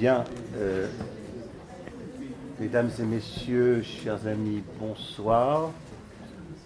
Bien, 0.00 0.24
euh, 0.56 0.86
mesdames 2.58 2.88
et 2.98 3.02
messieurs, 3.02 3.82
chers 3.82 4.26
amis, 4.26 4.62
bonsoir. 4.80 5.72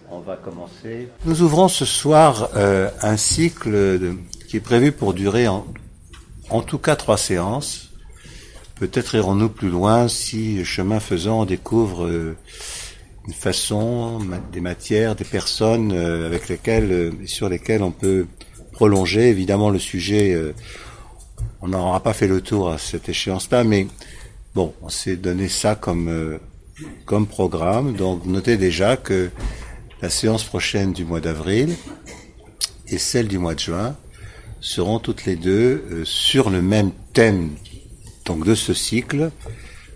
On 0.09 0.19
va 0.19 0.37
commencer. 0.37 1.09
Nous 1.25 1.41
ouvrons 1.41 1.67
ce 1.67 1.83
soir 1.83 2.51
euh, 2.55 2.89
un 3.01 3.17
cycle 3.17 3.99
qui 4.47 4.55
est 4.55 4.61
prévu 4.61 4.93
pour 4.93 5.13
durer 5.13 5.49
en, 5.49 5.65
tout 6.65 6.77
cas 6.77 6.95
trois 6.95 7.17
séances. 7.17 7.91
Peut-être 8.75 9.15
irons-nous 9.15 9.49
plus 9.49 9.69
loin 9.69 10.07
si, 10.07 10.63
chemin 10.63 11.01
faisant, 11.01 11.41
on 11.41 11.45
découvre 11.45 12.05
euh, 12.05 12.37
une 13.27 13.33
façon, 13.33 14.21
des 14.53 14.61
matières, 14.61 15.17
des 15.17 15.25
personnes 15.25 15.91
avec 15.91 16.47
lesquelles, 16.47 17.11
sur 17.25 17.49
lesquelles 17.49 17.83
on 17.83 17.91
peut 17.91 18.27
prolonger. 18.71 19.27
Évidemment, 19.27 19.71
le 19.71 19.79
sujet, 19.79 20.53
on 21.65 21.69
n'aura 21.69 21.99
pas 21.99 22.13
fait 22.13 22.27
le 22.27 22.41
tour 22.41 22.69
à 22.69 22.77
cette 22.77 23.09
échéance-là, 23.09 23.63
mais 23.63 23.87
bon, 24.53 24.75
on 24.83 24.89
s'est 24.89 25.15
donné 25.15 25.49
ça 25.49 25.73
comme 25.73 26.09
euh, 26.09 26.37
comme 27.05 27.25
programme. 27.25 27.95
Donc, 27.95 28.25
notez 28.25 28.55
déjà 28.55 28.97
que 28.97 29.31
la 29.99 30.11
séance 30.11 30.43
prochaine 30.43 30.93
du 30.93 31.05
mois 31.05 31.21
d'avril 31.21 31.75
et 32.87 32.99
celle 32.99 33.27
du 33.27 33.39
mois 33.39 33.55
de 33.55 33.61
juin 33.61 33.95
seront 34.61 34.99
toutes 34.99 35.25
les 35.25 35.35
deux 35.35 35.83
euh, 35.91 36.05
sur 36.05 36.51
le 36.51 36.61
même 36.61 36.91
thème 37.13 37.55
donc 38.25 38.45
de 38.45 38.53
ce 38.53 38.75
cycle 38.75 39.31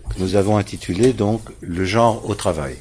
que 0.08 0.18
nous 0.18 0.34
avons 0.34 0.56
intitulé 0.56 1.12
donc 1.12 1.42
le 1.60 1.84
genre 1.84 2.28
au 2.28 2.34
travail. 2.34 2.76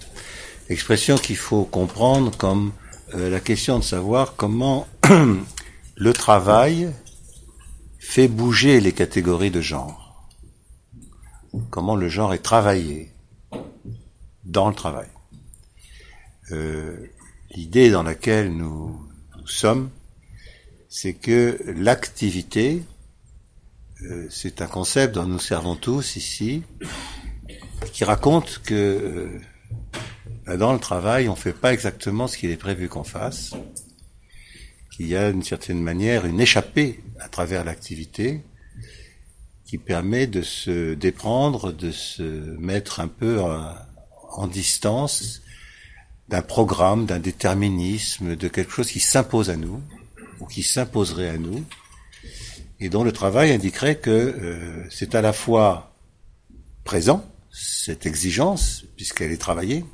Expression 0.67 1.15
qu'il 1.19 1.37
faut 1.37 1.63
comprendre 1.63 2.35
comme 2.35 2.71
euh, 3.13 3.29
la 3.29 3.39
question 3.39 3.77
de 3.77 3.83
savoir 3.83 4.33
comment 4.35 4.87
le 5.95 6.13
travail 6.13 6.89
fait 8.09 8.27
bouger 8.27 8.81
les 8.81 8.91
catégories 8.91 9.51
de 9.51 9.61
genre. 9.61 10.27
Comment 11.69 11.95
le 11.95 12.09
genre 12.09 12.33
est 12.33 12.39
travaillé 12.39 13.11
dans 14.45 14.67
le 14.67 14.73
travail. 14.73 15.09
Euh, 16.51 16.97
L'idée 17.51 17.91
dans 17.91 18.01
laquelle 18.01 18.51
nous, 18.51 18.99
sommes, 19.45 19.91
c'est 20.87 21.13
que 21.13 21.59
l'activité, 21.67 22.83
euh, 24.01 24.25
c'est 24.31 24.63
un 24.63 24.67
concept 24.67 25.13
dont 25.13 25.25
nous 25.25 25.39
servons 25.39 25.75
tous 25.75 26.15
ici, 26.15 26.63
qui 27.93 28.05
raconte 28.05 28.59
que 28.63 28.73
euh, 28.73 29.39
ben, 30.47 30.57
dans 30.57 30.73
le 30.73 30.79
travail, 30.79 31.29
on 31.29 31.35
fait 31.35 31.53
pas 31.53 31.73
exactement 31.73 32.25
ce 32.25 32.37
qu'il 32.37 32.49
est 32.49 32.57
prévu 32.57 32.89
qu'on 32.89 33.03
fasse, 33.03 33.53
qu'il 34.99 35.07
y 35.07 35.15
a 35.15 35.31
d'une 35.31 35.43
certaine 35.43 35.81
manière 35.81 36.25
une 36.25 36.41
échappée 36.41 36.99
à 37.21 37.29
travers 37.29 37.63
l'activité 37.63 38.41
qui 39.63 39.77
permet 39.77 40.27
de 40.27 40.41
se 40.41 40.93
déprendre, 40.93 41.71
de 41.71 41.89
se 41.89 42.21
mettre 42.59 42.99
un 42.99 43.07
peu 43.07 43.39
en, 43.39 43.75
en 44.29 44.47
distance 44.47 45.41
d'un 46.27 46.41
programme, 46.41 47.05
d'un 47.05 47.19
déterminisme, 47.19 48.35
de 48.35 48.47
quelque 48.49 48.73
chose 48.73 48.91
qui 48.91 48.99
s'impose 48.99 49.49
à 49.49 49.55
nous, 49.55 49.81
ou 50.41 50.47
qui 50.47 50.63
s'imposerait 50.63 51.29
à 51.29 51.37
nous, 51.37 51.63
et 52.81 52.89
dont 52.89 53.05
le 53.05 53.13
travail 53.13 53.53
indiquerait 53.53 53.99
que 53.99 54.09
euh, 54.09 54.85
c'est 54.89 55.15
à 55.15 55.21
la 55.21 55.31
fois 55.31 55.95
présent, 56.83 57.25
cette 57.53 58.05
exigence, 58.05 58.83
puisqu'elle 58.97 59.31
est 59.31 59.37
travaillée, 59.37 59.85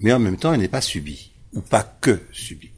mais 0.00 0.12
en 0.12 0.18
même 0.18 0.36
temps 0.36 0.52
elle 0.52 0.60
n'est 0.60 0.66
pas 0.66 0.80
subie, 0.80 1.30
ou 1.52 1.60
pas 1.60 1.84
que 2.00 2.20
subie. 2.32 2.71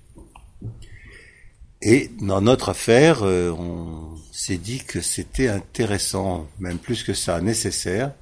Et 1.87 2.11
dans 2.21 2.41
notre 2.41 2.71
affaire, 2.71 3.23
euh, 3.25 3.51
on 3.51 4.17
s'est 4.33 4.57
dit 4.57 4.79
que 4.79 5.01
c'était 5.03 5.49
intéressant, 5.49 6.49
même 6.59 6.79
plus 6.79 7.03
que 7.03 7.13
ça, 7.13 7.41
nécessaire, 7.43 8.13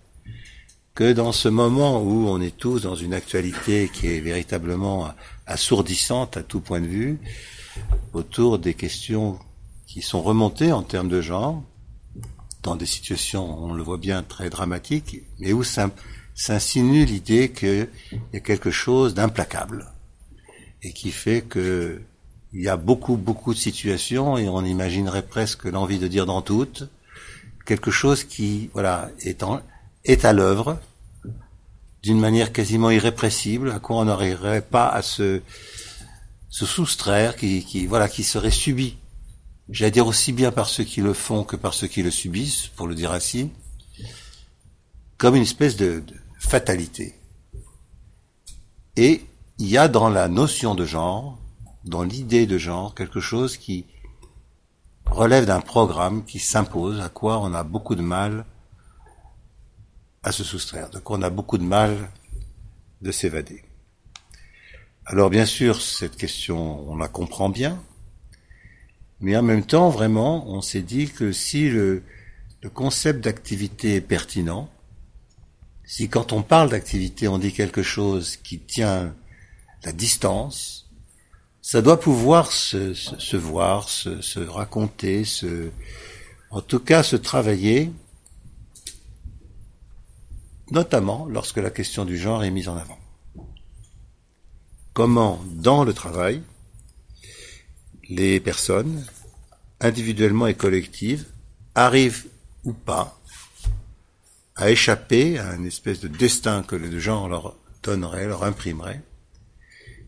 que 0.95 1.13
dans 1.13 1.31
ce 1.33 1.49
moment 1.49 2.03
où 2.03 2.29
on 2.29 2.41
est 2.41 2.57
tous 2.57 2.83
dans 2.83 2.97
une 2.97 3.15
actualité 3.15 3.89
qui 3.93 4.09
est 4.09 4.21
véritablement 4.21 5.13
assourdissante 5.47 6.37
à 6.37 6.43
tout 6.43 6.61
point 6.61 6.81
de 6.81 6.87
vue, 6.89 7.19
autour 8.13 8.59
des 8.59 8.75
questions 8.75 9.39
qui 9.87 10.03
sont 10.03 10.23
remontées 10.23 10.73
en 10.73 10.83
termes 10.83 11.09
de 11.09 11.21
genre, 11.21 11.63
dans 12.65 12.75
des 12.77 12.87
situations, 12.87 13.59
on 13.65 13.73
le 13.75 13.83
voit 13.83 13.97
bien, 13.97 14.23
très 14.25 14.51
dramatiques, 14.51 15.23
mais 15.39 15.53
où 15.53 15.63
s'in- 15.63 15.91
s'insinue 16.35 17.05
l'idée 17.05 17.51
qu'il 17.53 17.89
y 18.33 18.37
a 18.37 18.41
quelque 18.41 18.71
chose 18.71 19.15
d'implacable 19.15 19.87
et 20.83 20.93
qui 20.93 21.11
fait 21.13 21.43
que 21.43 22.03
il 22.53 22.63
y 22.63 22.69
a 22.69 22.77
beaucoup, 22.77 23.17
beaucoup 23.17 23.55
de 23.55 23.59
situations 23.59 24.37
et 24.37 24.49
on 24.49 24.65
imaginerait 24.65 25.23
presque 25.27 25.65
l'envie 25.65 25.99
de 25.99 26.09
dire 26.09 26.27
dans 26.27 26.43
toutes 26.43 26.85
quelque 27.65 27.91
chose 27.91 28.25
qui, 28.25 28.71
voilà, 28.73 29.11
est, 29.21 29.43
en- 29.43 29.61
est 30.05 30.25
à 30.25 30.33
l'œuvre 30.33 30.79
d'une 32.03 32.19
manière 32.19 32.53
quasiment 32.53 32.91
irrépressible, 32.91 33.71
à 33.71 33.79
quoi 33.79 33.97
on 33.99 34.05
n'arriverait 34.07 34.61
pas 34.63 34.89
à 34.89 35.03
se, 35.03 35.41
se 36.51 36.67
soustraire, 36.67 37.37
qui, 37.37 37.65
qui, 37.65 37.87
voilà, 37.87 38.09
qui 38.09 38.25
serait 38.25 38.51
subi. 38.51 38.97
J'allais 39.69 39.93
dire 39.93 40.09
aussi 40.09 40.33
bien 40.33 40.51
par 40.51 40.69
ceux 40.69 40.83
qui 40.83 41.01
le 41.01 41.15
font 41.15 41.45
que 41.45 41.55
par 41.55 41.73
ceux 41.73 41.87
qui 41.87 42.03
le 42.03 42.11
subissent, 42.11 42.67
pour 42.75 42.89
le 42.89 42.97
dire 42.97 43.13
ainsi, 43.13 43.51
comme 45.17 45.37
une 45.37 45.43
espèce 45.43 45.77
de, 45.77 46.03
de 46.05 46.15
fatalité. 46.41 47.15
Et 48.97 49.25
il 49.59 49.69
y 49.69 49.79
a 49.79 49.87
dans 49.87 50.09
la 50.09 50.27
notion 50.27 50.75
de 50.75 50.85
genre, 50.85 51.39
dans 51.85 52.03
l'idée 52.03 52.47
de 52.47 52.59
genre, 52.59 52.95
quelque 52.95 53.21
chose 53.21 53.57
qui 53.57 53.87
relève 55.07 55.45
d'un 55.45 55.61
programme 55.61 56.25
qui 56.25 56.39
s'impose, 56.39 57.01
à 57.01 57.09
quoi 57.09 57.41
on 57.41 57.53
a 57.55 57.65
beaucoup 57.65 57.95
de 57.95 58.03
mal 58.03 58.45
à 60.23 60.33
se 60.33 60.45
soustraire, 60.45 60.91
de 60.91 60.99
quoi 60.99 61.19
on 61.19 61.23
a 61.23 61.31
beaucoup 61.31 61.59
de 61.59 61.65
mal 61.65 62.11
de 63.01 63.11
s'évader. 63.11 63.65
Alors 65.07 65.31
bien 65.31 65.47
sûr, 65.47 65.83
cette 65.83 66.17
question, 66.17 66.89
on 66.89 66.97
la 66.97 67.09
comprend 67.09 67.49
bien, 67.49 67.83
mais 69.21 69.37
en 69.37 69.43
même 69.43 69.65
temps, 69.65 69.91
vraiment, 69.91 70.49
on 70.49 70.63
s'est 70.63 70.83
dit 70.83 71.09
que 71.09 71.33
si 71.33 71.69
le, 71.69 72.05
le 72.63 72.71
concept 72.71 73.25
d'activité 73.25 73.97
est 73.97 74.01
pertinent, 74.01 74.71
si 75.85 76.09
quand 76.09 76.33
on 76.33 76.43
parle 76.43 76.71
d'activité, 76.71 77.27
on 77.27 77.39
dit 77.39 77.53
quelque 77.53 77.83
chose 77.83 78.37
qui 78.37 78.61
tient 78.61 79.15
la 79.85 79.93
distance, 79.93 80.82
ça 81.63 81.81
doit 81.81 82.01
pouvoir 82.01 82.51
se, 82.51 82.93
se, 82.93 83.19
se 83.19 83.37
voir, 83.37 83.89
se, 83.89 84.21
se 84.21 84.41
raconter, 84.41 85.25
se, 85.25 85.71
en 86.51 86.61
tout 86.61 86.81
cas 86.81 87.05
se 87.05 87.17
travailler, 87.17 87.91
notamment 90.73 91.27
lorsque 91.27 91.59
la 91.59 91.71
question 91.71 92.05
du 92.05 92.19
genre 92.19 92.43
est 92.43 92.51
mise 92.51 92.69
en 92.69 92.77
avant. 92.77 92.99
Comment, 94.93 95.41
dans 95.47 95.85
le 95.85 95.95
travail, 95.95 96.43
les 98.09 98.41
personnes, 98.41 99.07
individuellement 99.81 100.49
et 100.49 100.55
collectives, 100.55 101.27
arrivent 101.75 102.27
ou 102.65 102.73
pas 102.73 103.19
à 104.57 104.71
échapper 104.71 105.39
à 105.39 105.55
une 105.55 105.67
espèce 105.67 106.01
de 106.01 106.09
destin 106.09 106.63
que 106.63 106.77
le 106.77 106.99
genre 106.99 107.29
leur 107.29 107.57
donnerait, 107.83 108.27
leur 108.27 108.45
imprimerait. 108.45 109.03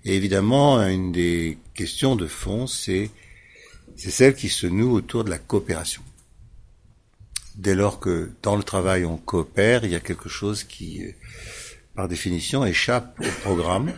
Et 0.05 0.17
évidemment, 0.17 0.81
une 0.83 1.13
des 1.13 1.59
questions 1.73 2.15
de 2.15 2.27
fond, 2.27 2.67
c'est 2.67 3.11
celle 3.97 4.35
qui 4.35 4.49
se 4.49 4.67
noue 4.67 4.93
autour 4.93 5.25
de 5.25 5.31
la 5.31 5.39
coopération. 5.39 6.03
Dès 7.57 7.75
lors 7.75 8.01
que 8.01 8.31
dans 8.43 8.57
le 8.57 8.65
travail 8.65 9.05
on 9.05 9.17
coopère, 9.17 9.85
il 9.85 9.93
y 9.93 9.95
a 9.95 10.01
quelque 10.01 10.29
chose 10.29 10.65
qui, 10.65 11.05
euh, 11.05 11.13
par 11.95 12.09
définition, 12.09 12.67
échappe 12.67 13.19
au 13.21 13.41
programme, 13.43 13.93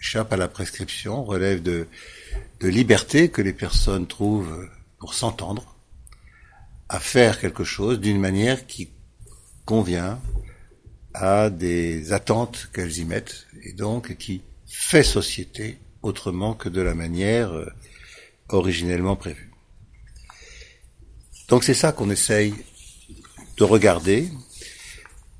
échappe 0.00 0.32
à 0.32 0.36
la 0.36 0.48
prescription, 0.48 1.24
relève 1.24 1.60
de, 1.60 1.88
de 2.60 2.68
liberté 2.68 3.30
que 3.30 3.42
les 3.42 3.52
personnes 3.52 4.06
trouvent 4.06 4.68
pour 4.98 5.12
s'entendre, 5.12 5.76
à 6.88 7.00
faire 7.00 7.40
quelque 7.40 7.64
chose 7.64 7.98
d'une 8.00 8.20
manière 8.20 8.66
qui 8.66 8.90
convient 9.64 10.20
à 11.12 11.50
des 11.50 12.12
attentes 12.12 12.70
qu'elles 12.72 12.98
y 12.98 13.04
mettent, 13.04 13.46
et 13.62 13.72
donc 13.72 14.16
qui 14.16 14.42
fait 14.76 15.04
société 15.04 15.78
autrement 16.02 16.54
que 16.54 16.68
de 16.68 16.80
la 16.80 16.94
manière 16.94 17.52
euh, 17.52 17.70
originellement 18.48 19.14
prévue. 19.14 19.50
Donc 21.48 21.62
c'est 21.62 21.74
ça 21.74 21.92
qu'on 21.92 22.10
essaye 22.10 22.54
de 23.56 23.64
regarder, 23.64 24.28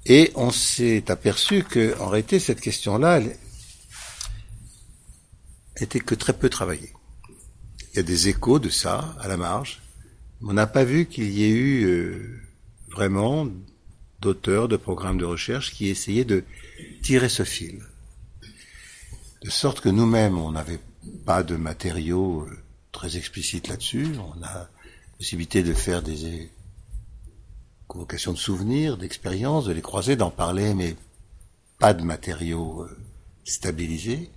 et 0.06 0.30
on 0.36 0.50
s'est 0.50 1.10
aperçu 1.10 1.64
que, 1.64 1.98
en 1.98 2.08
réalité, 2.08 2.38
cette 2.38 2.60
question-là, 2.60 3.20
était 5.80 5.98
que 5.98 6.14
très 6.14 6.32
peu 6.32 6.48
travaillée. 6.48 6.92
Il 7.92 7.96
y 7.96 7.98
a 8.00 8.02
des 8.04 8.28
échos 8.28 8.60
de 8.60 8.68
ça 8.68 9.16
à 9.18 9.26
la 9.26 9.36
marge, 9.36 9.82
mais 10.40 10.50
on 10.50 10.52
n'a 10.52 10.68
pas 10.68 10.84
vu 10.84 11.06
qu'il 11.06 11.30
y 11.32 11.42
ait 11.42 11.48
eu 11.48 11.84
euh, 11.86 12.40
vraiment 12.90 13.48
d'auteurs 14.20 14.68
de 14.68 14.76
programmes 14.76 15.18
de 15.18 15.24
recherche 15.24 15.72
qui 15.72 15.88
essayaient 15.88 16.24
de 16.24 16.44
tirer 17.02 17.28
ce 17.28 17.42
fil. 17.42 17.82
De 19.44 19.50
sorte 19.50 19.82
que 19.82 19.90
nous-mêmes, 19.90 20.38
on 20.38 20.52
n'avait 20.52 20.80
pas 21.26 21.42
de 21.42 21.56
matériaux 21.56 22.46
euh, 22.48 22.58
très 22.92 23.18
explicites 23.18 23.68
là-dessus. 23.68 24.06
On 24.18 24.42
a 24.42 24.70
possibilité 25.18 25.62
de 25.62 25.74
faire 25.74 26.00
des, 26.00 26.50
convocation 27.86 28.32
de 28.32 28.38
souvenirs, 28.38 28.96
d'expériences, 28.96 29.66
de 29.66 29.72
les 29.72 29.82
croiser, 29.82 30.16
d'en 30.16 30.30
parler, 30.30 30.72
mais 30.72 30.96
pas 31.78 31.92
de 31.92 32.02
matériaux 32.02 32.84
euh, 32.84 32.96
stabilisés. 33.44 34.30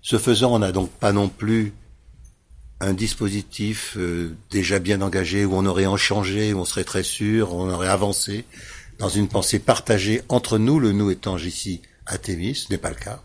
Ce 0.00 0.16
faisant, 0.16 0.54
on 0.54 0.60
n'a 0.60 0.70
donc 0.70 0.90
pas 0.92 1.10
non 1.10 1.28
plus 1.28 1.72
un 2.78 2.94
dispositif 2.94 3.96
euh, 3.96 4.36
déjà 4.52 4.78
bien 4.78 5.00
engagé 5.00 5.44
où 5.44 5.54
on 5.54 5.66
aurait 5.66 5.86
en 5.86 5.96
changé, 5.96 6.52
où 6.52 6.60
on 6.60 6.64
serait 6.64 6.84
très 6.84 7.02
sûr, 7.02 7.52
on 7.52 7.68
aurait 7.68 7.88
avancé 7.88 8.44
dans 9.00 9.08
une 9.08 9.26
pensée 9.26 9.58
partagée 9.58 10.22
entre 10.28 10.56
nous, 10.56 10.78
le 10.78 10.92
nous 10.92 11.10
étant 11.10 11.36
ici 11.36 11.82
Athémis, 12.06 12.54
ce 12.54 12.70
n'est 12.70 12.78
pas 12.78 12.90
le 12.90 12.94
cas. 12.94 13.20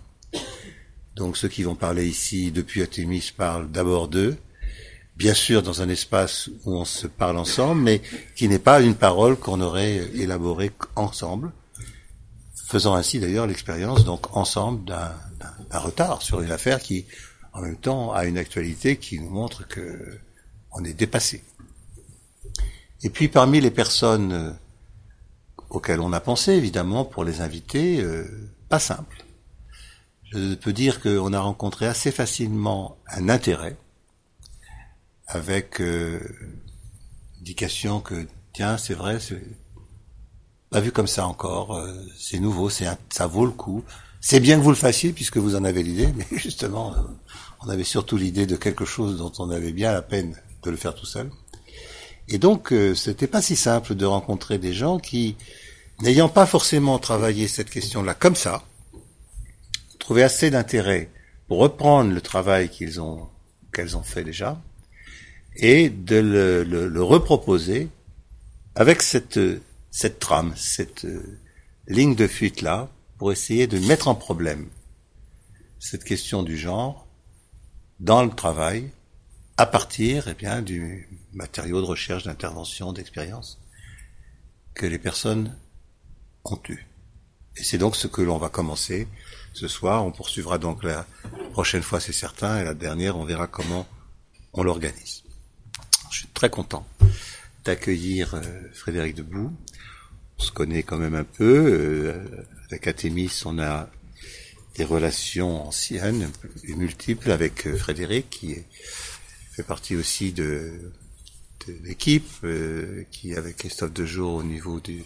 Donc 1.16 1.38
ceux 1.38 1.50
qui 1.50 1.64
vont 1.64 1.76
parler 1.76 2.08
ici 2.08 2.52
depuis 2.52 2.82
Athémis 2.82 3.32
parlent 3.36 3.70
d'abord 3.70 4.08
d'eux, 4.08 4.38
bien 5.18 5.34
sûr 5.34 5.62
dans 5.62 5.82
un 5.82 5.90
espace 5.90 6.50
où 6.66 6.76
on 6.76 6.86
se 6.86 7.08
parle 7.08 7.38
ensemble, 7.38 7.82
mais 7.82 8.02
qui 8.36 8.48
n'est 8.48 8.60
pas 8.60 8.82
une 8.82 8.96
parole 8.96 9.36
qu'on 9.38 9.62
aurait 9.62 10.10
élaborée 10.16 10.72
ensemble, 10.96 11.52
faisant 12.68 12.96
ainsi 12.96 13.20
d'ailleurs 13.20 13.48
l'expérience 13.48 14.06
donc 14.06 14.36
ensemble 14.36 14.86
d'un 14.86 15.80
retard 15.80 16.22
sur 16.22 16.42
une 16.42 16.52
affaire 16.52 16.80
qui 16.80 17.06
en 17.54 17.62
même 17.62 17.76
temps 17.76 18.14
a 18.14 18.26
une 18.26 18.38
actualité 18.38 18.98
qui 18.98 19.20
nous 19.20 19.30
montre 19.30 19.68
que 19.68 20.18
on 20.72 20.84
est 20.86 20.94
dépassé. 20.94 21.44
Et 23.04 23.10
puis 23.10 23.28
parmi 23.28 23.60
les 23.60 23.72
personnes 23.72 24.32
euh, 24.32 24.52
auxquelles 25.70 26.00
on 26.00 26.14
a 26.14 26.20
pensé, 26.20 26.54
évidemment, 26.54 27.04
pour 27.04 27.24
les 27.24 27.42
inviter, 27.42 28.02
euh, 28.02 28.26
pas 28.70 28.80
simple. 28.80 29.26
Je 30.32 30.56
peux 30.56 30.72
dire 30.72 31.02
qu'on 31.02 31.34
a 31.34 31.40
rencontré 31.40 31.88
assez 31.88 32.12
facilement 32.12 32.98
un 33.08 33.28
intérêt 33.28 33.76
avec 35.28 35.82
euh, 35.82 36.20
indication 37.42 38.00
que 38.00 38.28
tiens 38.54 38.78
c'est 38.78 38.94
vrai 38.94 39.20
c'est 39.20 39.42
pas 40.70 40.80
vu 40.80 40.92
comme 40.92 41.08
ça 41.08 41.28
encore 41.28 41.76
euh, 41.76 41.94
c'est 42.18 42.40
nouveau 42.40 42.70
c'est 42.70 42.88
ça 43.10 43.28
vaut 43.28 43.46
le 43.46 43.52
coup. 43.52 43.84
C'est 44.22 44.40
bien 44.40 44.58
que 44.58 44.64
vous 44.64 44.70
le 44.70 44.76
fassiez 44.76 45.12
puisque 45.12 45.38
vous 45.38 45.56
en 45.56 45.66
avez 45.66 45.84
l'idée 45.84 46.14
mais 46.16 46.28
justement 46.32 46.96
on 47.62 47.70
avait 47.70 47.84
surtout 47.84 48.16
l'idée 48.16 48.46
de 48.46 48.56
quelque 48.56 48.86
chose 48.86 49.18
dont 49.18 49.34
on 49.40 49.50
avait 49.50 49.74
bien 49.74 49.92
la 49.92 50.02
peine 50.02 50.38
de 50.64 50.70
le 50.72 50.78
faire 50.78 50.96
tout 50.96 51.06
seul. 51.06 51.30
Et 52.30 52.38
donc 52.38 52.72
euh, 52.72 52.96
c'était 52.96 53.28
pas 53.28 53.42
si 53.42 53.58
simple 53.58 53.96
de 53.96 54.06
rencontrer 54.06 54.60
des 54.60 54.74
gens 54.74 54.98
qui 54.98 55.36
n'ayant 56.02 56.30
pas 56.30 56.46
forcément 56.46 57.00
travaillé 57.00 57.50
cette 57.50 57.70
question-là 57.70 58.14
comme 58.14 58.38
ça 58.38 58.64
trouvaient 60.02 60.24
assez 60.24 60.50
d'intérêt 60.52 61.10
pour 61.48 61.60
reprendre 61.60 62.12
le 62.12 62.22
travail 62.22 62.70
qu'ils 62.70 63.00
ont 63.00 63.30
qu'elles 63.74 63.96
ont 63.96 64.04
fait 64.04 64.24
déjà 64.24 64.62
et 65.56 65.90
de 65.90 66.18
le, 66.18 66.64
le, 66.64 66.88
le 66.88 67.04
reproposer 67.04 67.90
avec 68.76 69.02
cette, 69.02 69.40
cette 69.90 70.20
trame, 70.20 70.54
cette 70.56 71.06
euh, 71.06 71.40
ligne 71.88 72.16
de 72.16 72.28
fuite 72.28 72.62
là, 72.62 72.90
pour 73.18 73.32
essayer 73.32 73.68
de 73.68 73.80
mettre 73.80 74.08
en 74.08 74.16
problème 74.16 74.68
cette 75.80 76.04
question 76.04 76.44
du 76.44 76.58
genre 76.58 77.08
dans 78.00 78.24
le 78.24 78.32
travail 78.32 78.90
à 79.58 79.66
partir 79.66 80.28
eh 80.28 80.34
bien, 80.34 80.62
du 80.62 81.08
matériau 81.34 81.82
de 81.82 81.86
recherche, 81.86 82.24
d'intervention, 82.24 82.94
d'expérience 82.94 83.60
que 84.74 84.86
les 84.86 84.98
personnes 84.98 85.56
ont 86.46 86.60
eu. 86.70 86.88
Et 87.58 87.64
c'est 87.64 87.78
donc 87.78 87.96
ce 87.96 88.08
que 88.08 88.22
l'on 88.22 88.38
va 88.38 88.50
commencer 88.50 89.08
ce 89.54 89.68
soir. 89.68 90.06
On 90.06 90.12
poursuivra 90.12 90.58
donc 90.58 90.84
la 90.84 91.06
prochaine 91.52 91.82
fois, 91.82 92.00
c'est 92.00 92.14
certain, 92.14 92.60
et 92.60 92.64
la 92.64 92.74
dernière, 92.74 93.18
on 93.18 93.26
verra 93.26 93.48
comment 93.48 93.88
on 94.54 94.64
l'organise. 94.64 95.24
Je 96.12 96.18
suis 96.18 96.28
très 96.28 96.50
content 96.50 96.86
d'accueillir 97.64 98.36
euh, 98.36 98.42
Frédéric 98.74 99.16
Debout. 99.16 99.54
On 100.40 100.44
se 100.44 100.52
connaît 100.52 100.84
quand 100.84 100.98
même 100.98 101.16
un 101.16 101.24
peu. 101.24 101.74
Euh, 101.74 102.46
avec 102.68 102.88
Athémis, 102.88 103.44
on 103.46 103.60
a 103.60 103.90
des 104.76 104.84
relations 104.84 105.68
anciennes 105.68 106.32
et 106.64 106.74
multiples 106.76 107.32
avec 107.32 107.68
euh, 107.68 107.78
Frédéric, 107.78 108.30
qui 108.30 108.56
fait 109.52 109.64
partie 109.64 109.96
aussi 109.96 110.32
de, 110.32 110.92
de 111.68 111.74
l'équipe, 111.84 112.46
qui 113.12 113.36
avec 113.36 113.58
Christophe 113.58 113.94
Dejour 113.94 114.36
au 114.36 114.44
niveau 114.44 114.80
du 114.80 115.04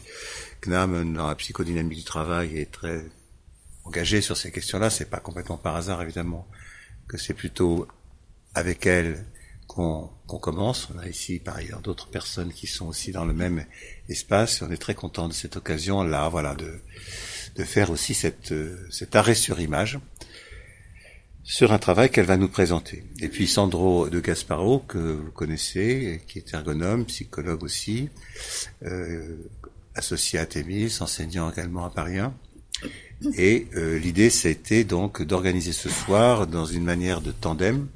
CNAM 0.61 1.13
dans 1.13 1.27
la 1.27 1.35
psychodynamique 1.35 1.99
du 1.99 2.03
travail 2.03 2.57
est 2.57 2.71
très 2.71 3.03
engagé 3.85 4.21
sur 4.21 4.37
ces 4.37 4.51
questions-là. 4.51 4.89
C'est 4.89 5.09
pas 5.09 5.19
complètement 5.19 5.57
par 5.57 5.75
hasard, 5.75 6.01
évidemment, 6.01 6.47
que 7.07 7.17
c'est 7.17 7.33
plutôt 7.33 7.87
avec 8.53 8.85
elle 8.85 9.25
qu'on 9.67 10.09
commence. 10.25 10.89
On 10.93 10.99
a 10.99 11.07
ici 11.07 11.39
par 11.39 11.55
ailleurs 11.55 11.81
d'autres 11.81 12.07
personnes 12.07 12.51
qui 12.51 12.67
sont 12.67 12.87
aussi 12.87 13.11
dans 13.11 13.25
le 13.25 13.33
même 13.33 13.65
espace. 14.09 14.61
On 14.61 14.71
est 14.71 14.77
très 14.77 14.93
content 14.93 15.27
de 15.27 15.33
cette 15.33 15.57
occasion-là, 15.57 16.29
voilà, 16.29 16.55
de, 16.55 16.81
de 17.55 17.63
faire 17.63 17.89
aussi 17.89 18.13
cette, 18.13 18.53
cet 18.91 19.15
arrêt 19.15 19.35
sur 19.35 19.59
image 19.59 19.99
sur 21.45 21.71
un 21.71 21.77
travail 21.77 22.09
qu'elle 22.09 22.25
va 22.25 22.37
nous 22.37 22.49
présenter. 22.49 23.03
Et 23.21 23.29
puis 23.29 23.47
Sandro 23.47 24.09
de 24.09 24.19
Gasparo, 24.19 24.79
que 24.79 24.97
vous 24.97 25.31
connaissez, 25.31 26.23
qui 26.27 26.39
est 26.39 26.53
ergonome, 26.53 27.05
psychologue 27.05 27.63
aussi, 27.63 28.09
euh, 28.83 29.37
associé 29.93 30.39
à 30.39 30.47
Thémis, 30.47 30.97
enseignant 31.01 31.51
également 31.51 31.85
à 31.85 31.91
Paris 31.91 32.17
1. 32.17 32.33
Et 33.37 33.67
euh, 33.75 33.97
l'idée, 33.97 34.29
c'était 34.29 34.83
donc 34.83 35.21
d'organiser 35.21 35.71
ce 35.71 35.89
soir 35.89 36.47
dans 36.47 36.65
une 36.65 36.83
manière 36.83 37.21
de 37.21 37.31
tandem 37.31 37.87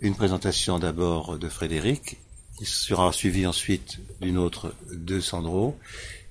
une 0.00 0.14
présentation 0.14 0.78
d'abord 0.78 1.38
de 1.38 1.48
Frédéric, 1.48 2.18
qui 2.58 2.66
sera 2.66 3.12
suivie 3.12 3.46
ensuite 3.46 3.98
d'une 4.20 4.38
autre 4.38 4.74
de 4.92 5.20
Sandro, 5.20 5.78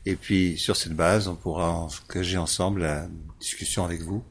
et 0.06 0.16
puis 0.16 0.58
sur 0.58 0.76
cette 0.76 0.94
base, 0.94 1.28
on 1.28 1.36
pourra 1.36 1.72
engager 2.10 2.38
ensemble 2.38 2.82
la 2.82 3.08
discussion 3.40 3.84
avec 3.86 4.02
vous. 4.02 4.24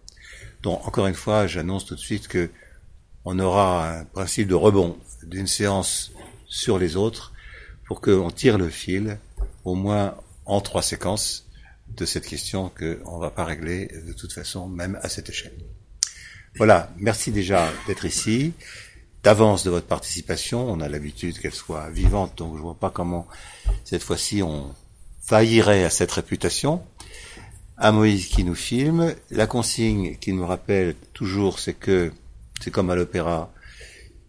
Donc 0.63 0.87
encore 0.87 1.07
une 1.07 1.15
fois, 1.15 1.47
j'annonce 1.47 1.87
tout 1.87 1.95
de 1.95 2.01
suite 2.01 2.29
que 2.29 2.51
on 3.25 3.39
aura 3.39 3.99
un 3.99 4.05
principe 4.05 4.49
de 4.49 4.55
rebond 4.55 4.97
d'une 5.23 5.47
séance 5.47 6.13
sur 6.47 6.79
les 6.79 6.97
autres 6.97 7.33
pour 7.87 8.01
qu'on 8.01 8.31
tire 8.31 8.59
le 8.59 8.69
fil, 8.69 9.19
au 9.65 9.75
moins 9.75 10.15
en 10.45 10.61
trois 10.61 10.83
séquences, 10.83 11.42
de 11.97 12.05
cette 12.05 12.27
question 12.27 12.71
qu'on 12.71 13.17
ne 13.17 13.21
va 13.21 13.31
pas 13.31 13.45
régler 13.45 13.91
de 14.07 14.13
toute 14.13 14.33
façon, 14.33 14.69
même 14.69 14.99
à 15.03 15.09
cette 15.09 15.29
échelle. 15.29 15.57
Voilà, 16.57 16.93
merci 16.99 17.33
déjà 17.33 17.71
d'être 17.87 18.05
ici 18.05 18.53
d'avance 19.23 19.65
de 19.65 19.71
votre 19.71 19.87
participation. 19.87 20.69
On 20.71 20.81
a 20.81 20.89
l'habitude 20.89 21.39
qu'elle 21.39 21.55
soit 21.55 21.91
vivante, 21.91 22.39
donc 22.39 22.57
je 22.57 22.63
vois 22.63 22.75
pas 22.75 22.91
comment 22.91 23.27
cette 23.85 24.03
fois-ci 24.03 24.43
on 24.43 24.75
faillirait 25.23 25.85
à 25.85 25.91
cette 25.91 26.13
réputation. 26.13 26.83
À 27.79 27.93
Moïse 27.93 28.27
qui 28.27 28.45
nous 28.45 28.55
filme, 28.55 29.15
la 29.31 29.47
consigne 29.47 30.17
qui 30.17 30.33
nous 30.33 30.47
rappelle 30.47 30.95
toujours, 31.13 31.59
c'est 31.59 31.75
que 31.75 32.13
c'est 32.61 32.71
comme 32.71 32.91
à 32.91 32.95
l'opéra, 32.95 33.53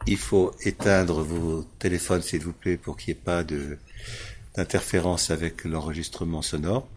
il 0.08 0.18
faut 0.18 0.54
éteindre 0.62 1.24
vos 1.24 1.64
téléphones 1.80 2.22
s'il 2.22 2.42
vous 2.42 2.54
plaît 2.54 2.78
pour 2.78 2.98
qu'il 2.98 3.14
n'y 3.14 3.20
ait 3.20 3.24
pas 3.24 3.44
d'interférence 4.56 5.30
avec 5.30 5.66
l'enregistrement 5.66 6.42
sonore. 6.42 6.88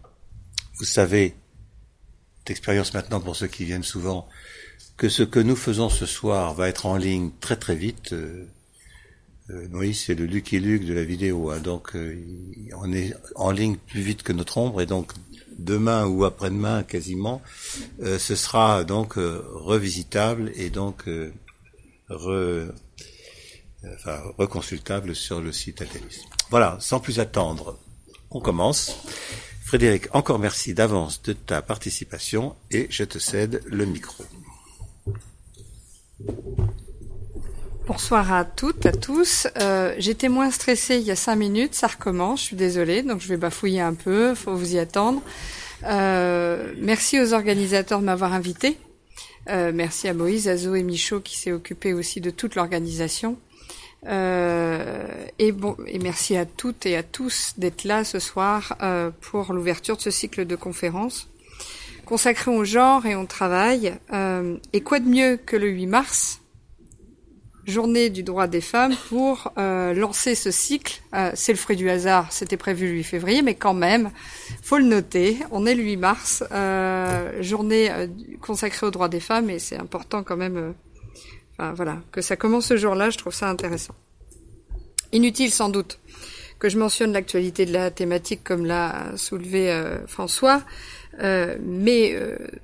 Vous 0.79 0.85
savez, 0.85 1.35
d'expérience 2.45 2.93
maintenant 2.93 3.19
pour 3.19 3.35
ceux 3.35 3.47
qui 3.47 3.65
viennent 3.65 3.83
souvent, 3.83 4.27
que 4.95 5.09
ce 5.09 5.23
que 5.23 5.39
nous 5.39 5.55
faisons 5.55 5.89
ce 5.89 6.05
soir 6.05 6.53
va 6.53 6.69
être 6.69 6.85
en 6.85 6.97
ligne 6.97 7.31
très 7.39 7.55
très 7.55 7.75
vite. 7.75 8.13
Euh, 8.13 8.45
euh 9.49 9.93
c'est 9.93 10.13
le 10.13 10.25
Lucky 10.25 10.59
Luke 10.59 10.85
de 10.85 10.93
la 10.93 11.03
vidéo, 11.03 11.49
hein, 11.49 11.59
donc 11.59 11.95
euh, 11.95 12.15
on 12.75 12.91
est 12.93 13.13
en 13.35 13.51
ligne 13.51 13.77
plus 13.77 14.01
vite 14.01 14.21
que 14.21 14.33
notre 14.33 14.57
ombre, 14.57 14.81
et 14.81 14.85
donc 14.85 15.13
demain 15.57 16.05
ou 16.05 16.25
après-demain 16.25 16.83
quasiment, 16.83 17.41
euh, 18.03 18.19
ce 18.19 18.35
sera 18.35 18.83
donc 18.83 19.15
revisitable 19.15 20.51
et 20.55 20.69
donc 20.69 21.05
reconsultable 24.37 25.15
sur 25.15 25.41
le 25.41 25.51
site 25.51 25.81
Athénis. 25.81 26.25
Voilà, 26.51 26.77
sans 26.79 26.99
plus 26.99 27.19
attendre, 27.19 27.79
on 28.29 28.39
commence. 28.39 28.95
Frédéric, 29.67 30.07
encore 30.15 30.39
merci 30.39 30.73
d'avance 30.73 31.21
de 31.23 31.33
ta 31.33 31.61
participation 31.61 32.55
et 32.71 32.87
je 32.89 33.03
te 33.03 33.19
cède 33.19 33.61
le 33.65 33.83
micro. 33.85 34.23
Bonsoir 37.85 38.31
à 38.31 38.45
toutes, 38.45 38.85
à 38.85 38.93
tous. 38.93 39.45
Euh, 39.59 39.93
J'étais 39.97 40.29
moins 40.29 40.51
stressée 40.51 40.99
il 40.99 41.03
y 41.03 41.11
a 41.11 41.17
cinq 41.17 41.35
minutes, 41.35 41.75
ça 41.75 41.87
recommence, 41.87 42.39
je 42.39 42.45
suis 42.45 42.55
désolée, 42.55 43.03
donc 43.03 43.19
je 43.19 43.27
vais 43.27 43.35
bafouiller 43.35 43.81
un 43.81 43.93
peu, 43.93 44.35
faut 44.35 44.55
vous 44.55 44.75
y 44.75 44.79
attendre. 44.79 45.21
Euh, 45.83 46.73
merci 46.77 47.19
aux 47.19 47.33
organisateurs 47.33 47.99
de 47.99 48.05
m'avoir 48.05 48.31
invité. 48.31 48.77
Euh, 49.49 49.73
merci 49.75 50.07
à 50.07 50.13
Moïse, 50.13 50.47
Azo 50.47 50.75
et 50.75 50.83
Michaud 50.83 51.19
qui 51.19 51.35
s'est 51.35 51.51
occupé 51.51 51.93
aussi 51.93 52.21
de 52.21 52.29
toute 52.29 52.55
l'organisation. 52.55 53.37
Euh, 54.07 55.05
et 55.39 55.51
bon, 55.51 55.75
et 55.85 55.99
merci 55.99 56.37
à 56.37 56.45
toutes 56.45 56.85
et 56.85 56.95
à 56.95 57.03
tous 57.03 57.53
d'être 57.57 57.83
là 57.83 58.03
ce 58.03 58.19
soir 58.19 58.75
euh, 58.81 59.11
pour 59.21 59.53
l'ouverture 59.53 59.97
de 59.97 60.01
ce 60.01 60.11
cycle 60.11 60.45
de 60.45 60.55
conférences 60.55 61.29
consacré 62.05 62.51
au 62.51 62.63
genre 62.63 63.05
et 63.05 63.15
au 63.15 63.25
travail. 63.25 63.93
Euh, 64.13 64.55
et 64.71 64.79
quoi 64.79 64.99
de 64.99 65.09
mieux 65.09 65.35
que 65.35 65.57
le 65.57 65.67
8 65.67 65.87
mars 65.87 66.39
journée 67.65 68.09
du 68.09 68.23
droit 68.23 68.47
des 68.47 68.61
femmes 68.61 68.95
pour 69.09 69.51
euh, 69.57 69.93
lancer 69.93 70.33
ce 70.33 70.49
cycle? 70.49 71.01
C'est 71.33 71.51
le 71.51 71.57
fruit 71.57 71.75
du 71.75 71.89
hasard, 71.89 72.31
c'était 72.31 72.55
prévu 72.55 72.87
le 72.87 72.93
8 72.93 73.03
février, 73.03 73.41
mais 73.41 73.55
quand 73.55 73.73
même, 73.73 74.11
faut 74.61 74.77
le 74.77 74.85
noter, 74.85 75.37
on 75.51 75.65
est 75.65 75.75
le 75.75 75.83
8 75.83 75.97
mars, 75.97 76.43
journée 77.41 77.91
consacrée 78.39 78.85
aux 78.85 78.91
droits 78.91 79.09
des 79.09 79.19
femmes, 79.19 79.49
et 79.49 79.59
c'est 79.59 79.77
important 79.77 80.23
quand 80.23 80.37
même 80.37 80.73
voilà, 81.57 82.01
que 82.11 82.21
ça 82.21 82.35
commence 82.35 82.67
ce 82.67 82.77
jour-là, 82.77 83.09
je 83.09 83.17
trouve 83.17 83.33
ça 83.33 83.49
intéressant. 83.49 83.95
Inutile 85.11 85.51
sans 85.51 85.69
doute 85.69 85.99
que 86.59 86.69
je 86.69 86.77
mentionne 86.77 87.13
l'actualité 87.13 87.65
de 87.65 87.73
la 87.73 87.91
thématique 87.91 88.43
comme 88.43 88.65
l'a 88.65 89.15
soulevé 89.15 89.97
François, 90.07 90.63
mais 91.19 92.15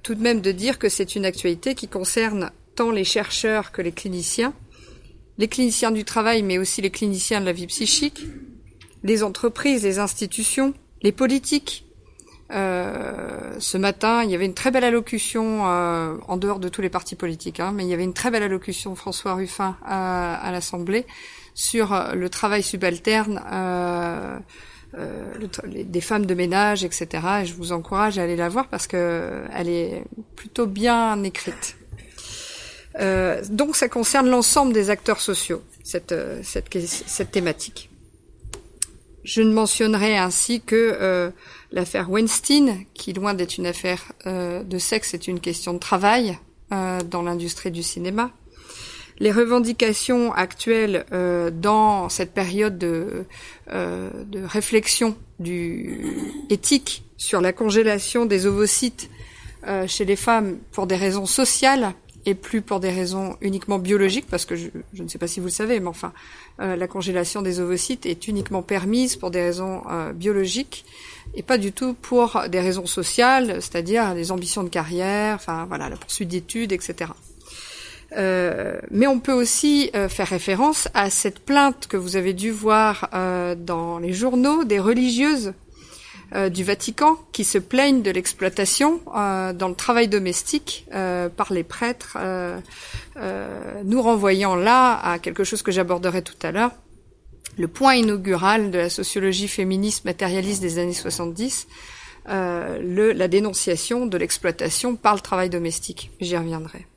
tout 0.02 0.16
de 0.16 0.22
même 0.22 0.42
de 0.42 0.52
dire 0.52 0.80
que 0.80 0.90
c'est 0.90 1.16
une 1.16 1.26
actualité 1.26 1.76
qui 1.76 1.88
concerne 1.88 2.52
tant 2.76 2.92
les 2.92 3.04
chercheurs 3.04 3.72
que 3.72 3.82
les 3.82 3.92
cliniciens, 3.92 4.54
les 5.38 5.48
cliniciens 5.48 5.92
du 5.92 6.06
travail, 6.06 6.44
mais 6.44 6.58
aussi 6.58 6.82
les 6.82 6.90
cliniciens 6.90 7.40
de 7.40 7.46
la 7.46 7.54
vie 7.54 7.68
psychique, 7.68 8.26
les 9.04 9.24
entreprises, 9.24 9.84
les 9.84 10.00
institutions, 10.00 10.74
les 11.02 11.12
politiques. 11.12 11.83
Euh, 12.54 13.56
ce 13.60 13.78
matin, 13.78 14.24
il 14.24 14.30
y 14.30 14.36
avait 14.36 14.46
une 14.46 14.54
très 14.54 14.70
belle 14.72 14.84
allocution, 14.84 15.68
euh, 15.68 16.16
en 16.28 16.38
dehors 16.38 16.60
de 16.60 16.70
tous 16.70 16.82
les 16.82 16.90
partis 16.90 17.16
politiques, 17.16 17.60
hein, 17.60 17.72
mais 17.74 17.84
il 17.84 17.90
y 17.90 17.94
avait 17.94 18.04
une 18.04 18.14
très 18.14 18.30
belle 18.32 18.44
allocution 18.44 18.96
François 18.96 19.34
Ruffin 19.34 19.76
à, 19.84 20.36
à 20.36 20.52
l'Assemblée 20.52 21.06
sur 21.54 21.94
euh, 21.94 22.14
le 22.14 22.30
travail 22.30 22.64
subalterne 22.64 23.42
euh, 23.52 24.40
euh, 24.98 25.34
des 25.68 26.02
femmes 26.02 26.26
de 26.26 26.34
ménage, 26.34 26.84
etc. 26.84 27.08
Et 27.42 27.46
je 27.46 27.54
vous 27.54 27.72
encourage 27.72 28.20
à 28.20 28.24
aller 28.24 28.36
la 28.36 28.50
voir 28.50 28.68
parce 28.68 28.88
que 28.88 29.44
elle 29.54 29.70
est 29.70 30.04
plutôt 30.36 30.68
bien 30.68 31.22
écrite. 31.24 31.78
Donc 33.50 33.76
ça 33.76 33.90
concerne 33.90 34.30
l'ensemble 34.30 34.72
des 34.72 34.92
acteurs 34.92 35.20
sociaux, 35.20 35.64
cette, 35.84 36.14
cette, 36.44 36.70
cette, 36.88 37.32
thématique. 37.32 37.90
Je 39.24 39.42
ne 39.42 39.52
mentionnerai 39.52 40.16
ainsi 40.16 40.62
que 40.62 41.32
l'affaire 41.74 42.10
Weinstein, 42.10 42.86
qui 42.94 43.12
loin 43.12 43.34
d'être 43.34 43.58
une 43.58 43.66
affaire 43.66 44.14
euh, 44.26 44.64
de 44.64 44.78
sexe, 44.78 45.14
est 45.14 45.28
une 45.28 45.42
question 45.42 45.74
de 45.74 45.80
travail 45.80 46.38
dans 47.12 47.22
l'industrie 47.22 47.70
du 47.70 47.84
cinéma. 47.84 48.32
Les 49.20 49.32
revendications 49.32 50.34
actuelles 50.34 51.06
dans 51.62 52.10
cette 52.10 52.34
période 52.34 52.80
de, 52.80 53.26
de 53.72 54.44
réflexion 54.44 55.16
du 55.38 56.04
éthique 56.50 57.04
sur 57.16 57.42
la 57.42 57.54
congélation 57.54 58.26
des 58.26 58.48
ovocytes 58.48 59.12
chez 59.86 60.06
les 60.06 60.16
femmes 60.16 60.58
pour 60.72 60.88
des 60.88 60.96
raisons 60.96 61.28
sociales 61.28 61.94
et 62.26 62.36
plus 62.36 62.62
pour 62.62 62.80
des 62.80 62.92
raisons 62.92 63.36
uniquement 63.42 63.80
biologiques, 63.80 64.28
parce 64.30 64.46
que 64.46 64.56
je, 64.56 64.70
je 64.94 65.04
ne 65.04 65.08
sais 65.08 65.18
pas 65.18 65.28
si 65.28 65.40
vous 65.40 65.48
le 65.48 65.52
savez, 65.52 65.80
mais 65.80 65.88
enfin, 65.88 66.14
euh, 66.60 66.76
la 66.76 66.88
congélation 66.88 67.42
des 67.42 67.60
ovocytes 67.60 68.06
est 68.06 68.28
uniquement 68.28 68.62
permise 68.62 69.16
pour 69.16 69.32
des 69.32 69.42
raisons 69.42 69.84
euh, 69.90 70.14
biologiques 70.14 70.86
et 71.36 71.44
pas 71.44 71.58
du 71.58 71.72
tout 71.72 71.94
pour 71.94 72.44
des 72.50 72.60
raisons 72.60 72.86
sociales, 72.86 73.62
c'est-à-dire 73.62 74.14
des 74.14 74.32
ambitions 74.32 74.64
de 74.64 74.70
carrière, 74.70 75.36
enfin 75.36 75.66
voilà, 75.68 75.90
la 75.90 75.96
poursuite 75.96 76.30
d'études, 76.30 76.72
etc. 76.72 77.12
Euh, 78.16 78.80
mais 78.92 79.08
on 79.08 79.20
peut 79.20 79.34
aussi 79.34 79.90
euh, 79.96 80.08
faire 80.08 80.28
référence 80.28 80.88
à 80.94 81.10
cette 81.10 81.40
plainte 81.40 81.88
que 81.88 81.98
vous 81.98 82.16
avez 82.16 82.34
dû 82.34 82.52
voir 82.52 83.10
dans 83.58 83.98
les 84.00 84.14
journaux 84.14 84.64
des 84.64 84.80
religieuses 84.80 85.54
euh, 86.36 86.50
du 86.50 86.64
Vatican 86.64 87.18
qui 87.32 87.44
se 87.44 87.60
plaignent 87.60 88.02
de 88.02 88.10
l'exploitation 88.10 89.02
euh, 89.16 89.54
dans 89.54 89.68
le 89.68 89.76
travail 89.76 90.08
domestique 90.08 90.88
euh, 90.92 91.30
par 91.30 91.54
les 91.54 91.64
prêtres, 91.64 92.18
nous 93.84 94.02
renvoyant 94.02 94.56
là 94.56 95.00
à 95.04 95.20
quelque 95.20 95.44
chose 95.44 95.62
que 95.62 95.72
j'aborderai 95.72 96.24
tout 96.24 96.34
à 96.42 96.52
l'heure, 96.52 96.72
le 97.58 97.68
point 97.68 97.96
inaugural 97.96 98.72
de 98.72 98.80
la 98.80 98.90
sociologie 98.90 99.48
féministe 99.48 100.06
matérialiste 100.06 100.62
des 100.62 100.80
années 100.80 100.94
70, 100.94 101.68
le, 102.28 103.12
la 103.12 103.28
dénonciation 103.28 104.06
de 104.06 104.18
l'exploitation 104.18 104.96
par 104.96 105.14
le 105.14 105.22
travail 105.22 105.50
domestique. 105.50 106.10
J'y 106.20 106.38
reviendrai. 106.38 106.88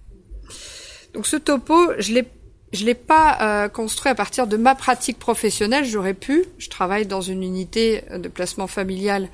Donc 1.12 1.26
ce 1.26 1.36
topo, 1.36 1.92
je 1.98 2.12
l'ai 2.12 2.26
je 2.72 2.84
l'ai 2.84 2.94
pas 2.94 3.38
euh, 3.40 3.68
construit 3.68 4.10
à 4.10 4.14
partir 4.14 4.46
de 4.46 4.56
ma 4.56 4.74
pratique 4.74 5.18
professionnelle. 5.18 5.84
J'aurais 5.84 6.14
pu. 6.14 6.44
Je 6.58 6.68
travaille 6.68 7.06
dans 7.06 7.20
une 7.20 7.42
unité 7.42 8.02
de 8.12 8.28
placement 8.28 8.66
familial 8.66 9.28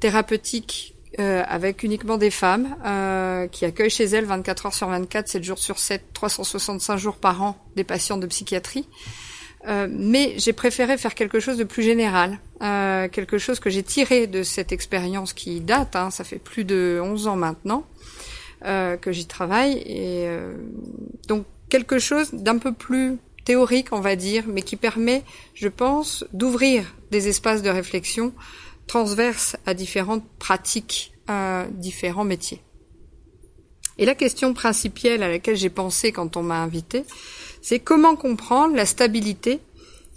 thérapeutique 0.00 0.94
euh, 1.18 1.42
avec 1.46 1.82
uniquement 1.82 2.16
des 2.16 2.30
femmes 2.30 2.74
euh, 2.84 3.46
qui 3.46 3.64
accueillent 3.64 3.90
chez 3.90 4.04
elles 4.04 4.24
24 4.24 4.66
heures 4.66 4.74
sur 4.74 4.88
24, 4.88 5.28
7 5.28 5.44
jours 5.44 5.58
sur 5.58 5.78
7, 5.78 6.02
365 6.14 6.96
jours 6.96 7.16
par 7.16 7.42
an 7.42 7.56
des 7.76 7.84
patients 7.84 8.16
de 8.16 8.26
psychiatrie. 8.26 8.88
Mais 9.66 10.34
j'ai 10.38 10.52
préféré 10.52 10.98
faire 10.98 11.14
quelque 11.14 11.40
chose 11.40 11.56
de 11.56 11.64
plus 11.64 11.82
général, 11.82 12.38
quelque 12.60 13.38
chose 13.38 13.60
que 13.60 13.70
j'ai 13.70 13.82
tiré 13.82 14.26
de 14.26 14.42
cette 14.42 14.72
expérience 14.72 15.32
qui 15.32 15.60
date, 15.60 15.96
hein, 15.96 16.10
ça 16.10 16.24
fait 16.24 16.38
plus 16.38 16.64
de 16.64 17.00
11 17.02 17.26
ans 17.28 17.36
maintenant 17.36 17.86
que 18.62 19.12
j'y 19.12 19.26
travaille, 19.26 19.78
et 19.86 20.28
donc 21.28 21.46
quelque 21.68 21.98
chose 21.98 22.32
d'un 22.32 22.58
peu 22.58 22.72
plus 22.72 23.18
théorique, 23.44 23.88
on 23.92 24.00
va 24.00 24.14
dire, 24.14 24.44
mais 24.46 24.62
qui 24.62 24.76
permet, 24.76 25.24
je 25.54 25.68
pense, 25.68 26.24
d'ouvrir 26.32 26.94
des 27.10 27.28
espaces 27.28 27.62
de 27.62 27.70
réflexion 27.70 28.32
transverses 28.86 29.56
à 29.66 29.74
différentes 29.74 30.24
pratiques, 30.38 31.12
à 31.28 31.66
différents 31.70 32.24
métiers. 32.24 32.60
Et 33.98 34.04
la 34.04 34.14
question 34.14 34.54
principale 34.54 35.22
à 35.22 35.28
laquelle 35.28 35.56
j'ai 35.56 35.70
pensé 35.70 36.12
quand 36.12 36.36
on 36.36 36.42
m'a 36.42 36.62
invité, 36.62 37.04
c'est 37.62 37.78
comment 37.80 38.16
comprendre 38.16 38.76
la 38.76 38.84
stabilité 38.84 39.60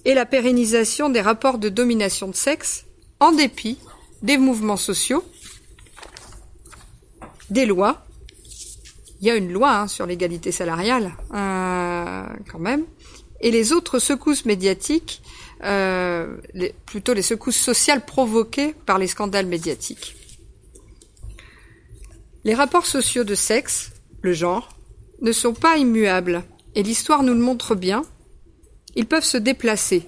et 0.03 0.13
la 0.13 0.25
pérennisation 0.25 1.09
des 1.09 1.21
rapports 1.21 1.57
de 1.57 1.69
domination 1.69 2.27
de 2.27 2.35
sexe 2.35 2.85
en 3.21 3.31
dépit 3.31 3.79
des 4.21 4.37
mouvements 4.37 4.77
sociaux, 4.77 5.23
des 7.49 7.65
lois 7.65 8.05
il 9.21 9.27
y 9.27 9.31
a 9.31 9.35
une 9.35 9.51
loi 9.51 9.71
hein, 9.71 9.87
sur 9.87 10.05
l'égalité 10.05 10.51
salariale, 10.51 11.13
euh, 11.33 12.23
quand 12.51 12.59
même. 12.59 12.83
Et 13.41 13.51
les 13.51 13.73
autres 13.73 13.99
secousses 13.99 14.45
médiatiques, 14.45 15.21
euh, 15.63 16.37
plutôt 16.85 17.13
les 17.13 17.21
secousses 17.21 17.57
sociales 17.57 18.05
provoquées 18.05 18.75
par 18.85 18.97
les 18.97 19.07
scandales 19.07 19.45
médiatiques. 19.45 20.15
Les 22.43 22.53
rapports 22.53 22.85
sociaux 22.85 23.23
de 23.23 23.35
sexe, 23.35 23.93
le 24.21 24.33
genre, 24.33 24.77
ne 25.21 25.31
sont 25.31 25.53
pas 25.53 25.77
immuables, 25.77 26.43
et 26.75 26.83
l'histoire 26.83 27.23
nous 27.23 27.33
le 27.33 27.39
montre 27.39 27.75
bien. 27.75 28.03
Ils 28.95 29.07
peuvent 29.07 29.23
se 29.23 29.37
déplacer, 29.37 30.03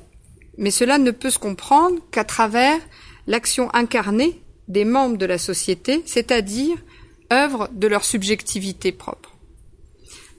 mais 0.58 0.72
cela 0.72 0.98
ne 0.98 1.12
peut 1.12 1.30
se 1.30 1.40
comprendre 1.40 2.00
qu'à 2.12 2.24
travers 2.24 2.80
l'action 3.26 3.74
incarnée 3.74 4.42
des 4.68 4.86
membres 4.86 5.18
de 5.18 5.26
la 5.26 5.38
société, 5.38 6.04
c'est-à-dire 6.06 6.78
œuvre 7.32 7.70
de 7.74 7.88
leur 7.88 8.04
subjectivité 8.04 8.92
propre. 8.92 9.36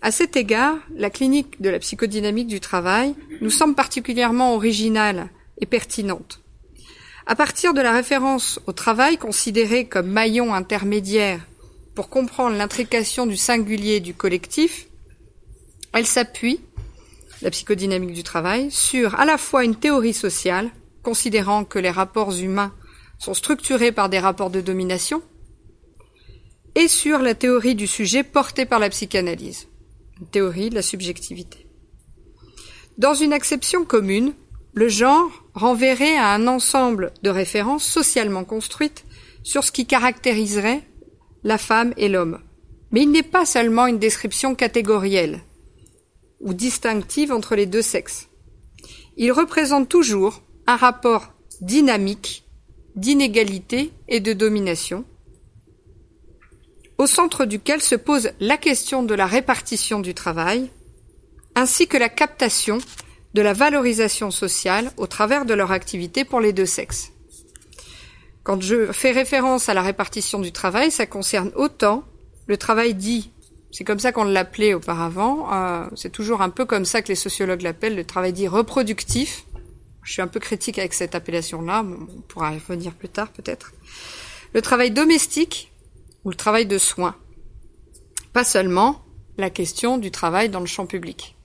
À 0.01 0.13
cet 0.13 0.37
égard, 0.37 0.77
la 0.95 1.11
clinique 1.11 1.61
de 1.61 1.71
la 1.71 1.81
psychodynamique 1.81 2.47
du 2.47 2.61
travail 2.61 3.15
nous 3.41 3.51
semble 3.51 3.75
particulièrement 3.75 4.55
originale 4.55 5.29
et 5.61 5.67
pertinente. 5.67 6.41
À 7.27 7.35
partir 7.35 7.75
de 7.75 7.81
la 7.81 7.93
référence 7.93 8.61
au 8.67 8.73
travail 8.73 9.19
considéré 9.19 9.87
comme 9.87 10.07
maillon 10.07 10.55
intermédiaire 10.55 11.41
pour 11.95 12.09
comprendre 12.09 12.57
l'intrication 12.57 13.27
du 13.27 13.37
singulier 13.37 13.97
et 13.97 14.01
du 14.01 14.15
collectif, 14.15 14.87
elle 15.93 16.07
s'appuie, 16.07 16.61
la 17.43 17.51
psychodynamique 17.51 18.13
du 18.13 18.23
travail, 18.23 18.71
sur 18.71 19.19
à 19.19 19.25
la 19.25 19.39
fois 19.39 19.65
une 19.65 19.77
théorie 19.77 20.15
sociale, 20.15 20.71
considérant 21.03 21.65
que 21.65 21.79
les 21.79 21.91
rapports 21.91 22.37
humains 22.37 22.75
sont 23.19 23.35
structurés 23.35 23.93
par 23.93 24.09
des 24.09 24.19
rapports 24.19 24.51
de 24.51 24.61
domination, 24.61 25.23
et 26.75 26.89
sur 26.89 27.19
la 27.19 27.35
théorie 27.35 27.75
du 27.75 27.87
sujet 27.87 28.23
portée 28.23 28.67
par 28.67 28.79
la 28.79 28.91
psychanalyse, 28.91 29.69
une 30.21 30.29
théorie 30.29 30.71
de 30.71 30.75
la 30.75 30.83
subjectivité. 30.83 31.67
Dans 32.99 33.15
une 33.15 33.33
acception 33.33 33.85
commune, 33.85 34.35
le 34.75 34.89
genre 34.89 35.31
renverrait 35.55 36.17
à 36.17 36.35
un 36.35 36.47
ensemble 36.47 37.13
de 37.23 37.31
références 37.31 37.85
socialement 37.85 38.45
construites 38.45 39.05
sur 39.43 39.65
ce 39.65 39.73
qui 39.73 39.87
caractériserait 39.87 40.83
la 41.43 41.59
femme 41.59 41.95
et 41.97 42.09
l'homme. 42.09 42.41
Mais 42.91 43.03
il 43.03 43.11
n'est 43.11 43.23
pas 43.23 43.47
seulement 43.47 43.87
une 43.87 43.99
description 43.99 44.55
catégorielle 44.55 45.41
ou 46.41 46.55
distinctive 46.55 47.33
entre 47.33 47.57
les 47.57 47.67
deux 47.67 47.83
sexes. 47.83 48.29
Il 49.17 49.33
représente 49.33 49.89
toujours 49.89 50.43
un 50.67 50.77
rapport 50.77 51.33
dynamique 51.61 52.45
d'inégalité 52.95 53.93
et 54.09 54.21
de 54.21 54.33
domination, 54.33 55.05
au 56.99 57.07
centre 57.07 57.45
duquel 57.45 57.81
se 57.81 57.95
pose 57.95 58.31
la 58.41 58.57
question 58.57 59.03
de 59.03 59.15
la 59.15 59.27
répartition 59.27 60.01
du 60.01 60.15
travail, 60.15 60.69
ainsi 61.55 61.87
que 61.87 61.97
la 61.97 62.09
captation 62.09 62.79
de 63.35 63.43
la 63.43 63.53
valorisation 63.53 64.31
sociale 64.31 64.91
au 64.97 65.07
travers 65.07 65.45
de 65.45 65.55
leur 65.55 65.71
activité 65.71 66.25
pour 66.25 66.41
les 66.41 66.53
deux 66.53 66.67
sexes. 66.67 67.13
Quand 68.43 68.61
je 68.61 68.93
fais 68.93 69.13
référence 69.13 69.69
à 69.69 69.75
la 69.75 69.83
répartition 69.83 70.41
du 70.41 70.53
travail, 70.53 70.91
ça 70.91 71.07
concerne 71.07 71.53
autant 71.55 72.05
le 72.47 72.57
travail 72.57 72.95
dit 72.95 73.31
C'est 73.71 73.85
comme 73.85 73.99
ça 73.99 74.13
qu'on 74.13 74.25
l'appelait 74.25 74.75
auparavant. 74.75 75.53
Euh, 75.53 75.87
c'est 75.95 76.11
toujours 76.11 76.41
un 76.43 76.51
peu 76.51 76.65
comme 76.65 76.85
ça 76.85 77.03
que 77.03 77.09
les 77.09 77.15
sociologues 77.15 77.63
l'appellent, 77.63 77.97
le 77.97 78.05
travail 78.05 78.33
dit 78.33 78.49
reproductif. 78.49 79.45
Je 80.03 80.13
suis 80.13 80.23
un 80.23 80.27
peu 80.27 80.41
critique 80.41 80.79
avec 80.79 80.95
cette 80.95 81.15
appellation-là, 81.15 81.85
on 81.85 82.21
pourra 82.23 82.55
y 82.55 82.59
revenir 82.59 82.95
plus 82.95 83.11
tard 83.11 83.31
peut-être. 83.31 83.73
Le 84.55 84.63
travail 84.63 84.91
domestique 84.91 85.71
ou 86.25 86.31
le 86.31 86.37
travail 86.37 86.65
de 86.65 86.79
soins. 86.79 87.15
Pas 88.33 88.45
seulement 88.45 89.05
la 89.37 89.51
question 89.51 89.99
du 89.99 90.11
travail 90.11 90.49
dans 90.49 90.61
le 90.61 90.67
champ 90.67 90.87
public. 90.87 91.37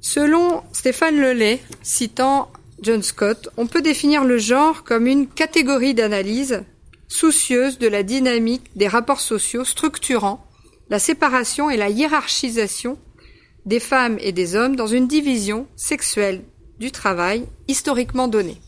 Selon 0.00 0.62
Stéphane 0.72 1.20
Lelay, 1.20 1.60
citant 1.82 2.50
John 2.82 3.02
Scott, 3.02 3.48
on 3.56 3.66
peut 3.66 3.82
définir 3.82 4.24
le 4.24 4.38
genre 4.38 4.84
comme 4.84 5.06
une 5.06 5.28
catégorie 5.28 5.94
d'analyse 5.94 6.64
soucieuse 7.08 7.78
de 7.78 7.88
la 7.88 8.02
dynamique 8.02 8.70
des 8.76 8.88
rapports 8.88 9.20
sociaux 9.20 9.64
structurant 9.64 10.44
la 10.88 10.98
séparation 10.98 11.70
et 11.70 11.76
la 11.76 11.88
hiérarchisation 11.88 12.98
des 13.64 13.80
femmes 13.80 14.18
et 14.20 14.32
des 14.32 14.54
hommes 14.54 14.76
dans 14.76 14.86
une 14.86 15.08
division 15.08 15.66
sexuelle 15.74 16.44
du 16.78 16.92
travail 16.92 17.46
historiquement 17.68 18.28
donnée. 18.28 18.60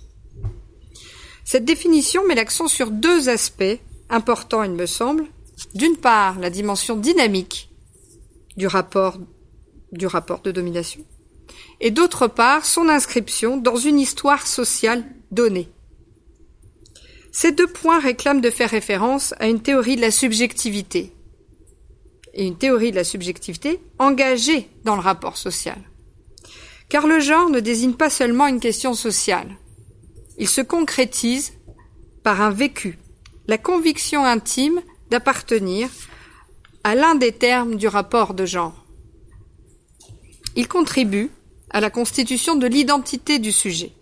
Cette 1.45 1.64
définition 1.64 2.26
met 2.26 2.35
l'accent 2.35 2.68
sur 2.68 2.90
deux 2.90 3.28
aspects 3.28 3.78
importants, 4.11 4.64
il 4.64 4.73
me 4.73 4.87
semble. 4.87 5.25
D'une 5.75 5.97
part, 5.97 6.38
la 6.38 6.50
dimension 6.50 6.97
dynamique 6.97 7.71
du 8.57 8.66
rapport, 8.66 9.18
du 9.92 10.07
rapport 10.07 10.40
de 10.42 10.50
domination, 10.50 11.04
et 11.80 11.90
d'autre 11.90 12.26
part, 12.26 12.64
son 12.64 12.88
inscription 12.88 13.57
dans 13.57 13.76
une 13.76 14.00
histoire 14.00 14.47
sociale 14.47 15.04
donnée. 15.30 15.68
Ces 17.32 17.52
deux 17.52 17.66
points 17.66 18.00
réclament 18.00 18.40
de 18.40 18.50
faire 18.50 18.70
référence 18.70 19.35
à 19.38 19.49
une 19.49 19.61
théorie 19.61 19.97
de 19.97 20.00
la 20.00 20.11
subjectivité, 20.11 21.12
et 22.35 22.47
une 22.47 22.56
théorie 22.56 22.90
de 22.90 22.97
la 22.97 23.04
subjectivité 23.04 23.80
engagée 23.99 24.68
dans 24.85 24.94
le 24.94 25.02
rapport 25.02 25.37
social. 25.37 25.78
Car 26.88 27.06
le 27.06 27.20
genre 27.20 27.50
ne 27.50 27.61
désigne 27.61 27.94
pas 27.94 28.11
seulement 28.11 28.47
une 28.47 28.61
question 28.61 28.94
sociale. 28.94 29.49
Il 30.38 30.49
se 30.49 30.61
concrétise 30.61 31.52
par 32.23 32.40
un 32.40 32.50
vécu, 32.50 32.99
la 33.47 33.58
conviction 33.58 34.25
intime 34.25 34.80
d'appartenir 35.11 35.88
à 36.85 36.94
l'un 36.94 37.14
des 37.14 37.32
termes 37.32 37.76
du 37.76 37.88
rapport 37.88 38.35
de 38.35 38.47
genre. 38.47 38.87
Il 40.54 40.68
contribue 40.68 41.30
à 41.70 41.80
la 41.80 41.90
constitution 41.90 42.56
de 42.56 42.66
l'identité 42.66 43.38
du 43.38 43.52
sujet. 43.52 43.92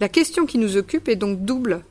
La 0.00 0.08
question 0.08 0.46
qui 0.46 0.58
nous 0.58 0.76
occupe 0.76 1.08
est 1.08 1.16
donc 1.16 1.44
double 1.44 1.84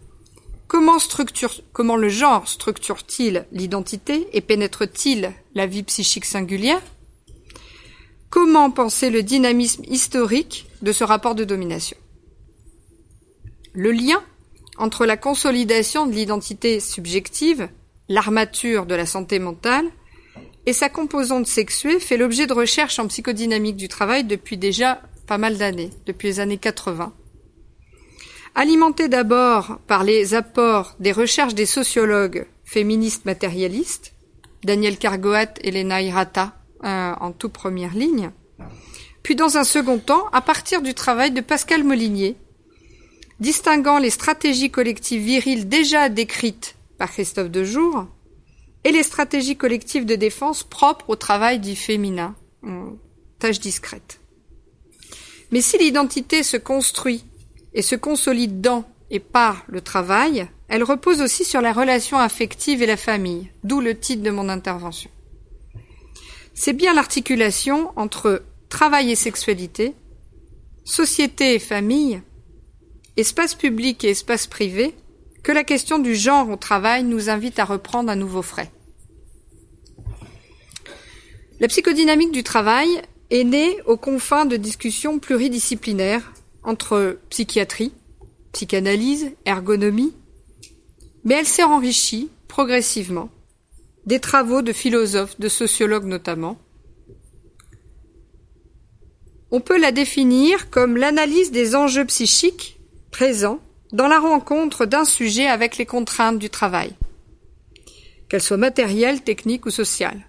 Comment, 0.68 1.00
structure, 1.00 1.62
comment 1.72 1.98
le 1.98 2.10
genre 2.10 2.48
structure-t-il 2.48 3.46
l'identité 3.52 4.28
et 4.34 4.42
pénètre-t-il 4.42 5.32
la 5.54 5.68
vie 5.68 5.84
psychique 5.84 6.26
singulière? 6.26 6.82
Comment 8.30 8.72
penser 8.72 9.10
le 9.10 9.22
dynamisme 9.22 9.84
historique 9.88 10.68
de 10.82 10.92
ce 10.92 11.04
rapport 11.04 11.36
de 11.36 11.44
domination? 11.44 11.98
Le 13.74 13.92
lien 13.92 14.24
entre 14.78 15.06
la 15.06 15.18
consolidation 15.18 16.08
de 16.08 16.14
l'identité 16.14 16.80
subjective, 16.80 17.70
l'armature 18.10 18.88
de 18.88 18.96
la 18.96 19.06
santé 19.06 19.38
mentale, 19.38 19.86
et 20.66 20.74
sa 20.74 20.90
composante 20.90 21.46
sexuée 21.46 22.00
fait 22.00 22.18
l'objet 22.18 22.48
de 22.48 22.54
recherches 22.54 22.98
en 22.98 23.08
psychodynamique 23.08 23.76
du 23.76 23.88
travail 23.88 24.24
depuis 24.24 24.58
déjà 24.58 25.02
pas 25.28 25.38
mal 25.38 25.58
d'années, 25.58 25.92
depuis 26.06 26.30
les 26.30 26.40
années 26.40 26.58
80 26.58 27.14
Alimenté 28.56 29.08
d'abord 29.08 29.80
par 29.88 30.04
les 30.04 30.36
apports 30.36 30.96
des 31.00 31.12
recherches 31.12 31.56
des 31.56 31.66
sociologues 31.66 32.46
féministes 32.64 33.26
matérialistes, 33.26 34.14
Daniel 34.64 34.98
Cargoat 34.98 35.54
et 35.62 35.72
Lena 35.72 36.02
Hirata 36.02 36.56
euh, 36.84 37.14
en 37.20 37.32
toute 37.32 37.54
première 37.54 37.96
ligne, 37.96 38.30
puis 39.24 39.36
dans 39.36 39.58
un 39.58 39.64
second 39.64 39.98
temps 39.98 40.28
à 40.34 40.42
partir 40.42 40.84
du 40.84 40.94
travail 40.94 41.32
de 41.32 41.42
Pascal 41.42 41.84
Molinier, 41.84 42.36
distinguant 43.40 43.98
les 43.98 44.12
stratégies 44.12 44.70
collectives 44.70 45.24
viriles 45.24 45.68
déjà 45.68 46.10
décrites 46.10 46.76
par 47.00 47.10
Christophe 47.10 47.50
Dejour 47.50 48.06
et 48.84 48.92
les 48.92 49.04
stratégies 49.04 49.58
collectives 49.58 50.06
de 50.06 50.16
défense 50.16 50.64
propres 50.64 51.10
au 51.10 51.16
travail 51.16 51.58
dit 51.58 51.76
féminin, 51.76 52.36
tâche 53.40 53.60
discrète. 53.60 54.20
Mais 55.52 55.62
si 55.62 55.78
l'identité 55.78 56.44
se 56.44 56.58
construit 56.58 57.24
et 57.74 57.82
se 57.82 57.96
consolide 57.96 58.62
dans 58.62 58.86
et 59.10 59.20
par 59.20 59.64
le 59.68 59.82
travail, 59.82 60.48
elle 60.68 60.84
repose 60.84 61.22
aussi 61.22 61.46
sur 61.46 61.62
la 61.62 61.72
relation 61.72 62.18
affective 62.18 62.82
et 62.82 62.88
la 62.88 62.98
famille, 62.98 63.50
d'où 63.64 63.80
le 63.80 63.98
titre 63.98 64.24
de 64.24 64.32
mon 64.32 64.50
intervention. 64.50 65.12
C'est 66.56 66.74
bien 66.74 66.94
l'articulation 66.94 67.92
entre 67.96 68.44
travail 68.70 69.12
et 69.12 69.16
sexualité, 69.16 69.94
société 70.84 71.54
et 71.54 71.60
famille, 71.60 72.22
espace 73.18 73.54
public 73.54 74.04
et 74.04 74.10
espace 74.10 74.48
privé, 74.48 74.96
que 75.44 75.52
la 75.52 75.64
question 75.64 76.00
du 76.00 76.16
genre 76.16 76.50
au 76.50 76.56
travail 76.56 77.04
nous 77.04 77.30
invite 77.30 77.60
à 77.60 77.66
reprendre 77.66 78.10
un 78.10 78.16
nouveau 78.16 78.42
frais. 78.42 78.72
La 81.60 81.68
psychodynamique 81.68 82.32
du 82.32 82.44
travail 82.44 82.90
est 83.30 83.44
née 83.44 83.78
aux 83.86 83.98
confins 83.98 84.46
de 84.46 84.58
discussions 84.58 85.20
pluridisciplinaires 85.20 86.34
entre 86.64 87.20
psychiatrie, 87.30 87.94
psychanalyse, 88.52 89.32
ergonomie, 89.46 90.14
mais 91.24 91.36
elle 91.36 91.48
s'est 91.48 91.64
enrichie 91.64 92.30
progressivement 92.48 93.30
des 94.06 94.20
travaux 94.20 94.62
de 94.62 94.74
philosophes, 94.74 95.40
de 95.40 95.48
sociologues 95.48 96.06
notamment. 96.06 96.58
On 99.52 99.62
peut 99.62 99.80
la 99.80 99.92
définir 99.92 100.70
comme 100.70 100.98
l'analyse 100.98 101.52
des 101.52 101.76
enjeux 101.76 102.06
psychiques 102.06 102.80
présents 103.12 103.60
dans 103.92 104.08
la 104.08 104.20
rencontre 104.20 104.86
d'un 104.86 105.06
sujet 105.06 105.46
avec 105.46 105.78
les 105.78 105.86
contraintes 105.86 106.40
du 106.40 106.50
travail, 106.50 106.94
qu'elles 108.28 108.42
soient 108.42 108.58
matérielles, 108.58 109.22
techniques 109.22 109.66
ou 109.66 109.70
sociales. 109.70 110.28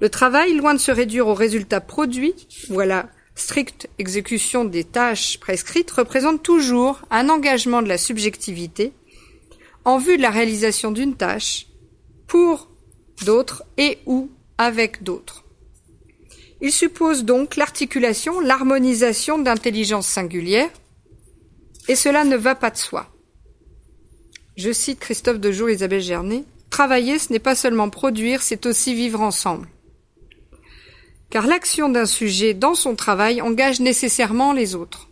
Le 0.00 0.08
travail, 0.08 0.54
loin 0.54 0.74
de 0.74 0.78
se 0.78 0.90
réduire 0.90 1.28
aux 1.28 1.34
résultats 1.34 1.80
produits 1.80 2.34
voilà 2.68 3.08
stricte 3.34 3.88
exécution 3.98 4.64
des 4.64 4.84
tâches 4.84 5.38
prescrites 5.38 5.90
représente 5.90 6.42
toujours 6.42 7.02
un 7.10 7.28
engagement 7.28 7.82
de 7.82 7.88
la 7.88 7.98
subjectivité 7.98 8.92
en 9.84 9.98
vue 9.98 10.16
de 10.16 10.22
la 10.22 10.30
réalisation 10.30 10.90
d'une 10.90 11.16
tâche 11.16 11.66
pour 12.26 12.70
d'autres 13.24 13.64
et 13.76 13.98
ou 14.06 14.30
avec 14.58 15.02
d'autres. 15.02 15.44
Il 16.60 16.72
suppose 16.72 17.24
donc 17.24 17.56
l'articulation, 17.56 18.40
l'harmonisation 18.40 19.38
d'intelligence 19.38 20.06
singulière, 20.06 20.70
et 21.88 21.96
cela 21.96 22.24
ne 22.24 22.36
va 22.36 22.54
pas 22.54 22.70
de 22.70 22.78
soi. 22.78 23.10
Je 24.56 24.72
cite 24.72 25.00
Christophe 25.00 25.40
Dejour 25.40 25.68
et 25.68 25.74
Isabelle 25.74 26.00
Gernet, 26.00 26.44
Travailler, 26.70 27.18
ce 27.18 27.32
n'est 27.32 27.38
pas 27.38 27.54
seulement 27.54 27.90
produire, 27.90 28.42
c'est 28.42 28.66
aussi 28.66 28.94
vivre 28.94 29.20
ensemble 29.20 29.68
car 31.34 31.48
l'action 31.48 31.88
d'un 31.88 32.06
sujet 32.06 32.54
dans 32.54 32.76
son 32.76 32.94
travail 32.94 33.42
engage 33.42 33.80
nécessairement 33.80 34.52
les 34.52 34.76
autres. 34.76 35.08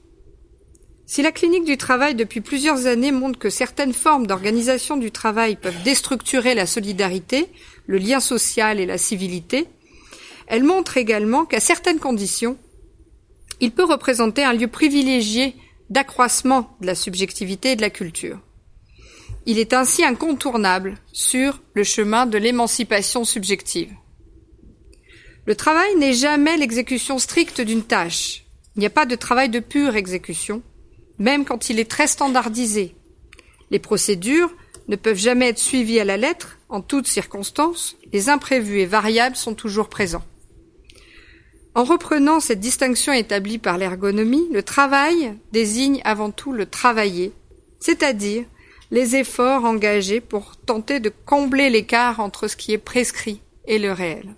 Si 1.04 1.20
la 1.20 1.32
clinique 1.32 1.64
du 1.64 1.76
travail 1.76 2.14
depuis 2.14 2.40
plusieurs 2.40 2.86
années 2.86 3.10
montre 3.10 3.40
que 3.40 3.50
certaines 3.50 3.92
formes 3.92 4.28
d'organisation 4.28 4.96
du 4.96 5.10
travail 5.10 5.56
peuvent 5.56 5.82
déstructurer 5.82 6.54
la 6.54 6.64
solidarité, 6.66 7.48
le 7.88 7.98
lien 7.98 8.20
social 8.20 8.78
et 8.78 8.86
la 8.86 8.98
civilité, 8.98 9.66
elle 10.46 10.62
montre 10.62 10.96
également 10.96 11.44
qu'à 11.44 11.58
certaines 11.58 11.98
conditions, 11.98 12.56
il 13.58 13.72
peut 13.72 13.82
représenter 13.82 14.44
un 14.44 14.52
lieu 14.52 14.68
privilégié 14.68 15.56
d'accroissement 15.90 16.76
de 16.80 16.86
la 16.86 16.94
subjectivité 16.94 17.72
et 17.72 17.76
de 17.76 17.82
la 17.82 17.90
culture. 17.90 18.38
Il 19.44 19.58
est 19.58 19.72
ainsi 19.72 20.04
incontournable 20.04 20.98
sur 21.12 21.60
le 21.74 21.82
chemin 21.82 22.26
de 22.26 22.38
l'émancipation 22.38 23.24
subjective. 23.24 23.90
Le 25.44 25.56
travail 25.56 25.96
n'est 25.96 26.12
jamais 26.12 26.56
l'exécution 26.56 27.18
stricte 27.18 27.60
d'une 27.60 27.82
tâche. 27.82 28.44
Il 28.76 28.80
n'y 28.80 28.86
a 28.86 28.90
pas 28.90 29.06
de 29.06 29.16
travail 29.16 29.48
de 29.48 29.58
pure 29.58 29.96
exécution, 29.96 30.62
même 31.18 31.44
quand 31.44 31.68
il 31.68 31.80
est 31.80 31.90
très 31.90 32.06
standardisé. 32.06 32.94
Les 33.70 33.80
procédures 33.80 34.54
ne 34.86 34.96
peuvent 34.96 35.18
jamais 35.18 35.48
être 35.48 35.58
suivies 35.58 35.98
à 35.98 36.04
la 36.04 36.16
lettre, 36.16 36.58
en 36.68 36.80
toutes 36.80 37.06
circonstances, 37.06 37.96
les 38.12 38.28
imprévus 38.28 38.80
et 38.80 38.86
variables 38.86 39.36
sont 39.36 39.54
toujours 39.54 39.88
présents. 39.88 40.24
En 41.74 41.84
reprenant 41.84 42.38
cette 42.38 42.60
distinction 42.60 43.12
établie 43.12 43.58
par 43.58 43.78
l'ergonomie, 43.78 44.46
le 44.52 44.62
travail 44.62 45.34
désigne 45.52 46.02
avant 46.04 46.30
tout 46.30 46.52
le 46.52 46.66
travailler, 46.66 47.32
c'est-à-dire 47.80 48.44
les 48.90 49.16
efforts 49.16 49.64
engagés 49.64 50.20
pour 50.20 50.56
tenter 50.56 51.00
de 51.00 51.10
combler 51.24 51.70
l'écart 51.70 52.20
entre 52.20 52.46
ce 52.46 52.56
qui 52.56 52.72
est 52.72 52.78
prescrit 52.78 53.40
et 53.66 53.78
le 53.78 53.90
réel. 53.90 54.34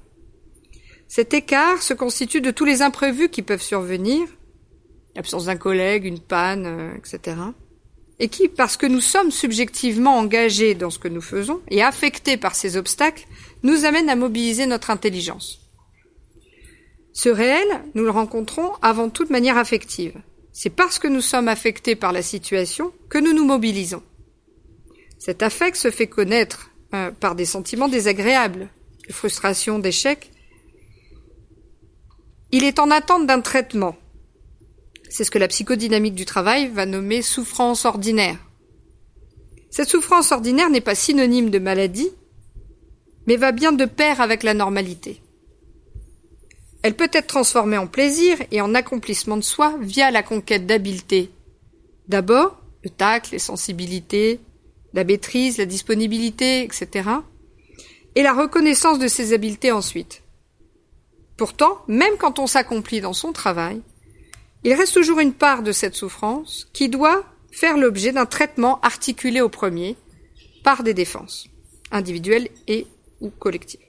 Cet 1.09 1.35
écart 1.35 1.83
se 1.83 1.95
constitue 1.95 2.41
de 2.41 2.51
tous 2.51 2.65
les 2.65 2.83
imprévus 2.83 3.29
qui 3.29 3.43
peuvent 3.43 3.63
survenir, 3.63 4.27
l'absence 5.15 5.47
d'un 5.47 5.57
collègue, 5.57 6.05
une 6.05 6.21
panne, 6.21 6.67
euh, 6.67 6.95
etc. 6.97 7.37
et 8.19 8.29
qui, 8.29 8.49
parce 8.49 8.77
que 8.77 8.87
nous 8.87 9.01
sommes 9.01 9.31
subjectivement 9.31 10.19
engagés 10.19 10.75
dans 10.75 10.91
ce 10.91 10.99
que 10.99 11.09
nous 11.09 11.21
faisons 11.21 11.61
et 11.69 11.83
affectés 11.83 12.37
par 12.37 12.55
ces 12.55 12.77
obstacles, 12.77 13.27
nous 13.63 13.85
amène 13.85 14.09
à 14.09 14.17
mobiliser 14.17 14.67
notre 14.67 14.91
intelligence. 14.91 15.61
Ce 17.13 17.29
réel, 17.29 17.67
nous 17.95 18.03
le 18.03 18.11
rencontrons 18.11 18.73
avant 18.83 19.09
toute 19.09 19.31
manière 19.31 19.57
affective. 19.57 20.15
C'est 20.53 20.71
parce 20.71 20.99
que 20.99 21.09
nous 21.09 21.21
sommes 21.21 21.49
affectés 21.49 21.97
par 21.97 22.13
la 22.13 22.23
situation 22.23 22.93
que 23.09 23.19
nous 23.19 23.33
nous 23.33 23.45
mobilisons. 23.45 24.03
Cet 25.19 25.43
affect 25.43 25.77
se 25.77 25.91
fait 25.91 26.07
connaître 26.07 26.71
euh, 26.93 27.11
par 27.13 27.35
des 27.35 27.45
sentiments 27.45 27.89
désagréables, 27.89 28.69
de 29.09 29.13
frustration, 29.13 29.79
d'échec. 29.79 30.31
Il 32.57 32.63
est 32.63 32.79
en 32.79 32.93
attente 32.93 33.27
d'un 33.27 33.41
traitement. 33.41 33.97
C'est 35.11 35.25
ce 35.25 35.33
que 35.33 35.41
la 35.41 35.49
psychodynamique 35.49 36.15
du 36.15 36.25
travail 36.25 36.69
va 36.69 36.87
nommer 36.87 37.21
souffrance 37.21 37.85
ordinaire. 37.85 38.39
Cette 39.71 39.89
souffrance 39.89 40.31
ordinaire 40.31 40.71
n'est 40.71 40.81
pas 40.81 40.95
synonyme 40.95 41.51
de 41.51 41.59
maladie, 41.59 42.11
mais 43.27 43.35
va 43.35 43.51
bien 43.51 43.73
de 43.73 43.87
pair 43.87 44.21
avec 44.21 44.45
la 44.45 44.55
normalité. 44.55 45.21
Elle 46.85 46.95
peut 46.95 47.11
être 47.13 47.27
transformée 47.27 47.77
en 47.77 47.89
plaisir 47.89 48.39
et 48.53 48.61
en 48.61 48.73
accomplissement 48.77 49.37
de 49.37 49.43
soi 49.43 49.75
via 49.81 50.13
la 50.13 50.23
conquête 50.23 50.65
d'habiletés. 50.65 51.33
D'abord, 52.07 52.63
le 52.85 52.91
tact, 52.91 53.33
les 53.33 53.41
sensibilités, 53.41 54.39
la 54.93 55.03
maîtrise, 55.03 55.59
la 55.59 55.67
disponibilité, 55.67 56.63
etc. 56.63 57.11
Et 58.15 58.23
la 58.23 58.33
reconnaissance 58.33 59.01
de 59.01 59.09
ces 59.09 59.33
habiletés 59.33 59.73
ensuite. 59.73 60.23
Pourtant, 61.37 61.79
même 61.89 62.17
quand 62.19 62.39
on 62.39 62.47
s'accomplit 62.47 63.01
dans 63.01 63.13
son 63.13 63.33
travail, 63.33 63.81
il 64.63 64.73
reste 64.73 64.95
toujours 64.95 65.21
une 65.21 65.35
part 65.35 65.63
de 65.63 65.73
cette 65.73 65.95
souffrance 65.95 66.69
qui 66.73 66.89
doit 66.89 67.25
faire 67.51 67.77
l'objet 67.77 68.13
d'un 68.13 68.27
traitement 68.27 68.81
articulé 68.81 69.41
au 69.41 69.49
premier 69.49 69.97
par 70.63 70.83
des 70.83 70.95
défenses, 70.95 71.49
individuelles 71.91 72.49
et 72.67 72.87
ou 73.21 73.31
collectives. 73.31 73.81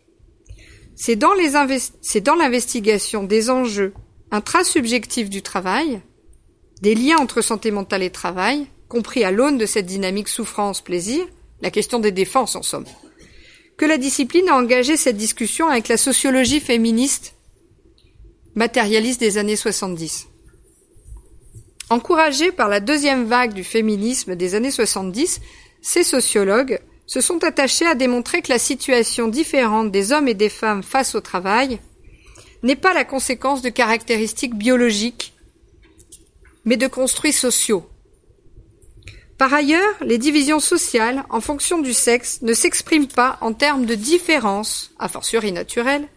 C'est 0.96 1.16
dans 1.16 1.34
l'investigation 1.34 3.24
des 3.24 3.50
enjeux 3.50 3.94
intrasubjectifs 4.32 5.30
du 5.30 5.42
travail, 5.42 6.02
des 6.82 6.96
liens 6.96 7.18
entre 7.18 7.42
santé 7.42 7.72
mentale 7.72 8.04
et 8.04 8.10
travail, 8.10 8.68
compris 8.88 9.24
à 9.24 9.32
l'aune 9.32 9.58
de 9.58 9.66
cette 9.66 9.86
dynamique 9.86 10.28
souffrance-plaisir, 10.28 11.26
la 11.62 11.72
question 11.72 12.00
des 12.00 12.12
défenses 12.12 12.56
en 12.56 12.62
somme, 12.62 12.86
que 13.78 13.86
la 13.86 13.98
discipline 13.98 14.50
a 14.50 14.56
engagé 14.56 14.98
cette 14.98 15.18
discussion 15.18 15.68
avec 15.68 15.88
la 15.88 15.98
sociologie 15.98 16.60
féministe 16.60 17.35
matérialiste 18.56 19.20
des 19.20 19.38
années 19.38 19.56
70. 19.56 20.28
Encouragés 21.90 22.52
par 22.52 22.70
la 22.70 22.80
deuxième 22.80 23.26
vague 23.26 23.54
du 23.54 23.64
féminisme 23.64 24.36
des 24.36 24.56
années 24.56 24.72
70, 24.72 25.42
ces 25.82 26.04
sociologues 26.04 26.80
se 27.06 27.22
sont 27.22 27.44
attachés 27.44 27.86
à 27.86 27.94
démontrer 27.94 28.42
que 28.42 28.52
la 28.52 28.58
situation 28.58 29.28
différente 29.28 29.92
des 29.92 30.12
hommes 30.12 30.28
et 30.28 30.34
des 30.34 30.50
femmes 30.50 30.82
face 30.82 31.14
au 31.14 31.22
travail 31.22 31.80
n'est 32.64 32.76
pas 32.76 32.94
la 32.94 33.06
conséquence 33.06 33.62
de 33.62 33.70
caractéristiques 33.70 34.56
biologiques, 34.56 35.34
mais 36.64 36.78
de 36.78 36.88
construits 36.88 37.34
sociaux. 37.34 37.88
Par 39.38 39.54
ailleurs, 39.54 39.96
les 40.02 40.18
divisions 40.18 40.62
sociales, 40.62 41.26
en 41.30 41.42
fonction 41.42 41.80
du 41.80 41.94
sexe, 41.94 42.42
ne 42.42 42.54
s'expriment 42.54 43.08
pas 43.08 43.38
en 43.42 43.54
termes 43.54 43.86
de 43.86 43.94
différence, 43.94 44.92
a 44.98 45.10
fortiori 45.10 45.52
naturelle, 45.52 46.08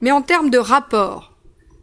mais 0.00 0.12
en 0.12 0.22
termes 0.22 0.50
de 0.50 0.58
rapport, 0.58 1.29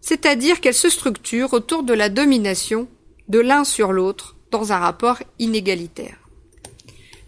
c'est-à-dire 0.08 0.62
qu'elles 0.62 0.74
se 0.74 0.88
structurent 0.88 1.52
autour 1.52 1.84
de 1.84 1.94
la 1.94 2.08
domination 2.08 2.88
de 3.28 3.40
l'un 3.40 3.66
sur 3.66 3.92
l'autre 3.92 4.38
dans 4.52 4.72
un 4.72 4.78
rapport 4.78 5.18
inégalitaire. 5.38 6.30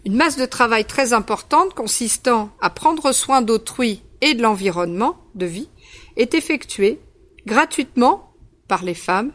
Une 0.06 0.16
masse 0.16 0.38
de 0.38 0.46
travail 0.46 0.86
très 0.86 1.12
importante 1.12 1.74
consistant 1.74 2.48
à 2.58 2.70
prendre 2.70 3.12
soin 3.12 3.42
d'autrui 3.42 4.02
et 4.22 4.32
de 4.32 4.40
l'environnement 4.40 5.18
de 5.34 5.44
vie 5.44 5.68
est 6.16 6.32
effectuée 6.32 6.98
gratuitement 7.44 8.32
par 8.66 8.82
les 8.82 8.94
femmes 8.94 9.32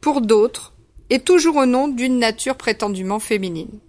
pour 0.00 0.20
d'autres 0.20 0.72
et 1.10 1.18
toujours 1.18 1.56
au 1.56 1.66
nom 1.66 1.88
d'une 1.88 2.20
nature 2.20 2.54
prétendument 2.54 3.18
féminine. 3.18 3.80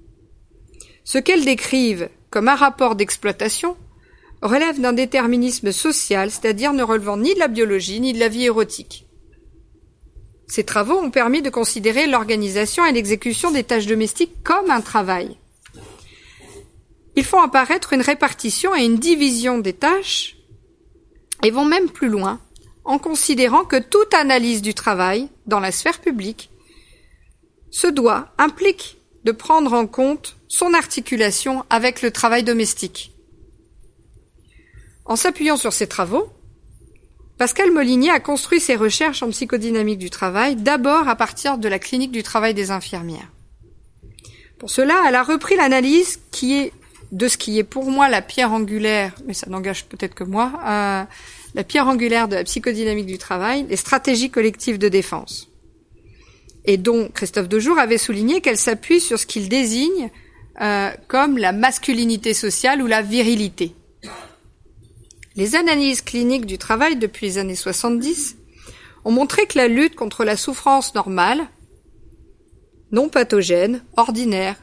Ce 1.04 1.20
qu'elles 1.20 1.46
décrivent 1.46 2.10
comme 2.32 2.48
un 2.48 2.56
rapport 2.56 2.96
d'exploitation 2.96 3.78
relève 4.48 4.80
d'un 4.80 4.94
déterminisme 4.94 5.72
social, 5.72 6.32
c'est-à-dire 6.32 6.74
ne 6.74 6.84
relevant 6.84 7.18
ni 7.18 7.34
de 7.34 7.40
la 7.40 7.48
biologie 7.48 8.00
ni 8.00 8.14
de 8.14 8.20
la 8.20 8.30
vie 8.30 8.46
érotique. 8.46 9.06
Ces 10.48 10.64
travaux 10.64 10.98
ont 10.98 11.12
permis 11.12 11.42
de 11.42 11.50
considérer 11.50 12.08
l'organisation 12.08 12.86
et 12.86 12.92
l'exécution 12.92 13.52
des 13.52 13.64
tâches 13.64 13.88
domestiques 13.88 14.44
comme 14.44 14.70
un 14.70 14.82
travail, 14.82 15.38
ils 17.16 17.26
font 17.26 17.42
apparaître 17.42 17.94
une 17.94 18.02
répartition 18.02 18.76
et 18.76 18.84
une 18.84 18.98
division 18.98 19.58
des 19.58 19.74
tâches 19.74 20.36
et 21.44 21.52
vont 21.52 21.66
même 21.66 21.90
plus 21.90 22.10
loin 22.10 22.40
en 22.84 23.00
considérant 23.00 23.64
que 23.64 23.78
toute 23.78 24.14
analyse 24.14 24.62
du 24.62 24.74
travail 24.74 25.30
dans 25.46 25.60
la 25.60 25.72
sphère 25.72 26.00
publique 26.00 26.50
se 27.72 27.88
doit, 27.88 28.34
implique 28.38 28.98
de 29.24 29.32
prendre 29.32 29.74
en 29.74 29.88
compte 29.88 30.36
son 30.48 30.74
articulation 30.74 31.66
avec 31.70 32.02
le 32.02 32.12
travail 32.12 32.44
domestique. 32.44 33.15
En 35.06 35.16
s'appuyant 35.16 35.56
sur 35.56 35.72
ces 35.72 35.88
travaux, 35.88 36.30
Pascal 37.38 37.72
Molinier 37.72 38.10
a 38.10 38.20
construit 38.20 38.60
ses 38.60 38.76
recherches 38.76 39.22
en 39.22 39.30
psychodynamique 39.30 40.00
du 40.00 40.10
travail 40.10 40.56
d'abord 40.56 41.08
à 41.08 41.16
partir 41.16 41.58
de 41.58 41.68
la 41.68 41.80
clinique 41.80 42.12
du 42.12 42.24
travail 42.24 42.54
des 42.54 42.72
infirmières. 42.72 43.32
Pour 44.58 44.70
cela, 44.70 45.04
elle 45.08 45.16
a 45.16 45.24
repris 45.24 45.56
l'analyse 45.56 46.20
qui 46.32 46.56
est 46.56 46.72
de 47.12 47.28
ce 47.28 47.38
qui 47.38 47.60
est 47.60 47.64
pour 47.64 47.92
moi 47.92 48.10
la 48.10 48.22
pierre 48.22 48.52
angulaire, 48.52 49.14
mais 49.28 49.34
ça 49.34 49.48
n'engage 49.50 49.86
peut-être 49.86 50.16
que 50.16 50.24
moi, 50.24 50.54
euh, 50.66 51.04
la 51.54 51.64
pierre 51.64 51.88
angulaire 51.88 52.28
de 52.28 52.36
la 52.36 52.44
psychodynamique 52.44 53.06
du 53.06 53.18
travail, 53.18 53.66
les 53.70 53.76
stratégies 53.76 54.32
collectives 54.32 54.80
de 54.80 54.90
défense. 54.90 55.50
Et 56.64 56.78
dont 56.78 57.10
Christophe 57.14 57.48
Dejour 57.48 57.78
avait 57.78 58.00
souligné 58.00 58.42
qu'elle 58.42 58.58
s'appuie 58.58 59.00
sur 59.00 59.20
ce 59.20 59.28
qu'il 59.28 59.50
désigne 59.50 60.10
euh, 60.62 60.90
comme 61.08 61.38
la 61.38 61.52
masculinité 61.52 62.34
sociale 62.34 62.82
ou 62.82 62.88
la 62.88 63.02
virilité. 63.02 63.76
Les 65.36 65.56
analyses 65.56 66.02
cliniques 66.02 66.46
du 66.46 66.58
travail 66.58 66.96
depuis 66.96 67.26
les 67.26 67.38
années 67.38 67.56
70 67.56 68.38
ont 69.04 69.12
montré 69.12 69.46
que 69.46 69.58
la 69.58 69.68
lutte 69.68 69.96
contre 69.96 70.24
la 70.24 70.38
souffrance 70.38 70.96
normale, 70.96 71.48
non 72.92 73.10
pathogène, 73.10 73.84
ordinaire, 73.98 74.56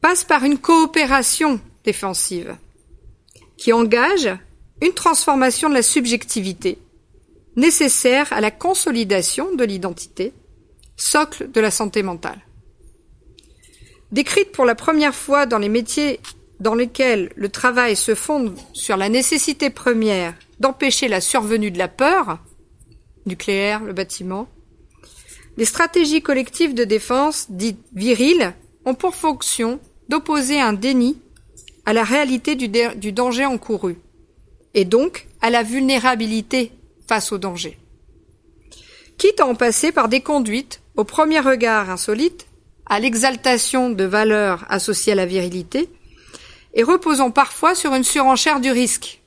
passe 0.00 0.24
par 0.24 0.44
une 0.44 0.58
coopération 0.58 1.60
défensive, 1.84 2.56
qui 3.56 3.72
engage 3.72 4.28
une 4.82 4.94
transformation 4.94 5.68
de 5.68 5.74
la 5.74 5.82
subjectivité, 5.82 6.78
nécessaire 7.54 8.32
à 8.32 8.40
la 8.40 8.50
consolidation 8.50 9.54
de 9.54 9.64
l'identité, 9.64 10.32
socle 10.96 11.50
de 11.50 11.60
la 11.60 11.70
santé 11.70 12.02
mentale. 12.02 12.40
Décrite 14.10 14.50
pour 14.50 14.64
la 14.64 14.74
première 14.74 15.14
fois 15.14 15.46
dans 15.46 15.58
les 15.58 15.68
métiers 15.68 16.18
dans 16.60 16.74
lesquels 16.74 17.32
le 17.36 17.48
travail 17.48 17.96
se 17.96 18.14
fonde 18.14 18.54
sur 18.72 18.96
la 18.96 19.08
nécessité 19.08 19.70
première 19.70 20.34
d'empêcher 20.60 21.08
la 21.08 21.20
survenue 21.20 21.70
de 21.70 21.78
la 21.78 21.88
peur, 21.88 22.38
nucléaire, 23.26 23.82
le 23.82 23.94
bâtiment, 23.94 24.46
les 25.56 25.64
stratégies 25.64 26.22
collectives 26.22 26.74
de 26.74 26.84
défense, 26.84 27.46
dites 27.50 27.80
viriles, 27.94 28.54
ont 28.84 28.94
pour 28.94 29.14
fonction 29.14 29.80
d'opposer 30.08 30.60
un 30.60 30.72
déni 30.72 31.18
à 31.86 31.92
la 31.92 32.04
réalité 32.04 32.54
du, 32.54 32.68
du 32.68 33.12
danger 33.12 33.46
encouru, 33.46 33.96
et 34.74 34.84
donc 34.84 35.28
à 35.40 35.50
la 35.50 35.62
vulnérabilité 35.62 36.72
face 37.08 37.32
au 37.32 37.38
danger. 37.38 37.78
Quitte 39.18 39.40
à 39.40 39.46
en 39.46 39.54
passer 39.54 39.92
par 39.92 40.08
des 40.08 40.20
conduites, 40.20 40.82
au 40.96 41.04
premier 41.04 41.40
regard 41.40 41.90
insolites, 41.90 42.46
à 42.86 43.00
l'exaltation 43.00 43.90
de 43.90 44.04
valeurs 44.04 44.64
associées 44.68 45.12
à 45.12 45.16
la 45.16 45.26
virilité, 45.26 45.88
et 46.74 46.82
reposant 46.82 47.30
parfois 47.30 47.74
sur 47.74 47.94
une 47.94 48.04
surenchère 48.04 48.60
du 48.60 48.70
risque. 48.70 49.22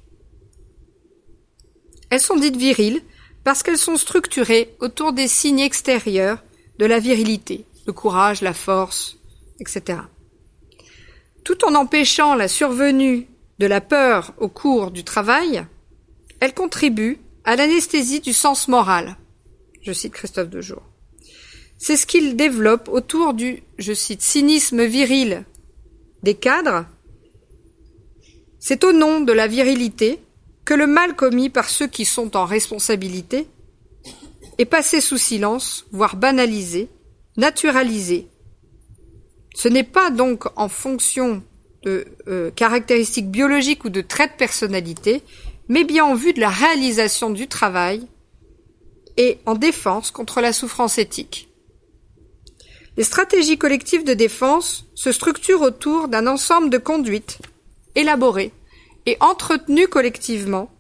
Elles 2.10 2.22
sont 2.22 2.38
dites 2.38 2.58
viriles 2.58 3.02
parce 3.44 3.64
qu'elles 3.64 3.78
sont 3.78 3.98
structurées 3.98 4.76
autour 4.80 5.14
des 5.14 5.28
signes 5.28 5.60
extérieurs 5.60 6.44
de 6.80 6.86
la 6.86 7.00
virilité, 7.00 7.66
le 7.86 7.94
courage, 7.94 8.42
la 8.42 8.54
force, 8.54 9.18
etc 9.60 9.98
tout 11.44 11.66
en 11.66 11.76
empêchant 11.76 12.36
la 12.36 12.48
survenue 12.48 13.28
de 13.60 13.66
la 13.66 13.82
peur 13.82 14.34
au 14.38 14.48
cours 14.48 14.92
du 14.92 15.04
travail, 15.04 15.66
elle 16.40 16.54
contribue 16.54 17.20
à 17.44 17.56
l'anesthésie 17.56 18.22
du 18.22 18.34
sens 18.34 18.68
moral. 18.68 19.18
Je 19.82 19.92
cite 19.92 20.14
Christophe 20.14 20.50
Dejour. 20.50 20.82
C'est 21.78 21.98
ce 21.98 22.08
qu'il 22.08 22.36
développe 22.38 22.88
autour 22.88 23.34
du, 23.34 23.64
je 23.78 23.94
cite, 23.94 24.22
cynisme 24.22 24.84
viril 24.86 25.44
des 26.24 26.36
cadres. 26.36 26.86
C'est 28.66 28.86
au 28.86 28.94
nom 28.94 29.20
de 29.20 29.34
la 29.34 29.48
virilité 29.48 30.22
que 30.64 30.74
le 30.74 30.88
mal 30.88 31.18
commis 31.18 31.50
par 31.50 31.70
ceux 31.70 31.88
qui 31.88 32.06
sont 32.06 32.38
en 32.38 32.46
responsabilité 32.46 33.46
est 34.58 34.64
passé 34.64 35.02
sous 35.02 35.18
silence, 35.18 35.86
voire 35.92 36.16
banalisé, 36.16 36.88
naturalisé, 37.36 38.30
Ce 39.54 39.68
n'est 39.68 39.84
pas 39.84 40.12
donc 40.12 40.46
en 40.56 40.70
fonction 40.70 41.44
de 41.84 42.06
euh, 42.30 42.52
caractéristiques 42.52 43.30
biologiques 43.30 43.84
ou 43.84 43.90
de 43.90 44.00
traits 44.00 44.32
de 44.32 44.38
personnalité, 44.38 45.24
mais 45.68 45.84
bien 45.84 46.06
en 46.06 46.16
vue 46.16 46.32
de 46.32 46.40
la 46.40 46.50
réalisation 46.50 47.32
du 47.32 47.50
travail 47.50 48.08
et 49.18 49.40
en 49.46 49.56
défense 49.56 50.10
contre 50.10 50.40
la 50.40 50.54
souffrance 50.54 50.98
éthique. 50.98 51.50
Les 52.96 53.04
stratégies 53.04 53.58
collectives 53.58 54.06
de 54.06 54.14
défense 54.14 54.86
se 54.96 55.12
structurent 55.12 55.64
autour 55.64 56.08
d'un 56.08 56.28
ensemble 56.28 56.70
de 56.70 56.78
conduites 56.78 57.40
élaborées 57.96 58.52
et 59.06 59.18
entretenues 59.20 59.88
collectivement, 59.88 60.72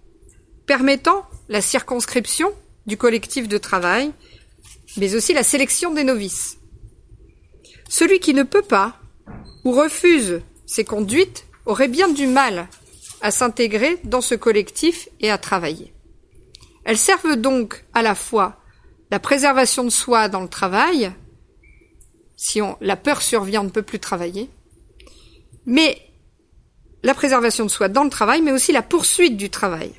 permettant 0.65 1.25
la 1.49 1.61
circonscription 1.61 2.49
du 2.85 2.97
collectif 2.97 3.47
de 3.47 3.57
travail, 3.57 4.11
mais 4.97 5.15
aussi 5.15 5.33
la 5.33 5.43
sélection 5.43 5.93
des 5.93 6.03
novices. 6.03 6.57
Celui 7.89 8.19
qui 8.19 8.33
ne 8.33 8.43
peut 8.43 8.61
pas 8.61 8.97
ou 9.63 9.71
refuse 9.71 10.41
ces 10.65 10.83
conduites 10.83 11.45
aurait 11.65 11.87
bien 11.87 12.09
du 12.09 12.27
mal 12.27 12.67
à 13.21 13.31
s'intégrer 13.31 13.99
dans 14.03 14.21
ce 14.21 14.35
collectif 14.35 15.07
et 15.19 15.31
à 15.31 15.37
travailler. 15.37 15.93
Elles 16.83 16.97
servent 16.97 17.37
donc 17.37 17.85
à 17.93 18.01
la 18.01 18.15
fois 18.15 18.59
la 19.11 19.19
préservation 19.19 19.83
de 19.83 19.89
soi 19.89 20.27
dans 20.27 20.41
le 20.41 20.49
travail, 20.49 21.13
si 22.35 22.59
la 22.81 22.95
peur 22.95 23.21
survient, 23.21 23.61
on 23.61 23.65
ne 23.65 23.69
peut 23.69 23.83
plus 23.83 23.99
travailler, 23.99 24.49
mais 25.65 25.97
la 27.03 27.13
préservation 27.13 27.65
de 27.65 27.69
soi 27.69 27.89
dans 27.89 28.03
le 28.03 28.09
travail, 28.09 28.41
mais 28.41 28.51
aussi 28.51 28.71
la 28.71 28.81
poursuite 28.81 29.37
du 29.37 29.49
travail. 29.49 29.91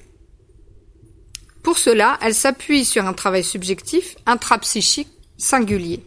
Pour 1.63 1.79
cela, 1.79 2.19
elle 2.21 2.35
s'appuie 2.35 2.85
sur 2.85 3.07
un 3.07 3.13
travail 3.13 3.45
subjectif, 3.45 4.17
intrapsychique, 4.27 5.09
singulier. 5.37 6.05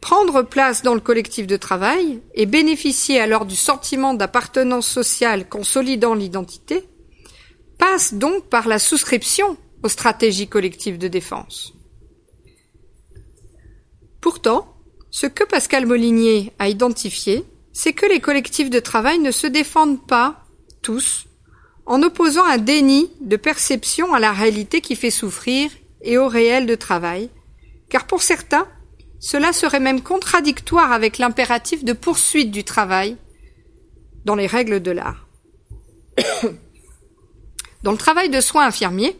Prendre 0.00 0.42
place 0.42 0.82
dans 0.82 0.94
le 0.94 1.00
collectif 1.00 1.46
de 1.46 1.56
travail 1.56 2.20
et 2.34 2.44
bénéficier 2.44 3.20
alors 3.20 3.46
du 3.46 3.56
sentiment 3.56 4.12
d'appartenance 4.12 4.86
sociale 4.86 5.48
consolidant 5.48 6.14
l'identité 6.14 6.84
passe 7.78 8.12
donc 8.12 8.48
par 8.50 8.68
la 8.68 8.78
souscription 8.78 9.56
aux 9.82 9.88
stratégies 9.88 10.48
collectives 10.48 10.98
de 10.98 11.08
défense. 11.08 11.72
Pourtant, 14.20 14.74
ce 15.10 15.26
que 15.26 15.44
Pascal 15.44 15.86
Molinier 15.86 16.52
a 16.58 16.68
identifié, 16.68 17.44
c'est 17.74 17.92
que 17.92 18.06
les 18.06 18.20
collectifs 18.20 18.70
de 18.70 18.80
travail 18.80 19.18
ne 19.18 19.32
se 19.32 19.46
défendent 19.46 20.06
pas, 20.06 20.46
tous, 20.80 21.26
en 21.84 22.02
opposant 22.02 22.44
un 22.44 22.56
déni 22.56 23.10
de 23.20 23.36
perception 23.36 24.14
à 24.14 24.20
la 24.20 24.32
réalité 24.32 24.80
qui 24.80 24.96
fait 24.96 25.10
souffrir 25.10 25.70
et 26.00 26.16
au 26.16 26.28
réel 26.28 26.66
de 26.66 26.76
travail, 26.76 27.28
car 27.90 28.06
pour 28.06 28.22
certains, 28.22 28.66
cela 29.18 29.52
serait 29.52 29.80
même 29.80 30.02
contradictoire 30.02 30.92
avec 30.92 31.18
l'impératif 31.18 31.84
de 31.84 31.92
poursuite 31.92 32.50
du 32.50 32.62
travail 32.62 33.16
dans 34.24 34.36
les 34.36 34.46
règles 34.46 34.80
de 34.80 34.90
l'art. 34.92 35.26
dans 37.82 37.92
le 37.92 37.98
travail 37.98 38.30
de 38.30 38.40
soins 38.40 38.66
infirmiers, 38.66 39.16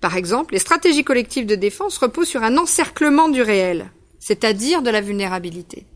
par 0.00 0.16
exemple, 0.16 0.52
les 0.52 0.60
stratégies 0.60 1.02
collectives 1.02 1.46
de 1.46 1.54
défense 1.54 1.96
reposent 1.96 2.28
sur 2.28 2.42
un 2.42 2.58
encerclement 2.58 3.30
du 3.30 3.40
réel, 3.40 3.90
c'est-à-dire 4.18 4.82
de 4.82 4.90
la 4.90 5.00
vulnérabilité, 5.00 5.86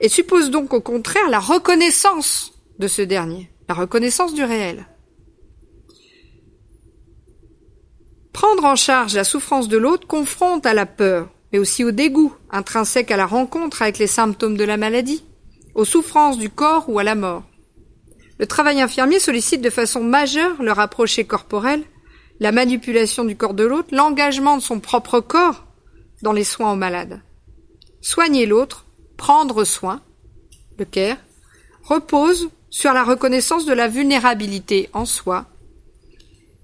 et 0.00 0.08
supposent 0.08 0.50
donc 0.50 0.72
au 0.72 0.80
contraire 0.80 1.28
la 1.30 1.40
reconnaissance 1.40 2.52
de 2.78 2.88
ce 2.88 3.02
dernier, 3.02 3.50
la 3.68 3.74
reconnaissance 3.74 4.34
du 4.34 4.44
réel. 4.44 4.86
Prendre 8.32 8.64
en 8.64 8.76
charge 8.76 9.14
la 9.14 9.24
souffrance 9.24 9.68
de 9.68 9.76
l'autre 9.76 10.06
confronte 10.06 10.64
à 10.64 10.74
la 10.74 10.86
peur, 10.86 11.28
mais 11.52 11.58
aussi 11.58 11.82
au 11.84 11.90
dégoût 11.90 12.32
intrinsèque 12.50 13.10
à 13.10 13.16
la 13.16 13.26
rencontre 13.26 13.82
avec 13.82 13.98
les 13.98 14.06
symptômes 14.06 14.56
de 14.56 14.64
la 14.64 14.76
maladie, 14.76 15.24
aux 15.74 15.84
souffrances 15.84 16.38
du 16.38 16.48
corps 16.50 16.88
ou 16.88 16.98
à 16.98 17.04
la 17.04 17.14
mort. 17.14 17.42
Le 18.38 18.46
travail 18.46 18.80
infirmier 18.80 19.18
sollicite 19.18 19.60
de 19.60 19.70
façon 19.70 20.04
majeure 20.04 20.62
le 20.62 20.70
rapproché 20.70 21.24
corporel, 21.24 21.82
la 22.38 22.52
manipulation 22.52 23.24
du 23.24 23.36
corps 23.36 23.54
de 23.54 23.64
l'autre, 23.64 23.88
l'engagement 23.90 24.56
de 24.56 24.62
son 24.62 24.78
propre 24.78 25.18
corps 25.20 25.66
dans 26.22 26.32
les 26.32 26.44
soins 26.44 26.72
aux 26.72 26.76
malades. 26.76 27.20
Soigner 28.00 28.46
l'autre, 28.46 28.86
prendre 29.18 29.64
soin, 29.64 30.00
le 30.78 30.86
care, 30.86 31.18
repose 31.82 32.48
sur 32.70 32.94
la 32.94 33.04
reconnaissance 33.04 33.66
de 33.66 33.74
la 33.74 33.88
vulnérabilité 33.88 34.88
en 34.94 35.04
soi, 35.04 35.46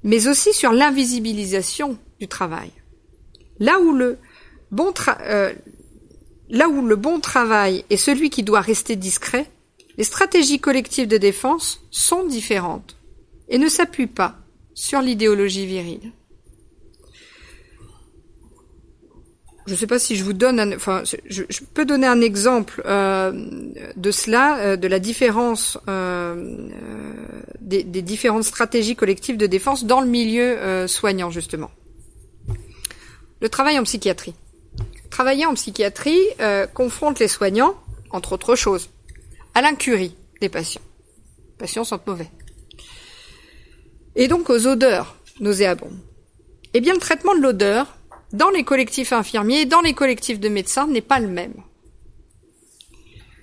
mais 0.03 0.29
aussi 0.29 0.55
sur 0.55 0.73
l'invisibilisation 0.73 1.99
du 2.19 2.29
travail. 2.29 2.71
Là 3.59 3.79
où 3.81 3.93
le 3.93 4.19
bon 4.71 4.93
euh, 5.21 5.53
là 6.49 6.69
où 6.69 6.87
le 6.87 6.97
bon 6.97 7.21
travail 7.21 7.85
est 7.91 7.97
celui 7.97 8.31
qui 8.31 8.43
doit 8.43 8.61
rester 8.61 8.97
discret, 8.97 9.51
les 9.97 10.05
stratégies 10.05 10.61
collectives 10.61 11.09
de 11.09 11.19
défense 11.19 11.81
sont 11.91 12.25
différentes 12.25 12.97
et 13.49 13.59
ne 13.59 13.69
s'appuient 13.69 14.07
pas 14.07 14.37
sur 14.75 15.01
l'idéologie 15.01 15.67
virile. 15.67 16.13
Je 19.67 19.73
ne 19.73 19.79
sais 19.79 19.87
pas 19.87 19.99
si 19.99 20.17
je 20.17 20.25
vous 20.25 20.35
donne, 20.35 20.61
un, 20.61 20.77
enfin, 20.77 21.03
je, 21.05 21.43
peux 21.73 21.87
donner 21.87 22.07
un 22.07 22.21
exemple 22.21 22.83
euh, 22.85 23.33
de 23.97 24.11
cela, 24.11 24.59
euh, 24.59 24.77
de 24.77 24.87
la 24.87 24.99
différence 24.99 25.79
des, 27.61 27.83
des, 27.83 28.03
différentes 28.03 28.45
stratégies 28.45 28.95
collectives 28.95 29.39
de 29.39 29.47
défense 29.47 29.85
dans 29.85 30.03
le 30.03 30.07
milieu 30.07 30.87
soignant 30.87 31.31
justement. 31.31 31.71
Le 33.41 33.49
travail 33.49 33.79
en 33.79 33.85
psychiatrie. 33.85 34.35
Travailler 35.11 35.47
en 35.47 35.55
psychiatrie 35.55 36.19
euh, 36.41 36.67
confronte 36.67 37.21
les 37.21 37.29
soignants, 37.29 37.75
entre 38.11 38.33
autres 38.33 38.57
choses, 38.57 38.89
à 39.55 39.63
l'incurie 39.63 40.17
des 40.41 40.49
patients. 40.49 40.83
Les 41.51 41.59
patients 41.59 41.85
sont 41.85 42.01
mauvais. 42.07 42.31
Et 44.17 44.29
donc 44.29 44.51
aux 44.51 44.67
odeurs 44.67 45.17
nauséabondes. 45.41 45.99
Eh 46.73 46.81
bien, 46.81 46.95
le 46.95 46.99
traitement 46.99 47.35
de 47.37 47.41
l'odeur, 47.41 47.99
dans 48.35 48.51
les 48.51 48.65
collectifs 48.65 49.13
infirmiers, 49.13 49.65
dans 49.65 49.81
les 49.81 49.95
collectifs 49.95 50.41
de 50.41 50.49
médecins, 50.49 50.89
n'est 50.89 51.01
pas 51.01 51.21
le 51.21 51.29
même. 51.29 51.55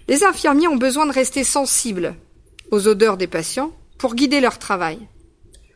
Les 0.08 0.24
infirmiers 0.26 0.68
ont 0.68 0.76
besoin 0.76 1.06
de 1.06 1.14
rester 1.14 1.44
sensibles 1.46 2.16
aux 2.72 2.88
odeurs 2.88 3.18
des 3.18 3.28
patients 3.28 3.72
pour 3.98 4.16
guider 4.16 4.42
leur 4.42 4.60
travail. 4.60 5.00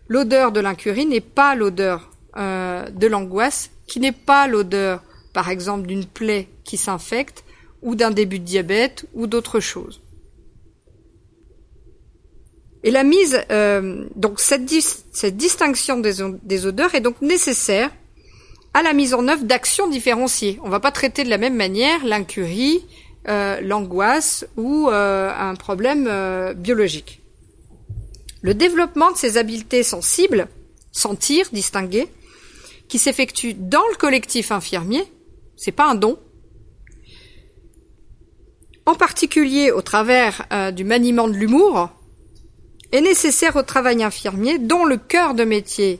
L'odeur 0.09 0.51
de 0.51 0.59
l'incurie 0.59 1.05
n'est 1.05 1.21
pas 1.21 1.55
l'odeur 1.55 2.11
euh, 2.35 2.89
de 2.89 3.07
l'angoisse, 3.07 3.71
qui 3.87 4.01
n'est 4.01 4.11
pas 4.11 4.47
l'odeur 4.47 5.01
par 5.33 5.49
exemple 5.49 5.87
d'une 5.87 6.05
plaie 6.05 6.49
qui 6.65 6.77
s'infecte, 6.77 7.45
ou 7.81 7.95
d'un 7.95 8.11
début 8.11 8.39
de 8.39 8.45
diabète, 8.45 9.05
ou 9.13 9.27
d'autre 9.27 9.59
chose. 9.59 10.01
Et 12.83 12.91
la 12.91 13.03
mise, 13.03 13.41
euh, 13.51 14.05
donc 14.15 14.39
cette, 14.39 14.69
cette 14.69 15.37
distinction 15.37 15.99
des, 15.99 16.15
des, 16.43 16.65
odeurs 16.65 16.95
est 16.95 17.01
donc 17.01 17.21
nécessaire 17.21 17.91
à 18.75 18.83
la 18.83 18.93
mise 18.93 19.13
en 19.13 19.27
œuvre 19.27 19.45
d'actions 19.45 19.87
différenciées. 19.87 20.59
On 20.61 20.65
ne 20.65 20.71
va 20.71 20.81
pas 20.81 20.91
traiter 20.91 21.23
de 21.23 21.29
la 21.29 21.37
même 21.37 21.55
manière 21.55 22.05
l'incurie, 22.05 22.85
euh, 23.27 23.61
l'angoisse 23.61 24.45
ou 24.57 24.89
euh, 24.89 25.31
un 25.33 25.55
problème 25.55 26.53
biologique. 26.57 27.21
Le 28.41 28.53
développement 28.53 29.11
de 29.11 29.17
ces 29.17 29.37
habiletés 29.37 29.81
sensibles, 29.81 30.47
sentir, 30.91 31.47
distinguer, 31.51 32.07
qui 32.89 32.99
s'effectue 32.99 33.53
dans 33.53 33.87
le 33.89 33.95
collectif 33.95 34.51
infirmier, 34.51 35.03
c'est 35.55 35.71
pas 35.71 35.89
un 35.89 35.95
don. 35.95 36.19
En 38.85 38.93
particulier 38.93 39.71
au 39.71 39.81
travers 39.81 40.45
euh, 40.53 40.71
du 40.71 40.83
maniement 40.83 41.27
de 41.27 41.33
l'humour, 41.33 41.89
est 42.91 43.01
nécessaire 43.01 43.55
au 43.55 43.63
travail 43.63 44.03
infirmier 44.03 44.59
dont 44.59 44.85
le 44.85 44.97
cœur 44.97 45.33
de 45.33 45.43
métier 45.43 45.99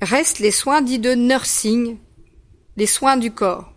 reste 0.00 0.38
les 0.38 0.50
soins 0.50 0.82
dits 0.82 0.98
de 0.98 1.14
nursing, 1.14 1.98
les 2.76 2.86
soins 2.86 3.16
du 3.16 3.32
corps. 3.32 3.72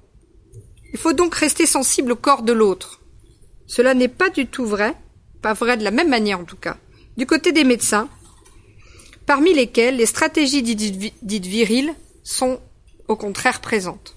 Il 0.94 1.00
faut 1.00 1.14
donc 1.14 1.36
rester 1.36 1.66
sensible 1.66 2.12
au 2.12 2.16
corps 2.16 2.44
de 2.44 2.54
l'autre. 2.54 3.02
Cela 3.68 3.94
n'est 3.94 4.08
pas 4.08 4.30
du 4.30 4.48
tout 4.48 4.66
vrai, 4.66 4.96
pas 5.42 5.54
vrai 5.54 5.78
de 5.78 5.84
la 5.84 5.92
même 5.92 6.10
manière 6.10 6.40
en 6.40 6.46
tout 6.46 6.58
cas, 6.58 6.78
du 7.18 7.26
côté 7.26 7.52
des 7.52 7.64
médecins, 7.64 8.10
parmi 9.26 9.54
lesquels 9.54 9.98
les 9.98 10.06
stratégies 10.06 10.64
dites 10.64 11.46
viriles 11.46 11.94
sont 12.24 12.60
au 13.08 13.16
contraire 13.16 13.62
présentes. 13.62 14.16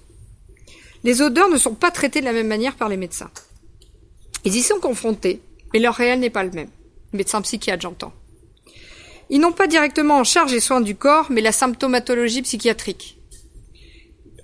Les 1.03 1.21
odeurs 1.21 1.49
ne 1.49 1.57
sont 1.57 1.75
pas 1.75 1.91
traitées 1.91 2.19
de 2.19 2.25
la 2.25 2.33
même 2.33 2.47
manière 2.47 2.75
par 2.75 2.89
les 2.89 2.97
médecins. 2.97 3.31
Ils 4.45 4.55
y 4.55 4.61
sont 4.61 4.79
confrontés, 4.79 5.41
mais 5.73 5.79
leur 5.79 5.95
réel 5.95 6.19
n'est 6.19 6.29
pas 6.29 6.43
le 6.43 6.51
même. 6.51 6.69
Les 7.13 7.17
médecins 7.17 7.41
psychiatres, 7.41 7.81
j'entends. 7.81 8.13
Ils 9.29 9.39
n'ont 9.39 9.51
pas 9.51 9.67
directement 9.67 10.17
en 10.17 10.23
charge 10.23 10.51
les 10.51 10.59
soins 10.59 10.81
du 10.81 10.95
corps, 10.95 11.27
mais 11.29 11.41
la 11.41 11.51
symptomatologie 11.51 12.41
psychiatrique. 12.41 13.17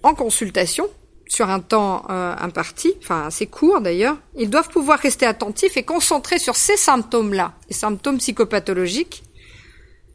En 0.04 0.14
consultation, 0.14 0.88
sur 1.28 1.50
un 1.50 1.62
temps 1.62 2.06
euh, 2.10 2.36
imparti, 2.38 2.94
enfin 3.00 3.26
assez 3.28 3.48
court 3.48 3.80
d'ailleurs, 3.80 4.18
ils 4.36 4.50
doivent 4.50 4.70
pouvoir 4.70 5.00
rester 5.00 5.26
attentifs 5.26 5.78
et 5.78 5.84
concentrés 5.84 6.40
sur 6.40 6.56
ces 6.56 6.76
symptômes-là, 6.76 7.54
les 7.70 7.76
symptômes 7.76 8.18
psychopathologiques. 8.18 9.24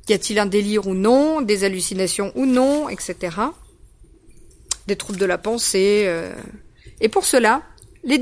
Y 0.08 0.12
a-t-il 0.12 0.38
un 0.38 0.46
délire 0.46 0.86
ou 0.86 0.94
non, 0.94 1.40
des 1.40 1.64
hallucinations 1.64 2.32
ou 2.34 2.46
non, 2.46 2.88
etc 2.88 3.30
des 4.88 4.96
troubles 4.96 5.20
de 5.20 5.26
la 5.26 5.38
pensée. 5.38 6.04
Euh. 6.06 6.34
Et 7.00 7.08
pour 7.08 7.24
cela, 7.24 7.62
les, 8.02 8.20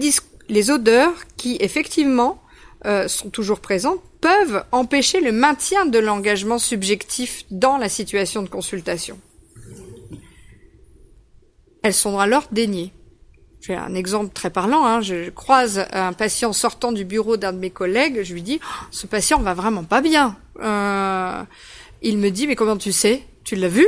les 0.51 0.71
odeurs 0.71 1.15
qui 1.39 1.57
effectivement 1.61 2.43
euh, 2.87 3.09
sont 3.09 3.31
toujours 3.31 3.61
présentes 3.61 4.01
peuvent 4.21 4.65
empêcher 4.73 5.21
le 5.21 5.33
maintien 5.33 5.87
de 5.87 5.99
l'engagement 5.99 6.59
subjectif 6.59 7.45
dans 7.51 7.79
la 7.79 7.89
situation 7.89 8.43
de 8.43 8.49
consultation. 8.49 9.19
Elles 11.83 11.95
sont 11.95 12.19
alors 12.19 12.45
déniées. 12.51 12.93
J'ai 13.61 13.75
un 13.75 13.95
exemple 13.95 14.33
très 14.33 14.51
parlant. 14.51 14.85
Hein. 14.85 15.01
Je 15.01 15.31
croise 15.31 15.87
un 15.93 16.13
patient 16.13 16.53
sortant 16.53 16.93
du 16.93 17.05
bureau 17.05 17.37
d'un 17.37 17.53
de 17.53 17.59
mes 17.59 17.71
collègues. 17.71 18.23
Je 18.23 18.35
lui 18.35 18.43
dis 18.43 18.61
oh, 18.63 18.87
"Ce 18.91 19.07
patient 19.07 19.41
va 19.41 19.55
vraiment 19.55 19.85
pas 19.85 20.01
bien." 20.01 20.37
Euh, 20.61 21.43
il 22.03 22.19
me 22.19 22.31
dit 22.31 22.47
"Mais 22.47 22.55
comment 22.55 22.77
tu 22.77 22.93
sais? 22.93 23.23
Tu 23.45 23.57
l'as 23.57 23.69
vu? 23.69 23.87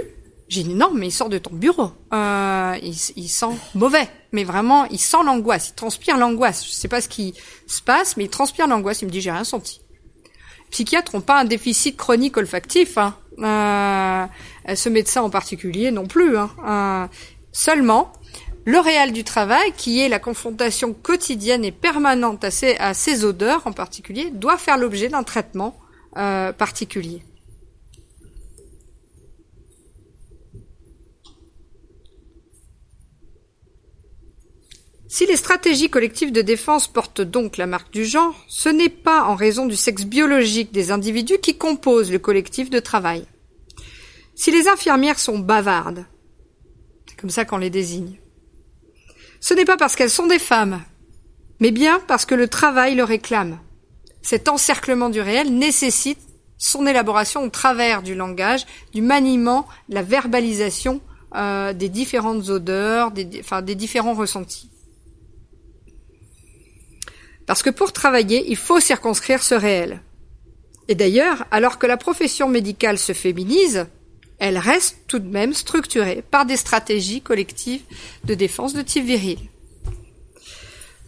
J'ai 0.49 0.63
dit 0.63 0.75
non, 0.75 0.93
mais 0.95 1.09
il 1.09 1.13
sort 1.13 1.29
de 1.29 1.39
ton 1.39 1.55
bureau. 1.55 1.93
Euh, 2.13 2.77
il, 2.83 2.95
il, 3.17 3.29
sent 3.29 3.55
mauvais, 3.75 4.09
mais 4.33 4.45
vraiment, 4.45 4.85
il 4.87 4.99
sent 4.99 5.23
l'angoisse, 5.25 5.71
il 5.71 5.75
transpire 5.75 6.19
l'angoisse. 6.19 6.65
Je 6.67 6.71
sais 6.71 6.89
pas 6.89 7.01
ce 7.01 7.09
qui 7.09 7.35
se 7.67 7.81
passe, 7.83 8.17
mais 8.17 8.25
il 8.25 8.31
transpire 8.31 8.67
l'angoisse. 8.67 9.03
Il 9.03 9.07
me 9.07 9.11
dit 9.11 9.21
j'ai 9.21 9.31
rien 9.31 9.45
senti. 9.45 9.81
Les 10.25 10.71
psychiatres 10.71 11.15
n'ont 11.15 11.23
pas 11.23 11.41
un 11.41 11.45
déficit 11.45 11.97
chronique 11.97 12.37
olfactif. 12.37 12.99
Hein. 12.99 13.17
Euh, 13.41 14.27
ce 14.75 14.89
médecin 14.89 15.23
en 15.23 15.31
particulier 15.31 15.91
non 15.91 16.07
plus. 16.07 16.37
Hein. 16.37 16.51
Euh, 16.67 17.07
seulement, 17.53 18.13
le 18.65 18.79
réel 18.79 19.13
du 19.13 19.25
travail, 19.25 19.73
qui 19.77 20.01
est 20.01 20.09
la 20.09 20.19
confrontation 20.19 20.93
quotidienne 20.93 21.65
et 21.65 21.73
permanente 21.73 22.45
à 22.45 22.51
ces, 22.51 22.77
à 22.77 22.93
ces 22.93 23.25
odeurs 23.25 23.67
en 23.67 23.73
particulier, 23.73 24.31
doit 24.31 24.59
faire 24.59 24.77
l'objet 24.77 25.09
d'un 25.09 25.23
traitement 25.23 25.79
euh, 26.19 26.53
particulier. 26.53 27.23
Si 35.19 35.27
les 35.27 35.35
stratégies 35.35 35.91
collectives 35.91 36.31
de 36.31 36.43
défense 36.43 36.87
portent 36.87 37.23
donc 37.23 37.57
la 37.57 37.67
marque 37.67 37.93
du 37.93 38.05
genre, 38.05 38.37
ce 38.47 38.69
n'est 38.69 38.89
pas 38.89 39.25
en 39.25 39.35
raison 39.35 39.67
du 39.67 39.75
sexe 39.75 40.05
biologique 40.05 40.71
des 40.71 40.93
individus 40.93 41.39
qui 41.39 41.59
composent 41.59 42.13
le 42.13 42.21
collectif 42.21 42.71
de 42.71 42.79
travail. 42.79 43.27
Si 44.37 44.53
les 44.53 44.69
infirmières 44.69 45.19
sont 45.19 45.41
bavardes, 45.41 46.07
c'est 47.09 47.19
comme 47.19 47.31
ça 47.31 47.45
qu'on 47.45 47.59
les 47.59 47.69
désigne, 47.69 48.21
ce 49.41 49.55
n'est 49.55 49.65
pas 49.65 49.77
parce 49.77 49.97
qu'elles 49.97 50.09
sont 50.09 50.29
des 50.29 50.39
femmes, 50.39 50.85
mais 51.59 51.73
bien 51.73 52.01
parce 52.07 52.25
que 52.25 52.37
le 52.37 52.47
travail 52.47 52.95
le 52.95 53.03
réclame. 53.03 53.59
Cet 54.23 54.49
encerclement 54.49 55.11
du 55.11 55.21
réel 55.21 55.53
nécessite 55.53 56.21
son 56.59 56.87
élaboration 56.87 57.43
au 57.43 57.49
travers 57.49 58.05
du 58.05 58.15
langage, 58.15 58.67
du 58.95 59.03
maniement, 59.03 59.67
la 59.89 60.03
verbalisation 60.03 61.01
euh, 61.35 61.73
des 61.73 61.89
différentes 61.89 62.51
odeurs, 62.51 63.11
des 63.11 63.75
différents 63.75 64.15
ressentis. 64.15 64.71
Parce 67.49 67.63
que 67.63 67.71
pour 67.71 67.95
travailler, 67.95 68.45
il 68.49 68.57
faut 68.57 68.79
circonscrire 68.79 69.43
ce 69.43 69.55
réel. 69.55 70.03
Et 70.87 70.95
d'ailleurs, 70.95 71.47
alors 71.51 71.79
que 71.79 71.87
la 71.87 71.97
profession 71.97 72.47
médicale 72.47 72.99
se 72.99 73.15
féminise, 73.15 73.87
elle 74.39 74.59
reste 74.59 74.99
tout 75.09 75.19
de 75.19 75.31
même 75.31 75.55
structurée 75.55 76.23
par 76.31 76.45
des 76.45 76.59
stratégies 76.59 77.23
collectives 77.23 77.81
de 78.25 78.35
défense 78.35 78.75
de 78.75 78.83
type 78.83 79.07
viril. 79.07 79.39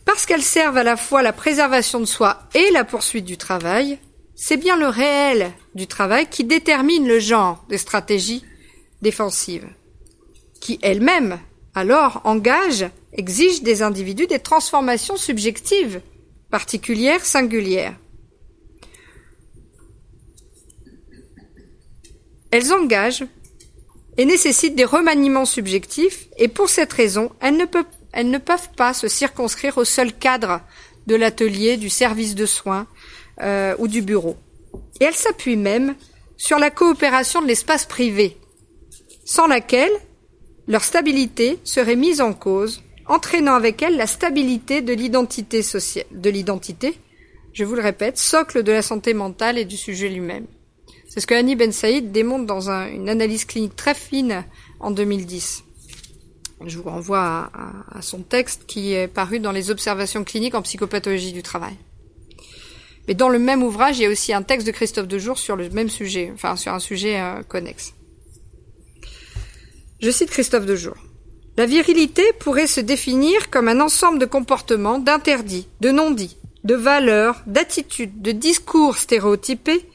Parce 0.06 0.24
qu'elles 0.24 0.42
servent 0.42 0.78
à 0.78 0.82
la 0.82 0.96
fois 0.96 1.20
la 1.20 1.34
préservation 1.34 2.00
de 2.00 2.06
soi 2.06 2.48
et 2.54 2.70
la 2.70 2.84
poursuite 2.84 3.26
du 3.26 3.36
travail, 3.36 3.98
c'est 4.34 4.56
bien 4.56 4.78
le 4.78 4.88
réel 4.88 5.52
du 5.74 5.86
travail 5.86 6.26
qui 6.26 6.44
détermine 6.44 7.06
le 7.06 7.18
genre 7.18 7.62
des 7.68 7.76
stratégies 7.76 8.46
défensives, 9.02 9.68
qui 10.62 10.78
elles-mêmes, 10.80 11.38
alors, 11.74 12.22
engagent, 12.24 12.88
exigent 13.12 13.62
des 13.62 13.82
individus 13.82 14.26
des 14.26 14.38
transformations 14.38 15.18
subjectives 15.18 16.00
particulière, 16.50 17.24
singulière. 17.24 17.96
Elles 22.50 22.72
engagent 22.72 23.24
et 24.16 24.24
nécessitent 24.24 24.74
des 24.74 24.84
remaniements 24.84 25.44
subjectifs 25.44 26.28
et 26.36 26.48
pour 26.48 26.68
cette 26.68 26.92
raison, 26.92 27.30
elles 27.40 27.56
ne, 27.56 27.64
peuvent, 28.38 28.70
pas 28.76 28.92
se 28.92 29.08
circonscrire 29.08 29.78
au 29.78 29.84
seul 29.84 30.12
cadre 30.12 30.60
de 31.06 31.14
l'atelier, 31.14 31.76
du 31.76 31.88
service 31.88 32.34
de 32.34 32.46
soins 32.46 32.86
euh, 33.40 33.74
ou 33.78 33.88
du 33.88 34.02
bureau. 34.02 34.36
Et 35.00 35.04
elles 35.04 35.14
s'appuient 35.14 35.56
même 35.56 35.94
sur 36.36 36.58
la 36.58 36.70
coopération 36.70 37.40
de 37.40 37.46
l'espace 37.46 37.86
privé, 37.86 38.36
sans 39.24 39.46
laquelle 39.46 39.92
leur 40.66 40.84
stabilité 40.84 41.58
serait 41.64 41.96
mise 41.96 42.20
en 42.20 42.32
cause 42.32 42.82
entraînant 43.10 43.54
avec 43.54 43.82
elle 43.82 43.96
la 43.96 44.06
stabilité 44.06 44.82
de 44.82 44.92
l'identité 44.92 45.62
sociale, 45.62 46.06
de 46.12 46.30
l'identité, 46.30 46.96
je 47.52 47.64
vous 47.64 47.74
le 47.74 47.82
répète, 47.82 48.16
socle 48.16 48.62
de 48.62 48.72
la 48.72 48.82
santé 48.82 49.14
mentale 49.14 49.58
et 49.58 49.64
du 49.64 49.76
sujet 49.76 50.08
lui-même. 50.08 50.46
C'est 51.08 51.20
ce 51.20 51.26
que 51.26 51.34
Annie 51.34 51.56
Ben 51.56 51.72
Saïd 51.72 52.12
démontre 52.12 52.46
dans 52.46 52.70
une 52.70 53.08
analyse 53.08 53.44
clinique 53.44 53.74
très 53.74 53.94
fine 53.94 54.44
en 54.78 54.92
2010. 54.92 55.64
Je 56.66 56.78
vous 56.78 56.88
renvoie 56.88 57.50
à, 57.90 58.00
son 58.00 58.22
texte 58.22 58.66
qui 58.66 58.92
est 58.92 59.08
paru 59.08 59.40
dans 59.40 59.50
les 59.50 59.70
observations 59.70 60.22
cliniques 60.22 60.54
en 60.54 60.62
psychopathologie 60.62 61.32
du 61.32 61.42
travail. 61.42 61.74
Mais 63.08 63.14
dans 63.14 63.28
le 63.28 63.40
même 63.40 63.64
ouvrage, 63.64 63.98
il 63.98 64.02
y 64.02 64.06
a 64.06 64.10
aussi 64.10 64.32
un 64.32 64.42
texte 64.42 64.66
de 64.66 64.72
Christophe 64.72 65.08
Dejour 65.08 65.36
sur 65.36 65.56
le 65.56 65.68
même 65.70 65.88
sujet, 65.88 66.30
enfin 66.32 66.54
sur 66.54 66.72
un 66.72 66.78
sujet 66.78 67.20
euh, 67.20 67.42
connexe. 67.42 67.94
Je 70.00 70.10
cite 70.10 70.30
Christophe 70.30 70.66
Dejour. 70.66 70.94
La 71.60 71.66
virilité 71.66 72.22
pourrait 72.38 72.66
se 72.66 72.80
définir 72.80 73.50
comme 73.50 73.68
un 73.68 73.82
ensemble 73.82 74.18
de 74.18 74.24
comportements, 74.24 74.98
d'interdits, 74.98 75.68
de 75.82 75.90
non-dits, 75.90 76.38
de 76.64 76.74
valeurs, 76.74 77.42
d'attitudes, 77.44 78.22
de 78.22 78.32
discours 78.32 78.96
stéréotypés, 78.96 79.86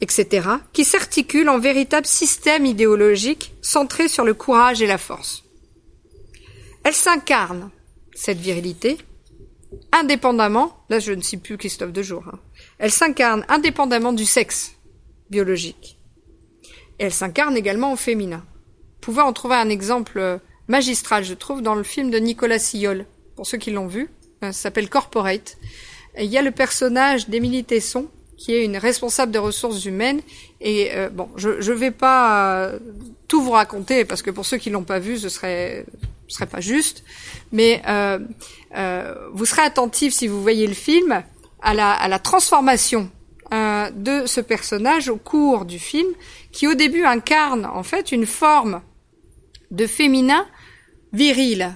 etc., 0.00 0.48
qui 0.72 0.82
s'articulent 0.82 1.50
en 1.50 1.60
véritable 1.60 2.08
système 2.08 2.66
idéologique 2.66 3.54
centré 3.62 4.08
sur 4.08 4.24
le 4.24 4.34
courage 4.34 4.82
et 4.82 4.88
la 4.88 4.98
force. 4.98 5.44
Elle 6.82 6.94
s'incarne, 6.94 7.70
cette 8.16 8.38
virilité, 8.38 8.98
indépendamment, 9.92 10.84
là 10.88 10.98
je 10.98 11.12
ne 11.12 11.22
cite 11.22 11.44
plus 11.44 11.58
Christophe 11.58 11.92
de 11.92 12.02
Jour, 12.02 12.24
hein, 12.26 12.40
elle 12.78 12.90
s'incarne 12.90 13.46
indépendamment 13.48 14.12
du 14.12 14.26
sexe 14.26 14.72
biologique. 15.30 15.96
Elle 16.98 17.12
s'incarne 17.12 17.56
également 17.56 17.92
au 17.92 17.96
féminin. 17.96 18.44
Vous 18.48 19.12
pouvez 19.12 19.22
en 19.22 19.32
trouver 19.32 19.54
un 19.54 19.68
exemple 19.68 20.40
magistral, 20.68 21.24
je 21.24 21.34
trouve, 21.34 21.62
dans 21.62 21.74
le 21.74 21.82
film 21.82 22.10
de 22.10 22.18
Nicolas 22.18 22.58
Sillol. 22.58 23.06
Pour 23.36 23.46
ceux 23.46 23.58
qui 23.58 23.70
l'ont 23.70 23.86
vu, 23.86 24.10
euh, 24.42 24.52
ça 24.52 24.52
s'appelle 24.52 24.88
Corporate. 24.88 25.58
il 26.18 26.26
y 26.26 26.38
a 26.38 26.42
le 26.42 26.50
personnage 26.50 27.28
d'Émilie 27.28 27.64
Tesson, 27.64 28.08
qui 28.36 28.54
est 28.54 28.64
une 28.64 28.76
responsable 28.76 29.32
des 29.32 29.38
ressources 29.38 29.84
humaines. 29.84 30.20
Et 30.60 30.90
euh, 30.94 31.08
bon, 31.08 31.28
je 31.36 31.50
ne 31.50 31.76
vais 31.76 31.90
pas 31.90 32.66
euh, 32.66 32.78
tout 33.28 33.42
vous 33.42 33.52
raconter 33.52 34.04
parce 34.04 34.22
que 34.22 34.30
pour 34.30 34.44
ceux 34.44 34.56
qui 34.56 34.70
l'ont 34.70 34.84
pas 34.84 34.98
vu, 34.98 35.18
ce 35.18 35.28
serait 35.28 35.86
ce 36.28 36.36
serait 36.36 36.46
pas 36.46 36.60
juste. 36.60 37.04
Mais 37.52 37.82
vous 39.32 39.46
serez 39.46 39.62
attentif 39.62 40.12
si 40.12 40.26
vous 40.26 40.42
voyez 40.42 40.66
le 40.66 40.74
film 40.74 41.22
à 41.62 41.72
la, 41.72 41.92
à 41.92 42.08
la 42.08 42.18
transformation 42.18 43.10
de 43.52 44.26
ce 44.26 44.40
personnage 44.40 45.08
au 45.08 45.16
cours 45.16 45.66
du 45.66 45.78
film, 45.78 46.08
qui 46.50 46.66
au 46.66 46.74
début 46.74 47.04
incarne 47.04 47.64
en 47.64 47.84
fait 47.84 48.10
une 48.10 48.26
forme 48.26 48.82
de 49.70 49.86
féminin 49.86 50.46
viril. 51.16 51.74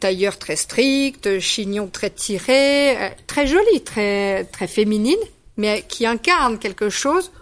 Tailleur 0.00 0.38
très 0.38 0.56
strict, 0.56 1.38
chignon 1.40 1.86
très 1.86 2.10
tiré, 2.10 2.96
euh, 2.96 3.08
très 3.26 3.46
jolie, 3.46 3.82
très, 3.82 4.44
très 4.44 4.66
féminine, 4.66 5.18
mais 5.56 5.84
qui 5.88 6.06
incarne 6.06 6.58
quelque 6.58 6.90
chose 6.90 7.32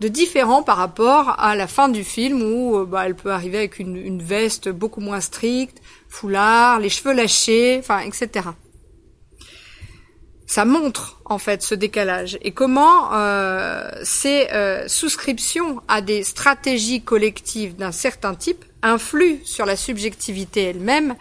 de 0.00 0.08
différent 0.08 0.62
par 0.62 0.76
rapport 0.76 1.34
à 1.40 1.56
la 1.56 1.66
fin 1.66 1.88
du 1.88 2.04
film 2.04 2.42
où 2.42 2.76
euh, 2.76 2.84
bah, 2.84 3.04
elle 3.06 3.14
peut 3.14 3.32
arriver 3.32 3.58
avec 3.58 3.78
une, 3.78 4.22
veste 4.22 4.68
beaucoup 4.68 5.00
moins 5.00 5.20
stricte, 5.20 5.78
foulard, 6.08 6.78
les 6.78 6.90
cheveux 6.90 7.14
lâchés, 7.14 7.78
enfin, 7.80 8.00
etc. 8.00 8.48
Ça 10.46 10.64
montre 10.66 11.20
en 11.24 11.38
fait 11.38 11.62
ce 11.62 11.74
décalage 11.74 12.38
et 12.42 12.52
comment 12.52 13.14
euh, 13.14 13.90
ces 14.02 14.46
souscriptions 14.88 15.80
à 15.88 16.02
des 16.02 16.22
stratégies 16.22 17.00
collectives 17.00 17.76
d'un 17.76 17.92
certain 17.92 18.34
type 18.34 18.62
influe 18.84 19.40
sur 19.44 19.66
la 19.66 19.76
subjectivité 19.76 20.62
elle-même, 20.62 21.16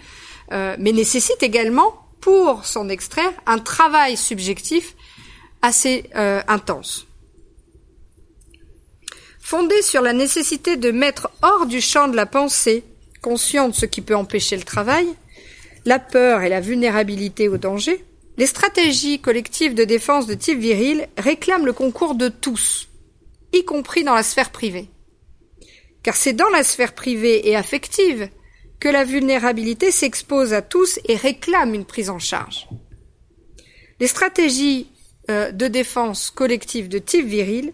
euh, 0.51 0.75
mais 0.77 0.91
nécessite 0.91 1.41
également, 1.41 1.95
pour 2.21 2.65
s'en 2.65 2.89
extraire, 2.89 3.33
un 3.45 3.59
travail 3.59 4.15
subjectif 4.15 4.95
assez 5.61 6.09
euh, 6.15 6.41
intense. 6.47 7.07
Fondé 9.39 9.81
sur 9.81 10.01
la 10.01 10.13
nécessité 10.13 10.77
de 10.77 10.91
mettre 10.91 11.29
hors 11.41 11.65
du 11.65 11.81
champ 11.81 12.07
de 12.07 12.15
la 12.15 12.25
pensée, 12.25 12.83
conscient 13.21 13.69
de 13.69 13.73
ce 13.73 13.85
qui 13.85 14.01
peut 14.01 14.15
empêcher 14.15 14.55
le 14.55 14.63
travail, 14.63 15.07
la 15.85 15.99
peur 15.99 16.41
et 16.41 16.49
la 16.49 16.61
vulnérabilité 16.61 17.49
au 17.49 17.57
danger, 17.57 18.05
les 18.37 18.47
stratégies 18.47 19.19
collectives 19.19 19.75
de 19.75 19.83
défense 19.83 20.27
de 20.27 20.33
type 20.33 20.59
viril 20.59 21.07
réclament 21.17 21.65
le 21.65 21.73
concours 21.73 22.15
de 22.15 22.29
tous, 22.29 22.87
y 23.51 23.63
compris 23.63 24.03
dans 24.03 24.15
la 24.15 24.23
sphère 24.23 24.51
privée 24.51 24.89
car 26.03 26.15
c'est 26.15 26.33
dans 26.33 26.49
la 26.49 26.63
sphère 26.63 26.93
privée 26.93 27.47
et 27.49 27.55
affective 27.55 28.29
que 28.79 28.89
la 28.89 29.05
vulnérabilité 29.05 29.91
s'expose 29.91 30.53
à 30.53 30.61
tous 30.61 30.99
et 31.07 31.15
réclame 31.15 31.73
une 31.73 31.85
prise 31.85 32.09
en 32.09 32.19
charge. 32.19 32.67
Les 33.99 34.07
stratégies 34.07 34.91
euh, 35.31 35.51
de 35.51 35.67
défense 35.67 36.29
collective 36.29 36.89
de 36.89 36.99
type 36.99 37.25
viril 37.25 37.73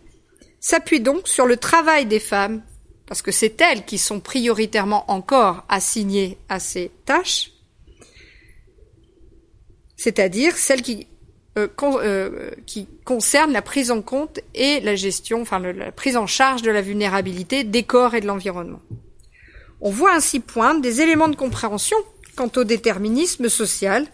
s'appuient 0.59 0.99
donc 0.99 1.27
sur 1.27 1.47
le 1.47 1.57
travail 1.57 2.05
des 2.05 2.19
femmes, 2.19 2.61
parce 3.07 3.23
que 3.23 3.31
c'est 3.31 3.59
elles 3.59 3.85
qui 3.85 3.97
sont 3.97 4.19
prioritairement 4.19 5.09
encore 5.09 5.65
assignées 5.67 6.37
à 6.47 6.59
ces 6.59 6.91
tâches, 7.05 7.51
c'est-à-dire 9.97 10.55
celles 10.55 10.83
qui, 10.83 11.07
euh, 11.59 11.67
euh, 12.03 12.51
qui 12.65 12.87
concernent 13.05 13.51
la 13.51 13.61
prise 13.61 13.91
en 13.91 14.01
compte 14.01 14.39
et 14.53 14.79
la 14.81 14.95
gestion, 14.95 15.41
enfin 15.41 15.59
la 15.59 15.91
prise 15.91 16.17
en 16.17 16.27
charge 16.27 16.61
de 16.61 16.71
la 16.71 16.81
vulnérabilité 16.81 17.63
des 17.63 17.83
corps 17.83 18.15
et 18.15 18.21
de 18.21 18.27
l'environnement. 18.27 18.81
On 19.81 19.91
voit 19.91 20.13
ainsi 20.13 20.39
poindre 20.39 20.81
des 20.81 21.01
éléments 21.01 21.29
de 21.29 21.35
compréhension 21.35 21.97
quant 22.35 22.51
au 22.55 22.63
déterminisme 22.63 23.49
social 23.49 24.05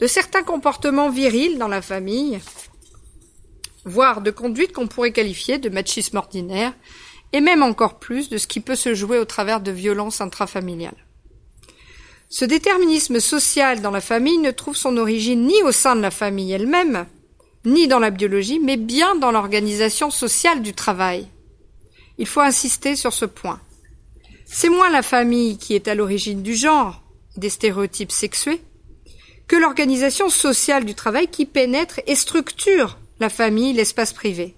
de 0.00 0.06
certains 0.06 0.42
comportements 0.42 1.10
virils 1.10 1.58
dans 1.58 1.68
la 1.68 1.82
famille, 1.82 2.40
voire 3.84 4.20
de 4.20 4.30
conduite 4.30 4.72
qu'on 4.72 4.86
pourrait 4.86 5.12
qualifier 5.12 5.58
de 5.58 5.68
machisme 5.68 6.16
ordinaire, 6.16 6.72
et 7.32 7.40
même 7.40 7.62
encore 7.62 7.98
plus 7.98 8.28
de 8.28 8.38
ce 8.38 8.46
qui 8.46 8.60
peut 8.60 8.74
se 8.74 8.94
jouer 8.94 9.18
au 9.18 9.24
travers 9.24 9.60
de 9.60 9.70
violences 9.70 10.20
intrafamiliales. 10.20 11.06
Ce 12.32 12.44
déterminisme 12.44 13.18
social 13.18 13.82
dans 13.82 13.90
la 13.90 14.00
famille 14.00 14.38
ne 14.38 14.52
trouve 14.52 14.76
son 14.76 14.96
origine 14.98 15.46
ni 15.46 15.60
au 15.64 15.72
sein 15.72 15.96
de 15.96 16.00
la 16.00 16.12
famille 16.12 16.52
elle-même, 16.52 17.06
ni 17.64 17.88
dans 17.88 17.98
la 17.98 18.10
biologie, 18.10 18.60
mais 18.60 18.76
bien 18.76 19.16
dans 19.16 19.32
l'organisation 19.32 20.12
sociale 20.12 20.62
du 20.62 20.72
travail. 20.72 21.26
Il 22.18 22.26
faut 22.26 22.40
insister 22.40 22.94
sur 22.94 23.12
ce 23.12 23.24
point. 23.24 23.60
C'est 24.46 24.68
moins 24.68 24.90
la 24.90 25.02
famille 25.02 25.58
qui 25.58 25.74
est 25.74 25.88
à 25.88 25.96
l'origine 25.96 26.40
du 26.40 26.54
genre, 26.54 27.02
des 27.36 27.50
stéréotypes 27.50 28.12
sexués, 28.12 28.60
que 29.48 29.56
l'organisation 29.56 30.28
sociale 30.28 30.84
du 30.84 30.94
travail 30.94 31.26
qui 31.26 31.46
pénètre 31.46 32.00
et 32.06 32.14
structure 32.14 32.98
la 33.18 33.28
famille, 33.28 33.72
l'espace 33.72 34.12
privé. 34.12 34.54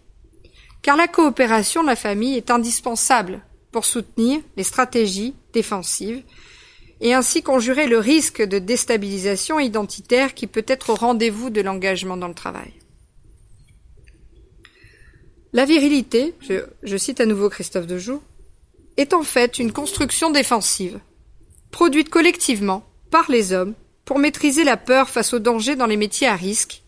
Car 0.83 0.99
la 0.99 1.09
coopération 1.09 1.81
de 1.83 1.89
la 1.89 1.97
famille 1.97 2.37
est 2.37 2.51
indispensable 2.51 3.41
pour 3.71 3.87
soutenir 3.87 4.43
les 4.59 4.63
stratégies 4.63 5.35
défensives 5.55 6.23
et 7.03 7.15
ainsi 7.15 7.43
conjurer 7.43 7.89
le 7.89 7.99
risque 7.99 8.41
de 8.41 8.61
déstabilisation 8.61 9.59
identitaire 9.59 10.35
qui 10.35 10.47
peut 10.47 10.65
être 10.69 10.91
au 10.91 10.95
rendez-vous 10.95 11.51
de 11.51 11.61
l'engagement 11.61 12.17
dans 12.17 12.29
le 12.29 12.35
travail. 12.35 12.73
La 15.53 15.65
virilité, 15.65 16.33
je, 16.83 16.97
cite 16.97 17.21
à 17.21 17.27
nouveau 17.27 17.51
Christophe 17.51 17.89
Dejoux, 17.89 18.23
est 18.97 19.15
en 19.15 19.25
fait 19.25 19.59
une 19.59 19.73
construction 19.73 20.31
défensive, 20.31 21.01
produite 21.73 22.09
collectivement 22.09 22.85
par 23.11 23.29
les 23.31 23.53
hommes 23.53 23.75
pour 24.05 24.21
maîtriser 24.21 24.63
la 24.63 24.77
peur 24.77 25.11
face 25.11 25.35
aux 25.35 25.41
dangers 25.41 25.77
dans 25.77 25.87
les 25.87 25.97
métiers 25.97 26.29
à 26.29 26.37
risque, 26.37 26.85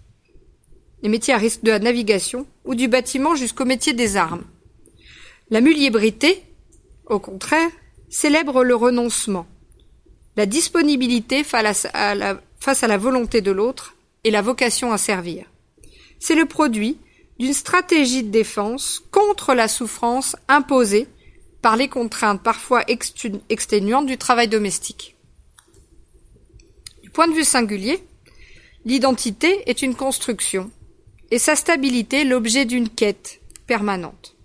les 1.03 1.09
métiers 1.09 1.35
à 1.35 1.39
risque 1.39 1.65
de 1.65 1.73
la 1.73 1.81
navigation 1.81 2.47
ou 2.65 2.77
du 2.77 2.87
bâtiment 2.87 3.35
jusqu'au 3.35 3.65
métier 3.65 3.95
des 3.95 4.17
armes. 4.17 4.45
La 5.51 5.61
muliebrité, 5.61 6.43
au 7.07 7.19
contraire, 7.19 7.71
célèbre 8.09 8.63
le 8.63 8.77
renoncement, 8.77 9.47
la 10.37 10.47
disponibilité 10.47 11.45
face 11.45 11.87
à 11.93 12.15
la, 12.15 12.99
volonté 12.99 13.41
de 13.41 13.53
l'autre 13.53 13.95
et 14.25 14.31
la 14.31 14.43
vocation 14.43 14.93
à 14.93 14.99
servir. 14.99 15.47
C'est 16.19 16.35
le 16.35 16.47
produit 16.47 16.99
d'une 17.39 17.53
stratégie 17.53 18.23
de 18.23 18.31
défense 18.31 19.03
contre 19.11 19.55
la 19.55 19.69
souffrance 19.69 20.37
imposée 20.49 21.07
par 21.63 21.77
les 21.77 21.89
contraintes 21.89 22.43
parfois 22.43 22.85
exténuantes 23.49 24.07
du 24.07 24.19
travail 24.19 24.49
domestique. 24.49 25.17
Du 27.03 27.11
point 27.11 27.29
de 27.29 27.35
vue 27.35 27.45
singulier, 27.45 28.03
l'identité 28.85 29.69
est 29.69 29.83
une 29.83 29.95
construction 29.95 30.71
et 31.31 31.39
sa 31.39 31.57
stabilité 31.57 32.25
l'objet 32.25 32.65
d'une 32.65 32.89
quête 32.89 33.41
permanente. 33.67 34.37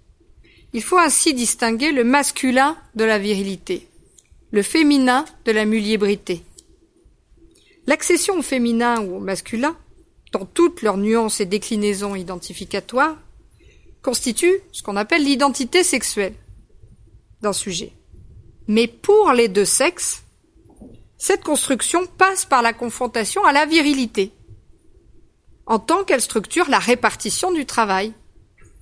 Il 0.73 0.83
faut 0.83 0.99
ainsi 0.99 1.33
distinguer 1.33 1.91
le 1.91 2.03
masculin 2.03 2.77
de 2.95 3.03
la 3.03 3.17
virilité 3.17 3.88
le 4.51 4.63
féminin 4.63 5.25
de 5.45 5.51
la 5.51 5.65
muliebrité. 5.65 6.43
L'accession 7.85 8.39
au 8.39 8.41
féminin 8.41 9.01
ou 9.01 9.17
au 9.17 9.19
masculin, 9.19 9.77
dans 10.31 10.45
toutes 10.45 10.81
leurs 10.81 10.97
nuances 10.97 11.39
et 11.39 11.45
déclinaisons 11.45 12.15
identificatoires, 12.15 13.17
constitue 14.01 14.59
ce 14.71 14.83
qu'on 14.83 14.95
appelle 14.95 15.23
l'identité 15.23 15.83
sexuelle 15.83 16.33
d'un 17.41 17.53
sujet. 17.53 17.93
Mais 18.67 18.87
pour 18.87 19.31
les 19.33 19.47
deux 19.47 19.65
sexes, 19.65 20.23
cette 21.17 21.43
construction 21.43 22.05
passe 22.05 22.45
par 22.45 22.61
la 22.61 22.73
confrontation 22.73 23.43
à 23.45 23.51
la 23.51 23.65
virilité, 23.65 24.31
en 25.65 25.79
tant 25.79 26.03
qu'elle 26.03 26.21
structure 26.21 26.69
la 26.69 26.79
répartition 26.79 27.51
du 27.51 27.65
travail, 27.65 28.13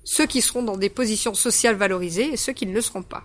ceux 0.04 0.26
qui 0.26 0.40
seront 0.40 0.62
dans 0.62 0.76
des 0.76 0.88
positions 0.88 1.34
sociales 1.34 1.76
valorisées 1.76 2.32
et 2.32 2.36
ceux 2.36 2.52
qui 2.52 2.64
ne 2.64 2.72
le 2.72 2.80
seront 2.80 3.02
pas. 3.02 3.24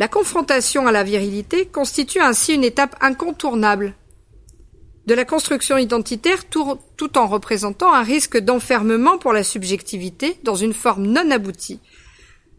La 0.00 0.08
confrontation 0.08 0.86
à 0.86 0.92
la 0.92 1.04
virilité 1.04 1.66
constitue 1.66 2.20
ainsi 2.20 2.54
une 2.54 2.64
étape 2.64 2.96
incontournable 3.02 3.94
de 5.04 5.12
la 5.12 5.26
construction 5.26 5.76
identitaire 5.76 6.46
tout, 6.46 7.18
en 7.18 7.26
représentant 7.26 7.92
un 7.92 8.02
risque 8.02 8.38
d'enfermement 8.38 9.18
pour 9.18 9.34
la 9.34 9.44
subjectivité 9.44 10.38
dans 10.42 10.54
une 10.54 10.72
forme 10.72 11.06
non 11.06 11.30
aboutie, 11.30 11.80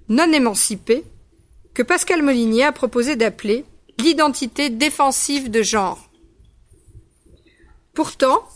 non 0.08 0.32
émancipée, 0.32 1.04
que 1.74 1.82
Pascal 1.82 2.22
Molinier 2.22 2.66
a 2.66 2.72
proposé 2.72 3.16
d'appeler 3.16 3.66
l'identité 3.98 4.70
défensive 4.70 5.50
de 5.50 5.64
genre. 5.64 6.12
Pourtant, 7.96 8.48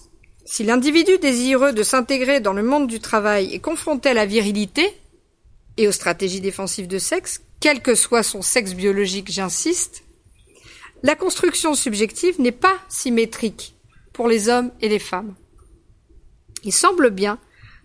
si 0.46 0.64
l'individu 0.64 1.18
désireux 1.18 1.74
de 1.74 1.82
s'intégrer 1.82 2.40
dans 2.40 2.54
le 2.54 2.62
monde 2.62 2.86
du 2.86 3.00
travail 3.00 3.52
est 3.52 3.60
confronté 3.60 4.10
à 4.10 4.14
la 4.14 4.28
virilité 4.28 4.94
et 5.78 5.88
aux 5.88 5.92
stratégies 5.92 6.40
défensives 6.42 6.88
de 6.88 7.00
sexe, 7.00 7.42
quel 7.60 7.82
que 7.82 7.96
soit 7.96 8.24
son 8.24 8.42
sexe 8.42 8.74
biologique, 8.74 9.32
j'insiste, 9.32 10.04
la 11.04 11.16
construction 11.16 11.74
subjective 11.74 12.40
n'est 12.40 12.52
pas 12.52 12.80
symétrique 12.90 13.76
pour 14.14 14.28
les 14.28 14.50
hommes 14.50 14.72
et 14.82 14.90
les 14.90 15.00
femmes. 15.00 15.36
Il 16.64 16.74
semble 16.74 17.10
bien 17.10 17.40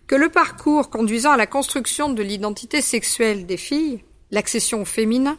que 0.06 0.14
le 0.14 0.28
parcours 0.28 0.90
conduisant 0.90 1.32
à 1.32 1.36
la 1.36 1.46
construction 1.46 2.12
de 2.12 2.22
l'identité 2.22 2.80
sexuelle 2.80 3.46
des 3.46 3.56
filles, 3.56 4.02
l'accession 4.30 4.82
au 4.82 4.84
féminin, 4.84 5.38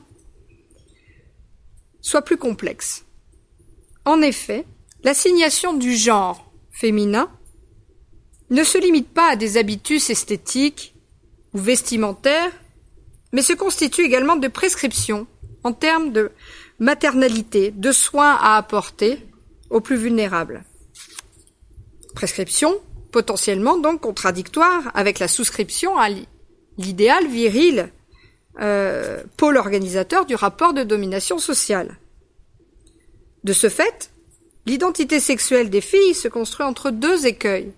soit 2.01 2.21
plus 2.21 2.37
complexe. 2.37 3.05
En 4.05 4.21
effet, 4.21 4.65
l'assignation 5.03 5.73
du 5.73 5.95
genre 5.95 6.51
féminin 6.71 7.31
ne 8.49 8.63
se 8.63 8.77
limite 8.77 9.09
pas 9.09 9.31
à 9.31 9.35
des 9.35 9.57
habitus 9.57 10.09
esthétiques 10.09 10.93
ou 11.53 11.57
vestimentaires 11.57 12.51
mais 13.31 13.41
se 13.41 13.53
constitue 13.53 14.03
également 14.03 14.35
de 14.35 14.47
prescriptions 14.47 15.27
en 15.63 15.73
termes 15.73 16.11
de 16.11 16.31
maternalité, 16.79 17.71
de 17.71 17.91
soins 17.91 18.35
à 18.35 18.57
apporter 18.57 19.19
aux 19.69 19.81
plus 19.81 19.95
vulnérables. 19.95 20.63
Prescription 22.15 22.73
potentiellement 23.11 23.77
donc 23.77 24.01
contradictoire 24.01 24.91
avec 24.93 25.19
la 25.19 25.27
souscription 25.27 25.97
à 25.97 26.07
l'idéal 26.77 27.27
viril 27.27 27.91
euh, 28.59 29.23
pôle 29.37 29.57
organisateur 29.57 30.25
du 30.25 30.35
rapport 30.35 30.73
de 30.73 30.83
domination 30.83 31.37
sociale. 31.37 31.97
De 33.43 33.53
ce 33.53 33.69
fait, 33.69 34.11
l'identité 34.65 35.19
sexuelle 35.19 35.69
des 35.69 35.81
filles 35.81 36.13
se 36.13 36.27
construit 36.27 36.65
entre 36.65 36.91
deux 36.91 37.25
écueils. 37.25 37.71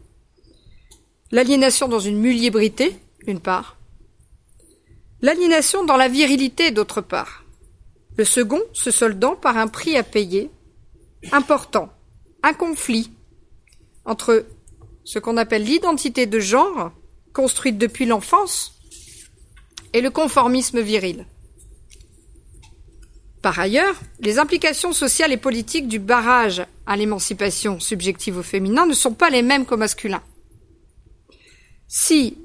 L'aliénation 1.31 1.87
dans 1.87 1.99
une 1.99 2.19
muliebrité, 2.19 2.95
d'une 3.25 3.39
part, 3.39 3.77
L'aliénation 5.23 5.85
dans 5.85 5.95
la 5.95 6.09
virilité, 6.09 6.71
d'autre 6.71 6.99
part. 6.99 7.45
Le 8.17 8.25
second 8.25 8.59
se 8.73 8.91
soldant 8.91 9.37
par 9.37 9.57
un 9.57 9.69
prix 9.69 9.95
à 9.95 10.03
payer 10.03 10.51
important, 11.31 11.89
un 12.43 12.53
conflit 12.53 13.09
entre 14.03 14.45
ce 15.05 15.19
qu'on 15.19 15.37
appelle 15.37 15.63
l'identité 15.63 16.25
de 16.25 16.41
genre, 16.41 16.91
construite 17.31 17.77
depuis 17.77 18.05
l'enfance, 18.05 18.77
et 19.93 20.01
le 20.01 20.09
conformisme 20.09 20.81
viril. 20.81 21.25
Par 23.41 23.57
ailleurs, 23.59 23.95
les 24.19 24.39
implications 24.39 24.91
sociales 24.91 25.31
et 25.31 25.37
politiques 25.37 25.87
du 25.87 25.99
barrage 25.99 26.65
à 26.85 26.97
l'émancipation 26.97 27.79
subjective 27.79 28.37
au 28.39 28.43
féminin 28.43 28.85
ne 28.85 28.93
sont 28.93 29.13
pas 29.13 29.29
les 29.29 29.41
mêmes 29.41 29.65
qu'au 29.65 29.77
masculin. 29.77 30.21
Si, 31.87 32.37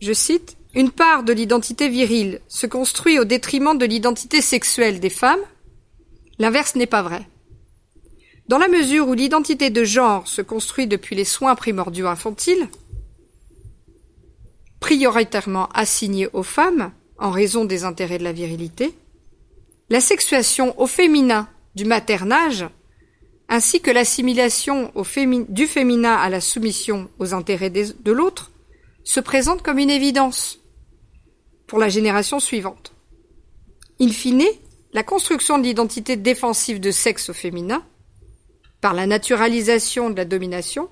je 0.00 0.14
cite, 0.14 0.56
une 0.74 0.90
part 0.90 1.22
de 1.22 1.32
l'identité 1.32 1.88
virile 1.88 2.40
se 2.48 2.66
construit 2.66 3.18
au 3.18 3.24
détriment 3.24 3.76
de 3.76 3.84
l'identité 3.84 4.40
sexuelle 4.40 5.00
des 5.00 5.10
femmes, 5.10 5.40
l'inverse 6.38 6.74
n'est 6.76 6.86
pas 6.86 7.02
vrai. 7.02 7.26
Dans 8.48 8.58
la 8.58 8.68
mesure 8.68 9.08
où 9.08 9.14
l'identité 9.14 9.70
de 9.70 9.84
genre 9.84 10.26
se 10.26 10.42
construit 10.42 10.86
depuis 10.86 11.14
les 11.14 11.24
soins 11.24 11.54
primordiaux 11.54 12.06
infantiles, 12.06 12.68
prioritairement 14.80 15.68
assignés 15.74 16.28
aux 16.32 16.42
femmes 16.42 16.92
en 17.18 17.30
raison 17.30 17.64
des 17.64 17.84
intérêts 17.84 18.18
de 18.18 18.24
la 18.24 18.32
virilité, 18.32 18.94
la 19.90 20.00
sexuation 20.00 20.78
au 20.80 20.86
féminin 20.86 21.48
du 21.74 21.84
maternage, 21.84 22.66
ainsi 23.48 23.80
que 23.80 23.90
l'assimilation 23.90 24.90
du 25.48 25.66
féminin 25.66 26.14
à 26.14 26.30
la 26.30 26.40
soumission 26.40 27.10
aux 27.18 27.34
intérêts 27.34 27.70
de 27.70 28.12
l'autre, 28.12 28.50
se 29.04 29.20
présente 29.20 29.62
comme 29.62 29.78
une 29.78 29.90
évidence 29.90 30.61
pour 31.72 31.78
la 31.78 31.88
génération 31.88 32.38
suivante. 32.38 32.92
In 33.98 34.10
fine, 34.10 34.44
la 34.92 35.02
construction 35.02 35.56
de 35.56 35.62
l'identité 35.62 36.16
défensive 36.16 36.80
de 36.80 36.90
sexe 36.90 37.30
au 37.30 37.32
féminin, 37.32 37.82
par 38.82 38.92
la 38.92 39.06
naturalisation 39.06 40.10
de 40.10 40.16
la 40.18 40.26
domination 40.26 40.90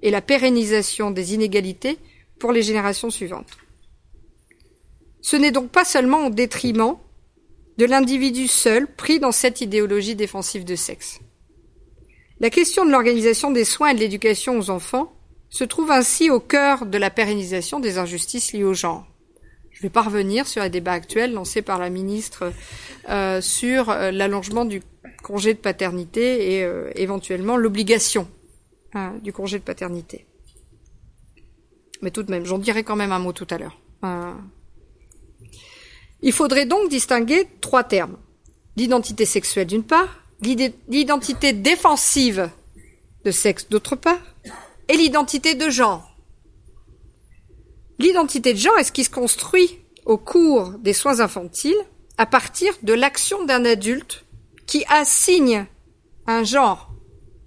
et 0.00 0.10
la 0.10 0.22
pérennisation 0.22 1.10
des 1.10 1.34
inégalités 1.34 1.98
pour 2.38 2.52
les 2.52 2.62
générations 2.62 3.10
suivantes. 3.10 3.58
Ce 5.20 5.36
n'est 5.36 5.50
donc 5.50 5.70
pas 5.70 5.84
seulement 5.84 6.28
au 6.28 6.30
détriment 6.30 6.96
de 7.76 7.84
l'individu 7.84 8.48
seul 8.48 8.86
pris 8.86 9.20
dans 9.20 9.32
cette 9.32 9.60
idéologie 9.60 10.16
défensive 10.16 10.64
de 10.64 10.76
sexe. 10.76 11.20
La 12.40 12.48
question 12.48 12.86
de 12.86 12.90
l'organisation 12.90 13.50
des 13.50 13.66
soins 13.66 13.90
et 13.90 13.94
de 13.94 14.00
l'éducation 14.00 14.58
aux 14.58 14.70
enfants 14.70 15.12
se 15.50 15.64
trouve 15.64 15.90
ainsi 15.90 16.30
au 16.30 16.40
cœur 16.40 16.86
de 16.86 16.96
la 16.96 17.10
pérennisation 17.10 17.80
des 17.80 17.98
injustices 17.98 18.54
liées 18.54 18.64
au 18.64 18.72
genre. 18.72 19.06
Je 19.76 19.82
vais 19.82 19.90
pas 19.90 20.00
revenir 20.00 20.46
sur 20.46 20.62
les 20.62 20.70
débats 20.70 20.92
actuels 20.92 21.34
lancés 21.34 21.60
par 21.60 21.78
la 21.78 21.90
ministre 21.90 22.50
euh, 23.10 23.42
sur 23.42 23.90
euh, 23.90 24.10
l'allongement 24.10 24.64
du 24.64 24.80
congé 25.22 25.52
de 25.52 25.58
paternité 25.58 26.54
et 26.54 26.64
euh, 26.64 26.90
éventuellement 26.94 27.58
l'obligation 27.58 28.26
hein, 28.94 29.12
du 29.22 29.34
congé 29.34 29.58
de 29.58 29.64
paternité. 29.64 30.24
Mais 32.00 32.10
tout 32.10 32.22
de 32.22 32.30
même, 32.30 32.46
j'en 32.46 32.56
dirai 32.56 32.84
quand 32.84 32.96
même 32.96 33.12
un 33.12 33.18
mot 33.18 33.34
tout 33.34 33.46
à 33.50 33.58
l'heure. 33.58 33.78
Il 36.22 36.32
faudrait 36.32 36.64
donc 36.64 36.88
distinguer 36.88 37.46
trois 37.60 37.84
termes. 37.84 38.16
L'identité 38.76 39.26
sexuelle 39.26 39.66
d'une 39.66 39.82
part, 39.82 40.22
l'identité 40.40 41.52
défensive 41.52 42.48
de 43.24 43.30
sexe 43.30 43.68
d'autre 43.68 43.96
part, 43.96 44.20
et 44.88 44.96
l'identité 44.96 45.54
de 45.54 45.68
genre. 45.68 46.05
L'identité 47.98 48.52
de 48.52 48.58
genre 48.58 48.78
est 48.78 48.84
ce 48.84 48.92
qui 48.92 49.04
se 49.04 49.10
construit 49.10 49.78
au 50.04 50.18
cours 50.18 50.70
des 50.78 50.92
soins 50.92 51.20
infantiles 51.20 51.76
à 52.18 52.26
partir 52.26 52.74
de 52.82 52.92
l'action 52.92 53.44
d'un 53.44 53.64
adulte 53.64 54.24
qui 54.66 54.84
assigne 54.88 55.66
un 56.26 56.44
genre 56.44 56.90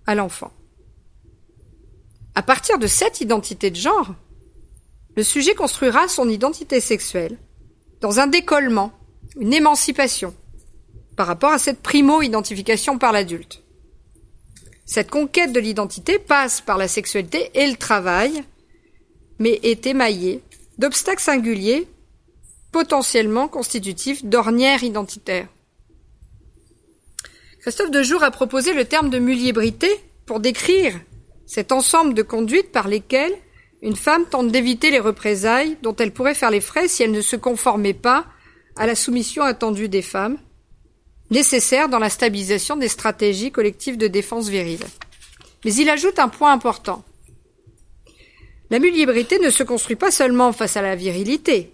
à 0.06 0.16
l'enfant. 0.16 0.52
À 2.36 2.42
partir 2.42 2.80
de 2.80 2.88
cette 2.88 3.22
identité 3.22 3.70
de 3.70 3.76
genre, 3.76 4.16
le 5.16 5.24
sujet 5.24 5.56
construira 5.56 6.08
son 6.08 6.30
identité 6.30 6.80
sexuelle 6.80 7.38
dans 8.02 8.20
un 8.20 8.28
décollement, 8.28 8.94
une 9.38 9.54
émancipation 9.54 10.34
par 11.16 11.28
rapport 11.28 11.52
à 11.52 11.60
cette 11.60 11.82
primo-identification 11.82 12.98
par 12.98 13.12
l'adulte. 13.12 13.62
Cette 14.86 15.12
conquête 15.12 15.52
de 15.52 15.60
l'identité 15.60 16.18
passe 16.18 16.62
par 16.62 16.78
la 16.78 16.88
sexualité 16.88 17.52
et 17.54 17.68
le 17.68 17.76
travail, 17.76 18.44
mais 19.40 19.60
est 19.64 19.88
émaillée 19.88 20.42
d'obstacles 20.78 21.22
singuliers 21.22 21.88
potentiellement 22.72 23.48
constitutifs 23.48 24.24
d'ornières 24.24 24.84
identitaires. 24.84 25.48
Christophe 27.62 27.92
Dejour 27.92 28.24
a 28.24 28.32
proposé 28.32 28.74
le 28.74 28.86
terme 28.86 29.10
de 29.10 29.20
muliebrité 29.20 29.90
pour 30.26 30.40
décrire 30.40 30.94
cet 31.46 31.72
ensemble 31.72 32.14
de 32.14 32.22
conduites 32.22 32.72
par 32.72 32.88
lesquelles 32.88 33.36
une 33.82 33.96
femme 33.96 34.26
tente 34.26 34.52
d'éviter 34.52 34.92
les 34.92 35.00
représailles 35.00 35.78
dont 35.82 35.96
elle 35.96 36.14
pourrait 36.14 36.36
faire 36.36 36.52
les 36.52 36.62
frais 36.62 36.88
si 36.88 37.04
elle 37.04 37.12
ne 37.12 37.22
se 37.22 37.36
conformait 37.36 37.94
pas 37.94 38.26
à 38.76 38.86
la 38.86 38.96
soumission 38.96 39.44
attendue 39.44 39.90
des 39.90 40.02
femmes, 40.02 40.38
nécessaire 41.32 41.90
dans 41.90 42.00
la 42.00 42.10
stabilisation 42.10 42.76
des 42.76 42.88
stratégies 42.88 43.52
collectives 43.52 43.98
de 43.98 44.08
défense 44.08 44.48
virile. 44.48 44.86
Mais 45.66 45.74
il 45.74 45.90
ajoute 45.90 46.20
un 46.20 46.30
point 46.30 46.54
important. 46.54 47.04
La 48.70 48.80
mulliébrité 48.80 49.40
ne 49.40 49.50
se 49.50 49.64
construit 49.64 49.96
pas 49.96 50.12
seulement 50.12 50.54
face 50.54 50.78
à 50.78 50.82
la 50.82 50.96
virilité, 50.96 51.74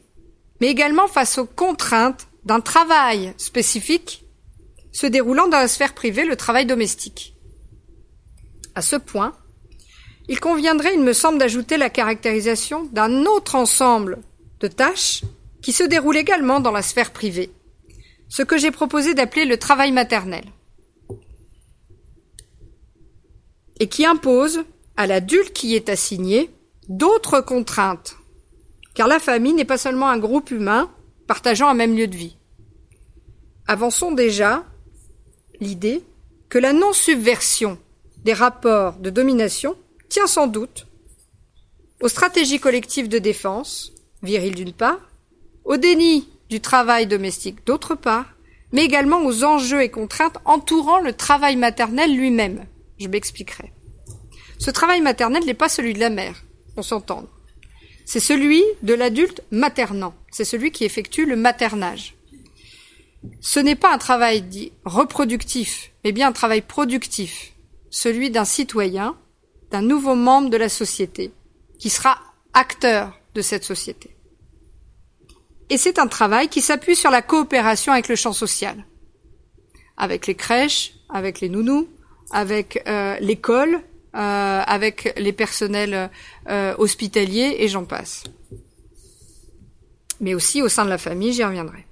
mais 0.62 0.68
également 0.68 1.08
face 1.08 1.38
aux 1.38 1.46
contraintes 1.46 2.28
d'un 2.46 2.62
travail 2.62 3.34
spécifique 3.38 4.26
se 4.94 5.08
déroulant 5.08 5.50
dans 5.50 5.58
la 5.58 5.68
sphère 5.68 5.94
privée, 5.94 6.24
le 6.24 6.38
travail 6.38 6.66
domestique. 6.66 7.36
À 8.76 8.82
ce 8.82 8.96
point, 8.96 9.36
il 10.30 10.40
conviendrait, 10.40 10.94
il 10.94 11.02
me 11.02 11.12
semble, 11.12 11.38
d'ajouter 11.38 11.78
la 11.78 11.90
caractérisation 11.90 12.86
d'un 12.86 13.26
autre 13.26 13.56
ensemble 13.56 14.20
de 14.62 14.68
tâches 14.68 15.24
qui 15.62 15.74
se 15.74 15.84
déroulent 15.84 16.18
également 16.18 16.62
dans 16.62 16.72
la 16.72 16.82
sphère 16.82 17.12
privée, 17.12 17.52
ce 18.30 18.42
que 18.42 18.58
j'ai 18.58 18.72
proposé 18.72 19.14
d'appeler 19.14 19.46
le 19.46 19.58
travail 19.58 19.92
maternel, 19.92 20.46
et 23.80 23.88
qui 23.90 24.06
impose 24.06 24.64
à 24.96 25.08
l'adulte 25.08 25.52
qui 25.52 25.70
y 25.70 25.76
est 25.76 25.90
assigné 25.90 26.50
d'autres 26.90 27.42
contraintes, 27.42 28.18
car 28.94 29.08
la 29.08 29.20
famille 29.20 29.54
n'est 29.54 29.66
pas 29.66 29.78
seulement 29.78 30.10
un 30.10 30.18
groupe 30.18 30.52
humain 30.52 30.92
partageant 31.28 31.68
un 31.68 31.74
même 31.74 31.96
lieu 31.96 32.08
de 32.08 32.16
vie. 32.16 32.38
Avançons 33.68 34.12
déjà 34.12 34.64
l'idée 35.60 36.04
que 36.50 36.60
la 36.60 36.74
non-subversion 36.74 37.78
des 38.24 38.34
rapports 38.34 38.98
de 38.98 39.10
domination 39.10 39.76
tient 40.10 40.28
sans 40.28 40.48
doute 40.48 40.88
aux 42.02 42.08
stratégies 42.08 42.60
collectives 42.60 43.10
de 43.10 43.20
défense, 43.20 43.94
viriles 44.22 44.56
d'une 44.56 44.74
part, 44.74 45.00
au 45.64 45.78
déni 45.78 46.30
du 46.50 46.62
travail 46.62 47.08
domestique 47.08 47.66
d'autre 47.66 47.96
part, 47.96 48.36
mais 48.72 48.84
également 48.84 49.26
aux 49.26 49.44
enjeux 49.44 49.82
et 49.82 49.90
contraintes 49.90 50.38
entourant 50.46 51.00
le 51.00 51.14
travail 51.14 51.56
maternel 51.56 52.16
lui-même. 52.16 52.66
Je 53.00 53.08
m'expliquerai. 53.08 53.74
Ce 54.60 54.72
travail 54.72 55.02
maternel 55.02 55.46
n'est 55.46 55.54
pas 55.54 55.70
celui 55.70 55.94
de 55.94 56.00
la 56.00 56.10
mère, 56.10 56.45
on 56.78 56.82
s'entend. 56.82 57.26
C'est 58.06 58.20
celui 58.20 58.64
de 58.84 58.94
l'adulte 58.94 59.42
maternant, 59.52 60.14
c'est 60.32 60.46
celui 60.46 60.72
qui 60.72 60.84
effectue 60.84 61.26
le 61.26 61.36
maternage. 61.36 62.16
Ce 63.42 63.60
n'est 63.60 63.76
pas 63.76 63.94
un 63.94 63.98
travail 63.98 64.44
dit 64.44 64.72
reproductif, 64.84 65.92
mais 66.04 66.12
bien 66.12 66.28
un 66.28 66.32
travail 66.32 66.62
productif, 66.62 67.54
celui 67.90 68.30
d'un 68.30 68.46
citoyen, 68.46 69.18
d'un 69.72 69.82
nouveau 69.82 70.14
membre 70.16 70.50
de 70.50 70.58
la 70.58 70.70
société, 70.70 71.32
qui 71.80 71.90
sera 71.90 72.20
acteur 72.54 73.20
de 73.34 73.42
cette 73.42 73.64
société. 73.64 74.16
Et 75.70 75.78
c'est 75.78 75.98
un 75.98 76.08
travail 76.08 76.48
qui 76.48 76.62
s'appuie 76.62 76.96
sur 76.96 77.10
la 77.10 77.24
coopération 77.24 77.92
avec 77.92 78.08
le 78.08 78.16
champ 78.16 78.34
social, 78.34 78.86
avec 79.98 80.28
les 80.28 80.36
crèches, 80.36 80.94
avec 81.10 81.40
les 81.40 81.50
nounous, 81.50 81.88
avec 82.32 82.84
euh, 82.88 83.18
l'école, 83.20 83.82
avec 84.18 85.14
les 85.18 85.34
personnels 85.34 86.10
euh, 86.50 86.74
hospitaliers 86.78 87.58
et 87.60 87.68
j'en 87.68 87.86
passe. 87.86 88.24
Mais 90.22 90.34
aussi 90.34 90.62
au 90.62 90.70
sein 90.70 90.86
de 90.86 90.90
la 90.90 90.98
famille, 90.98 91.34
j'y 91.34 91.44
reviendrai. 91.44 91.86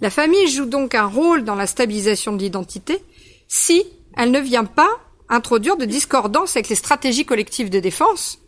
La 0.00 0.10
famille 0.10 0.46
joue 0.48 0.66
donc 0.66 0.94
un 0.94 1.06
rôle 1.06 1.44
dans 1.44 1.54
la 1.54 1.66
stabilisation 1.66 2.32
de 2.32 2.42
l'identité 2.42 3.02
si 3.48 3.84
elle 4.16 4.30
ne 4.30 4.40
vient 4.40 4.64
pas 4.64 4.90
introduire 5.28 5.76
de 5.76 5.84
discordance 5.84 6.56
avec 6.56 6.68
les 6.68 6.74
stratégies 6.74 7.24
collectives 7.24 7.70
de 7.70 7.80
défense 7.80 8.38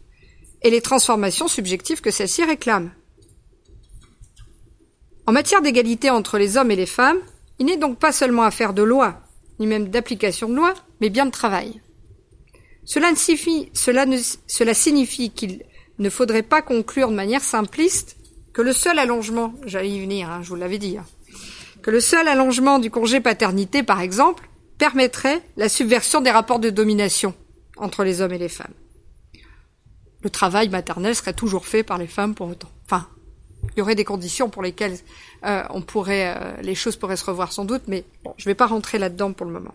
et 0.62 0.70
les 0.70 0.80
transformations 0.80 1.48
subjectives 1.48 2.00
que 2.00 2.10
celles-ci 2.10 2.44
réclament. 2.44 2.92
En 5.26 5.32
matière 5.32 5.62
d'égalité 5.62 6.10
entre 6.10 6.38
les 6.38 6.56
hommes 6.56 6.70
et 6.70 6.76
les 6.76 6.86
femmes, 6.86 7.20
il 7.58 7.66
n'est 7.66 7.76
donc 7.76 7.98
pas 7.98 8.12
seulement 8.12 8.42
affaire 8.42 8.74
de 8.74 8.82
loi, 8.82 9.20
ni 9.58 9.66
même 9.66 9.88
d'application 9.88 10.48
de 10.48 10.54
loi, 10.54 10.74
mais 11.00 11.10
bien 11.10 11.26
de 11.26 11.30
travail. 11.30 11.80
Cela, 12.84 13.14
signifie, 13.14 13.70
cela, 13.72 14.06
cela 14.46 14.74
signifie 14.74 15.30
qu'il 15.30 15.64
ne 15.98 16.10
faudrait 16.10 16.42
pas 16.42 16.62
conclure 16.62 17.10
de 17.10 17.14
manière 17.14 17.42
simpliste 17.42 18.16
que 18.52 18.62
le 18.62 18.72
seul 18.72 18.98
allongement, 18.98 19.54
j'allais 19.64 19.90
y 19.90 20.00
venir, 20.00 20.30
hein, 20.30 20.40
je 20.42 20.48
vous 20.48 20.56
l'avais 20.56 20.78
dit, 20.78 20.98
hein, 20.98 21.06
que 21.82 21.90
le 21.90 22.00
seul 22.00 22.26
allongement 22.26 22.78
du 22.78 22.90
congé 22.90 23.20
paternité, 23.20 23.82
par 23.82 24.00
exemple, 24.00 24.48
permettrait 24.78 25.42
la 25.56 25.68
subversion 25.68 26.20
des 26.20 26.30
rapports 26.30 26.58
de 26.58 26.70
domination 26.70 27.34
entre 27.76 28.02
les 28.02 28.20
hommes 28.20 28.32
et 28.32 28.38
les 28.38 28.48
femmes. 28.48 28.74
Le 30.22 30.30
travail 30.30 30.68
maternel 30.68 31.14
serait 31.14 31.32
toujours 31.32 31.66
fait 31.66 31.82
par 31.82 31.98
les 31.98 32.06
femmes 32.06 32.34
pour 32.34 32.48
autant. 32.48 32.70
Enfin, 32.84 33.06
il 33.74 33.78
y 33.78 33.82
aurait 33.82 33.94
des 33.94 34.04
conditions 34.04 34.50
pour 34.50 34.62
lesquelles 34.62 34.96
euh, 35.44 35.62
on 35.70 35.82
pourrait, 35.82 36.34
euh, 36.36 36.60
les 36.62 36.74
choses 36.74 36.96
pourraient 36.96 37.16
se 37.16 37.24
revoir 37.24 37.52
sans 37.52 37.64
doute, 37.64 37.82
mais 37.88 38.04
bon, 38.24 38.34
je 38.36 38.44
ne 38.44 38.50
vais 38.50 38.54
pas 38.54 38.66
rentrer 38.66 38.98
là-dedans 38.98 39.32
pour 39.32 39.46
le 39.46 39.52
moment. 39.52 39.74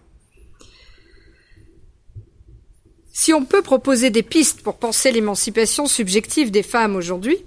Si 3.17 3.33
on 3.33 3.45
peut 3.45 3.61
proposer 3.61 4.09
des 4.09 4.23
pistes 4.23 4.61
pour 4.61 4.75
penser 4.75 5.09
l'émancipation 5.13 5.87
subjective 5.87 6.51
des 6.51 6.63
femmes 6.63 6.97
aujourd'hui 6.97 7.37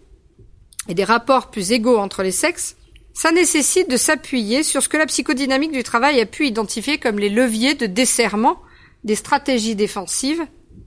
et 0.88 0.94
des 0.94 1.04
rapports 1.04 1.50
plus 1.50 1.72
égaux 1.72 1.98
entre 1.98 2.22
les 2.22 2.32
sexes, 2.32 2.74
ça 3.12 3.32
nécessite 3.32 3.90
de 3.90 3.98
s'appuyer 3.98 4.62
sur 4.62 4.82
ce 4.82 4.88
que 4.88 4.96
la 4.96 5.04
psychodynamique 5.04 5.72
du 5.72 5.82
travail 5.82 6.22
a 6.22 6.26
pu 6.26 6.46
identifier 6.46 6.96
comme 6.96 7.18
les 7.18 7.28
leviers 7.28 7.74
de 7.74 7.84
desserrement 7.84 8.62
des 9.04 9.14
stratégies 9.14 9.76
défensives 9.76 10.42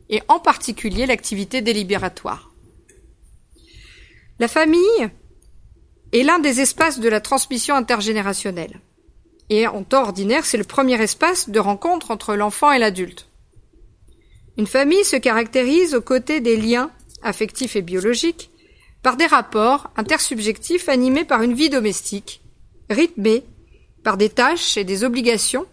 et 0.09 0.23
en 0.27 0.39
particulier 0.39 1.05
l'activité 1.05 1.61
délibératoire. 1.61 2.51
La 4.39 4.47
famille 4.47 5.11
est 6.11 6.23
l'un 6.23 6.39
des 6.39 6.59
espaces 6.59 6.99
de 6.99 7.07
la 7.07 7.21
transmission 7.21 7.75
intergénérationnelle. 7.75 8.81
Et 9.51 9.67
en 9.67 9.83
temps 9.83 10.01
ordinaire, 10.01 10.43
c'est 10.43 10.57
le 10.57 10.63
premier 10.63 10.99
espace 10.99 11.49
de 11.49 11.59
rencontre 11.59 12.09
entre 12.09 12.33
l'enfant 12.33 12.71
et 12.71 12.79
l'adulte. 12.79 13.30
Une 14.57 14.67
famille 14.67 15.03
se 15.03 15.15
caractérise 15.15 15.95
aux 15.95 16.01
côtés 16.01 16.41
des 16.41 16.57
liens 16.57 16.91
affectifs 17.23 17.75
et 17.75 17.81
biologiques 17.81 18.49
par 19.01 19.17
des 19.17 19.25
rapports 19.25 19.89
intersubjectifs 19.95 20.89
animés 20.89 21.25
par 21.25 21.41
une 21.41 21.53
vie 21.53 21.69
domestique, 21.69 22.41
rythmée 22.89 23.43
par 24.03 24.17
des 24.17 24.29
tâches 24.29 24.77
et 24.77 24.83
des 24.83 25.03
obligations 25.03 25.65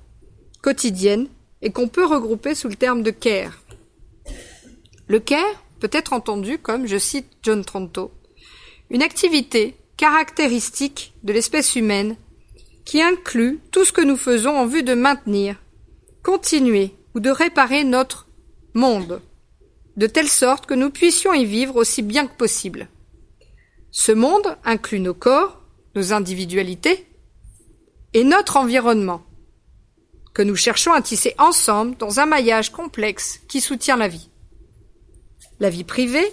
quotidiennes 0.63 1.29
et 1.63 1.71
qu'on 1.71 1.89
peut 1.89 2.05
regrouper 2.05 2.55
sous 2.55 2.69
le 2.69 2.77
terme 2.77 3.03
de 3.03 3.11
care. 3.11 3.59
Le 5.09 5.21
care 5.21 5.65
peut 5.81 5.91
être 5.93 6.13
entendu 6.13 6.59
comme, 6.59 6.87
je 6.87 6.99
cite 6.99 7.27
John 7.43 7.65
Tronto, 7.65 8.13
une 8.91 9.03
activité 9.03 9.77
caractéristique 9.97 11.15
de 11.25 11.33
l'espèce 11.33 11.77
humaine 11.77 12.17
qui 12.85 13.03
inclut 13.03 13.61
tout 13.73 13.85
ce 13.85 13.93
que 13.93 14.01
nous 14.01 14.17
faisons 14.17 14.57
en 14.57 14.67
vue 14.67 14.83
de 14.83 14.95
maintenir, 14.95 15.57
continuer 16.23 16.93
ou 17.15 17.21
de 17.21 17.31
réparer 17.31 17.85
notre 17.85 18.28
monde, 18.79 19.21
de 19.97 20.07
telle 20.07 20.29
sorte 20.29 20.67
que 20.67 20.75
nous 20.75 20.91
puissions 20.91 21.35
y 21.35 21.45
vivre 21.45 21.77
aussi 21.77 22.03
bien 22.03 22.27
que 22.27 22.37
possible. 22.37 22.89
Ce 23.91 24.13
monde 24.13 24.57
inclut 24.65 25.01
nos 25.01 25.15
corps, 25.15 25.61
nos 25.95 26.13
individualités 26.13 27.07
et 28.15 28.25
notre 28.25 28.57
environnement, 28.57 29.23
que 30.33 30.43
nous 30.43 30.57
cherchons 30.57 30.93
à 30.93 31.03
tisser 31.03 31.35
ensemble 31.39 31.97
dans 31.97 32.21
un 32.21 32.27
maillage 32.27 32.71
complexe 32.71 33.41
qui 33.49 33.61
soutient 33.61 33.97
la 33.97 34.09
vie. 34.09 34.31
La 35.59 35.69
vie 35.69 35.85
privée, 35.85 36.33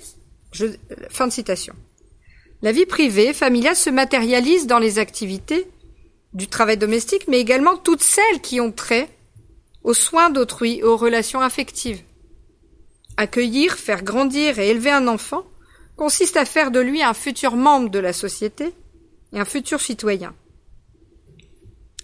je, 0.52 0.68
fin 1.10 1.28
de 1.28 1.34
citation. 1.34 1.76
La 2.62 2.72
vie 2.72 2.86
privée, 2.86 3.34
familiale, 3.34 3.76
se 3.76 3.90
matérialise 3.90 4.68
dans 4.68 4.80
les 4.80 5.00
activités 5.00 5.68
du 6.34 6.48
travail 6.48 6.78
domestique, 6.78 7.28
mais 7.28 7.40
également 7.40 7.78
toutes 7.78 8.04
celles 8.04 8.42
qui 8.42 8.62
ont 8.62 8.72
trait 8.72 9.10
aux 9.84 9.94
soins 9.94 10.30
d'autrui, 10.30 10.84
aux 10.84 10.98
relations 10.98 11.42
affectives. 11.42 12.02
Accueillir, 13.18 13.76
faire 13.76 14.04
grandir 14.04 14.60
et 14.60 14.70
élever 14.70 14.92
un 14.92 15.08
enfant 15.08 15.46
consiste 15.96 16.38
à 16.38 16.46
faire 16.46 16.72
de 16.72 16.80
lui 16.80 17.02
un 17.02 17.14
futur 17.14 17.56
membre 17.56 17.90
de 17.90 18.00
la 18.00 18.14
société 18.14 18.74
et 19.34 19.40
un 19.40 19.46
futur 19.46 19.80
citoyen. 19.80 20.36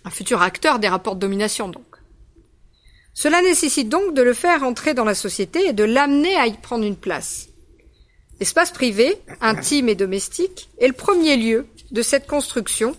Un 0.05 0.09
futur 0.09 0.41
acteur 0.41 0.79
des 0.79 0.87
rapports 0.87 1.15
de 1.15 1.19
domination, 1.19 1.67
donc. 1.67 1.85
Cela 3.13 3.41
nécessite 3.41 3.89
donc 3.89 4.13
de 4.13 4.21
le 4.21 4.33
faire 4.33 4.63
entrer 4.63 4.93
dans 4.93 5.03
la 5.03 5.15
société 5.15 5.67
et 5.67 5.73
de 5.73 5.83
l'amener 5.83 6.35
à 6.37 6.47
y 6.47 6.53
prendre 6.53 6.85
une 6.85 6.95
place. 6.95 7.49
L'espace 8.39 8.71
privé, 8.71 9.21
intime 9.41 9.89
et 9.89 9.95
domestique, 9.95 10.69
est 10.79 10.87
le 10.87 10.93
premier 10.93 11.35
lieu 11.35 11.67
de 11.91 12.01
cette 12.01 12.25
construction, 12.25 12.95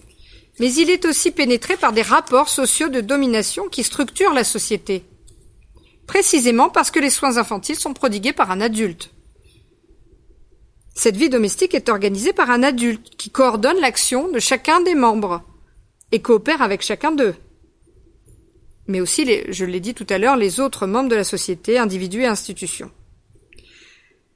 mais 0.61 0.73
il 0.73 0.91
est 0.91 1.07
aussi 1.07 1.31
pénétré 1.31 1.77
par 1.77 1.93
des 1.93 2.03
rapports 2.03 2.51
sociaux 2.51 2.89
de 2.89 3.01
domination 3.01 3.69
qui 3.69 3.83
structurent 3.83 4.35
la 4.35 4.45
société. 4.45 5.03
Précisément 6.13 6.69
parce 6.69 6.91
que 6.91 7.01
les 7.01 7.09
soins 7.09 7.39
infantiles 7.39 7.79
sont 7.79 7.95
prodigués 7.95 8.35
par 8.35 8.51
un 8.51 8.61
adulte. 8.61 9.15
Cette 10.95 11.17
vie 11.17 11.31
domestique 11.31 11.75
est 11.75 11.89
organisée 11.89 12.35
par 12.35 12.51
un 12.51 12.63
adulte 12.63 13.17
qui 13.17 13.31
coordonne 13.31 13.81
l'action 13.81 14.29
de 14.29 14.39
chacun 14.39 14.83
des 14.83 14.95
membres 14.95 15.41
et 16.11 16.21
coopère 16.21 16.61
avec 16.61 16.83
chacun 16.83 17.13
d'eux 17.13 17.35
mais 18.89 19.01
aussi, 19.01 19.25
je 19.49 19.65
l'ai 19.65 19.81
dit 19.81 19.95
tout 19.95 20.07
à 20.11 20.19
l'heure, 20.19 20.37
les 20.37 20.61
autres 20.61 20.87
membres 20.87 21.09
de 21.09 21.17
la 21.17 21.25
société, 21.25 21.79
individus 21.79 22.25
et 22.25 22.27
institutions. 22.27 22.91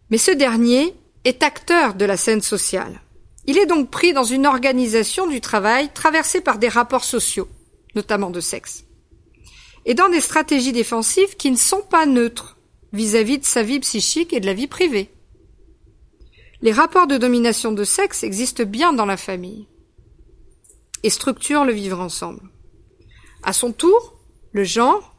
Mais 0.08 0.16
ce 0.16 0.30
dernier 0.30 0.94
est 1.24 1.42
acteur 1.42 1.92
de 1.92 2.06
la 2.06 2.16
scène 2.16 2.40
sociale. 2.40 3.02
Il 3.44 3.58
est 3.58 3.66
donc 3.66 3.90
pris 3.90 4.14
dans 4.14 4.24
une 4.24 4.46
organisation 4.46 5.26
du 5.26 5.42
travail 5.42 5.90
traversée 5.92 6.40
par 6.40 6.56
des 6.56 6.68
rapports 6.68 7.04
sociaux, 7.04 7.48
notamment 7.94 8.30
de 8.30 8.40
sexe, 8.40 8.86
et 9.87 9.95
dans 9.95 10.09
des 10.11 10.20
stratégies 10.20 10.72
défensives 10.72 11.37
qui 11.37 11.51
ne 11.51 11.57
sont 11.57 11.80
pas 11.80 12.05
neutres 12.05 12.59
vis-à-vis 12.93 13.37
-vis 13.37 13.41
de 13.41 13.45
sa 13.47 13.62
vie 13.62 13.80
psychique 13.80 14.32
et 14.32 14.41
de 14.41 14.47
la 14.47 14.53
vie 14.53 14.66
privée. 14.66 15.09
Les 16.61 16.72
rapports 16.72 17.07
de 17.07 17.16
domination 17.16 17.72
de 17.72 17.84
sexe 17.84 18.24
existent 18.24 18.64
bien 18.64 18.93
dans 18.93 19.07
la 19.07 19.16
famille 19.16 19.68
et 21.03 21.11
structurent 21.11 21.64
le 21.64 21.72
vivre 21.72 22.01
ensemble. 22.01 22.43
À 23.43 23.53
son 23.53 23.72
tour, 23.72 24.18
le 24.53 24.64
genre 24.64 25.14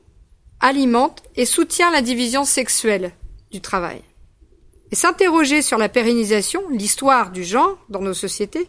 alimente 0.60 1.24
et 1.36 1.46
soutient 1.46 1.92
la 1.92 2.02
division 2.02 2.44
sexuelle 2.44 3.14
du 3.52 3.62
travail. 3.62 4.02
Et 4.92 4.96
s'interroger 4.96 5.62
sur 5.62 5.78
la 5.78 5.90
pérennisation, 5.90 6.62
l'histoire 6.70 7.32
du 7.32 7.44
genre 7.44 7.78
dans 7.90 8.02
nos 8.02 8.14
sociétés, 8.14 8.68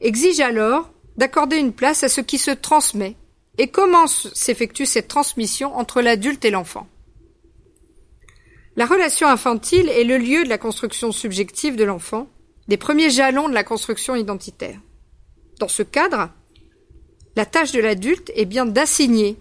exige 0.00 0.40
alors 0.40 0.90
d'accorder 1.16 1.56
une 1.56 1.72
place 1.72 2.04
à 2.04 2.08
ce 2.08 2.20
qui 2.20 2.38
se 2.38 2.50
transmet 2.50 3.16
et 3.58 3.68
comment 3.68 4.06
s'effectue 4.06 4.86
cette 4.86 5.08
transmission 5.08 5.76
entre 5.76 6.02
l'adulte 6.02 6.44
et 6.44 6.50
l'enfant? 6.50 6.88
La 8.76 8.86
relation 8.86 9.26
infantile 9.26 9.88
est 9.88 10.04
le 10.04 10.18
lieu 10.18 10.44
de 10.44 10.48
la 10.48 10.58
construction 10.58 11.12
subjective 11.12 11.76
de 11.76 11.84
l'enfant, 11.84 12.28
des 12.68 12.76
premiers 12.76 13.10
jalons 13.10 13.48
de 13.48 13.54
la 13.54 13.64
construction 13.64 14.14
identitaire. 14.14 14.78
Dans 15.58 15.68
ce 15.68 15.82
cadre, 15.82 16.30
la 17.36 17.46
tâche 17.46 17.72
de 17.72 17.80
l'adulte 17.80 18.30
est 18.34 18.44
bien 18.44 18.66
d'assigner 18.66 19.38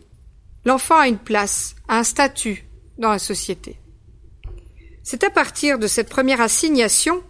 L'enfant 0.66 0.98
a 0.98 1.08
une 1.08 1.20
place, 1.20 1.76
a 1.88 2.00
un 2.00 2.04
statut 2.04 2.66
dans 2.98 3.12
la 3.12 3.20
société. 3.20 3.78
C'est 5.04 5.24
à 5.24 5.30
partir 5.30 5.78
de 5.78 5.86
cette 5.86 6.10
première 6.10 6.42
assignation 6.42 7.22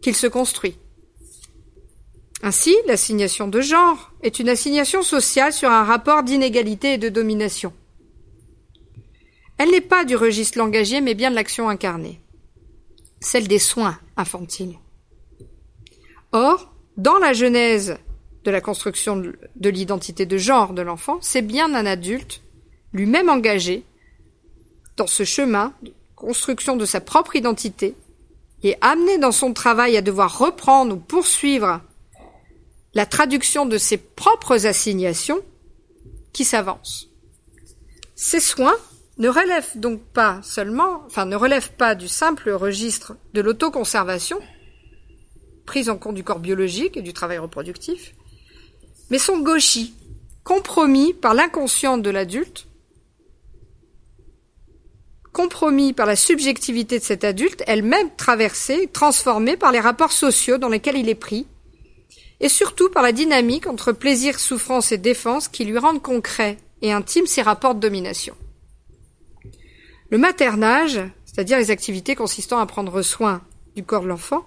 qu'il 0.00 0.14
se 0.14 0.28
construit. 0.28 0.78
Ainsi, 2.42 2.76
l'assignation 2.86 3.48
de 3.48 3.60
genre 3.60 4.12
est 4.22 4.38
une 4.38 4.48
assignation 4.48 5.02
sociale 5.02 5.52
sur 5.52 5.70
un 5.70 5.84
rapport 5.84 6.22
d'inégalité 6.22 6.94
et 6.94 6.98
de 6.98 7.08
domination. 7.08 7.72
Elle 9.58 9.72
n'est 9.72 9.80
pas 9.80 10.04
du 10.04 10.14
registre 10.14 10.58
langagier, 10.58 11.00
mais 11.00 11.14
bien 11.14 11.30
de 11.30 11.34
l'action 11.34 11.68
incarnée, 11.68 12.20
celle 13.20 13.48
des 13.48 13.58
soins 13.58 13.98
infantiles. 14.16 14.78
Or, 16.30 16.72
dans 16.96 17.18
la 17.18 17.32
Genèse 17.32 17.98
de 18.44 18.50
la 18.52 18.60
construction 18.60 19.16
de 19.16 19.68
l'identité 19.68 20.26
de 20.26 20.38
genre 20.38 20.72
de 20.74 20.82
l'enfant, 20.82 21.18
c'est 21.20 21.42
bien 21.42 21.74
un 21.74 21.86
adulte, 21.86 22.42
lui-même 22.92 23.28
engagé, 23.28 23.84
dans 24.96 25.08
ce 25.08 25.24
chemin 25.24 25.72
de 25.82 25.92
construction 26.14 26.76
de 26.76 26.84
sa 26.84 27.00
propre 27.00 27.34
identité, 27.34 27.94
et 28.62 28.76
amené 28.80 29.18
dans 29.18 29.32
son 29.32 29.52
travail 29.52 29.96
à 29.96 30.02
devoir 30.02 30.38
reprendre 30.38 30.94
ou 30.94 30.98
poursuivre 30.98 31.80
la 32.98 33.06
traduction 33.06 33.64
de 33.64 33.78
ses 33.78 33.96
propres 33.96 34.66
assignations, 34.66 35.40
qui 36.32 36.44
s'avance. 36.44 37.08
Ces 38.16 38.40
soins 38.40 38.74
ne 39.18 39.28
relèvent 39.28 39.70
donc 39.76 40.02
pas 40.02 40.40
seulement, 40.42 41.04
enfin 41.06 41.24
ne 41.24 41.36
relèvent 41.36 41.70
pas 41.70 41.94
du 41.94 42.08
simple 42.08 42.50
registre 42.50 43.14
de 43.34 43.40
l'autoconservation, 43.40 44.40
prise 45.64 45.90
en 45.90 45.96
compte 45.96 46.16
du 46.16 46.24
corps 46.24 46.40
biologique 46.40 46.96
et 46.96 47.02
du 47.02 47.12
travail 47.12 47.38
reproductif, 47.38 48.16
mais 49.10 49.20
sont 49.20 49.38
gauchis, 49.38 49.94
compromis 50.42 51.14
par 51.14 51.34
l'inconscient 51.34 51.98
de 51.98 52.10
l'adulte, 52.10 52.66
compromis 55.32 55.92
par 55.92 56.06
la 56.06 56.16
subjectivité 56.16 56.98
de 56.98 57.04
cet 57.04 57.22
adulte, 57.22 57.62
elle-même 57.68 58.10
traversée, 58.16 58.88
transformée 58.92 59.56
par 59.56 59.70
les 59.70 59.78
rapports 59.78 60.10
sociaux 60.10 60.58
dans 60.58 60.68
lesquels 60.68 60.96
il 60.96 61.08
est 61.08 61.14
pris, 61.14 61.46
et 62.40 62.48
surtout 62.48 62.88
par 62.88 63.02
la 63.02 63.12
dynamique 63.12 63.66
entre 63.66 63.92
plaisir, 63.92 64.38
souffrance 64.38 64.92
et 64.92 64.98
défense 64.98 65.48
qui 65.48 65.64
lui 65.64 65.78
rendent 65.78 66.02
concrets 66.02 66.58
et 66.82 66.92
intimes 66.92 67.26
ces 67.26 67.42
rapports 67.42 67.74
de 67.74 67.80
domination. 67.80 68.36
Le 70.10 70.18
maternage, 70.18 71.00
c'est-à-dire 71.24 71.58
les 71.58 71.70
activités 71.70 72.14
consistant 72.14 72.58
à 72.58 72.66
prendre 72.66 73.02
soin 73.02 73.42
du 73.76 73.84
corps 73.84 74.02
de 74.02 74.08
l'enfant, 74.08 74.46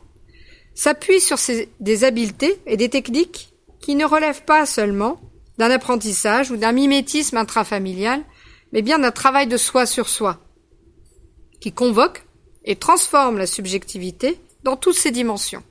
s'appuie 0.73 1.19
sur 1.19 1.37
des 1.79 2.03
habiletés 2.03 2.59
et 2.65 2.77
des 2.77 2.89
techniques 2.89 3.53
qui 3.79 3.95
ne 3.95 4.05
relève 4.05 4.43
pas 4.43 4.65
seulement 4.65 5.19
d'un 5.57 5.69
apprentissage 5.69 6.49
ou 6.51 6.57
d'un 6.57 6.71
mimétisme 6.71 7.37
intrafamilial, 7.37 8.23
mais 8.71 8.81
bien 8.81 8.99
d'un 8.99 9.11
travail 9.11 9.47
de 9.47 9.57
soi 9.57 9.85
sur 9.85 10.07
soi, 10.07 10.39
qui 11.59 11.71
convoque 11.71 12.25
et 12.63 12.75
transforme 12.75 13.37
la 13.37 13.47
subjectivité 13.47 14.39
dans 14.63 14.77
toutes 14.77 14.95
ses 14.95 15.11
dimensions, 15.11 15.63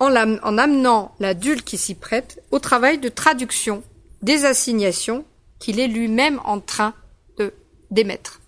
en, 0.00 0.14
en 0.14 0.58
amenant 0.58 1.14
l'adulte 1.20 1.64
qui 1.64 1.78
s'y 1.78 1.94
prête 1.94 2.42
au 2.50 2.58
travail 2.58 2.98
de 2.98 3.08
traduction 3.08 3.82
des 4.22 4.44
assignations 4.44 5.24
qu'il 5.58 5.80
est 5.80 5.88
lui-même 5.88 6.40
en 6.44 6.60
train 6.60 6.94
de 7.38 7.52
d'émettre. 7.90 8.40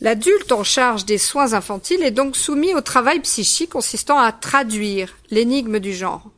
L'adulte 0.00 0.52
en 0.52 0.64
charge 0.64 1.04
des 1.04 1.18
soins 1.18 1.52
infantiles 1.52 2.02
est 2.02 2.10
donc 2.10 2.36
soumis 2.36 2.74
au 2.74 2.80
travail 2.80 3.20
psychique 3.20 3.70
consistant 3.70 4.18
à 4.18 4.32
traduire 4.32 5.16
l'énigme 5.30 5.78
du 5.78 5.92
genre 5.92 6.30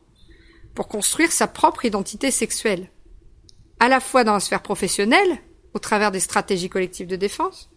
pour 0.75 0.87
construire 0.87 1.31
sa 1.31 1.47
propre 1.47 1.85
identité 1.85 2.31
sexuelle, 2.31 2.89
à 3.79 3.87
la 3.87 3.99
fois 3.99 4.23
dans 4.23 4.33
la 4.33 4.39
sphère 4.39 4.63
professionnelle, 4.63 5.37
au 5.73 5.79
travers 5.79 6.11
des 6.11 6.19
stratégies 6.19 6.69
collectives 6.69 7.07
de 7.07 7.15
défense, 7.15 7.69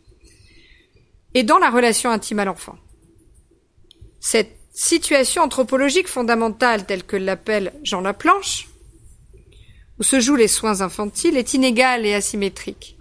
et 1.34 1.42
dans 1.42 1.58
la 1.58 1.70
relation 1.70 2.10
intime 2.10 2.40
à 2.40 2.44
l'enfant. 2.44 2.76
Cette 4.18 4.55
situation 4.76 5.42
anthropologique 5.42 6.06
fondamentale 6.06 6.84
telle 6.84 7.02
que 7.02 7.16
l'appelle 7.16 7.72
Jean 7.82 8.02
Laplanche, 8.02 8.68
où 9.98 10.02
se 10.02 10.20
jouent 10.20 10.36
les 10.36 10.48
soins 10.48 10.82
infantiles, 10.82 11.38
est 11.38 11.54
inégale 11.54 12.04
et 12.04 12.12
asymétrique. 12.12 12.98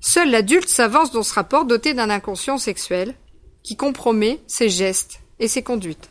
Seul 0.00 0.30
l'adulte 0.30 0.70
s'avance 0.70 1.12
dans 1.12 1.22
ce 1.22 1.34
rapport 1.34 1.66
doté 1.66 1.92
d'un 1.92 2.08
inconscient 2.08 2.56
sexuel 2.56 3.14
qui 3.62 3.76
compromet 3.76 4.40
ses 4.46 4.70
gestes 4.70 5.20
et 5.38 5.46
ses 5.46 5.62
conduites. 5.62 6.08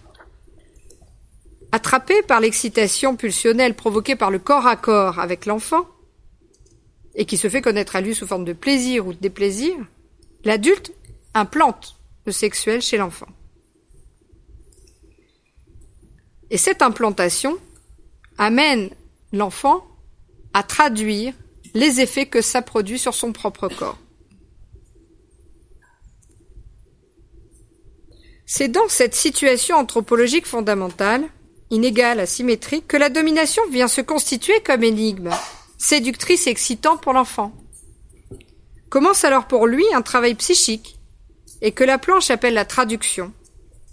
Attrapé 1.72 2.22
par 2.22 2.40
l'excitation 2.40 3.16
pulsionnelle 3.16 3.74
provoquée 3.74 4.16
par 4.16 4.30
le 4.30 4.40
corps 4.40 4.68
à 4.68 4.76
corps 4.76 5.20
avec 5.20 5.48
l'enfant, 5.48 5.88
et 7.16 7.26
qui 7.26 7.36
se 7.36 7.50
fait 7.50 7.62
connaître 7.62 7.96
à 7.96 8.02
lui 8.02 8.14
sous 8.14 8.28
forme 8.28 8.46
de 8.46 8.54
plaisir 8.54 9.08
ou 9.08 9.14
de 9.14 9.20
déplaisir, 9.20 9.76
l'adulte 10.46 10.94
implante 11.34 11.98
le 12.26 12.32
sexuel 12.32 12.82
chez 12.82 12.98
l'enfant. 12.98 13.28
Et 16.52 16.58
cette 16.58 16.82
implantation 16.82 17.58
amène 18.38 18.90
l'enfant 19.32 19.86
à 20.54 20.64
traduire 20.64 21.34
les 21.74 22.02
effets 22.02 22.26
que 22.26 22.42
ça 22.42 22.62
produit 22.62 23.00
sur 23.00 23.14
son 23.14 23.32
propre 23.32 23.70
corps. 23.70 23.98
C'est 28.46 28.68
dans 28.68 28.90
cette 28.90 29.16
situation 29.16 29.78
anthropologique 29.78 30.46
fondamentale, 30.46 31.24
inégale, 31.70 32.20
asymétrique, 32.20 32.86
que 32.86 32.98
la 32.98 33.10
domination 33.10 33.64
vient 33.72 33.88
se 33.88 34.02
constituer 34.02 34.60
comme 34.60 34.84
énigme, 34.84 35.30
séductrice 35.78 36.48
et 36.48 36.50
excitant 36.50 36.98
pour 36.98 37.14
l'enfant. 37.14 37.54
Commence 38.90 39.24
alors 39.24 39.48
pour 39.48 39.68
lui 39.68 39.86
un 39.94 40.02
travail 40.02 40.36
psychique, 40.36 41.00
et 41.62 41.72
que 41.72 41.86
la 41.86 41.98
planche 41.98 42.30
appelle 42.30 42.56
la 42.56 42.66
traduction, 42.66 43.32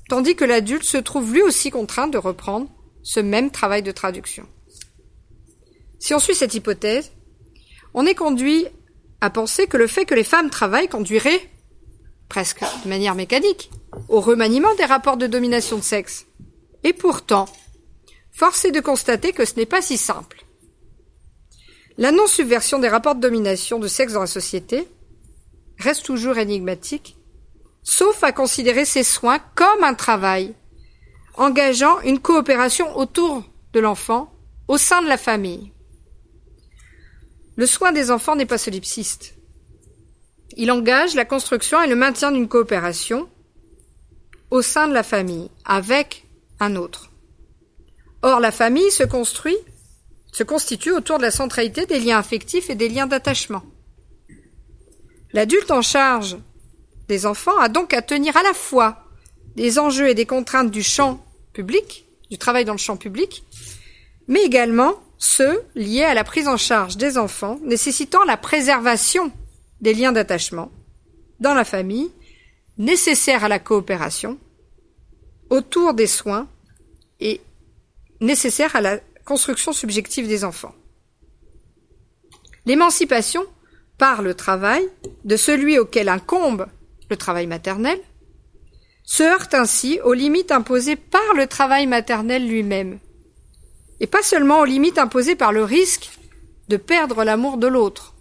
tandis 0.09 0.35
que 0.35 0.45
l'adulte 0.45 0.85
se 0.85 0.97
trouve 0.97 1.33
lui 1.33 1.43
aussi 1.43 1.71
contraint 1.71 2.09
de 2.09 2.19
reprendre 2.19 2.69
ce 3.03 3.21
même 3.21 3.51
travail 3.51 3.83
de 3.83 3.93
traduction. 3.93 4.47
Si 5.99 6.15
on 6.15 6.19
suit 6.19 6.35
cette 6.35 6.55
hypothèse, 6.55 7.13
on 7.95 8.07
est 8.07 8.15
conduit 8.15 8.67
à 9.21 9.31
penser 9.31 9.67
que 9.67 9.77
le 9.77 9.87
fait 9.87 10.05
que 10.05 10.15
les 10.15 10.25
femmes 10.25 10.51
travaillent 10.51 10.89
conduirait, 10.89 11.41
presque 12.29 12.63
de 12.85 12.89
manière 12.89 13.15
mécanique, 13.15 13.71
au 14.09 14.21
remaniement 14.21 14.75
des 14.77 14.85
rapports 14.85 15.17
de 15.17 15.27
domination 15.27 15.77
de 15.77 15.83
sexe. 15.83 16.27
Et 16.85 16.93
pourtant, 16.93 17.49
force 18.31 18.65
est 18.65 18.71
de 18.71 18.81
constater 18.81 19.33
que 19.33 19.45
ce 19.45 19.57
n'est 19.57 19.67
pas 19.67 19.83
si 19.83 19.97
simple. 19.97 20.45
La 21.97 22.13
non-subversion 22.13 22.79
des 22.79 22.89
rapports 22.89 23.17
de 23.17 23.21
domination 23.21 23.81
de 23.81 23.89
sexe 23.89 24.13
dans 24.13 24.21
la 24.21 24.27
société 24.29 24.87
reste 25.79 26.05
toujours 26.05 26.39
énigmatique, 26.39 27.17
sauf 27.89 28.22
à 28.22 28.32
considérer 28.32 28.84
ces 28.84 29.03
soins 29.03 29.39
comme 29.55 29.82
un 29.82 29.95
travail, 29.95 30.55
engageant 31.36 32.01
une 32.03 32.18
coopération 32.18 32.95
autour 32.99 33.43
de 33.72 33.80
l'enfant 33.80 34.30
au 34.68 34.76
sein 34.76 35.01
de 35.01 35.09
la 35.09 35.16
famille. 35.16 35.72
Le 37.57 37.64
soin 37.64 37.93
des 37.93 38.11
enfants 38.11 38.36
n'est 38.36 38.45
pas 38.45 38.59
solipsiste. 38.59 39.36
Il 40.59 40.70
engage 40.70 41.14
la 41.14 41.24
construction 41.24 41.82
et 41.82 41.89
le 41.89 41.97
maintien 41.97 42.30
d'une 42.30 42.47
coopération 42.47 43.26
au 44.51 44.61
sein 44.61 44.86
de 44.86 44.93
la 44.93 45.03
famille, 45.03 45.49
avec 45.64 46.26
un 46.61 46.76
autre. 46.76 47.11
Or, 48.20 48.39
la 48.39 48.53
famille 48.53 48.91
se 48.91 49.05
construit, 49.05 49.57
se 50.30 50.43
constitue 50.43 50.93
autour 50.93 51.16
de 51.16 51.22
la 51.22 51.30
centralité 51.30 51.86
des 51.86 52.01
liens 52.01 52.18
affectifs 52.18 52.68
et 52.68 52.74
des 52.74 52.91
liens 52.91 53.07
d'attachement. 53.07 53.62
L'adulte 55.32 55.70
en 55.70 55.82
charge 55.82 56.36
des 57.09 57.27
enfants 57.27 57.57
a 57.59 57.69
donc 57.69 57.95
à 57.95 58.03
tenir 58.03 58.37
à 58.37 58.43
la 58.43 58.53
fois 58.53 59.05
des 59.57 59.79
enjeux 59.79 60.09
et 60.09 60.15
des 60.15 60.27
contraintes 60.27 60.71
du 60.71 60.83
champ 60.83 61.25
public, 61.53 62.07
du 62.31 62.39
travail 62.39 62.65
dans 62.65 62.73
le 62.73 62.79
champ 62.79 62.97
public, 62.97 63.45
mais 64.29 64.45
également 64.45 64.95
ceux 65.19 65.63
liés 65.75 66.05
à 66.05 66.15
la 66.15 66.23
prise 66.23 66.47
en 66.47 66.57
charge 66.57 66.97
des 66.97 67.19
enfants 67.19 67.59
nécessitant 67.65 68.25
la 68.25 68.37
préservation 68.37 69.33
des 69.81 69.95
liens 69.95 70.13
d'attachement 70.13 70.71
dans 71.41 71.55
la 71.55 71.65
famille 71.65 72.11
nécessaires 72.77 73.45
à 73.45 73.49
la 73.49 73.59
coopération 73.59 74.39
autour 75.51 75.95
des 75.95 76.07
soins 76.07 76.47
et 77.21 77.41
nécessaires 78.21 78.77
à 78.77 78.81
la 78.81 78.99
construction 79.25 79.73
subjective 79.73 80.29
des 80.29 80.45
enfants. 80.45 80.75
L'émancipation 82.67 83.45
par 83.97 84.23
le 84.23 84.35
travail 84.35 84.89
de 85.25 85.37
celui 85.37 85.79
auquel 85.79 86.09
incombe 86.09 86.67
le 87.11 87.17
travail 87.17 87.47
maternel 87.47 87.99
se 89.05 89.23
heurte 89.23 89.55
ainsi 89.55 90.01
aux 90.05 90.13
limites 90.13 90.53
imposées 90.53 90.97
par 90.97 91.35
le 91.35 91.47
travail 91.47 91.87
maternel 91.87 92.47
lui-même 92.47 92.99
et 94.01 94.07
pas 94.07 94.23
seulement 94.23 94.61
aux 94.61 94.65
limites 94.65 94.99
imposées 94.99 95.37
par 95.37 95.53
le 95.53 95.65
risque 95.65 96.11
de 96.69 96.77
perdre 96.77 97.25
l'amour 97.25 97.57
de 97.57 97.67
l'autre. 97.67 98.15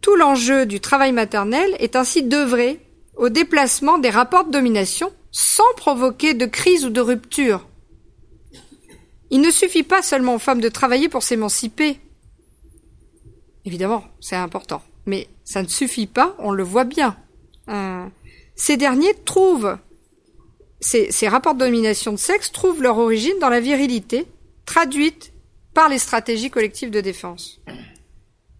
Tout 0.00 0.16
l'enjeu 0.16 0.66
du 0.66 0.80
travail 0.80 1.12
maternel 1.12 1.76
est 1.78 1.96
ainsi 1.96 2.22
d'œuvrer 2.22 2.80
au 3.16 3.28
déplacement 3.28 3.98
des 3.98 4.10
rapports 4.10 4.44
de 4.44 4.50
domination 4.50 5.12
sans 5.30 5.74
provoquer 5.76 6.34
de 6.34 6.46
crise 6.46 6.84
ou 6.84 6.90
de 6.90 7.00
rupture. 7.00 7.66
Il 9.30 9.40
ne 9.40 9.50
suffit 9.50 9.82
pas 9.82 10.02
seulement 10.02 10.34
aux 10.34 10.40
femmes 10.40 10.60
de 10.60 10.68
travailler 10.68 11.08
pour 11.08 11.22
s'émanciper. 11.22 12.00
Évidemment, 13.64 14.04
c'est 14.20 14.36
important, 14.36 14.82
mais 15.06 15.28
ça 15.44 15.62
ne 15.62 15.68
suffit 15.68 16.06
pas, 16.06 16.34
on 16.38 16.52
le 16.52 16.62
voit 16.62 16.84
bien. 16.84 17.16
Euh, 17.68 18.06
ces 18.56 18.76
derniers 18.76 19.14
trouvent 19.24 19.78
ces, 20.80 21.28
rapports 21.28 21.54
de 21.54 21.64
domination 21.64 22.12
de 22.12 22.18
sexe 22.18 22.52
trouvent 22.52 22.82
leur 22.82 22.98
origine 22.98 23.38
dans 23.40 23.48
la 23.48 23.60
virilité, 23.60 24.26
traduite 24.64 25.32
par 25.74 25.88
les 25.88 25.98
stratégies 25.98 26.50
collectives 26.50 26.90
de 26.90 27.00
défense. 27.00 27.60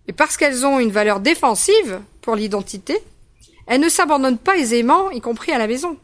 Et 0.06 0.12
parce 0.12 0.36
qu'elles 0.36 0.66
ont 0.66 0.80
une 0.80 0.90
valeur 0.90 1.20
défensive 1.20 2.00
pour 2.20 2.34
l'identité, 2.34 2.98
elles 3.66 3.80
ne 3.80 3.88
s'abandonnent 3.88 4.38
pas 4.38 4.56
aisément, 4.56 5.10
y 5.10 5.20
compris 5.20 5.52
à 5.52 5.58
la 5.58 5.66
maison. 5.66 5.96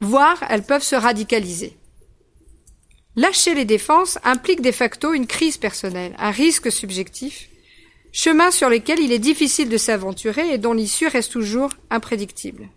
Voire, 0.00 0.42
elles 0.48 0.62
peuvent 0.62 0.82
se 0.82 0.96
radicaliser. 0.96 1.76
Lâcher 3.16 3.54
les 3.54 3.64
défenses 3.64 4.18
implique 4.22 4.62
de 4.62 4.70
facto 4.70 5.12
une 5.12 5.26
crise 5.26 5.56
personnelle, 5.56 6.14
un 6.18 6.30
risque 6.30 6.70
subjectif, 6.70 7.48
chemin 8.12 8.50
sur 8.50 8.68
lequel 8.68 9.00
il 9.00 9.12
est 9.12 9.18
difficile 9.18 9.68
de 9.68 9.76
s'aventurer 9.76 10.52
et 10.52 10.58
dont 10.58 10.72
l'issue 10.72 11.06
reste 11.06 11.32
toujours 11.32 11.70
imprédictible. 11.90 12.68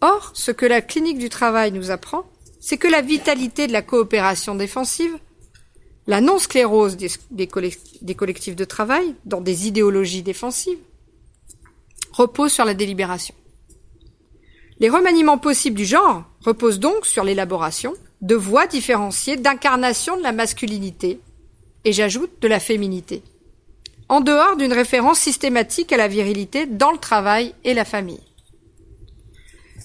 Or, 0.00 0.32
ce 0.34 0.50
que 0.50 0.66
la 0.66 0.80
clinique 0.80 1.18
du 1.18 1.28
travail 1.28 1.70
nous 1.72 1.90
apprend, 1.90 2.24
c'est 2.60 2.76
que 2.76 2.88
la 2.88 3.02
vitalité 3.02 3.66
de 3.66 3.72
la 3.72 3.82
coopération 3.82 4.54
défensive, 4.54 5.16
la 6.06 6.20
non-sclérose 6.20 6.96
des, 6.96 7.46
collectifs 7.46 8.56
de 8.56 8.64
travail 8.64 9.14
dans 9.24 9.40
des 9.40 9.68
idéologies 9.68 10.22
défensives, 10.22 10.78
repose 12.12 12.52
sur 12.52 12.64
la 12.64 12.74
délibération. 12.74 13.34
Les 14.80 14.88
remaniements 14.88 15.38
possibles 15.38 15.76
du 15.76 15.84
genre 15.84 16.24
reposent 16.40 16.80
donc 16.80 17.06
sur 17.06 17.22
l'élaboration 17.22 17.94
de 18.20 18.34
voies 18.34 18.66
différenciées 18.66 19.36
d'incarnation 19.36 20.16
de 20.16 20.22
la 20.22 20.32
masculinité, 20.32 21.20
et 21.84 21.92
j'ajoute 21.92 22.40
de 22.40 22.48
la 22.48 22.60
féminité, 22.60 23.22
en 24.12 24.20
dehors 24.20 24.58
d'une 24.58 24.74
référence 24.74 25.18
systématique 25.18 25.90
à 25.90 25.96
la 25.96 26.06
virilité 26.06 26.66
dans 26.66 26.92
le 26.92 26.98
travail 26.98 27.54
et 27.64 27.72
la 27.72 27.86
famille. 27.86 28.20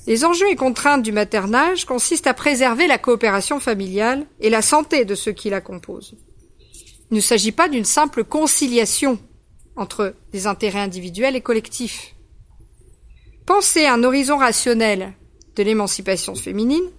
Les 0.06 0.26
enjeux 0.26 0.50
et 0.50 0.58
contraintes 0.58 1.02
du 1.02 1.14
maternage 1.14 1.86
consistent 1.86 2.28
à 2.28 2.34
préserver 2.34 2.88
la 2.88 2.98
coopération 2.98 3.62
familiale 3.62 4.26
et 4.42 4.50
la 4.50 4.62
santé 4.62 5.06
de 5.06 5.16
ceux 5.16 5.32
qui 5.32 5.50
la 5.50 5.62
composent. 5.62 6.18
Il 7.10 7.16
ne 7.16 7.22
s'agit 7.22 7.54
pas 7.54 7.70
d'une 7.70 7.86
simple 7.86 8.26
conciliation 8.26 9.18
entre 9.78 10.14
des 10.34 10.46
intérêts 10.46 10.82
individuels 10.82 11.38
et 11.38 11.42
collectifs. 11.42 12.14
Penser 13.46 13.86
un 13.86 14.04
horizon 14.04 14.40
rationnel 14.40 15.14
de 15.56 15.64
l'émancipation 15.64 16.36
féminine 16.36 16.90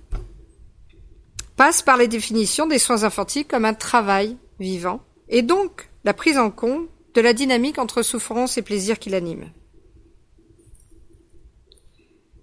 passe 1.56 1.82
par 1.82 1.98
la 1.98 2.06
définition 2.06 2.66
des 2.66 2.78
soins 2.78 3.04
infantiles 3.04 3.44
comme 3.44 3.66
un 3.66 3.74
travail 3.74 4.38
vivant 4.58 5.02
et 5.28 5.42
donc 5.42 5.90
la 6.04 6.14
prise 6.14 6.38
en 6.38 6.50
compte 6.50 6.88
de 7.14 7.20
la 7.20 7.32
dynamique 7.32 7.78
entre 7.78 8.02
souffrance 8.02 8.58
et 8.58 8.62
plaisir 8.62 8.98
qui 8.98 9.10
l'anime. 9.10 9.50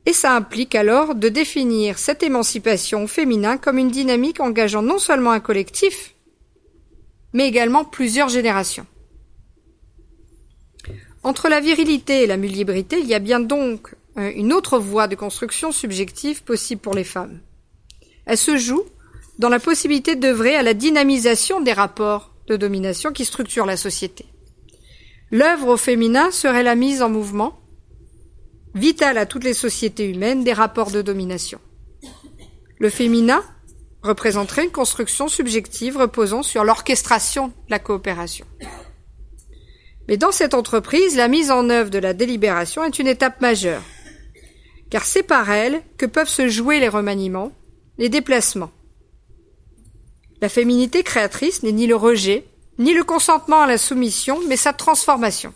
Et 0.05 0.13
ça 0.13 0.35
implique 0.35 0.75
alors 0.75 1.15
de 1.15 1.29
définir 1.29 1.97
cette 1.97 2.21
émancipation 2.21 3.07
féminin 3.07 3.57
comme 3.57 3.77
une 3.77 3.89
dynamique 3.89 4.39
engageant 4.39 4.83
non 4.83 4.99
seulement 4.99 5.31
un 5.31 5.39
collectif, 5.39 6.13
mais 7.33 7.47
également 7.47 7.85
plusieurs 7.85 8.29
générations. 8.29 8.85
Entre 11.23 11.49
la 11.49 11.59
virilité 11.59 12.21
et 12.21 12.27
la 12.27 12.37
mullibrité, 12.37 12.99
il 12.99 13.07
y 13.07 13.15
a 13.15 13.19
bien 13.19 13.39
donc 13.39 13.95
euh, 14.17 14.31
une 14.35 14.53
autre 14.53 14.77
voie 14.77 15.07
de 15.07 15.15
construction 15.15 15.71
subjective 15.71 16.43
possible 16.43 16.81
pour 16.81 16.93
les 16.93 17.03
femmes. 17.03 17.39
Elle 18.27 18.37
se 18.37 18.57
joue 18.57 18.83
dans 19.39 19.49
la 19.49 19.59
possibilité 19.59 20.15
d'œuvrer 20.15 20.55
à 20.55 20.61
la 20.61 20.75
dynamisation 20.75 21.61
des 21.61 21.73
rapports 21.73 22.31
de 22.47 22.55
domination 22.57 23.11
qui 23.11 23.25
structurent 23.25 23.65
la 23.65 23.75
société. 23.75 24.25
L'œuvre 25.31 25.69
au 25.69 25.77
féminin 25.77 26.31
serait 26.31 26.63
la 26.63 26.75
mise 26.75 27.01
en 27.01 27.09
mouvement 27.09 27.59
vital 28.75 29.17
à 29.17 29.25
toutes 29.25 29.45
les 29.45 29.53
sociétés 29.53 30.09
humaines, 30.09 30.43
des 30.43 30.53
rapports 30.53 30.91
de 30.91 31.01
domination. 31.01 31.59
Le 32.77 32.89
féminin 32.89 33.41
représenterait 34.03 34.65
une 34.65 34.71
construction 34.71 35.27
subjective 35.27 35.97
reposant 35.97 36.43
sur 36.43 36.63
l'orchestration 36.63 37.47
de 37.47 37.53
la 37.69 37.79
coopération. 37.79 38.45
Mais 40.07 40.17
dans 40.17 40.31
cette 40.31 40.53
entreprise, 40.53 41.15
la 41.15 41.27
mise 41.27 41.49
en 41.49 41.69
œuvre 41.69 41.89
de 41.89 41.97
la 41.97 42.13
délibération 42.13 42.83
est 42.83 42.99
une 42.99 43.07
étape 43.07 43.41
majeure, 43.41 43.81
car 44.91 45.05
c'est 45.05 45.23
par 45.23 45.49
elle 45.49 45.81
que 45.97 46.05
peuvent 46.05 46.29
se 46.29 46.47
jouer 46.47 46.79
les 46.79 46.89
remaniements, 46.89 47.51
les 47.97 48.09
déplacements. 48.09 48.71
La 50.41 50.49
féminité 50.49 51.01
créatrice 51.01 51.63
n'est 51.63 51.71
ni 51.71 51.87
le 51.87 51.95
rejet, 51.95 52.45
ni 52.77 52.93
le 52.93 53.03
consentement 53.03 53.61
à 53.61 53.67
la 53.67 53.77
soumission, 53.77 54.39
mais 54.47 54.57
sa 54.57 54.73
transformation. 54.73 55.53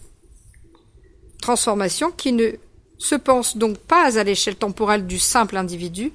Transformation 1.42 2.12
qui 2.12 2.32
ne 2.34 2.52
se 2.98 3.16
pense 3.16 3.58
donc 3.58 3.78
pas 3.78 4.20
à 4.20 4.24
l'échelle 4.24 4.56
temporelle 4.56 5.08
du 5.08 5.20
simple 5.20 5.58
individu, 5.58 6.12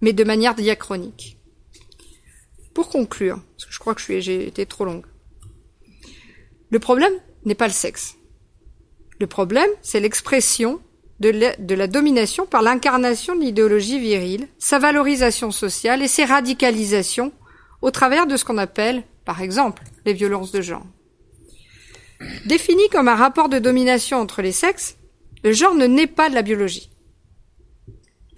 mais 0.00 0.12
de 0.12 0.24
manière 0.24 0.54
diachronique. 0.54 1.38
Pour 2.74 2.88
conclure, 2.88 3.40
parce 3.56 3.66
que 3.66 3.72
je 3.72 3.78
crois 3.78 3.94
que 3.94 4.20
j'ai 4.20 4.46
été 4.46 4.66
trop 4.66 4.84
longue, 4.84 5.06
le 6.70 6.78
problème 6.78 7.12
n'est 7.44 7.54
pas 7.54 7.66
le 7.66 7.72
sexe. 7.72 8.16
Le 9.20 9.26
problème, 9.26 9.70
c'est 9.82 10.00
l'expression 10.00 10.80
de, 11.20 11.74
la, 11.74 11.86
domination 11.88 12.46
par 12.46 12.62
l'incarnation 12.62 13.34
de 13.34 13.40
l'idéologie 13.40 13.98
virile, 13.98 14.46
sa 14.58 14.78
valorisation 14.78 15.50
sociale 15.50 16.02
et 16.02 16.08
ses 16.08 16.24
radicalisations 16.24 17.32
au 17.82 17.90
travers 17.90 18.26
de 18.26 18.36
ce 18.36 18.44
qu'on 18.44 18.58
appelle, 18.58 19.02
par 19.28 19.42
exemple, 19.42 19.82
les 20.06 20.14
violences 20.14 20.52
de 20.52 20.62
genre. 20.62 20.86
Défini 22.46 22.88
comme 22.88 23.08
un 23.08 23.14
rapport 23.14 23.50
de 23.50 23.58
domination 23.58 24.16
entre 24.16 24.40
les 24.40 24.52
sexes, 24.52 24.96
le 25.44 25.52
genre 25.52 25.74
ne 25.74 25.84
naît 25.84 26.06
pas 26.06 26.30
de 26.30 26.34
la 26.34 26.40
biologie. 26.40 26.88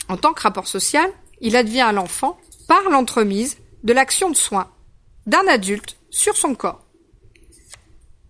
En 0.08 0.16
tant 0.16 0.32
que 0.32 0.42
rapport 0.42 0.66
social, 0.66 1.08
il 1.40 1.54
advient 1.54 1.82
à 1.82 1.92
l'enfant 1.92 2.40
par 2.66 2.90
l'entremise 2.90 3.58
de 3.84 3.92
l'action 3.92 4.30
de 4.30 4.36
soin 4.36 4.68
d'un 5.26 5.46
adulte 5.46 5.96
sur 6.10 6.36
son 6.36 6.56
corps. 6.56 6.84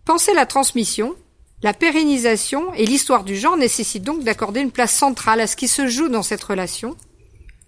Penser 0.04 0.34
la 0.34 0.44
transmission, 0.44 1.16
la 1.62 1.72
pérennisation 1.72 2.74
et 2.74 2.84
l'histoire 2.84 3.24
du 3.24 3.36
genre 3.36 3.56
nécessitent 3.56 4.04
donc 4.04 4.22
d'accorder 4.22 4.60
une 4.60 4.70
place 4.70 4.94
centrale 4.94 5.40
à 5.40 5.46
ce 5.46 5.56
qui 5.56 5.66
se 5.66 5.86
joue 5.86 6.10
dans 6.10 6.22
cette 6.22 6.44
relation, 6.44 6.94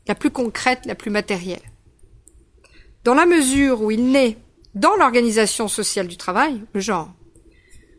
la 0.06 0.14
plus 0.14 0.30
concrète, 0.30 0.84
la 0.84 0.94
plus 0.94 1.10
matérielle. 1.10 1.62
Dans 3.04 3.14
la 3.14 3.24
mesure 3.24 3.80
où 3.80 3.90
il 3.90 4.10
naît 4.10 4.36
dans 4.74 4.96
l'organisation 4.96 5.68
sociale 5.68 6.08
du 6.08 6.16
travail, 6.16 6.60
le 6.72 6.80
genre, 6.80 7.10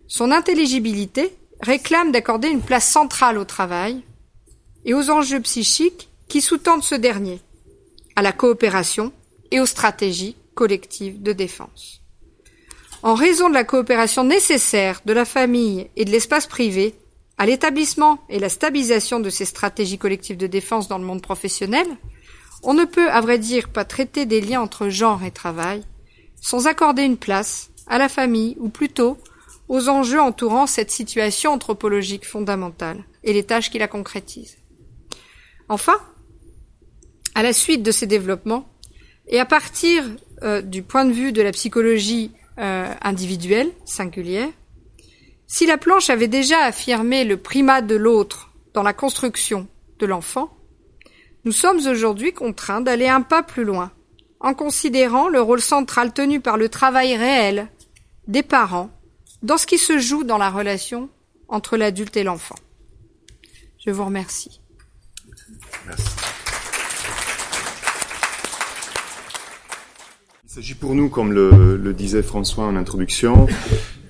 son 0.08 0.32
intelligibilité 0.32 1.36
réclame 1.62 2.12
d'accorder 2.12 2.50
une 2.50 2.62
place 2.62 2.88
centrale 2.88 3.38
au 3.38 3.46
travail 3.46 4.02
et 4.86 4.94
aux 4.94 5.10
enjeux 5.10 5.40
psychiques 5.42 6.10
qui 6.28 6.42
sous-tendent 6.42 6.84
ce 6.84 6.96
dernier, 6.96 7.40
à 8.16 8.22
la 8.22 8.32
coopération 8.32 9.14
et 9.52 9.60
aux 9.60 9.66
stratégies 9.66 10.36
collectives 10.56 11.22
de 11.22 11.32
défense. 11.32 12.02
En 13.02 13.16
raison 13.16 13.50
de 13.50 13.54
la 13.54 13.64
coopération 13.64 14.24
nécessaire 14.24 15.02
de 15.06 15.14
la 15.14 15.26
famille 15.26 15.90
et 15.96 16.06
de 16.06 16.12
l'espace 16.12 16.48
privé 16.48 16.96
à 17.38 17.46
l'établissement 17.46 18.20
et 18.30 18.40
la 18.40 18.50
stabilisation 18.50 19.20
de 19.20 19.30
ces 19.30 19.46
stratégies 19.46 19.98
collectives 19.98 20.38
de 20.38 20.48
défense 20.48 20.88
dans 20.88 20.98
le 20.98 21.06
monde 21.06 21.22
professionnel, 21.22 21.88
on 22.64 22.74
ne 22.74 22.86
peut, 22.86 23.10
à 23.10 23.20
vrai 23.20 23.40
dire, 23.40 23.70
pas 23.70 23.84
traiter 23.84 24.26
des 24.26 24.42
liens 24.42 24.62
entre 24.62 24.90
genre 24.90 25.24
et 25.24 25.32
travail 25.32 25.84
sans 26.44 26.68
accorder 26.68 27.04
une 27.04 27.18
place 27.18 27.72
à 27.88 27.98
la 27.98 28.10
famille, 28.10 28.58
ou 28.60 28.68
plutôt 28.68 29.18
aux 29.70 29.88
enjeux 29.88 30.22
entourant 30.22 30.68
cette 30.68 30.92
situation 30.92 31.54
anthropologique 31.54 32.28
fondamentale 32.28 33.06
et 33.24 33.32
les 33.32 33.44
tâches 33.44 33.72
qui 33.72 33.80
la 33.80 33.88
concrétisent. 33.88 34.58
Enfin, 35.70 35.98
à 37.34 37.44
la 37.44 37.54
suite 37.54 37.82
de 37.82 37.92
ces 37.92 38.08
développements, 38.08 38.70
et 39.28 39.40
à 39.40 39.46
partir 39.46 40.04
euh, 40.44 40.62
du 40.62 40.84
point 40.84 41.06
de 41.06 41.14
vue 41.14 41.32
de 41.32 41.42
la 41.42 41.54
psychologie 41.54 42.32
euh, 42.60 42.94
individuelle, 43.02 43.72
singulière, 43.86 44.50
si 45.48 45.66
la 45.66 45.78
planche 45.78 46.10
avait 46.10 46.28
déjà 46.28 46.60
affirmé 46.60 47.24
le 47.24 47.38
primat 47.38 47.82
de 47.82 47.96
l'autre 47.96 48.52
dans 48.74 48.84
la 48.84 48.94
construction 48.94 49.68
de 50.00 50.06
l'enfant, 50.06 50.58
nous 51.46 51.54
sommes 51.54 51.88
aujourd'hui 51.88 52.34
contraints 52.34 52.82
d'aller 52.82 53.08
un 53.08 53.22
pas 53.22 53.44
plus 53.44 53.64
loin, 53.64 53.94
en 54.44 54.54
considérant 54.54 55.30
le 55.30 55.42
rôle 55.42 55.62
central 55.62 56.14
tenu 56.14 56.42
par 56.42 56.58
le 56.58 56.70
travail 56.70 57.16
réel 57.16 57.70
des 58.28 58.44
parents 58.44 58.92
dans 59.42 59.58
ce 59.58 59.66
qui 59.66 59.78
se 59.78 59.98
joue 59.98 60.24
dans 60.24 60.38
la 60.38 60.50
relation 60.50 61.10
entre 61.48 61.78
l'adulte 61.78 62.16
et 62.18 62.24
l'enfant. 62.24 62.56
Je 63.84 63.92
vous 63.92 64.06
remercie. 64.06 64.62
Merci. 65.88 66.10
Il 70.46 70.56
s'agit 70.58 70.76
pour 70.76 70.94
nous, 70.94 71.10
comme 71.10 71.34
le, 71.34 71.94
disait 71.94 72.22
François 72.22 72.66
en 72.66 72.76
introduction, 72.76 73.48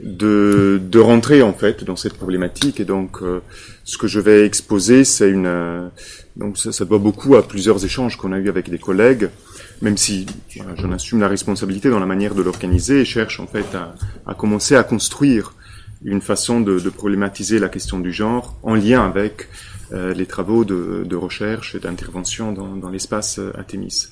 de, 0.02 1.00
rentrer 1.00 1.42
en 1.42 1.54
fait 1.54 1.84
dans 1.84 1.96
cette 1.96 2.16
problématique. 2.16 2.80
Et 2.80 2.86
donc, 2.86 3.22
euh, 3.22 3.42
ce 3.86 3.98
que 3.98 4.08
je 4.08 4.20
vais 4.20 4.46
exposer, 4.46 5.06
c'est 5.06 5.30
une 5.30 5.48
euh, 5.48 5.88
ça, 6.56 6.72
ça, 6.72 6.86
doit 6.86 6.98
beaucoup 6.98 7.36
à 7.36 7.48
plusieurs 7.48 7.86
échanges 7.86 8.18
qu'on 8.18 8.34
a 8.34 8.40
eu 8.40 8.50
avec 8.50 8.70
des 8.70 8.78
collègues 8.78 9.30
même 9.84 9.98
si 9.98 10.26
j'en 10.78 10.92
assume 10.94 11.20
la 11.20 11.28
responsabilité 11.28 11.90
dans 11.90 12.00
la 12.00 12.06
manière 12.06 12.36
de 12.36 12.42
l'organiser 12.42 13.02
et 13.02 13.06
cherche 13.06 13.42
en 13.42 13.48
fait 13.48 13.66
à, 14.26 14.34
commencer 14.34 14.76
à 14.76 14.84
construire 14.84 15.54
une 16.06 16.22
façon 16.22 16.62
de, 16.62 16.90
problématiser 16.90 17.60
la 17.60 17.68
question 17.68 18.00
du 18.00 18.14
genre 18.14 18.58
en 18.64 18.76
lien 18.76 19.06
avec 19.06 19.50
euh, 19.92 20.14
les 20.14 20.26
travaux 20.26 20.64
de, 20.64 21.16
recherche 21.16 21.76
et 21.76 21.80
d'intervention 21.80 22.54
dans, 22.54 22.90
l'espace 22.90 23.40
euh, 23.40 23.52
Athémis. 23.58 24.08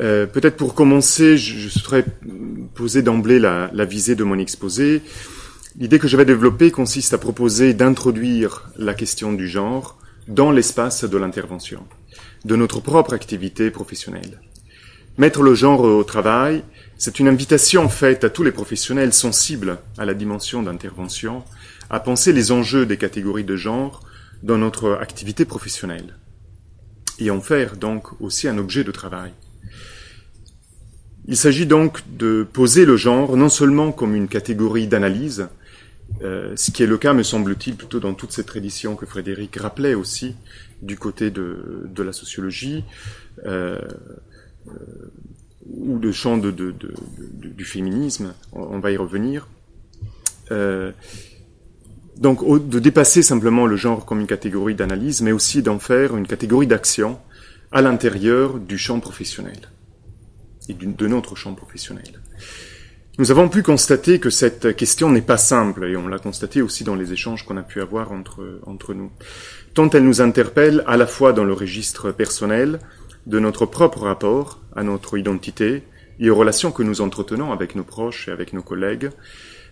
Euh, 0.00 0.26
peut-être 0.26 0.56
pour 0.56 0.74
commencer, 0.74 1.36
je, 1.36 1.68
souhaiterais 1.68 2.04
poser 2.74 3.02
d'emblée 3.02 3.40
la, 3.40 3.70
la, 3.72 3.84
visée 3.84 4.14
de 4.14 4.24
mon 4.24 4.38
exposé. 4.38 5.02
L'idée 5.78 5.98
que 5.98 6.08
je 6.08 6.16
vais 6.16 6.24
développer 6.24 6.70
consiste 6.70 7.12
à 7.12 7.18
proposer 7.18 7.74
d'introduire 7.74 8.70
la 8.76 8.94
question 8.94 9.32
du 9.32 9.48
genre 9.48 9.98
dans 10.28 10.52
l'espace 10.52 11.04
de 11.04 11.16
l'intervention 11.18 11.84
de 12.44 12.56
notre 12.56 12.80
propre 12.80 13.14
activité 13.14 13.70
professionnelle. 13.70 14.40
Mettre 15.16 15.42
le 15.42 15.54
genre 15.54 15.80
au 15.80 16.04
travail, 16.04 16.62
c'est 16.96 17.18
une 17.18 17.28
invitation 17.28 17.88
faite 17.88 18.24
à 18.24 18.30
tous 18.30 18.42
les 18.42 18.52
professionnels 18.52 19.12
sensibles 19.12 19.78
à 19.96 20.04
la 20.04 20.14
dimension 20.14 20.62
d'intervention 20.62 21.44
à 21.90 22.00
penser 22.00 22.32
les 22.32 22.50
enjeux 22.50 22.86
des 22.86 22.96
catégories 22.96 23.44
de 23.44 23.56
genre 23.56 24.00
dans 24.42 24.58
notre 24.58 24.92
activité 24.92 25.44
professionnelle 25.44 26.16
et 27.18 27.30
en 27.30 27.40
faire 27.40 27.76
donc 27.76 28.20
aussi 28.20 28.48
un 28.48 28.58
objet 28.58 28.84
de 28.84 28.90
travail. 28.90 29.32
Il 31.26 31.36
s'agit 31.36 31.66
donc 31.66 32.00
de 32.18 32.46
poser 32.52 32.84
le 32.84 32.96
genre 32.96 33.36
non 33.36 33.48
seulement 33.48 33.92
comme 33.92 34.14
une 34.14 34.28
catégorie 34.28 34.88
d'analyse, 34.88 35.48
euh, 36.22 36.52
ce 36.56 36.70
qui 36.70 36.82
est 36.82 36.86
le 36.86 36.98
cas, 36.98 37.12
me 37.12 37.22
semble-t-il, 37.22 37.76
plutôt 37.76 38.00
dans 38.00 38.14
toute 38.14 38.32
cette 38.32 38.46
tradition 38.46 38.94
que 38.94 39.06
Frédéric 39.06 39.56
rappelait 39.56 39.94
aussi, 39.94 40.36
du 40.84 40.96
côté 40.96 41.30
de, 41.30 42.02
la 42.02 42.12
sociologie 42.12 42.84
euh, 43.46 43.78
euh, 44.68 44.72
ou 45.66 46.12
champ 46.12 46.36
de, 46.36 46.50
de, 46.50 46.74
du 47.32 47.64
féminisme, 47.64 48.34
on, 48.52 48.78
va 48.78 48.92
y 48.92 48.96
revenir. 48.96 49.48
Euh, 50.50 50.92
donc 52.18 52.44
de 52.68 52.78
dépasser 52.78 53.22
simplement 53.22 53.66
le 53.66 53.76
genre 53.76 54.04
comme 54.04 54.20
une 54.20 54.26
catégorie 54.26 54.74
d'analyse, 54.74 55.22
mais 55.22 55.32
aussi 55.32 55.62
d'en 55.62 55.78
faire 55.78 56.16
une 56.16 56.26
catégorie 56.26 56.66
d'action 56.66 57.18
à 57.72 57.82
l'intérieur 57.82 58.60
du 58.60 58.78
champ 58.78 59.00
professionnel 59.00 59.58
et 60.68 60.74
de 60.74 61.06
notre 61.06 61.34
champ 61.34 61.54
professionnel. 61.54 62.20
Nous 63.16 63.30
avons 63.30 63.48
pu 63.48 63.62
constater 63.62 64.18
que 64.18 64.28
cette 64.28 64.74
question 64.74 65.08
n'est 65.08 65.22
pas 65.22 65.36
simple, 65.36 65.84
et 65.84 65.96
on 65.96 66.08
l'a 66.08 66.18
constaté 66.18 66.62
aussi 66.62 66.82
dans 66.82 66.96
les 66.96 67.12
échanges 67.12 67.44
qu'on 67.44 67.56
a 67.56 67.62
pu 67.62 67.80
avoir 67.80 68.10
entre, 68.10 68.58
entre 68.66 68.92
nous. 68.92 69.12
Tant 69.72 69.88
elle 69.90 70.04
nous 70.04 70.20
interpelle 70.20 70.82
à 70.88 70.96
la 70.96 71.06
fois 71.06 71.32
dans 71.32 71.44
le 71.44 71.52
registre 71.52 72.10
personnel 72.10 72.80
de 73.26 73.38
notre 73.38 73.66
propre 73.66 74.00
rapport 74.00 74.58
à 74.74 74.82
notre 74.82 75.16
identité 75.16 75.84
et 76.18 76.28
aux 76.28 76.34
relations 76.34 76.72
que 76.72 76.82
nous 76.82 77.02
entretenons 77.02 77.52
avec 77.52 77.76
nos 77.76 77.84
proches 77.84 78.26
et 78.26 78.32
avec 78.32 78.52
nos 78.52 78.62
collègues, 78.62 79.10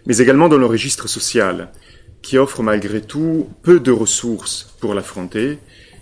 mais 0.06 0.18
également 0.18 0.48
dans 0.48 0.56
le 0.56 0.66
registre 0.66 1.08
social, 1.08 1.72
qui 2.22 2.38
offre 2.38 2.62
malgré 2.62 3.00
tout 3.00 3.48
peu 3.62 3.80
de 3.80 3.90
ressources 3.90 4.72
pour 4.80 4.94
l'affronter, 4.94 5.58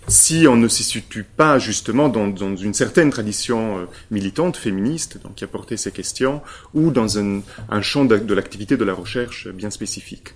si 0.07 0.47
on 0.47 0.55
ne 0.57 0.67
s'y 0.67 0.83
situe 0.83 1.23
pas 1.23 1.59
justement 1.59 2.09
dans, 2.09 2.55
une 2.55 2.73
certaine 2.73 3.09
tradition 3.09 3.79
euh, 3.79 3.85
militante, 4.09 4.57
féministe, 4.57 5.19
donc 5.23 5.35
qui 5.35 5.43
a 5.43 5.47
porté 5.47 5.77
ces 5.77 5.91
questions, 5.91 6.41
ou 6.73 6.91
dans 6.91 7.17
un, 7.19 7.41
un 7.69 7.81
champ 7.81 8.05
de 8.05 8.33
l'activité 8.33 8.77
de 8.77 8.83
la 8.83 8.93
recherche 8.93 9.47
bien 9.47 9.69
spécifique. 9.69 10.33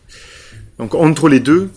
Donc 0.78 0.94
entre 0.94 1.30
les 1.30 1.40
deux, 1.40 1.70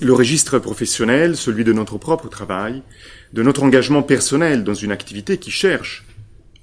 le 0.00 0.12
registre 0.12 0.58
professionnel, 0.58 1.36
celui 1.36 1.64
de 1.64 1.72
notre 1.72 1.98
propre 1.98 2.28
travail, 2.28 2.82
de 3.32 3.42
notre 3.42 3.62
engagement 3.62 4.02
personnel 4.02 4.64
dans 4.64 4.74
une 4.74 4.92
activité 4.92 5.38
qui 5.38 5.50
cherche 5.50 6.04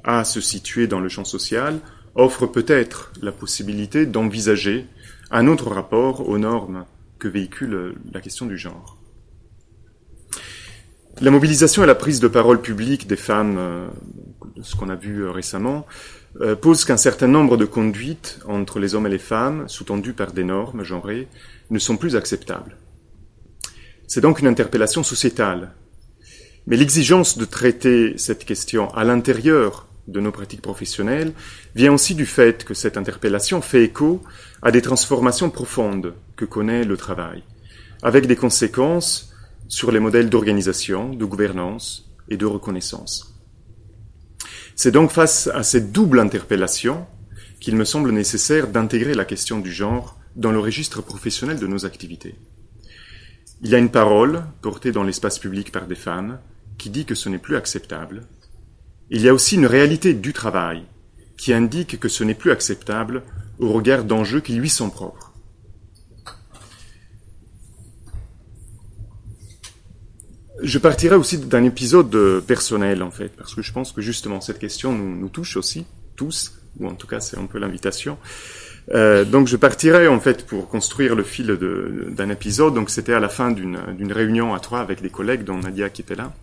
à 0.04 0.24
se 0.24 0.40
situer 0.40 0.88
dans 0.88 1.00
le 1.00 1.10
champ 1.10 1.26
social, 1.26 1.80
offre 2.16 2.48
peut-être 2.48 3.12
la 3.22 3.32
possibilité 3.32 4.06
d'envisager 4.06 4.86
un 5.32 5.48
autre 5.48 5.70
rapport 5.70 6.30
aux 6.30 6.38
normes 6.38 6.86
que 7.20 7.28
véhicule 7.28 7.96
la 8.14 8.22
question 8.22 8.46
du 8.46 8.58
genre. 8.58 8.98
La 11.22 11.32
mobilisation 11.32 11.82
et 11.82 11.88
la 11.88 11.96
prise 11.96 12.20
de 12.20 12.28
parole 12.28 12.62
publique 12.62 13.08
des 13.08 13.16
femmes, 13.16 13.56
euh, 13.58 13.88
ce 14.62 14.76
qu'on 14.76 14.90
a 14.90 14.96
vu 14.96 15.22
euh, 15.22 15.32
récemment, 15.32 15.86
euh, 16.42 16.58
pose 16.58 16.84
qu'un 16.84 16.98
certain 16.98 17.28
nombre 17.28 17.56
de 17.56 17.64
conduites 17.64 18.40
entre 18.46 18.80
les 18.80 18.96
hommes 18.96 19.08
et 19.08 19.10
les 19.10 19.18
femmes, 19.18 19.64
sous-tendues 19.70 20.12
par 20.12 20.34
des 20.34 20.44
normes 20.44 20.84
genrées, 20.84 21.30
ne 21.70 21.80
sont 21.80 21.96
plus 21.96 22.18
acceptables. 22.18 22.76
C'est 24.08 24.20
donc 24.20 24.42
une 24.42 24.48
interpellation 24.48 25.04
sociétale. 25.04 25.72
Mais 26.68 26.76
l'exigence 26.76 27.38
de 27.38 27.46
traiter 27.46 28.18
cette 28.18 28.44
question 28.44 28.94
à 28.94 29.06
l'intérieur 29.06 29.88
de 30.10 30.20
nos 30.20 30.34
pratiques 30.34 30.62
professionnelles 30.62 31.32
vient 31.76 31.94
aussi 31.94 32.14
du 32.14 32.26
fait 32.26 32.66
que 32.66 32.74
cette 32.74 32.98
interpellation 32.98 33.62
fait 33.62 33.86
écho 33.86 34.22
à 34.62 34.72
des 34.72 34.82
transformations 34.82 35.50
profondes 35.50 36.14
que 36.36 36.44
connaît 36.44 36.84
le 36.84 36.98
travail, 36.98 37.42
avec 38.04 38.28
des 38.28 38.36
conséquences 38.36 39.32
sur 39.68 39.92
les 39.92 40.00
modèles 40.00 40.30
d'organisation, 40.30 41.14
de 41.14 41.26
gouvernance 41.26 42.12
et 42.30 42.38
de 42.38 42.46
reconnaissance. 42.46 43.36
C'est 44.76 44.92
donc 44.92 45.12
face 45.12 45.48
à 45.48 45.64
cette 45.64 45.92
double 45.92 46.20
interpellation 46.20 47.06
qu'il 47.60 47.76
me 47.76 47.86
semble 47.86 48.12
nécessaire 48.12 48.68
d'intégrer 48.68 49.14
la 49.14 49.26
question 49.26 49.60
du 49.60 49.72
genre 49.72 50.20
dans 50.36 50.52
le 50.52 50.60
registre 50.60 51.02
professionnel 51.02 51.60
de 51.60 51.68
nos 51.68 51.86
activités. 51.86 52.36
Il 53.62 53.70
y 53.70 53.76
a 53.76 53.80
une 53.80 53.90
parole 53.90 54.44
portée 54.62 54.92
dans 54.92 55.04
l'espace 55.04 55.40
public 55.40 55.72
par 55.72 55.88
des 55.88 55.96
femmes 55.96 56.40
qui 56.78 56.90
dit 56.90 57.06
que 57.06 57.16
ce 57.16 57.30
n'est 57.30 57.38
plus 57.38 57.56
acceptable. 57.56 58.28
Il 59.10 59.22
y 59.22 59.30
a 59.30 59.34
aussi 59.34 59.56
une 59.56 59.66
réalité 59.66 60.14
du 60.14 60.34
travail 60.34 60.84
qui 61.38 61.54
indique 61.54 62.00
que 62.00 62.10
ce 62.10 62.24
n'est 62.24 62.34
plus 62.34 62.52
acceptable 62.52 63.24
au 63.60 63.72
regard 63.72 64.04
d'enjeux 64.04 64.42
qui 64.42 64.54
lui 64.54 64.70
sont 64.70 64.90
propres. 64.90 65.25
Je 70.62 70.80
partirai 70.80 71.16
aussi 71.16 71.38
d'un 71.38 71.64
épisode 71.64 72.42
personnel, 72.46 73.04
en 73.04 73.12
fait, 73.12 73.30
parce 73.30 73.54
que 73.54 73.62
je 73.62 73.72
pense 73.72 73.92
que 73.92 74.02
justement 74.02 74.42
cette 74.42 74.60
question 74.60 74.94
nous, 74.94 75.30
touche 75.30 75.58
aussi, 75.58 75.86
tous, 76.16 76.54
ou 76.80 76.88
en 76.88 76.94
tout 76.94 77.08
cas 77.08 77.20
c'est 77.20 77.38
un 77.38 77.46
peu 77.46 77.60
l'invitation. 77.60 78.18
Euh, 78.94 79.26
donc 79.26 79.48
je 79.48 79.58
partirai 79.58 80.08
en 80.08 80.20
fait 80.20 80.46
pour 80.46 80.70
construire 80.70 81.16
le 81.16 81.24
fil 81.24 81.48
d'un 81.48 82.30
épisode. 82.30 82.74
Donc 82.74 82.90
c'était 82.90 83.14
à 83.14 83.20
la 83.20 83.30
fin 83.30 83.52
d'une 83.52 84.14
réunion 84.14 84.54
à 84.54 84.60
trois 84.60 84.80
avec 84.80 85.02
des 85.02 85.10
collègues, 85.10 85.44
dont 85.44 85.58
Nadia 85.58 85.90
qui 85.90 86.02
était 86.02 86.16
là, 86.16 86.34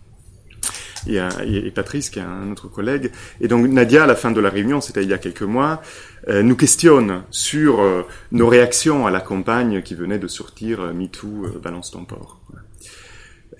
et, 1.06 1.20
euh, 1.20 1.28
et, 1.44 1.70
Patrice 1.70 2.10
qui 2.10 2.18
est 2.18 2.22
un 2.22 2.50
autre 2.52 2.68
collègue. 2.68 3.12
Et 3.40 3.48
donc 3.48 3.66
Nadia, 3.66 4.04
à 4.04 4.06
la 4.06 4.16
fin 4.16 4.30
de 4.30 4.40
la 4.40 4.50
réunion, 4.50 4.80
c'était 4.80 5.02
il 5.02 5.08
y 5.08 5.14
a 5.14 5.18
quelques 5.18 5.42
mois, 5.42 5.82
euh, 6.28 6.42
nous 6.42 6.56
questionne 6.56 7.24
sur 7.30 7.80
euh, 7.80 8.02
nos 8.30 8.46
réactions 8.46 9.06
à 9.06 9.10
la 9.10 9.20
campagne 9.20 9.82
qui 9.82 9.94
venait 9.94 10.20
de 10.20 10.28
sortir 10.28 10.80
euh, 10.80 10.92
MeToo, 10.92 11.46
Balance 11.62 11.90
ton 11.90 12.04
port. 12.04 12.40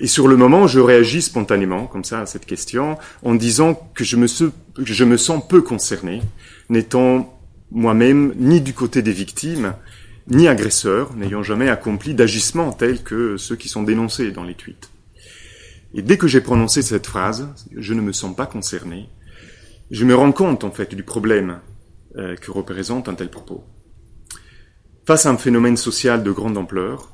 Et 0.03 0.09
sur 0.09 0.27
le 0.27 0.37
moment, 0.37 0.67
je 0.67 0.81
réagis 0.81 1.23
spontanément, 1.23 1.87
comme 1.87 2.03
ça, 2.03 2.23
à 2.23 2.27
cette 2.27 2.45
question, 2.45 2.99
en 3.23 3.37
disant 3.37 3.75
que 3.95 4.03
je 4.03 4.17
me, 4.17 5.17
sens 5.17 5.49
peu 5.49 5.63
concerné, 5.63 6.23
n'étant 6.69 7.41
moi-même 7.71 8.35
ni 8.37 8.61
du 8.61 8.75
côté 8.75 9.01
des 9.01 9.13
victimes, 9.13 9.75
ni 10.27 10.49
agresseur, 10.49 11.15
n'ayant 11.15 11.45
jamais 11.45 11.69
accompli 11.69 12.15
d'agissements 12.15 12.73
tels 12.73 13.05
que 13.05 13.37
ceux 13.37 13.55
qui 13.55 13.69
sont 13.69 13.85
dénoncés 13.85 14.33
dans 14.33 14.43
les 14.43 14.55
tweets. 14.55 14.91
Et 15.95 16.03
dès 16.03 16.19
que 16.19 16.27
j'ai 16.27 16.41
prononcé 16.41 16.83
cette 16.83 17.07
phrase, 17.07 17.55
je 17.77 17.95
ne 17.95 18.01
me 18.01 18.13
sens 18.13 18.35
pas 18.35 18.47
concerné, 18.47 19.09
je 19.93 20.05
me 20.05 20.17
rends 20.17 20.33
compte 20.33 20.65
en 20.65 20.73
fait 20.73 20.97
du 20.97 21.05
problème 21.05 21.61
euh, 22.17 22.35
que 22.35 22.51
représente 22.51 23.09
un 23.09 23.15
tel 23.15 23.31
propos. 23.31 23.63
Face 25.07 25.27
à 25.27 25.31
un 25.31 25.37
phénomène 25.37 25.77
social 25.77 26.25
de 26.25 26.33
grande 26.33 26.59
ampleur, 26.59 27.12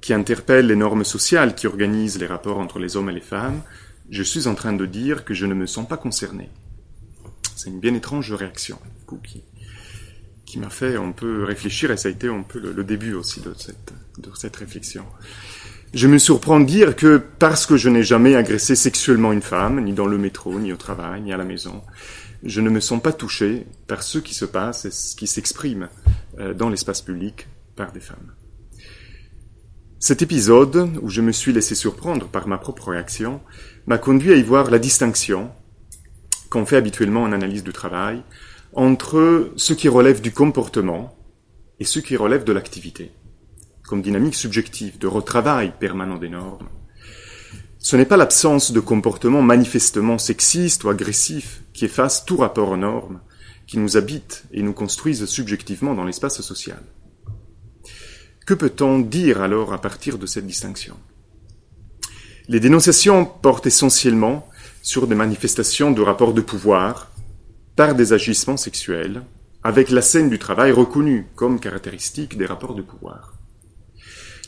qui 0.00 0.12
interpelle 0.14 0.66
les 0.66 0.76
normes 0.76 1.04
sociales 1.04 1.54
qui 1.54 1.66
organisent 1.66 2.18
les 2.18 2.26
rapports 2.26 2.58
entre 2.58 2.78
les 2.78 2.96
hommes 2.96 3.10
et 3.10 3.14
les 3.14 3.20
femmes, 3.20 3.62
je 4.10 4.22
suis 4.22 4.46
en 4.46 4.54
train 4.54 4.72
de 4.72 4.86
dire 4.86 5.24
que 5.24 5.34
je 5.34 5.46
ne 5.46 5.54
me 5.54 5.66
sens 5.66 5.86
pas 5.86 5.96
concerné. 5.96 6.50
C'est 7.54 7.70
une 7.70 7.80
bien 7.80 7.94
étrange 7.94 8.32
réaction 8.32 8.78
qui, 9.22 9.42
qui 10.46 10.58
m'a 10.58 10.70
fait 10.70 10.96
un 10.96 11.12
peu 11.12 11.44
réfléchir 11.44 11.90
et 11.90 11.96
ça 11.96 12.08
a 12.08 12.10
été 12.10 12.28
un 12.28 12.42
peu 12.42 12.58
le, 12.58 12.84
début 12.84 13.14
aussi 13.14 13.40
de 13.40 13.54
cette, 13.56 13.92
de 14.18 14.30
cette 14.34 14.56
réflexion. 14.56 15.04
Je 15.92 16.06
me 16.08 16.18
surprends 16.18 16.60
de 16.60 16.64
dire 16.64 16.96
que 16.96 17.18
parce 17.38 17.66
que 17.66 17.76
je 17.76 17.88
n'ai 17.88 18.02
jamais 18.02 18.34
agressé 18.34 18.76
sexuellement 18.76 19.32
une 19.32 19.42
femme, 19.42 19.80
ni 19.80 19.92
dans 19.92 20.06
le 20.06 20.18
métro, 20.18 20.58
ni 20.58 20.72
au 20.72 20.76
travail, 20.76 21.22
ni 21.22 21.32
à 21.32 21.36
la 21.36 21.44
maison, 21.44 21.82
je 22.42 22.60
ne 22.60 22.70
me 22.70 22.80
sens 22.80 23.02
pas 23.02 23.12
touché 23.12 23.66
par 23.86 24.02
ce 24.02 24.18
qui 24.18 24.34
se 24.34 24.44
passe 24.44 24.84
et 24.84 24.90
ce 24.90 25.14
qui 25.14 25.26
s'exprime 25.26 25.88
euh, 26.38 26.54
dans 26.54 26.68
l'espace 26.68 27.02
public 27.02 27.46
par 27.76 27.92
des 27.92 28.00
femmes. 28.00 28.32
Cet 30.02 30.22
épisode, 30.22 30.98
où 31.02 31.10
je 31.10 31.20
me 31.20 31.30
suis 31.30 31.52
laissé 31.52 31.74
surprendre 31.74 32.26
par 32.26 32.48
ma 32.48 32.56
propre 32.56 32.88
réaction, 32.88 33.42
m'a 33.86 33.98
conduit 33.98 34.32
à 34.32 34.36
y 34.36 34.42
voir 34.42 34.70
la 34.70 34.78
distinction 34.78 35.50
qu'on 36.48 36.64
fait 36.64 36.78
habituellement 36.78 37.22
en 37.22 37.32
analyse 37.32 37.62
du 37.62 37.74
travail 37.74 38.22
entre 38.72 39.52
ce 39.56 39.74
qui 39.74 39.88
relève 39.88 40.22
du 40.22 40.32
comportement 40.32 41.14
et 41.80 41.84
ce 41.84 41.98
qui 41.98 42.16
relève 42.16 42.44
de 42.44 42.52
l'activité, 42.54 43.12
comme 43.82 44.00
dynamique 44.00 44.36
subjective 44.36 44.98
de 44.98 45.06
retravail 45.06 45.74
permanent 45.78 46.16
des 46.16 46.30
normes. 46.30 46.70
Ce 47.76 47.94
n'est 47.94 48.06
pas 48.06 48.16
l'absence 48.16 48.72
de 48.72 48.80
comportement 48.80 49.42
manifestement 49.42 50.16
sexiste 50.16 50.84
ou 50.84 50.88
agressif 50.88 51.62
qui 51.74 51.84
efface 51.84 52.24
tout 52.24 52.38
rapport 52.38 52.70
aux 52.70 52.78
normes, 52.78 53.20
qui 53.66 53.76
nous 53.76 53.98
habitent 53.98 54.44
et 54.50 54.62
nous 54.62 54.72
construisent 54.72 55.26
subjectivement 55.26 55.94
dans 55.94 56.04
l'espace 56.04 56.40
social. 56.40 56.82
Que 58.50 58.54
peut-on 58.56 58.98
dire 58.98 59.42
alors 59.42 59.72
à 59.72 59.80
partir 59.80 60.18
de 60.18 60.26
cette 60.26 60.44
distinction? 60.44 60.96
Les 62.48 62.58
dénonciations 62.58 63.24
portent 63.24 63.68
essentiellement 63.68 64.48
sur 64.82 65.06
des 65.06 65.14
manifestations 65.14 65.92
de 65.92 66.02
rapports 66.02 66.34
de 66.34 66.40
pouvoir 66.40 67.12
par 67.76 67.94
des 67.94 68.12
agissements 68.12 68.56
sexuels, 68.56 69.22
avec 69.62 69.88
la 69.90 70.02
scène 70.02 70.28
du 70.28 70.40
travail 70.40 70.72
reconnue 70.72 71.28
comme 71.36 71.60
caractéristique 71.60 72.36
des 72.36 72.44
rapports 72.44 72.74
de 72.74 72.82
pouvoir. 72.82 73.34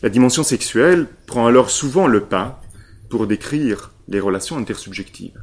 La 0.02 0.08
dimension 0.08 0.42
sexuelle 0.42 1.06
prend 1.28 1.46
alors 1.46 1.70
souvent 1.70 2.08
le 2.08 2.24
pas 2.24 2.60
pour 3.08 3.28
décrire 3.28 3.92
les 4.08 4.18
relations 4.18 4.58
intersubjectives. 4.58 5.40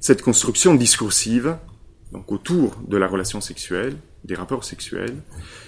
Cette 0.00 0.20
construction 0.20 0.74
discursive, 0.74 1.56
donc 2.12 2.30
autour 2.30 2.76
de 2.86 2.98
la 2.98 3.06
relation 3.06 3.40
sexuelle, 3.40 3.96
des 4.24 4.34
rapports 4.34 4.64
sexuels, 4.64 5.16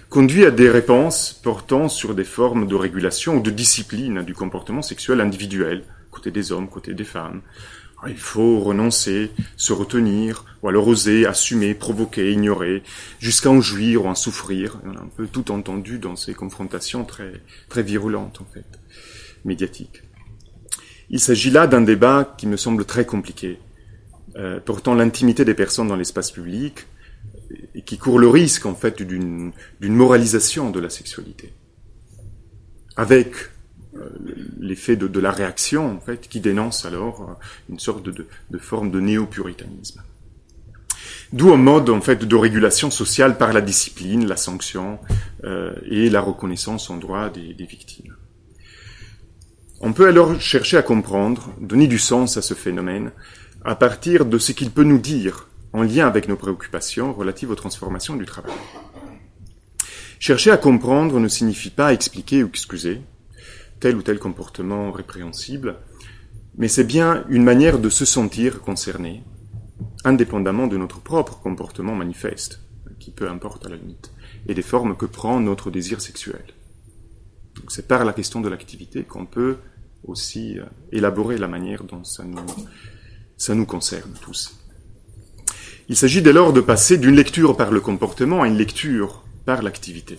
conduit 0.09 0.45
à 0.45 0.51
des 0.51 0.71
réponses 0.71 1.33
portant 1.33 1.89
sur 1.89 2.15
des 2.15 2.25
formes 2.25 2.67
de 2.67 2.75
régulation 2.75 3.37
ou 3.37 3.41
de 3.41 3.51
discipline 3.51 4.23
du 4.23 4.35
comportement 4.35 4.83
sexuel 4.83 5.21
individuel, 5.21 5.85
côté 6.11 6.31
des 6.31 6.53
hommes, 6.53 6.69
côté 6.69 6.95
des 6.95 7.05
femmes. 7.05 7.43
Il 8.07 8.19
faut 8.19 8.61
renoncer, 8.61 9.31
se 9.57 9.73
retenir, 9.73 10.45
ou 10.63 10.69
alors 10.69 10.87
oser, 10.87 11.27
assumer, 11.27 11.75
provoquer, 11.75 12.31
ignorer, 12.31 12.83
jusqu'à 13.19 13.51
en 13.51 13.61
jouir 13.61 14.05
ou 14.05 14.09
en 14.09 14.15
souffrir. 14.15 14.79
On 14.85 14.95
a 14.97 15.01
un 15.01 15.09
peu 15.17 15.27
tout 15.27 15.51
entendu 15.51 15.99
dans 15.99 16.15
ces 16.15 16.35
confrontations 16.35 17.05
très, 17.05 17.41
très 17.69 17.83
virulentes, 17.83 18.41
en 18.41 18.45
fait, 18.53 18.67
médiatiques. 19.45 20.03
Il 21.09 21.21
s'agit 21.21 21.51
là 21.51 21.67
d'un 21.67 21.81
débat 21.81 22.35
qui 22.37 22.47
me 22.47 22.57
semble 22.57 22.85
très 22.85 23.07
compliqué, 23.07 23.59
euh, 24.37 24.61
portant 24.61 24.95
l'intimité 24.95 25.45
des 25.45 25.55
personnes 25.55 25.89
dans 25.89 25.97
l'espace 25.97 26.31
public, 26.31 26.87
et 27.77 27.83
qui 27.83 27.99
court 27.99 28.19
le 28.19 28.29
risque 28.29 28.67
en 28.67 28.75
fait 28.75 29.03
d'une 29.03 29.53
moralisation 29.81 30.71
de 30.71 30.81
la 30.81 30.89
sexualité, 30.91 31.53
avec 32.97 33.35
euh, 33.95 34.09
l'effet 34.59 34.97
de, 34.97 35.07
de, 35.07 35.21
la 35.21 35.31
réaction 35.31 35.95
en 35.95 36.01
fait 36.01 36.27
qui 36.29 36.41
dénonce 36.41 36.87
alors 36.87 37.21
euh, 37.23 37.45
une 37.69 37.79
sorte 37.79 38.03
de, 38.05 38.27
de 38.51 38.59
forme 38.59 38.91
de 38.91 38.99
néo-puritanisme. 38.99 40.03
D'où 41.33 41.53
un 41.53 41.59
mode 41.59 41.91
en 41.91 42.01
fait 42.01 42.25
de 42.25 42.37
régulation 42.37 42.91
sociale 42.91 43.37
par 43.37 43.53
la 43.53 43.61
discipline, 43.61 44.27
la 44.27 44.37
sanction 44.37 44.99
euh, 45.45 45.75
et 45.85 46.09
la 46.09 46.23
reconnaissance 46.23 46.89
en 46.89 46.97
droit 46.97 47.29
des, 47.29 47.53
des, 47.53 47.67
victimes. 47.67 48.17
On 49.81 49.93
peut 49.93 50.09
alors 50.09 50.41
chercher 50.41 50.79
à 50.79 50.83
comprendre, 50.83 51.53
donner 51.61 51.89
du 51.89 51.99
sens 51.99 52.39
à 52.39 52.43
ce 52.43 52.55
phénomène 52.55 53.13
à 53.65 53.75
partir 53.75 54.25
de 54.25 54.39
ce 54.39 54.53
qu'il 54.53 54.71
peut 54.71 54.85
nous 54.85 54.99
dire 54.99 55.49
en 55.77 55.83
lien 55.83 56.07
avec 56.07 56.27
nos 56.27 56.37
préoccupations 56.37 57.13
relatives 57.13 57.51
aux 57.51 57.55
transformations 57.55 58.17
du 58.17 58.25
travail. 58.25 58.55
Chercher 60.19 60.51
à 60.51 60.57
comprendre 60.57 61.21
ne 61.21 61.29
signifie 61.29 61.69
pas 61.69 61.93
expliquer 61.93 62.43
ou 62.43 62.49
excuser 62.49 63.03
tel 63.79 63.95
ou 63.97 64.03
tel 64.03 64.19
comportement 64.19 64.91
répréhensible, 64.91 65.77
mais 66.57 66.69
c'est 66.69 66.85
bien 66.85 67.27
une 67.29 67.45
manière 67.45 67.79
de 67.79 67.91
se 67.91 68.07
sentir 68.07 68.63
concerné, 68.63 69.23
indépendamment 70.03 70.67
de 70.67 70.79
notre 70.79 71.01
propre 71.01 71.39
comportement 71.41 71.95
manifeste, 71.95 72.63
qui 72.99 73.11
peu 73.11 73.29
importe 73.29 73.67
à 73.67 73.69
la 73.69 73.77
limite, 73.77 74.13
et 74.49 74.55
des 74.55 74.63
formes 74.63 74.97
que 74.97 75.05
prend 75.05 75.41
notre 75.41 75.71
désir 75.71 76.01
sexuel. 76.01 76.55
c'est 77.69 77.87
par 77.87 78.07
la 78.07 78.15
question 78.15 78.41
de 78.41 78.49
l'activité 78.49 79.03
qu'on 79.03 79.27
peut 79.27 79.59
aussi 80.05 80.59
euh, 80.59 80.65
élaborer 80.91 81.37
la 81.37 81.49
manière 81.49 81.85
dont 81.85 82.03
ça 82.03 82.25
nous, 82.25 82.47
ça 83.37 83.55
nous 83.55 83.67
concerne 83.67 84.15
tous. 84.23 84.66
Il 85.89 85.97
s'agit 85.97 86.21
dès 86.21 86.33
lors 86.33 86.53
de 86.53 86.61
passer 86.61 86.99
d'une 86.99 87.15
lecture 87.15 87.57
par 87.57 87.71
le 87.71 87.81
comportement 87.81 88.43
à 88.43 88.49
une 88.49 88.57
lecture 88.57 89.23
par 89.45 89.63
l'activité. 89.63 90.19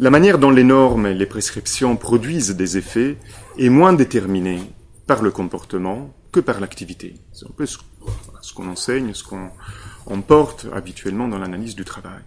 la 0.00 0.10
manière 0.10 0.38
dont 0.38 0.50
les 0.50 0.64
normes 0.64 1.06
et 1.06 1.14
les 1.14 1.26
prescriptions 1.26 1.96
produisent 1.96 2.56
des 2.56 2.76
effets 2.76 3.16
est 3.56 3.68
moins 3.68 3.92
déterminée 3.92 4.60
par 5.06 5.22
le 5.22 5.30
comportement 5.30 6.12
que 6.32 6.40
par 6.40 6.58
l'activité. 6.58 7.14
C'est 7.32 7.46
un 7.46 7.52
peu 7.56 7.66
ce, 7.66 7.78
qu'on 8.52 8.68
enseigne, 8.68 9.14
ce 9.14 9.22
qu'on 9.22 10.22
porte 10.22 10.66
habituellement 10.72 11.28
dans 11.28 11.38
l'analyse 11.38 11.76
du 11.76 11.84
travail. 11.84 12.22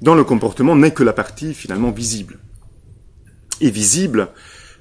Dans 0.00 0.14
le 0.14 0.24
comportement 0.24 0.76
n'est 0.76 0.94
que 0.94 1.02
la 1.02 1.12
partie 1.12 1.52
finalement 1.52 1.90
visible. 1.90 2.38
Et 3.60 3.70
visible, 3.70 4.28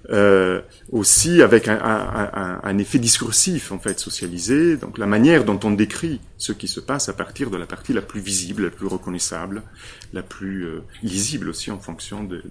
euh, 0.09 0.61
aussi 0.91 1.41
avec 1.41 1.69
un, 1.69 2.77
effet 2.77 2.99
discursif 2.99 3.71
en 3.71 3.79
fait 3.79 3.99
socialisé, 3.99 4.75
donc 4.75 4.97
la 4.97 5.05
manière 5.05 5.45
dont 5.45 5.59
on 5.63 5.71
décrit 5.71 6.19
ce 6.37 6.51
qui 6.51 6.67
se 6.67 6.81
passe 6.81 7.07
à 7.07 7.13
partir 7.13 7.49
de 7.49 7.55
la 7.55 7.65
partie 7.65 7.93
la 7.93 8.01
plus 8.01 8.19
visible, 8.19 8.65
la 8.65 8.69
plus 8.69 8.87
reconnaissable, 8.87 9.63
la 10.11 10.21
plus 10.21 10.65
euh, 10.65 10.81
lisible 11.03 11.47
aussi 11.47 11.71
en 11.71 11.79
fonction 11.79 12.25
de, 12.25 12.43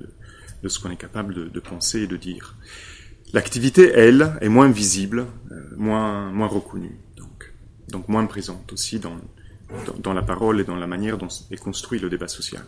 ce 0.66 0.78
qu'on 0.78 0.90
est 0.90 0.96
capable 0.96 1.50
de, 1.50 1.60
penser 1.60 2.00
et 2.02 2.06
de 2.06 2.16
dire. 2.16 2.56
L'activité, 3.34 3.92
elle, 3.94 4.32
est 4.40 4.48
moins 4.48 4.70
visible, 4.70 5.26
euh, 5.50 5.60
moins 5.76 6.30
moins 6.32 6.48
reconnue, 6.48 6.96
donc 7.18 7.52
donc 7.88 8.08
moins 8.08 8.24
présente 8.24 8.72
aussi 8.72 8.98
dans, 8.98 9.18
dans 9.98 10.14
la 10.14 10.22
parole 10.22 10.60
et 10.60 10.64
dans 10.64 10.76
la 10.76 10.86
manière 10.86 11.18
dont 11.18 11.28
est 11.50 11.56
construit 11.56 11.98
le 11.98 12.08
débat 12.08 12.28
social. 12.28 12.62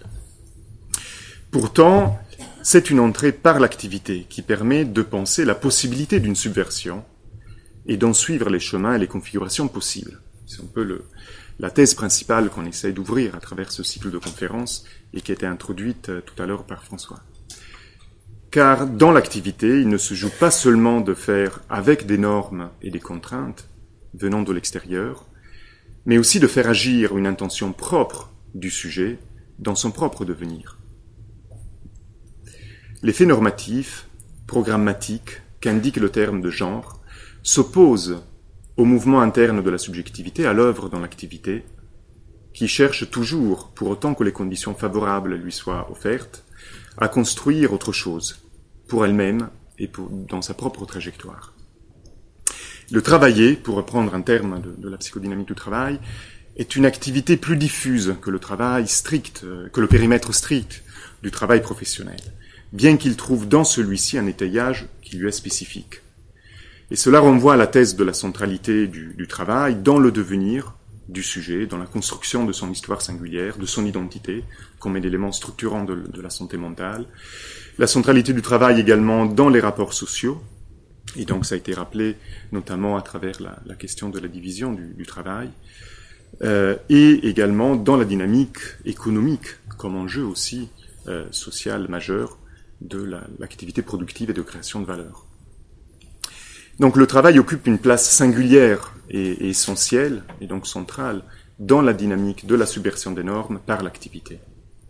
Pourtant, 1.55 2.19
c'est 2.65 2.91
une 2.91 2.99
entrée 2.99 3.31
par 3.31 3.61
l'activité 3.61 4.27
qui 4.29 4.43
permet 4.43 4.85
de 4.85 5.03
penser 5.03 5.45
la 5.45 5.55
possibilité 5.55 6.19
d'une 6.19 6.35
subversion 6.35 7.05
et 7.87 7.97
d'en 7.97 8.13
suivre 8.13 8.51
les 8.51 8.59
chemins 8.59 8.97
et 8.97 8.99
les 8.99 9.07
configurations 9.07 9.69
possibles. 9.69 10.21
C'est 10.49 10.63
un 10.63 10.67
peu 10.67 11.03
la 11.61 11.71
thèse 11.71 11.95
principale 11.95 12.51
qu'on 12.51 12.65
essaye 12.65 12.93
d'ouvrir 12.93 13.37
à 13.37 13.39
travers 13.39 13.71
ce 13.71 13.85
cycle 13.85 14.11
de 14.11 14.19
conférences 14.19 14.85
et 15.13 15.21
qui 15.21 15.31
a 15.31 15.35
été 15.35 15.47
introduite 15.47 16.09
euh, 16.09 16.21
tout 16.23 16.43
à 16.43 16.47
l'heure 16.47 16.65
par 16.65 16.83
François. 16.83 17.21
Car 18.51 18.89
dans 18.89 19.13
l'activité, 19.13 19.81
il 19.81 19.89
ne 19.89 19.97
se 19.97 20.15
joue 20.15 20.33
pas 20.41 20.51
seulement 20.51 21.01
de 21.01 21.15
faire 21.15 21.61
avec 21.71 22.05
des 22.05 22.19
normes 22.19 22.71
et 22.83 22.91
des 22.91 22.99
contraintes 22.99 23.69
venant 24.13 24.43
de 24.43 24.53
l'extérieur, 24.53 25.25
mais 26.05 26.19
aussi 26.19 26.41
de 26.41 26.49
faire 26.49 26.69
agir 26.69 27.17
une 27.17 27.29
intention 27.29 27.73
propre 27.73 28.33
du 28.57 28.71
sujet 28.71 29.21
dans 29.61 29.77
son 29.77 29.93
propre 29.93 30.25
devenir. 30.25 30.74
L'effet 33.05 33.27
normatif, 33.27 34.07
programmatique, 34.47 35.43
qu'indique 35.61 35.99
le 35.99 36.09
terme 36.09 36.41
de 36.41 36.49
genre, 36.49 37.03
s'oppose 37.43 38.23
au 38.79 38.87
mouvement 38.87 39.21
interne 39.21 39.63
de 39.63 39.69
la 39.69 39.77
subjectivité, 39.77 40.47
à 40.47 40.55
l'œuvre 40.55 40.89
dans 40.89 41.01
l'activité, 41.01 41.67
qui 42.55 42.67
cherche 42.67 43.11
toujours, 43.11 43.73
pour 43.75 43.91
autant 43.91 44.15
que 44.15 44.25
les 44.25 44.33
conditions 44.33 44.75
favorables 44.75 45.35
lui 45.35 45.53
soient 45.53 45.91
offertes, 45.91 46.45
à 46.97 47.09
construire 47.09 47.75
autre 47.75 47.93
chose, 47.93 48.41
pour 48.89 49.05
elle-même 49.05 49.51
et 49.79 49.91
dans 50.31 50.41
sa 50.41 50.55
propre 50.55 50.87
trajectoire. 50.87 51.53
Le 52.91 53.03
travailler, 53.03 53.53
pour 53.53 53.75
reprendre 53.75 54.15
un 54.15 54.23
terme 54.23 54.63
de, 54.63 54.75
de, 54.79 54.89
la 54.89 54.97
psychodynamique 54.97 55.49
du 55.49 55.55
travail, 55.55 56.01
est 56.57 56.75
une 56.75 56.87
activité 56.87 57.37
plus 57.37 57.59
diffuse 57.59 58.17
que 58.23 58.31
le 58.31 58.39
travail 58.39 58.89
strict, 58.89 59.45
que 59.75 59.81
le 59.83 59.89
périmètre 59.89 60.33
strict 60.33 60.83
du 61.23 61.31
travail 61.31 61.61
professionnel 61.61 62.17
bien 62.73 62.97
qu'il 62.97 63.17
trouve 63.17 63.49
dans 63.49 63.65
celui-ci 63.65 64.19
un 64.19 64.27
étayage 64.27 64.87
qui 65.03 65.17
lui 65.17 65.29
est 65.29 65.33
spécifique. 65.33 66.01
Et 66.91 66.97
cela 66.97 67.21
renvoie 67.21 67.55
à 67.55 67.57
la 67.57 67.67
thèse 67.67 67.97
de 67.97 68.05
la 68.05 68.13
centralité 68.13 68.87
du, 68.87 69.27
travail 69.27 69.77
dans 69.77 69.99
le 69.99 70.13
devenir 70.13 70.75
du 71.09 71.23
sujet, 71.23 71.67
dans 71.67 71.79
la 71.79 71.87
construction 71.87 72.45
de 72.45 72.53
son 72.53 72.71
histoire 72.71 73.03
singulière, 73.03 73.59
de 73.59 73.67
son 73.67 73.85
identité, 73.85 74.45
comme 74.79 74.97
élément 74.97 75.33
structurant 75.33 75.85
de, 75.85 76.21
la 76.21 76.31
santé 76.31 76.57
mentale. 76.57 77.07
La 77.79 77.87
centralité 77.87 78.33
du 78.33 78.43
travail 78.43 78.81
également 78.81 79.27
dans 79.27 79.49
les 79.49 79.61
rapports 79.61 79.95
sociaux, 79.95 80.41
et 81.17 81.25
donc 81.25 81.47
ça 81.47 81.55
a 81.55 81.59
été 81.59 81.75
rappelé 81.75 82.17
notamment 82.53 82.97
à 82.97 83.03
travers 83.03 83.41
la, 83.41 83.75
question 83.75 84.09
de 84.09 84.19
la 84.19 84.29
division 84.29 84.73
du, 84.73 84.95
du 84.95 85.07
travail, 85.07 85.51
euh, 86.43 86.77
et 86.89 87.29
également 87.29 87.77
dans 87.77 87.97
la 87.97 88.05
dynamique 88.05 88.59
économique 88.85 89.47
comme 89.79 89.97
enjeu 89.97 90.25
aussi 90.25 90.69
euh, 91.07 91.27
social 91.31 91.87
majeur 91.89 92.39
de 92.85 93.11
l'activité 93.39 93.83
productive 93.83 94.31
et 94.31 94.35
de 94.35 94.43
création 94.43 94.81
de 94.81 94.87
valeur. 94.87 95.27
Donc 96.81 96.97
le 96.97 97.07
travail 97.07 97.39
occupe 97.39 97.67
une 97.67 97.79
place 97.79 98.09
singulière 98.09 98.95
et, 99.11 99.49
essentielle, 99.49 100.25
et 100.41 100.47
donc 100.47 100.67
centrale, 100.67 101.23
dans 101.59 101.81
la 101.81 101.93
dynamique 101.93 102.47
de 102.47 102.55
la 102.55 102.67
subversion 102.67 103.13
des 103.13 103.23
normes 103.23 103.61
par 103.65 103.83
l'activité. 103.83 104.41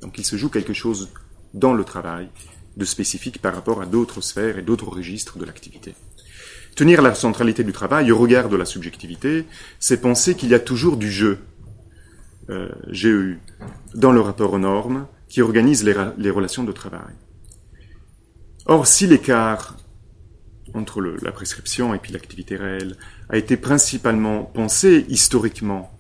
Donc 0.01 0.19
il 0.19 0.25
se 0.25 0.37
joue 0.37 0.49
quelque 0.49 0.73
chose 0.73 1.11
dans 1.53 1.75
le 1.75 1.85
travail 1.85 2.29
de 2.77 2.85
spécifique 2.85 3.41
par 3.41 3.55
rapport 3.55 3.83
à 3.83 3.87
d'autres 3.87 4.21
sphères 4.21 4.59
et 4.59 4.63
d'autres 4.63 4.89
registres 4.89 5.39
de 5.39 5.45
l'activité. 5.45 5.95
Tenir 6.75 7.03
la 7.03 7.15
centralité 7.15 7.63
du 7.63 7.73
travail 7.73 8.11
au 8.11 8.19
regard 8.19 8.49
de 8.49 8.57
la 8.57 8.65
subjectivité, 8.65 9.45
c'est 9.79 10.01
penser 10.01 10.35
qu'il 10.35 10.49
y 10.49 10.55
a 10.55 10.59
toujours 10.59 10.97
du 10.97 11.11
jeu, 11.11 11.39
euh, 12.51 12.69
GEU, 12.91 13.39
dans 13.95 14.11
le 14.11 14.21
rapport 14.21 14.53
aux 14.53 14.59
normes 14.59 15.07
qui 15.29 15.41
organise 15.41 15.85
les, 15.85 15.95
les 16.19 16.31
relations 16.31 16.65
de 16.65 16.73
travail. 16.73 17.15
Or, 18.67 18.87
si 18.87 19.07
l'écart 19.07 19.77
entre 20.73 21.01
la 21.01 21.33
prescription 21.33 21.95
et 21.95 21.99
puis 21.99 22.13
l'activité 22.13 22.57
réelle 22.57 22.97
a 23.29 23.37
été 23.37 23.57
principalement 23.57 24.45
pensé 24.45 25.05
historiquement 25.09 25.91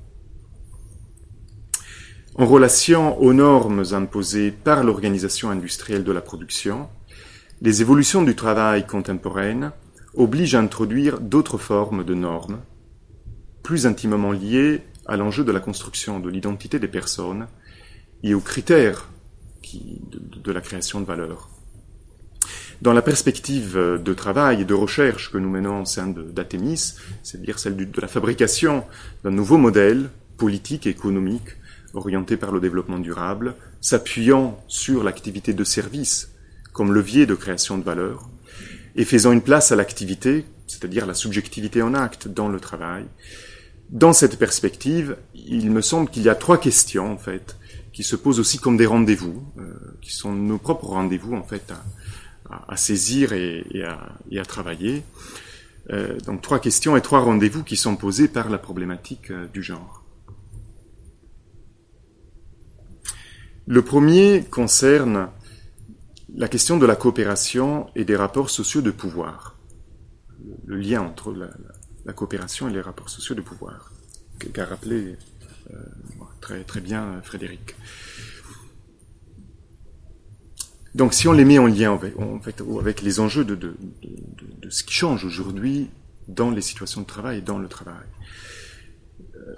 en 2.36 2.46
relation 2.46 3.20
aux 3.20 3.32
normes 3.32 3.84
imposées 3.92 4.50
par 4.50 4.82
l'organisation 4.82 5.50
industrielle 5.50 6.02
de 6.02 6.10
la 6.10 6.20
production, 6.20 6.88
les 7.60 7.80
évolutions 7.80 8.22
du 8.22 8.34
travail 8.34 8.86
contemporaine 8.86 9.70
obligent 10.14 10.56
à 10.56 10.60
introduire 10.60 11.20
d'autres 11.20 11.58
formes 11.58 12.02
de 12.02 12.14
normes, 12.14 12.60
plus 13.62 13.86
intimement 13.86 14.32
liées 14.32 14.82
à 15.06 15.16
l'enjeu 15.16 15.44
de 15.44 15.52
la 15.52 15.60
construction 15.60 16.18
de 16.18 16.30
l'identité 16.30 16.78
des 16.78 16.88
personnes 16.88 17.46
et 18.24 18.34
aux 18.34 18.40
critères 18.40 19.10
de, 19.72 20.40
de 20.40 20.52
la 20.52 20.60
création 20.60 21.00
de 21.00 21.06
valeur. 21.06 21.53
Dans 22.84 22.92
la 22.92 23.00
perspective 23.00 23.78
de 23.78 24.12
travail 24.12 24.60
et 24.60 24.64
de 24.66 24.74
recherche 24.74 25.32
que 25.32 25.38
nous 25.38 25.48
menons 25.48 25.80
au 25.80 25.84
sein 25.86 26.06
d'Athémis, 26.06 26.96
c'est-à-dire 27.22 27.58
celle 27.58 27.76
de 27.76 28.00
la 28.02 28.08
fabrication 28.08 28.84
d'un 29.24 29.30
nouveau 29.30 29.56
modèle 29.56 30.10
politique 30.36 30.86
et 30.86 30.90
économique 30.90 31.56
orienté 31.94 32.36
par 32.36 32.52
le 32.52 32.60
développement 32.60 32.98
durable, 32.98 33.54
s'appuyant 33.80 34.62
sur 34.68 35.02
l'activité 35.02 35.54
de 35.54 35.64
service 35.64 36.34
comme 36.74 36.92
levier 36.92 37.24
de 37.24 37.34
création 37.34 37.78
de 37.78 37.84
valeur, 37.84 38.28
et 38.96 39.06
faisant 39.06 39.32
une 39.32 39.40
place 39.40 39.72
à 39.72 39.76
l'activité, 39.76 40.44
c'est-à-dire 40.66 41.06
la 41.06 41.14
subjectivité 41.14 41.80
en 41.80 41.94
acte 41.94 42.28
dans 42.28 42.50
le 42.50 42.60
travail. 42.60 43.06
Dans 43.88 44.12
cette 44.12 44.38
perspective, 44.38 45.16
il 45.34 45.70
me 45.70 45.80
semble 45.80 46.10
qu'il 46.10 46.22
y 46.22 46.28
a 46.28 46.34
trois 46.34 46.58
questions, 46.58 47.10
en 47.10 47.16
fait, 47.16 47.56
qui 47.94 48.02
se 48.02 48.16
posent 48.16 48.40
aussi 48.40 48.58
comme 48.58 48.76
des 48.76 48.84
rendez-vous, 48.84 49.42
euh, 49.58 49.72
qui 50.02 50.12
sont 50.12 50.34
nos 50.34 50.58
propres 50.58 50.88
rendez-vous, 50.88 51.34
en 51.34 51.44
fait, 51.44 51.70
à, 51.70 51.82
à, 52.68 52.76
saisir 52.76 53.32
et, 53.32 53.64
à, 53.84 54.44
travailler. 54.44 55.02
Euh, 55.90 56.18
donc 56.20 56.40
trois 56.40 56.60
questions 56.60 56.96
et 56.96 57.02
trois 57.02 57.20
rendez-vous 57.20 57.62
qui 57.62 57.76
sont 57.76 57.96
posés 57.96 58.28
par 58.28 58.48
la 58.48 58.58
problématique 58.58 59.30
euh, 59.30 59.46
du 59.48 59.62
genre. 59.62 60.02
Le 63.66 63.82
premier 63.82 64.44
concerne 64.50 65.28
la 66.34 66.48
question 66.48 66.78
de 66.78 66.86
la 66.86 66.96
coopération 66.96 67.88
et 67.94 68.04
des 68.04 68.16
rapports 68.16 68.50
sociaux 68.50 68.80
de 68.80 68.90
pouvoir. 68.90 69.58
Le 70.66 70.76
lien 70.76 71.02
entre 71.02 71.32
la, 71.32 71.48
la 72.04 72.12
coopération 72.12 72.68
et 72.68 72.72
les 72.72 72.80
rapports 72.80 73.08
sociaux 73.08 73.34
de 73.34 73.40
pouvoir, 73.40 73.92
qu'a 74.38 74.64
rappelé 74.64 75.16
euh, 75.72 75.76
très, 76.40 76.64
très 76.64 76.80
bien 76.80 77.20
Frédéric. 77.22 77.74
Donc 80.94 81.12
si 81.12 81.26
on 81.26 81.32
les 81.32 81.44
met 81.44 81.58
en 81.58 81.66
lien 81.66 81.94
avec, 81.94 82.18
en 82.18 82.38
fait, 82.38 82.62
avec 82.78 83.02
les 83.02 83.18
enjeux 83.18 83.44
de, 83.44 83.76
ce 84.68 84.84
qui 84.84 84.94
change 84.94 85.24
aujourd'hui 85.24 85.90
dans 86.28 86.50
les 86.50 86.60
situations 86.60 87.00
de 87.00 87.06
travail 87.06 87.38
et 87.38 87.42
dans 87.42 87.58
le 87.58 87.68
travail, 87.68 88.06
euh, 89.36 89.54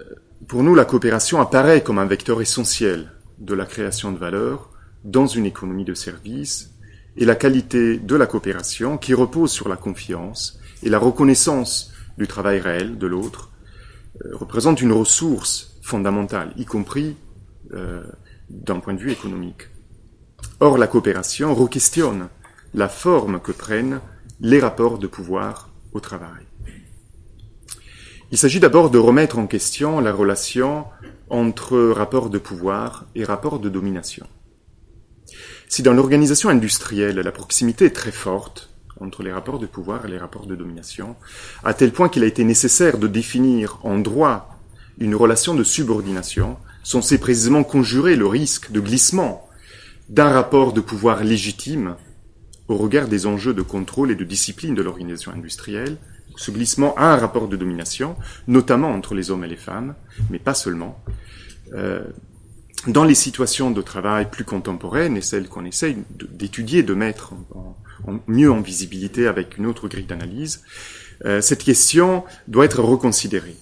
pour 0.47 0.63
nous, 0.63 0.73
la 0.73 0.85
coopération 0.85 1.39
apparaît 1.39 1.83
comme 1.83 1.99
un 1.99 2.05
vecteur 2.05 2.41
essentiel 2.41 3.11
de 3.37 3.53
la 3.53 3.65
création 3.65 4.11
de 4.11 4.17
valeur 4.17 4.71
dans 5.03 5.27
une 5.27 5.45
économie 5.45 5.85
de 5.85 5.93
services 5.93 6.71
et 7.17 7.25
la 7.25 7.35
qualité 7.35 7.97
de 7.97 8.15
la 8.15 8.25
coopération 8.25 8.97
qui 8.97 9.13
repose 9.13 9.51
sur 9.51 9.69
la 9.69 9.75
confiance 9.75 10.59
et 10.83 10.89
la 10.89 10.99
reconnaissance 10.99 11.91
du 12.17 12.27
travail 12.27 12.59
réel 12.59 12.97
de 12.97 13.07
l'autre 13.07 13.51
euh, 14.25 14.35
représente 14.35 14.81
une 14.81 14.91
ressource 14.91 15.77
fondamentale, 15.83 16.51
y 16.57 16.65
compris 16.65 17.15
euh, 17.73 18.03
d'un 18.49 18.79
point 18.79 18.93
de 18.93 18.99
vue 18.99 19.11
économique. 19.11 19.69
Or, 20.59 20.77
la 20.77 20.87
coopération 20.87 21.53
re-questionne 21.53 22.29
la 22.73 22.89
forme 22.89 23.39
que 23.39 23.51
prennent 23.51 24.01
les 24.39 24.59
rapports 24.59 24.97
de 24.97 25.07
pouvoir 25.07 25.69
au 25.93 25.99
travail. 25.99 26.45
Il 28.31 28.37
s'agit 28.37 28.59
d'abord 28.59 28.89
de 28.89 28.97
remettre 28.97 29.39
en 29.39 29.47
question 29.47 29.99
la 29.99 30.11
relation 30.11 30.85
entre 31.29 31.77
rapports 31.77 32.29
de 32.29 32.37
pouvoir 32.37 33.05
et 33.15 33.23
rapports 33.23 33.59
de 33.59 33.69
domination. 33.69 34.27
Si 35.69 35.81
dans 35.81 35.93
l'organisation 35.93 36.49
industrielle, 36.49 37.19
la 37.19 37.31
proximité 37.31 37.85
est 37.85 37.95
très 37.95 38.11
forte 38.11 38.69
entre 38.99 39.23
les 39.23 39.31
rapports 39.31 39.59
de 39.59 39.65
pouvoir 39.65 40.05
et 40.05 40.09
les 40.09 40.17
rapports 40.17 40.45
de 40.45 40.55
domination, 40.55 41.15
à 41.63 41.73
tel 41.73 41.91
point 41.91 42.09
qu'il 42.09 42.23
a 42.23 42.27
été 42.27 42.43
nécessaire 42.43 42.97
de 42.97 43.07
définir 43.07 43.79
en 43.83 43.97
droit 43.97 44.59
une 44.97 45.15
relation 45.15 45.53
de 45.53 45.63
subordination, 45.63 46.57
censée 46.83 47.19
précisément 47.19 47.63
conjurer 47.63 48.15
le 48.15 48.27
risque 48.27 48.71
de 48.71 48.79
glissement 48.79 49.46
d'un 50.09 50.29
rapport 50.29 50.73
de 50.73 50.81
pouvoir 50.81 51.23
légitime 51.23 51.95
au 52.67 52.75
regard 52.75 53.07
des 53.07 53.25
enjeux 53.25 53.53
de 53.53 53.61
contrôle 53.61 54.11
et 54.11 54.15
de 54.15 54.23
discipline 54.23 54.75
de 54.75 54.81
l'organisation 54.81 55.31
industrielle, 55.31 55.97
ce 56.35 56.51
glissement 56.51 56.95
a 56.95 57.05
un 57.13 57.17
rapport 57.17 57.47
de 57.47 57.55
domination, 57.55 58.15
notamment 58.47 58.91
entre 58.91 59.15
les 59.15 59.31
hommes 59.31 59.43
et 59.43 59.47
les 59.47 59.55
femmes, 59.55 59.95
mais 60.29 60.39
pas 60.39 60.53
seulement. 60.53 61.01
Euh, 61.73 62.03
dans 62.85 63.03
les 63.03 63.15
situations 63.15 63.71
de 63.71 63.81
travail 63.81 64.29
plus 64.29 64.45
contemporaines 64.45 65.17
et 65.17 65.21
celles 65.21 65.49
qu'on 65.49 65.65
essaye 65.65 65.97
d'étudier, 66.31 66.83
de 66.83 66.93
mettre 66.93 67.33
mieux 68.27 68.51
en 68.51 68.61
visibilité 68.61 69.27
avec 69.27 69.57
une 69.57 69.65
autre 69.65 69.87
grille 69.87 70.05
d'analyse, 70.05 70.63
euh, 71.25 71.41
cette 71.41 71.63
question 71.63 72.23
doit 72.47 72.65
être 72.65 72.81
reconsidérée. 72.81 73.55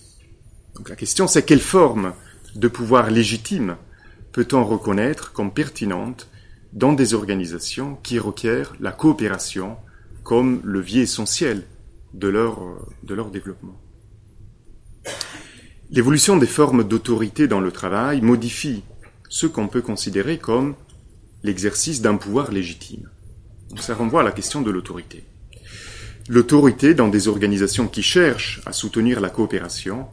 Donc 0.75 0.89
la 0.89 0.95
question 0.95 1.27
c'est 1.27 1.43
quelle 1.43 1.61
forme 1.61 2.13
de 2.55 2.67
pouvoir 2.67 3.09
légitime 3.09 3.77
peut-on 4.33 4.65
reconnaître 4.65 5.31
comme 5.31 5.53
pertinente 5.53 6.27
dans 6.75 6.91
des 6.91 7.13
organisations 7.13 7.97
qui 8.03 8.19
requièrent 8.19 8.75
la 8.81 8.91
coopération 8.91 9.77
comme 10.23 10.59
levier 10.63 11.03
essentiel 11.03 11.63
de 12.13 12.27
leur, 12.27 12.59
de 13.03 13.13
leur 13.13 13.31
développement. 13.31 13.79
L'évolution 15.89 16.35
des 16.35 16.47
formes 16.47 16.83
d'autorité 16.83 17.47
dans 17.47 17.61
le 17.61 17.71
travail 17.71 18.21
modifie 18.21 18.83
ce 19.29 19.47
qu'on 19.47 19.69
peut 19.69 19.81
considérer 19.81 20.37
comme 20.37 20.75
l'exercice 21.43 22.01
d'un 22.01 22.17
pouvoir 22.17 22.51
légitime. 22.51 23.09
ça 23.77 23.95
renvoie 23.95 24.21
à 24.21 24.23
la 24.23 24.31
question 24.31 24.61
de 24.61 24.71
l'autorité. 24.71 25.23
L'autorité 26.27 26.93
dans 26.93 27.07
des 27.07 27.27
organisations 27.27 27.87
qui 27.87 28.01
cherchent 28.01 28.61
à 28.65 28.73
soutenir 28.73 29.21
la 29.21 29.29
coopération 29.29 30.07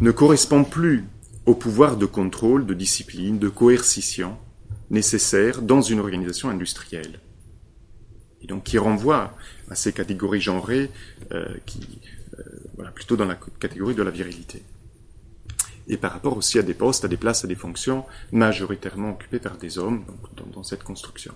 ne 0.00 0.10
correspond 0.10 0.64
plus 0.64 1.04
au 1.46 1.54
pouvoir 1.54 1.96
de 1.96 2.06
contrôle, 2.06 2.66
de 2.66 2.74
discipline, 2.74 3.38
de 3.38 3.48
coercition 3.48 4.36
nécessaire 4.92 5.62
dans 5.62 5.80
une 5.80 5.98
organisation 5.98 6.50
industrielle. 6.50 7.18
Et 8.42 8.46
donc 8.46 8.64
qui 8.64 8.78
renvoie 8.78 9.34
à 9.70 9.74
ces 9.74 9.92
catégories 9.92 10.40
genrées 10.40 10.90
euh, 11.32 11.46
qui, 11.66 11.80
euh, 12.38 12.42
voilà, 12.76 12.90
plutôt 12.90 13.16
dans 13.16 13.24
la 13.24 13.38
catégorie 13.58 13.94
de 13.94 14.02
la 14.02 14.10
virilité. 14.10 14.62
Et 15.88 15.96
par 15.96 16.12
rapport 16.12 16.36
aussi 16.36 16.58
à 16.58 16.62
des 16.62 16.74
postes, 16.74 17.04
à 17.04 17.08
des 17.08 17.16
places, 17.16 17.44
à 17.44 17.48
des 17.48 17.56
fonctions 17.56 18.04
majoritairement 18.30 19.10
occupées 19.10 19.40
par 19.40 19.56
des 19.56 19.78
hommes 19.78 20.04
dans, 20.54 20.62
cette 20.62 20.84
construction. 20.84 21.34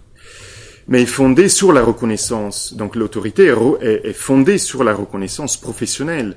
Mais 0.86 1.04
fondée 1.04 1.48
sur 1.48 1.72
la 1.72 1.82
reconnaissance, 1.82 2.74
donc 2.74 2.94
l'autorité 2.94 3.52
est, 3.80 4.12
fondée 4.12 4.58
sur 4.58 4.84
la 4.84 4.94
reconnaissance 4.94 5.56
professionnelle 5.56 6.36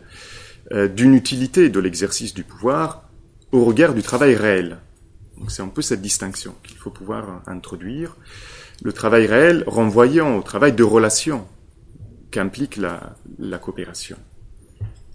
euh, 0.71 0.87
d'une 0.87 1.13
utilité 1.13 1.69
de 1.69 1.79
l'exercice 1.79 2.33
du 2.33 2.43
pouvoir 2.43 3.09
au 3.51 3.63
regard 3.63 3.93
du 3.93 4.01
travail 4.01 4.35
réel. 4.35 4.79
C'est 5.47 5.61
un 5.61 5.67
peu 5.67 5.81
cette 5.81 6.01
distinction 6.01 6.55
qu'il 6.63 6.77
faut 6.77 6.89
pouvoir 6.89 7.41
introduire. 7.47 8.15
Le 8.83 8.93
travail 8.93 9.25
réel 9.25 9.63
renvoyant 9.67 10.37
au 10.37 10.41
travail 10.41 10.73
de 10.73 10.83
relation 10.83 11.47
qu'implique 12.31 12.77
la, 12.77 13.15
coopération. 13.59 14.17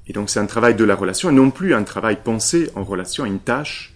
Et 0.06 0.12
donc 0.12 0.30
c'est 0.30 0.40
un 0.40 0.46
travail 0.46 0.74
de 0.74 0.84
la 0.84 0.94
relation 0.94 1.30
et 1.30 1.32
non 1.32 1.50
plus 1.50 1.74
un 1.74 1.84
travail 1.84 2.18
pensé 2.22 2.70
en 2.74 2.84
relation 2.84 3.24
à 3.24 3.28
une 3.28 3.40
tâche 3.40 3.94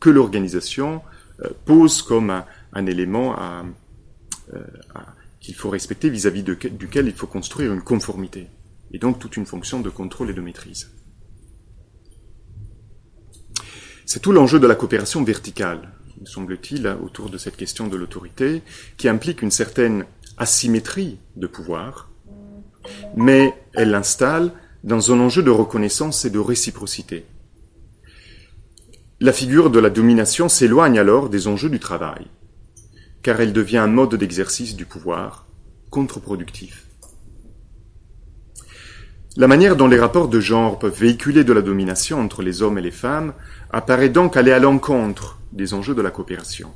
que 0.00 0.10
l'organisation 0.10 1.02
euh, 1.42 1.50
pose 1.64 2.02
comme 2.02 2.30
un, 2.72 2.86
élément 2.86 3.36
euh, 4.52 4.58
qu'il 5.40 5.54
faut 5.54 5.70
respecter 5.70 6.10
vis-à-vis 6.10 6.42
duquel 6.42 7.06
il 7.06 7.14
faut 7.14 7.26
construire 7.26 7.72
une 7.72 7.82
conformité. 7.82 8.48
Et 8.92 8.98
donc 8.98 9.18
toute 9.18 9.36
une 9.36 9.46
fonction 9.46 9.80
de 9.80 9.90
contrôle 9.90 10.30
et 10.30 10.34
de 10.34 10.40
maîtrise. 10.40 10.90
C'est 14.08 14.20
tout 14.20 14.30
l'enjeu 14.30 14.60
de 14.60 14.68
la 14.68 14.76
coopération 14.76 15.24
verticale, 15.24 15.90
me 16.20 16.26
semble-t-il, 16.26 16.86
autour 17.02 17.28
de 17.28 17.38
cette 17.38 17.56
question 17.56 17.88
de 17.88 17.96
l'autorité, 17.96 18.62
qui 18.96 19.08
implique 19.08 19.42
une 19.42 19.50
certaine 19.50 20.04
asymétrie 20.36 21.18
de 21.34 21.48
pouvoir, 21.48 22.08
mais 23.16 23.52
elle 23.74 23.90
l'installe 23.90 24.52
dans 24.84 25.10
un 25.10 25.18
enjeu 25.18 25.42
de 25.42 25.50
reconnaissance 25.50 26.24
et 26.24 26.30
de 26.30 26.38
réciprocité. 26.38 27.24
La 29.18 29.32
figure 29.32 29.70
de 29.70 29.80
la 29.80 29.90
domination 29.90 30.48
s'éloigne 30.48 31.00
alors 31.00 31.28
des 31.28 31.48
enjeux 31.48 31.70
du 31.70 31.80
travail, 31.80 32.28
car 33.22 33.40
elle 33.40 33.52
devient 33.52 33.78
un 33.78 33.88
mode 33.88 34.14
d'exercice 34.14 34.76
du 34.76 34.86
pouvoir 34.86 35.48
contre-productif. 35.90 36.85
La 39.38 39.48
manière 39.48 39.76
dont 39.76 39.86
les 39.86 40.00
rapports 40.00 40.28
de 40.28 40.40
genre 40.40 40.78
peuvent 40.78 40.98
véhiculer 40.98 41.44
de 41.44 41.52
la 41.52 41.60
domination 41.60 42.18
entre 42.18 42.40
les 42.40 42.62
hommes 42.62 42.78
et 42.78 42.82
les 42.82 42.90
femmes 42.90 43.34
apparaît 43.68 44.08
donc 44.08 44.34
aller 44.34 44.50
à 44.50 44.58
l'encontre 44.58 45.38
des 45.52 45.74
enjeux 45.74 45.94
de 45.94 46.00
la 46.00 46.10
coopération, 46.10 46.72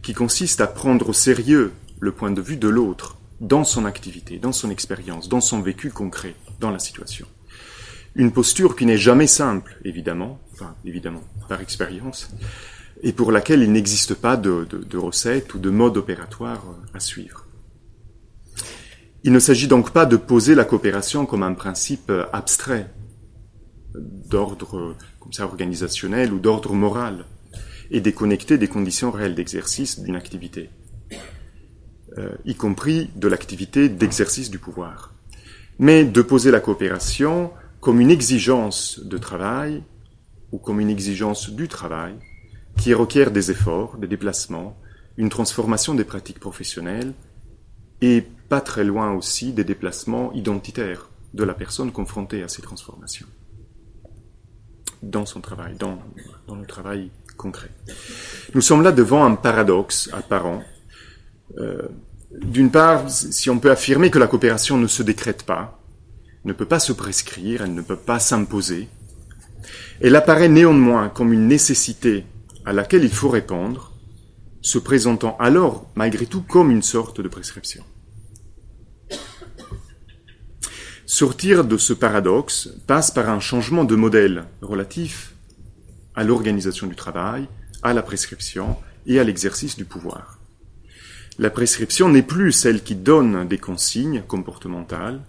qui 0.00 0.14
consiste 0.14 0.62
à 0.62 0.66
prendre 0.66 1.10
au 1.10 1.12
sérieux 1.12 1.70
le 2.00 2.12
point 2.12 2.30
de 2.30 2.40
vue 2.40 2.56
de 2.56 2.68
l'autre 2.68 3.18
dans 3.42 3.62
son 3.62 3.84
activité, 3.84 4.38
dans 4.38 4.52
son 4.52 4.70
expérience, 4.70 5.28
dans 5.28 5.42
son 5.42 5.60
vécu 5.60 5.90
concret, 5.90 6.34
dans 6.60 6.70
la 6.70 6.78
situation. 6.78 7.26
Une 8.16 8.32
posture 8.32 8.74
qui 8.74 8.86
n'est 8.86 8.96
jamais 8.96 9.26
simple, 9.26 9.76
évidemment, 9.84 10.40
enfin 10.54 10.74
évidemment, 10.86 11.24
par 11.46 11.60
expérience, 11.60 12.30
et 13.02 13.12
pour 13.12 13.32
laquelle 13.32 13.62
il 13.62 13.70
n'existe 13.70 14.14
pas 14.14 14.38
de, 14.38 14.66
de, 14.70 14.78
de 14.78 14.96
recette 14.96 15.52
ou 15.52 15.58
de 15.58 15.68
mode 15.68 15.98
opératoire 15.98 16.64
à 16.94 17.00
suivre. 17.00 17.44
Il 19.24 19.32
ne 19.32 19.38
s'agit 19.38 19.68
donc 19.68 19.90
pas 19.90 20.06
de 20.06 20.16
poser 20.16 20.54
la 20.54 20.64
coopération 20.64 21.26
comme 21.26 21.42
un 21.42 21.54
principe 21.54 22.12
abstrait, 22.32 22.90
d'ordre 23.94 24.96
comme 25.18 25.32
ça 25.32 25.44
organisationnel 25.44 26.32
ou 26.32 26.38
d'ordre 26.38 26.72
moral, 26.74 27.24
et 27.90 28.00
déconnecté 28.00 28.58
des 28.58 28.68
conditions 28.68 29.10
réelles 29.10 29.34
d'exercice 29.34 30.00
d'une 30.00 30.16
activité, 30.16 30.70
euh, 32.18 32.30
y 32.44 32.54
compris 32.54 33.10
de 33.16 33.28
l'activité 33.28 33.88
d'exercice 33.88 34.50
du 34.50 34.58
pouvoir, 34.58 35.14
mais 35.78 36.04
de 36.04 36.22
poser 36.22 36.50
la 36.50 36.60
coopération 36.60 37.50
comme 37.80 38.00
une 38.00 38.10
exigence 38.10 39.00
de 39.00 39.18
travail 39.18 39.82
ou 40.52 40.58
comme 40.58 40.80
une 40.80 40.90
exigence 40.90 41.50
du 41.50 41.68
travail 41.68 42.14
qui 42.76 42.94
requiert 42.94 43.30
des 43.30 43.50
efforts, 43.50 43.96
des 43.96 44.06
déplacements, 44.06 44.76
une 45.16 45.30
transformation 45.30 45.94
des 45.94 46.04
pratiques 46.04 46.40
professionnelles 46.40 47.12
et 48.00 48.24
pas 48.48 48.60
très 48.60 48.84
loin 48.84 49.12
aussi 49.12 49.52
des 49.52 49.64
déplacements 49.64 50.32
identitaires 50.32 51.08
de 51.34 51.44
la 51.44 51.54
personne 51.54 51.92
confrontée 51.92 52.42
à 52.42 52.48
ces 52.48 52.62
transformations 52.62 53.26
dans 55.02 55.26
son 55.26 55.40
travail, 55.40 55.76
dans, 55.78 55.98
le 56.48 56.66
travail 56.66 57.10
concret. 57.36 57.70
Nous 58.54 58.60
sommes 58.60 58.82
là 58.82 58.92
devant 58.92 59.24
un 59.24 59.34
paradoxe 59.34 60.10
apparent. 60.12 60.62
Euh, 61.58 61.88
D'une 62.32 62.70
part, 62.70 63.08
si 63.08 63.48
on 63.48 63.58
peut 63.58 63.70
affirmer 63.70 64.10
que 64.10 64.18
la 64.18 64.26
coopération 64.26 64.76
ne 64.76 64.86
se 64.86 65.02
décrète 65.02 65.44
pas, 65.44 65.80
ne 66.44 66.52
peut 66.52 66.66
pas 66.66 66.78
se 66.78 66.92
prescrire, 66.92 67.62
elle 67.62 67.74
ne 67.74 67.82
peut 67.82 67.96
pas 67.96 68.18
s'imposer, 68.18 68.88
elle 70.00 70.16
apparaît 70.16 70.48
néanmoins 70.48 71.08
comme 71.08 71.32
une 71.32 71.48
nécessité 71.48 72.26
à 72.64 72.72
laquelle 72.72 73.04
il 73.04 73.12
faut 73.12 73.28
répondre, 73.28 73.92
se 74.60 74.78
présentant 74.78 75.36
alors 75.38 75.86
malgré 75.94 76.26
tout 76.26 76.42
comme 76.42 76.70
une 76.70 76.82
sorte 76.82 77.20
de 77.20 77.28
prescription. 77.28 77.84
Sortir 81.10 81.64
de 81.64 81.78
ce 81.78 81.94
paradoxe 81.94 82.68
passe 82.86 83.10
par 83.10 83.30
un 83.30 83.40
changement 83.40 83.84
de 83.84 83.96
modèle 83.96 84.44
relatif 84.60 85.32
à 86.14 86.22
l'organisation 86.22 86.86
du 86.86 86.96
travail, 86.96 87.48
à 87.82 87.94
la 87.94 88.02
prescription 88.02 88.76
et 89.06 89.18
à 89.18 89.24
l'exercice 89.24 89.74
du 89.74 89.86
pouvoir. 89.86 90.38
La 91.38 91.48
prescription 91.48 92.10
n'est 92.10 92.20
plus 92.20 92.52
celle 92.52 92.82
qui 92.82 92.94
donne 92.94 93.48
des 93.48 93.56
consignes 93.56 94.22
comportementales, 94.28 95.22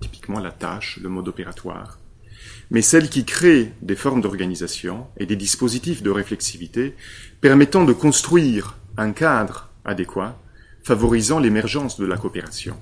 typiquement 0.00 0.40
la 0.40 0.50
tâche, 0.50 0.98
le 1.02 1.10
mode 1.10 1.28
opératoire, 1.28 1.98
mais 2.70 2.80
celle 2.80 3.10
qui 3.10 3.26
crée 3.26 3.70
des 3.82 3.96
formes 3.96 4.22
d'organisation 4.22 5.08
et 5.18 5.26
des 5.26 5.36
dispositifs 5.36 6.02
de 6.02 6.10
réflexivité 6.10 6.96
permettant 7.42 7.84
de 7.84 7.92
construire 7.92 8.78
un 8.96 9.12
cadre 9.12 9.68
adéquat 9.84 10.40
favorisant 10.82 11.38
l'émergence 11.38 12.00
de 12.00 12.06
la 12.06 12.16
coopération 12.16 12.78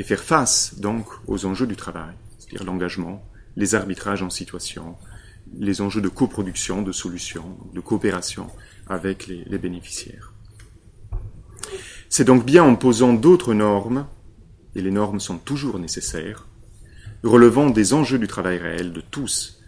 et 0.00 0.02
faire 0.02 0.24
face 0.24 0.76
donc 0.78 1.06
aux 1.26 1.44
enjeux 1.44 1.66
du 1.66 1.76
travail, 1.76 2.14
c'est-à-dire 2.38 2.64
l'engagement, 2.64 3.22
les 3.56 3.74
arbitrages 3.74 4.22
en 4.22 4.30
situation, 4.30 4.96
les 5.58 5.82
enjeux 5.82 6.00
de 6.00 6.08
coproduction, 6.08 6.80
de 6.80 6.90
solutions, 6.90 7.58
de 7.74 7.80
coopération 7.80 8.46
avec 8.86 9.26
les, 9.26 9.44
les 9.44 9.58
bénéficiaires. 9.58 10.32
C'est 12.08 12.24
donc 12.24 12.46
bien 12.46 12.64
en 12.64 12.76
posant 12.76 13.12
d'autres 13.12 13.52
normes, 13.52 14.06
et 14.74 14.80
les 14.80 14.90
normes 14.90 15.20
sont 15.20 15.36
toujours 15.36 15.78
nécessaires, 15.78 16.46
relevant 17.22 17.68
des 17.68 17.92
enjeux 17.92 18.18
du 18.18 18.26
travail 18.26 18.56
réel 18.56 18.94
de 18.94 19.02
tous, 19.02 19.60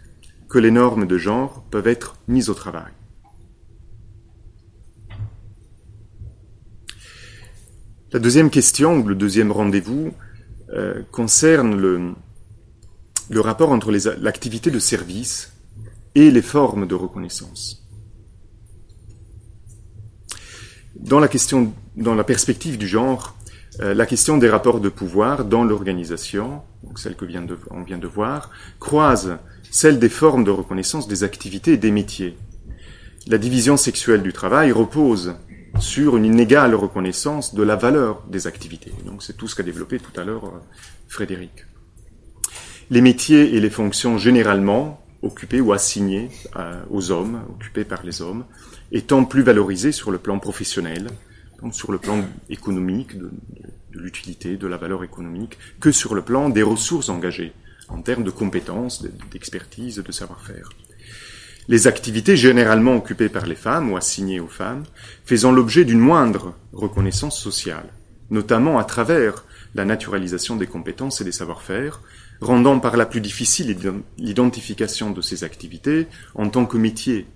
que 0.49 0.57
les 0.57 0.71
normes 0.71 1.05
de 1.05 1.19
genre 1.19 1.63
peuvent 1.69 1.87
être 1.87 2.15
mises 2.27 2.49
au 2.49 2.55
travail. 2.55 2.91
La 8.11 8.19
deuxième 8.19 8.49
question, 8.49 8.97
ou 8.97 9.07
le 9.07 9.15
deuxième 9.15 9.51
rendez-vous, 9.51 10.13
euh, 10.73 11.03
concerne 11.11 11.75
le, 11.79 13.41
rapport 13.41 13.71
entre 13.71 13.91
l'activité 13.91 14.71
de 14.71 14.79
service 14.79 15.53
et 16.15 16.31
les 16.31 16.41
formes 16.41 16.87
de 16.87 16.95
reconnaissance. 16.95 17.85
Dans 20.95 21.19
la 21.19 21.27
question, 21.27 21.73
dans 21.95 22.15
la 22.15 22.23
perspective 22.23 22.77
du 22.77 22.87
genre, 22.87 23.35
euh, 23.81 23.93
la 23.93 24.05
question 24.05 24.37
des 24.37 24.49
rapports 24.49 24.79
de 24.79 24.89
pouvoir 24.89 25.45
dans 25.45 25.63
l'organisation, 25.63 26.61
celle 26.95 27.15
que 27.15 27.25
vient 27.25 27.41
de, 27.41 27.57
on 27.69 27.83
vient 27.83 27.97
de 27.97 28.07
voir, 28.07 28.49
croise 28.79 29.37
celle 29.69 29.99
des 29.99 30.09
formes 30.09 30.43
de 30.43 30.51
reconnaissance 30.51 31.07
des 31.07 31.23
activités 31.23 31.73
et 31.73 31.77
des 31.77 31.91
métiers. 31.91 32.37
La 33.27 33.37
division 33.37 33.77
sexuelle 33.77 34.21
du 34.21 34.33
travail 34.33 34.71
repose 34.71 35.35
sur 35.79 36.17
une 36.17 36.25
inégale 36.25 36.75
reconnaissance 36.75 37.55
de 37.55 37.63
la 37.63 37.75
valeur 37.75 38.23
des 38.27 38.47
activités. 38.47 38.93
Donc 39.05 39.23
c'est 39.23 39.35
tout 39.35 39.47
ce 39.47 39.55
qu'a 39.55 39.63
développé 39.63 39.99
tout 39.99 40.19
à 40.19 40.23
l'heure 40.23 40.45
euh, 40.45 40.59
Frédéric. 41.07 41.65
Les 42.89 43.01
métiers 43.01 43.55
et 43.55 43.59
les 43.59 43.69
fonctions 43.69 44.17
généralement 44.17 45.03
occupés 45.21 45.61
ou 45.61 45.73
assignés 45.73 46.29
euh, 46.57 46.83
aux 46.89 47.11
hommes, 47.11 47.41
occupés 47.49 47.85
par 47.85 48.03
les 48.03 48.21
hommes, 48.21 48.45
étant 48.91 49.25
plus 49.25 49.41
valorisés 49.41 49.91
sur 49.91 50.11
le 50.11 50.17
plan 50.17 50.37
professionnel, 50.39 51.07
donc 51.61 51.73
sur 51.73 51.91
le 51.91 51.97
plan 51.97 52.23
économique, 52.49 53.17
de, 53.17 53.31
de 53.93 53.99
l'utilité, 53.99 54.57
de 54.57 54.67
la 54.67 54.77
valeur 54.77 55.03
économique, 55.03 55.57
que 55.79 55.91
sur 55.91 56.13
le 56.13 56.21
plan 56.21 56.49
des 56.49 56.63
ressources 56.63 57.09
engagées, 57.09 57.53
en 57.87 58.01
termes 58.01 58.23
de 58.23 58.31
compétences, 58.31 59.05
d'expertise, 59.31 59.97
de 59.97 60.11
savoir-faire. 60.11 60.69
Les 61.69 61.87
activités 61.87 62.35
généralement 62.35 62.95
occupées 62.95 63.29
par 63.29 63.45
les 63.45 63.55
femmes 63.55 63.91
ou 63.91 63.97
assignées 63.97 64.41
aux 64.41 64.47
femmes 64.47 64.83
faisant 65.25 65.51
l'objet 65.51 65.85
d'une 65.85 65.99
moindre 65.99 66.55
reconnaissance 66.73 67.39
sociale, 67.39 67.85
notamment 68.29 68.79
à 68.79 68.83
travers 68.83 69.45
la 69.73 69.85
naturalisation 69.85 70.57
des 70.57 70.67
compétences 70.67 71.21
et 71.21 71.23
des 71.23 71.31
savoir-faire, 71.31 72.01
rendant 72.41 72.79
par 72.79 72.97
là 72.97 73.05
plus 73.05 73.21
difficile 73.21 73.77
l'identification 74.17 75.11
de 75.11 75.21
ces 75.21 75.45
activités 75.45 76.07
en 76.35 76.49
tant 76.49 76.65
que 76.65 76.77
métier, 76.77 77.27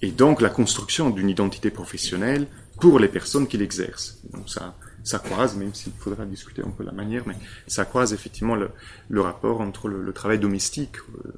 et 0.00 0.10
donc 0.10 0.40
la 0.40 0.48
construction 0.48 1.10
d'une 1.10 1.28
identité 1.28 1.70
professionnelle 1.70 2.46
pour 2.80 2.98
les 2.98 3.08
personnes 3.08 3.46
qui 3.46 3.58
l'exercent. 3.58 4.18
Donc 4.32 4.48
ça, 4.48 4.74
ça 5.04 5.18
croise, 5.18 5.56
même 5.56 5.74
s'il 5.74 5.92
faudra 5.92 6.24
discuter 6.24 6.62
un 6.62 6.70
peu 6.70 6.84
la 6.84 6.92
manière, 6.92 7.24
mais 7.26 7.36
ça 7.66 7.84
croise 7.84 8.14
effectivement 8.14 8.56
le, 8.56 9.20
rapport 9.20 9.60
entre 9.60 9.88
le, 9.88 10.02
le 10.02 10.12
travail 10.14 10.38
domestique 10.38 10.96
euh, 11.26 11.32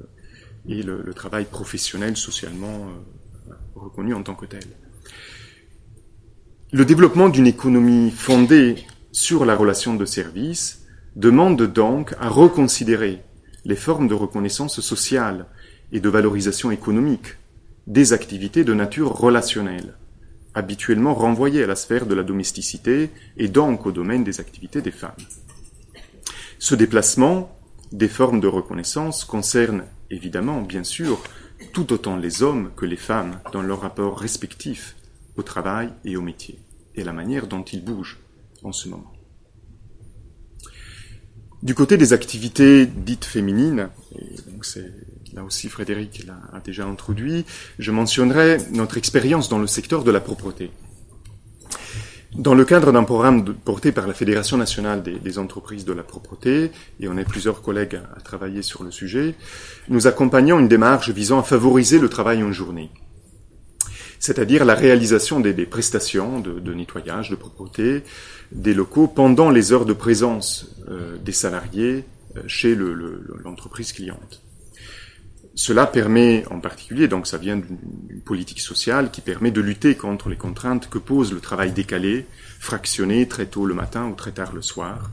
et 0.69 0.83
le, 0.83 1.13
travail 1.15 1.45
professionnel 1.45 2.17
socialement 2.17 2.89
euh, 2.89 3.55
reconnu 3.75 4.15
en 4.15 4.23
tant 4.23 4.35
que 4.35 4.47
tel. 4.47 4.65
Le 6.73 6.85
développement 6.85 7.29
d'une 7.29 7.47
économie 7.47 8.11
fondée 8.11 8.77
sur 9.11 9.45
la 9.45 9.55
relation 9.55 9.95
de 9.95 10.05
service 10.05 10.87
demande 11.17 11.63
donc 11.63 12.15
à 12.19 12.29
reconsidérer 12.29 13.23
les 13.65 13.77
formes 13.77 14.09
de 14.09 14.15
reconnaissance 14.15 14.81
sociale 14.81 15.47
et 15.93 16.01
de 16.01 16.09
valorisation 16.09 16.71
économique 16.71 17.37
des 17.87 18.13
activités 18.13 18.65
de 18.65 18.73
nature 18.73 19.13
relationnelle 19.13 19.95
habituellement 20.55 21.15
renvoyé 21.15 21.65
à 21.65 21.67
la 21.67 21.77
sphère 21.77 22.07
de 22.07 22.15
la 22.15 22.23
domesticité 22.23 23.11
et 23.37 23.49
donc 23.49 23.87
au 23.87 23.93
domaine 23.93 24.25
des 24.25 24.41
activités 24.41 24.83
des 24.83 24.91
femmes. 24.91 25.13
Ce 26.59 26.75
déplacement 26.75 27.57
des 27.91 28.09
formes 28.09 28.41
de 28.41 28.49
reconnaissance 28.49 29.25
concerne 29.25 29.85
évidemment, 30.13 30.61
bien 30.61 30.85
sûr, 30.85 31.23
tout 31.73 31.93
autant 31.93 32.17
les 32.17 32.43
hommes 32.43 32.71
que 32.77 32.85
les 32.85 32.97
femmes 32.97 33.41
dans 33.53 33.63
leur 33.63 33.81
rapport 33.81 34.19
respectif 34.19 34.95
au 35.37 35.43
travail 35.43 35.91
et 36.05 36.17
au 36.17 36.23
métier, 36.23 36.59
et 36.95 37.03
la 37.03 37.13
manière 37.13 37.47
dont 37.47 37.63
ils 37.63 37.83
bougent 37.83 38.19
en 38.63 38.73
ce 38.73 38.89
moment. 38.89 39.13
Du 41.63 41.75
côté 41.75 41.97
des 41.97 42.13
activités 42.13 42.87
dites 42.87 43.25
féminines, 43.25 43.89
et 44.19 44.51
donc 44.51 44.65
c'est 44.65 44.93
là 45.33 45.45
aussi 45.45 45.69
Frédéric 45.69 46.27
l'a 46.27 46.61
déjà 46.65 46.87
introduit, 46.87 47.45
je 47.79 47.91
mentionnerai 47.91 48.59
notre 48.73 48.99
expérience 48.99 49.49
dans 49.49 49.61
le 49.61 49.67
secteur 49.67 50.05
de 50.05 50.11
la 50.11 50.21
propreté. 50.21 50.71
Dans 52.35 52.55
le 52.55 52.65
cadre 52.65 52.93
d'un 52.93 53.05
programme 53.05 53.45
porté 53.45 53.93
par 53.93 54.07
la 54.07 54.15
Fédération 54.15 54.57
nationale 54.57 55.03
des, 55.03 55.39
entreprises 55.39 55.85
de 55.85 55.93
la 55.93 56.03
propreté, 56.03 56.71
et 56.99 57.09
on 57.09 57.19
est 57.19 57.29
plusieurs 57.29 57.61
collègues 57.61 58.01
à, 58.17 58.21
travailler 58.21 58.63
sur 58.63 58.85
le 58.85 58.91
sujet, 58.91 59.35
nous 59.89 60.07
accompagnons 60.07 60.59
une 60.59 60.69
démarche 60.69 61.11
visant 61.11 61.41
à 61.41 61.43
favoriser 61.43 61.99
le 61.99 62.09
travail 62.09 62.43
en 62.43 62.51
journée, 62.51 62.89
c'est-à-dire 64.19 64.65
la 64.65 64.75
réalisation 64.75 65.41
des, 65.41 65.53
prestations 65.67 66.41
de, 66.41 66.73
nettoyage, 66.73 67.29
de 67.29 67.37
propreté 67.37 68.03
des 68.51 68.73
locaux 68.73 69.09
pendant 69.09 69.51
les 69.51 69.73
heures 69.73 69.85
de 69.85 69.93
présence 69.93 70.75
euh, 70.89 71.19
des 71.19 71.33
salariés 71.33 72.05
euh, 72.37 72.43
chez 72.47 72.75
l'entreprise 73.45 73.93
cliente. 73.93 74.41
Cela 75.55 75.87
permet 75.87 76.45
en 76.51 76.61
particulier, 76.61 77.09
donc 77.09 77.27
ça 77.27 77.37
vient 77.37 77.57
d'une 77.57 78.23
politique 78.25 78.61
sociale 78.61 79.11
qui 79.11 79.21
permet 79.21 79.51
de 79.51 79.61
lutter 79.61 79.95
contre 79.95 80.31
les 80.31 80.37
contraintes 80.37 80.89
que 80.89 80.99
pose 80.99 81.33
le 81.33 81.41
travail 81.41 81.73
décalé, 81.73 82.27
fractionné 82.59 83.29
très 83.29 83.47
tôt 83.47 83.67
le 83.67 83.75
matin 83.75 84.07
ou 84.07 84.15
très 84.15 84.33
tard 84.33 84.55
le 84.55 84.63
soir, 84.63 85.11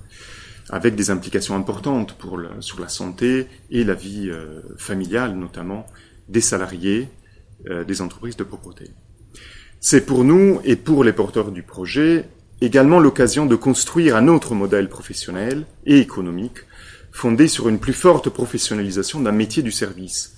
avec 0.70 0.96
des 0.96 1.10
implications 1.10 1.56
importantes 1.56 2.14
pour 2.14 2.40
sur 2.62 2.80
la 2.80 2.88
santé 2.88 3.48
et 3.70 3.84
la 3.84 3.96
vie 3.96 4.30
euh, 4.30 4.62
familiale 4.78 5.36
notamment 5.36 5.86
des 6.30 6.42
salariés 6.42 7.10
euh, 7.70 7.84
des 7.84 8.02
entreprises 8.02 8.38
de 8.38 8.44
propreté. 8.46 8.86
C'est 9.82 10.06
pour 10.06 10.24
nous 10.24 10.62
et 10.64 10.78
pour 10.78 11.04
les 11.04 11.12
porteurs 11.12 11.52
du 11.52 11.64
projet 11.64 12.30
également 12.62 13.00
l'occasion 13.00 13.46
de 13.46 13.56
construire 13.56 14.16
un 14.16 14.28
autre 14.28 14.56
modèle 14.56 14.88
professionnel 14.88 15.66
et 15.86 16.00
économique 16.00 16.60
fondée 17.20 17.50
sur 17.50 17.68
une 17.68 17.80
plus 17.80 17.94
forte 17.94 18.30
professionnalisation 18.30 19.20
d'un 19.20 19.34
métier 19.34 19.62
du 19.62 19.74
service, 19.74 20.38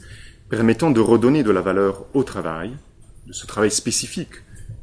permettant 0.49 0.90
de 0.90 0.99
redonner 0.99 1.44
de 1.44 1.52
la 1.52 1.62
valeur 1.62 2.08
au 2.16 2.24
travail, 2.24 2.72
de 3.28 3.34
ce 3.34 3.45
travail 3.45 3.70
spécifique 3.70 4.34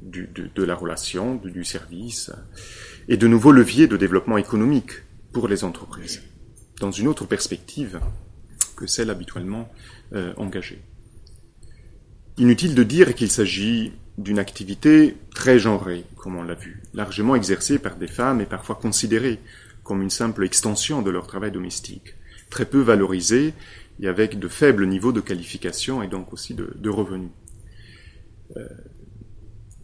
de, 0.01 0.63
la 0.63 0.77
relation, 0.77 1.35
du 1.35 1.65
service, 1.65 2.31
et 3.09 3.17
de 3.17 3.27
nouveaux 3.27 3.51
leviers 3.51 3.89
de 3.89 3.97
développement 3.97 4.39
économique 4.39 4.93
pour 5.33 5.49
les 5.49 5.65
entreprises, 5.65 6.23
dans 6.79 6.93
une 6.93 7.09
autre 7.09 7.27
perspective 7.27 7.99
que 8.77 8.87
celle 8.87 9.11
habituellement 9.11 9.69
euh, 10.13 10.33
engagée. 10.37 10.81
Inutile 12.37 12.77
de 12.77 12.85
dire 12.85 13.13
qu'il 13.17 13.33
s'agit 13.33 13.93
d'une 14.19 14.39
activité 14.39 15.17
très 15.35 15.59
genrée, 15.59 16.05
comme 16.17 16.37
on 16.37 16.45
l'a 16.45 16.55
vu, 16.55 16.81
largement 16.95 17.35
exercée 17.35 17.81
par 17.81 17.97
des 17.97 18.07
femmes 18.07 18.41
et 18.41 18.47
parfois 18.47 18.77
considérée 18.77 19.41
comme 19.89 20.03
une 20.03 20.11
simple 20.11 20.45
extension 20.45 21.01
de 21.01 21.11
leur 21.11 21.27
travail 21.27 21.51
domestique, 21.51 22.15
très 22.51 22.67
peu 22.67 22.83
valorisé 22.83 23.55
et 24.01 24.07
avec 24.07 24.39
de 24.39 24.47
faibles 24.47 24.87
niveaux 24.87 25.13
de 25.13 25.23
qualification 25.23 26.03
et 26.03 26.09
donc 26.09 26.35
aussi 26.35 26.53
de, 26.55 26.91
revenus. 26.91 27.31
Euh, 28.59 28.69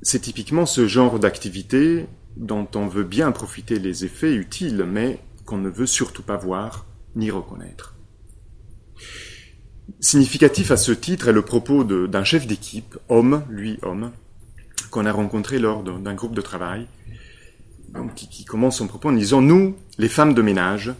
c'est 0.02 0.20
typiquement 0.20 0.66
ce 0.66 0.86
genre 0.86 1.18
d'activité 1.18 2.04
dont 2.36 2.68
on 2.74 2.86
veut 2.86 3.04
bien 3.04 3.32
profiter 3.32 3.78
les 3.78 4.04
effets 4.04 4.34
utiles, 4.34 4.84
mais 4.86 5.20
qu'on 5.46 5.56
ne 5.56 5.70
veut 5.70 5.86
surtout 5.86 6.22
pas 6.22 6.36
voir 6.36 6.84
ni 7.16 7.30
reconnaître. 7.30 7.96
Significatif 10.00 10.70
à 10.70 10.76
ce 10.76 10.92
titre 10.92 11.28
est 11.28 11.32
le 11.32 11.42
propos 11.42 11.82
d'un 11.82 12.24
chef 12.24 12.46
d'équipe, 12.46 12.98
homme, 13.08 13.42
lui 13.48 13.78
homme, 13.80 14.12
qu'on 14.90 15.06
a 15.06 15.12
rencontré 15.12 15.58
lors 15.58 15.82
d'un 15.82 16.14
groupe 16.14 16.34
de 16.34 16.42
travail, 16.42 16.88
qui, 18.14 18.28
qui, 18.28 18.44
commence 18.44 18.78
son 18.78 18.86
propos 18.86 19.08
en 19.08 19.12
disant 19.12 19.40
Nous, 19.40 19.76
les 19.98 20.08
femmes 20.08 20.34
de 20.34 20.42
ménage, 20.42 20.92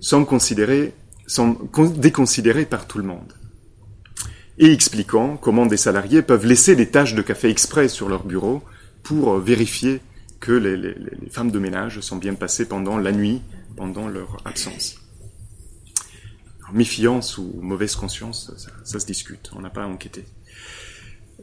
sommes 0.00 0.26
déconsidérées 1.96 2.66
par 2.66 2.86
tout 2.86 2.98
le 2.98 3.04
monde. 3.04 3.32
Et 4.58 4.72
expliquant 4.72 5.36
comment 5.36 5.66
des 5.66 5.76
salariés 5.76 6.22
peuvent 6.22 6.46
laisser 6.46 6.76
des 6.76 6.88
tâches 6.88 7.14
de 7.14 7.22
café 7.22 7.48
exprès 7.50 7.88
sur 7.88 8.08
leur 8.08 8.24
bureau 8.24 8.62
pour 9.02 9.38
vérifier 9.38 10.00
que 10.40 10.52
les, 10.52 10.94
femmes 11.30 11.50
de 11.50 11.58
ménage 11.58 12.00
sont 12.00 12.16
bien 12.16 12.34
passées 12.34 12.66
pendant 12.66 12.98
la 12.98 13.12
nuit, 13.12 13.42
pendant 13.76 14.08
leur 14.08 14.38
absence. 14.44 14.96
Méfiance 16.72 17.38
ou 17.38 17.54
mauvaise 17.60 17.94
conscience, 17.94 18.52
ça, 18.84 18.98
se 18.98 19.06
discute, 19.06 19.50
on 19.54 19.60
n'a 19.60 19.70
pas 19.70 19.84
à 19.84 19.86
enquêter. 19.86 20.24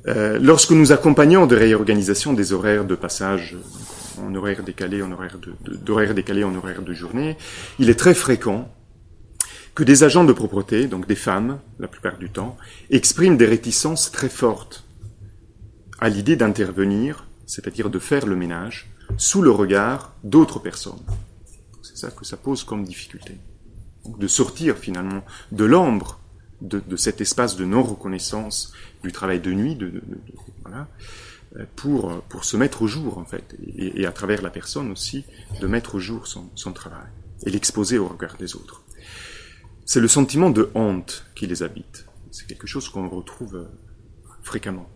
Euh, 0.07 0.37
lorsque 0.41 0.71
nous 0.71 0.91
accompagnons 0.91 1.47
de 1.47 1.55
réorganisation 1.55 2.33
des 2.33 2.51
horaires 2.51 2.83
de 2.83 2.95
passage 2.95 3.55
en 4.19 4.33
horaire 4.35 4.63
décalé, 4.63 5.01
en 5.01 5.11
horaire 5.11 5.37
de, 5.39 5.53
de, 5.71 6.13
décalé, 6.13 6.43
en 6.43 6.55
horaire 6.55 6.81
de 6.81 6.93
journée, 6.93 7.37
il 7.79 7.89
est 7.89 7.99
très 7.99 8.13
fréquent 8.13 8.69
que 9.75 9.83
des 9.83 10.03
agents 10.03 10.23
de 10.23 10.33
propreté, 10.33 10.87
donc 10.87 11.07
des 11.07 11.15
femmes, 11.15 11.59
la 11.79 11.87
plupart 11.87 12.17
du 12.17 12.29
temps, 12.29 12.57
expriment 12.89 13.37
des 13.37 13.45
réticences 13.45 14.11
très 14.11 14.29
fortes 14.29 14.83
à 15.99 16.09
l'idée 16.09 16.35
d'intervenir, 16.35 17.25
c'est-à-dire 17.45 17.89
de 17.89 17.99
faire 17.99 18.25
le 18.25 18.35
ménage, 18.35 18.89
sous 19.17 19.41
le 19.41 19.51
regard 19.51 20.13
d'autres 20.23 20.59
personnes. 20.59 21.01
C'est 21.81 21.97
ça 21.97 22.11
que 22.11 22.25
ça 22.25 22.37
pose 22.37 22.63
comme 22.63 22.83
difficulté. 22.83 23.37
De 24.17 24.27
sortir 24.27 24.77
finalement 24.77 25.23
de 25.51 25.65
l'ombre 25.65 26.19
de, 26.61 26.81
de 26.85 26.95
cet 26.95 27.21
espace 27.21 27.55
de 27.55 27.65
non-reconnaissance 27.65 28.73
du 29.03 29.11
travail 29.11 29.39
de 29.39 29.51
nuit, 29.53 29.75
de, 29.75 30.01
voilà, 30.63 30.87
euh, 30.87 31.32
pour, 31.75 32.21
pour 32.29 32.45
se 32.45 32.57
mettre 32.57 32.81
au 32.81 32.87
jour, 32.87 33.17
en 33.17 33.25
fait, 33.25 33.55
et, 33.75 34.05
à 34.05 34.11
travers 34.11 34.41
la 34.41 34.49
personne 34.49 34.91
aussi, 34.91 35.25
de 35.61 35.67
mettre 35.67 35.95
au 35.95 35.99
jour 35.99 36.27
son, 36.27 36.73
travail 36.73 37.07
et 37.45 37.49
l'exposer 37.49 37.97
au 37.97 38.07
regard 38.07 38.37
des 38.37 38.55
autres. 38.55 38.83
C'est 39.85 39.99
le 39.99 40.07
sentiment 40.07 40.49
de 40.49 40.69
honte 40.75 41.25
qui 41.35 41.45
les 41.45 41.61
habite. 41.61 42.05
C'est 42.31 42.47
quelque 42.47 42.67
chose 42.67 42.89
qu'on 42.89 43.09
retrouve 43.09 43.55
euh, 43.55 43.65
fréquemment 44.41 44.89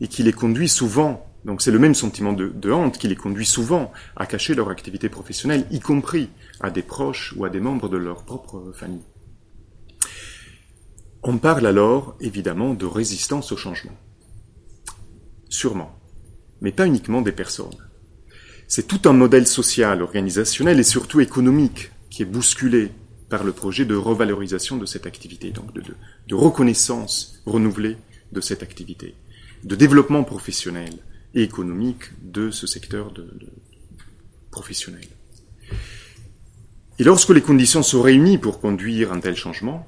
et 0.00 0.08
qui 0.08 0.22
les 0.22 0.32
conduit 0.32 0.68
souvent, 0.68 1.26
donc 1.44 1.62
c'est 1.62 1.70
le 1.70 1.78
même 1.78 1.94
sentiment 1.94 2.32
de, 2.32 2.70
honte 2.70 2.98
qui 2.98 3.08
les 3.08 3.16
conduit 3.16 3.46
souvent 3.46 3.92
à 4.14 4.26
cacher 4.26 4.54
leur 4.54 4.68
activité 4.68 5.08
professionnelle, 5.08 5.66
y 5.70 5.80
compris 5.80 6.30
à 6.60 6.70
des 6.70 6.82
proches 6.82 7.34
ou 7.36 7.44
à 7.44 7.50
des 7.50 7.60
membres 7.60 7.88
de 7.88 7.96
leur 7.96 8.24
propre 8.24 8.72
famille. 8.74 9.04
On 11.22 11.38
parle 11.38 11.66
alors 11.66 12.14
évidemment 12.20 12.74
de 12.74 12.86
résistance 12.86 13.52
au 13.52 13.56
changement. 13.56 13.96
Sûrement, 15.48 15.98
mais 16.60 16.72
pas 16.72 16.86
uniquement 16.86 17.22
des 17.22 17.32
personnes. 17.32 17.76
C'est 18.68 18.88
tout 18.88 19.08
un 19.08 19.12
modèle 19.12 19.46
social, 19.46 20.02
organisationnel 20.02 20.80
et 20.80 20.84
surtout 20.84 21.20
économique 21.20 21.90
qui 22.10 22.22
est 22.22 22.26
bousculé 22.26 22.90
par 23.28 23.44
le 23.44 23.52
projet 23.52 23.84
de 23.84 23.94
revalorisation 23.94 24.76
de 24.76 24.86
cette 24.86 25.06
activité, 25.06 25.50
donc 25.50 25.72
de, 25.72 26.34
reconnaissance 26.34 27.40
renouvelée 27.46 27.96
de 28.32 28.40
cette 28.40 28.62
activité 28.62 29.14
de 29.64 29.74
développement 29.74 30.22
professionnel 30.22 30.92
et 31.34 31.42
économique 31.42 32.04
de 32.22 32.50
ce 32.50 32.66
secteur 32.66 33.12
de 33.12 33.26
professionnel. 34.50 35.06
Et 36.98 37.04
lorsque 37.04 37.30
les 37.30 37.42
conditions 37.42 37.82
sont 37.82 38.00
réunies 38.00 38.38
pour 38.38 38.60
conduire 38.60 39.12
un 39.12 39.20
tel 39.20 39.36
changement, 39.36 39.86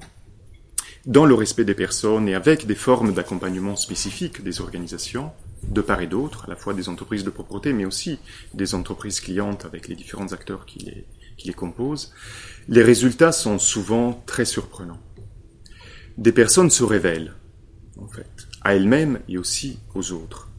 dans 1.05 1.25
le 1.25 1.33
respect 1.33 1.65
des 1.65 1.73
personnes 1.73 2.27
et 2.27 2.35
avec 2.35 2.67
des 2.67 2.75
formes 2.75 3.13
d'accompagnement 3.13 3.75
spécifiques 3.75 4.43
des 4.43 4.61
organisations, 4.61 5.31
de 5.63 5.81
part 5.81 6.01
et 6.01 6.07
d'autre, 6.07 6.45
à 6.45 6.49
la 6.49 6.55
fois 6.55 6.73
des 6.73 6.89
entreprises 6.89 7.23
de 7.23 7.29
propreté, 7.29 7.73
mais 7.73 7.85
aussi 7.85 8.19
des 8.53 8.75
entreprises 8.75 9.19
clientes 9.19 9.65
avec 9.65 9.87
les 9.87 9.95
différents 9.95 10.31
acteurs 10.33 10.65
qui 10.65 11.05
les, 11.45 11.53
composent, 11.53 12.13
les 12.67 12.83
résultats 12.83 13.31
sont 13.31 13.59
souvent 13.59 14.23
très 14.25 14.45
surprenants. 14.45 15.01
Des 16.17 16.31
personnes 16.31 16.69
se 16.69 16.83
révèlent, 16.83 17.33
en 17.97 18.07
fait, 18.07 18.47
à 18.61 18.75
elle-même 18.75 19.19
et 19.27 19.37
aussi 19.37 19.79
aux 19.95 20.11
autres. 20.11 20.49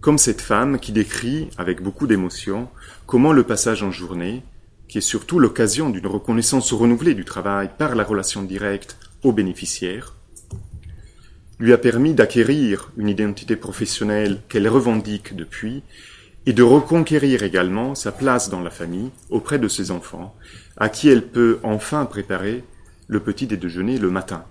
Comme 0.00 0.18
cette 0.18 0.40
femme 0.40 0.78
qui 0.78 0.92
décrit, 0.92 1.48
avec 1.58 1.82
beaucoup 1.82 2.06
d'émotion, 2.06 2.68
comment 3.06 3.32
le 3.32 3.44
passage 3.44 3.82
en 3.82 3.90
journée, 3.90 4.42
qui 4.88 4.98
est 4.98 5.02
surtout 5.02 5.38
l'occasion 5.38 5.90
d'une 5.90 6.06
reconnaissance 6.06 6.72
renouvelée 6.72 7.14
du 7.14 7.24
travail 7.24 7.70
par 7.76 7.94
la 7.94 8.04
relation 8.04 8.42
directe 8.42 8.96
aux 9.22 9.32
bénéficiaires, 9.32 10.14
lui 11.58 11.72
a 11.72 11.78
permis 11.78 12.14
d'acquérir 12.14 12.92
une 12.96 13.08
identité 13.08 13.56
professionnelle 13.56 14.40
qu'elle 14.48 14.68
revendique 14.68 15.34
depuis 15.34 15.82
et 16.46 16.52
de 16.52 16.62
reconquérir 16.62 17.42
également 17.42 17.94
sa 17.94 18.12
place 18.12 18.48
dans 18.48 18.60
la 18.60 18.70
famille 18.70 19.10
auprès 19.28 19.58
de 19.58 19.68
ses 19.68 19.90
enfants, 19.90 20.34
à 20.76 20.88
qui 20.88 21.08
elle 21.08 21.26
peut 21.26 21.58
enfin 21.62 22.06
préparer 22.06 22.64
le 23.06 23.20
petit 23.20 23.46
déjeuner 23.46 23.98
le 23.98 24.10
matin 24.10 24.44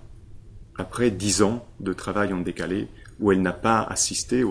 après 0.76 1.10
dix 1.10 1.42
ans 1.42 1.66
de 1.80 1.92
travail 1.92 2.32
en 2.32 2.40
décalé, 2.40 2.88
où 3.18 3.32
elle 3.32 3.42
n'a 3.42 3.52
pas 3.52 3.82
assisté 3.82 4.44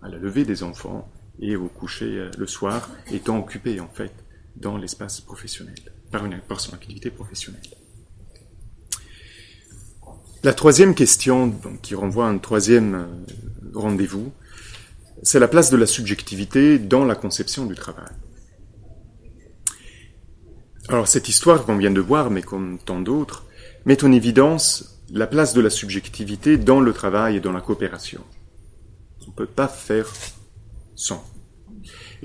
à 0.00 0.08
la 0.08 0.18
levée 0.18 0.44
des 0.44 0.62
enfants 0.62 1.10
et 1.40 1.56
au 1.56 1.66
coucher 1.66 2.18
euh, 2.18 2.30
le 2.38 2.46
soir, 2.46 2.88
étant 3.10 3.38
occupée 3.38 3.80
en 3.80 3.88
fait 3.88 4.12
dans 4.54 4.76
l'espace 4.76 5.20
professionnel, 5.20 5.74
par, 6.10 6.22
par 6.46 6.60
son 6.60 6.74
activité 6.74 7.10
professionnelle. 7.10 7.62
La 10.44 10.52
troisième 10.52 10.96
question, 10.96 11.46
donc, 11.46 11.82
qui 11.82 11.94
renvoie 11.94 12.26
à 12.26 12.28
un 12.28 12.38
troisième 12.38 12.94
euh, 12.96 13.06
rendez-vous, 13.74 14.32
c'est 15.22 15.38
la 15.38 15.46
place 15.46 15.70
de 15.70 15.76
la 15.76 15.86
subjectivité 15.86 16.80
dans 16.80 17.04
la 17.04 17.14
conception 17.14 17.64
du 17.64 17.76
travail. 17.76 18.10
Alors 20.88 21.06
cette 21.06 21.28
histoire 21.28 21.64
qu'on 21.64 21.76
vient 21.76 21.92
de 21.92 22.00
voir, 22.00 22.30
mais 22.30 22.42
comme 22.42 22.80
tant 22.84 23.00
d'autres, 23.00 23.44
met 23.84 24.02
en 24.02 24.10
évidence 24.10 25.00
la 25.12 25.28
place 25.28 25.54
de 25.54 25.60
la 25.60 25.70
subjectivité 25.70 26.56
dans 26.56 26.80
le 26.80 26.92
travail 26.92 27.36
et 27.36 27.40
dans 27.40 27.52
la 27.52 27.60
coopération. 27.60 28.22
On 29.24 29.30
ne 29.30 29.36
peut 29.36 29.46
pas 29.46 29.68
faire 29.68 30.12
sans. 30.96 31.24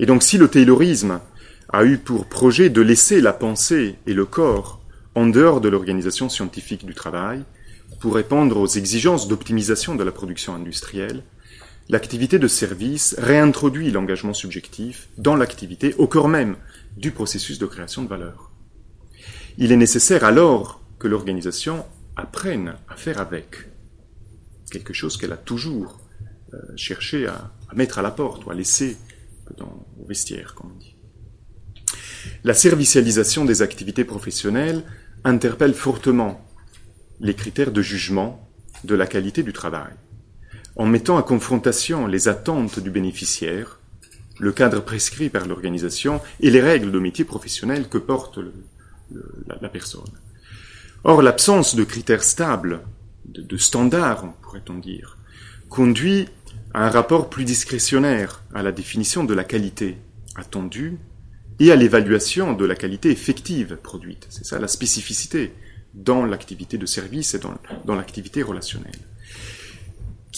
Et 0.00 0.06
donc 0.06 0.24
si 0.24 0.38
le 0.38 0.48
taylorisme 0.48 1.20
a 1.72 1.84
eu 1.84 1.98
pour 1.98 2.26
projet 2.26 2.68
de 2.68 2.80
laisser 2.80 3.20
la 3.20 3.32
pensée 3.32 3.94
et 4.08 4.12
le 4.12 4.26
corps 4.26 4.80
en 5.14 5.26
dehors 5.28 5.60
de 5.60 5.68
l'organisation 5.68 6.28
scientifique 6.28 6.84
du 6.84 6.94
travail, 6.94 7.44
pour 7.98 8.14
répondre 8.14 8.56
aux 8.58 8.66
exigences 8.66 9.28
d'optimisation 9.28 9.94
de 9.94 10.04
la 10.04 10.12
production 10.12 10.54
industrielle, 10.54 11.22
l'activité 11.88 12.38
de 12.38 12.48
service 12.48 13.14
réintroduit 13.18 13.90
l'engagement 13.90 14.34
subjectif 14.34 15.08
dans 15.18 15.36
l'activité 15.36 15.94
au 15.98 16.06
cœur 16.06 16.28
même 16.28 16.56
du 16.96 17.10
processus 17.10 17.58
de 17.58 17.66
création 17.66 18.02
de 18.02 18.08
valeur. 18.08 18.50
Il 19.56 19.72
est 19.72 19.76
nécessaire 19.76 20.24
alors 20.24 20.80
que 20.98 21.08
l'organisation 21.08 21.84
apprennent 22.16 22.74
à 22.88 22.96
faire 22.96 23.20
avec 23.20 23.68
quelque 24.70 24.92
chose 24.92 25.16
qu'elle 25.16 25.32
a 25.32 25.36
toujours 25.36 26.00
euh, 26.54 26.58
cherché 26.76 27.26
à, 27.26 27.52
à, 27.68 27.74
mettre 27.74 27.98
à 27.98 28.02
la 28.02 28.10
porte 28.10 28.44
ou 28.44 28.50
à 28.50 28.54
laisser 28.54 28.96
dans, 29.56 29.86
au 30.00 30.06
vestiaire, 30.06 30.54
comme 30.54 30.72
on 30.74 30.78
dit. 30.78 30.94
La 32.44 32.54
servicialisation 32.54 33.44
des 33.44 33.62
activités 33.62 34.04
professionnelles 34.04 34.84
interpelle 35.24 35.74
fortement 35.74 36.47
les 37.20 37.34
critères 37.34 37.72
de 37.72 37.82
jugement 37.82 38.48
de 38.84 38.94
la 38.94 39.06
qualité 39.06 39.42
du 39.42 39.52
travail, 39.52 39.92
en 40.76 40.86
mettant 40.86 41.18
à 41.18 41.22
confrontation 41.22 42.06
les 42.06 42.28
attentes 42.28 42.78
du 42.78 42.90
bénéficiaire, 42.90 43.80
le 44.38 44.52
cadre 44.52 44.80
prescrit 44.80 45.28
par 45.28 45.46
l'organisation 45.46 46.20
et 46.40 46.50
les 46.50 46.60
règles 46.60 46.92
de 46.92 46.98
métier 46.98 47.24
professionnel 47.24 47.88
que 47.88 47.98
porte 47.98 48.38
la, 49.46 49.68
personne. 49.68 50.02
Or, 51.02 51.22
l'absence 51.22 51.74
de 51.74 51.84
critères 51.84 52.22
stables, 52.22 52.82
de 53.26 53.56
standards, 53.56 54.32
pourrait-on 54.42 54.78
dire, 54.78 55.18
conduit 55.68 56.28
à 56.72 56.86
un 56.86 56.90
rapport 56.90 57.28
plus 57.28 57.44
discrétionnaire 57.44 58.42
à 58.54 58.62
la 58.62 58.72
définition 58.72 59.24
de 59.24 59.34
la 59.34 59.44
qualité 59.44 59.98
attendue 60.36 60.98
et 61.58 61.72
à 61.72 61.76
l'évaluation 61.76 62.52
de 62.52 62.64
la 62.64 62.76
qualité 62.76 63.10
effective 63.10 63.76
produite. 63.82 64.26
C'est 64.30 64.44
ça 64.44 64.60
la 64.60 64.68
spécificité 64.68 65.52
dans 65.98 66.24
l'activité 66.24 66.78
de 66.78 66.86
service 66.86 67.34
et 67.34 67.38
dans, 67.38 67.54
dans 67.84 67.94
l'activité 67.94 68.42
relationnelle 68.42 69.00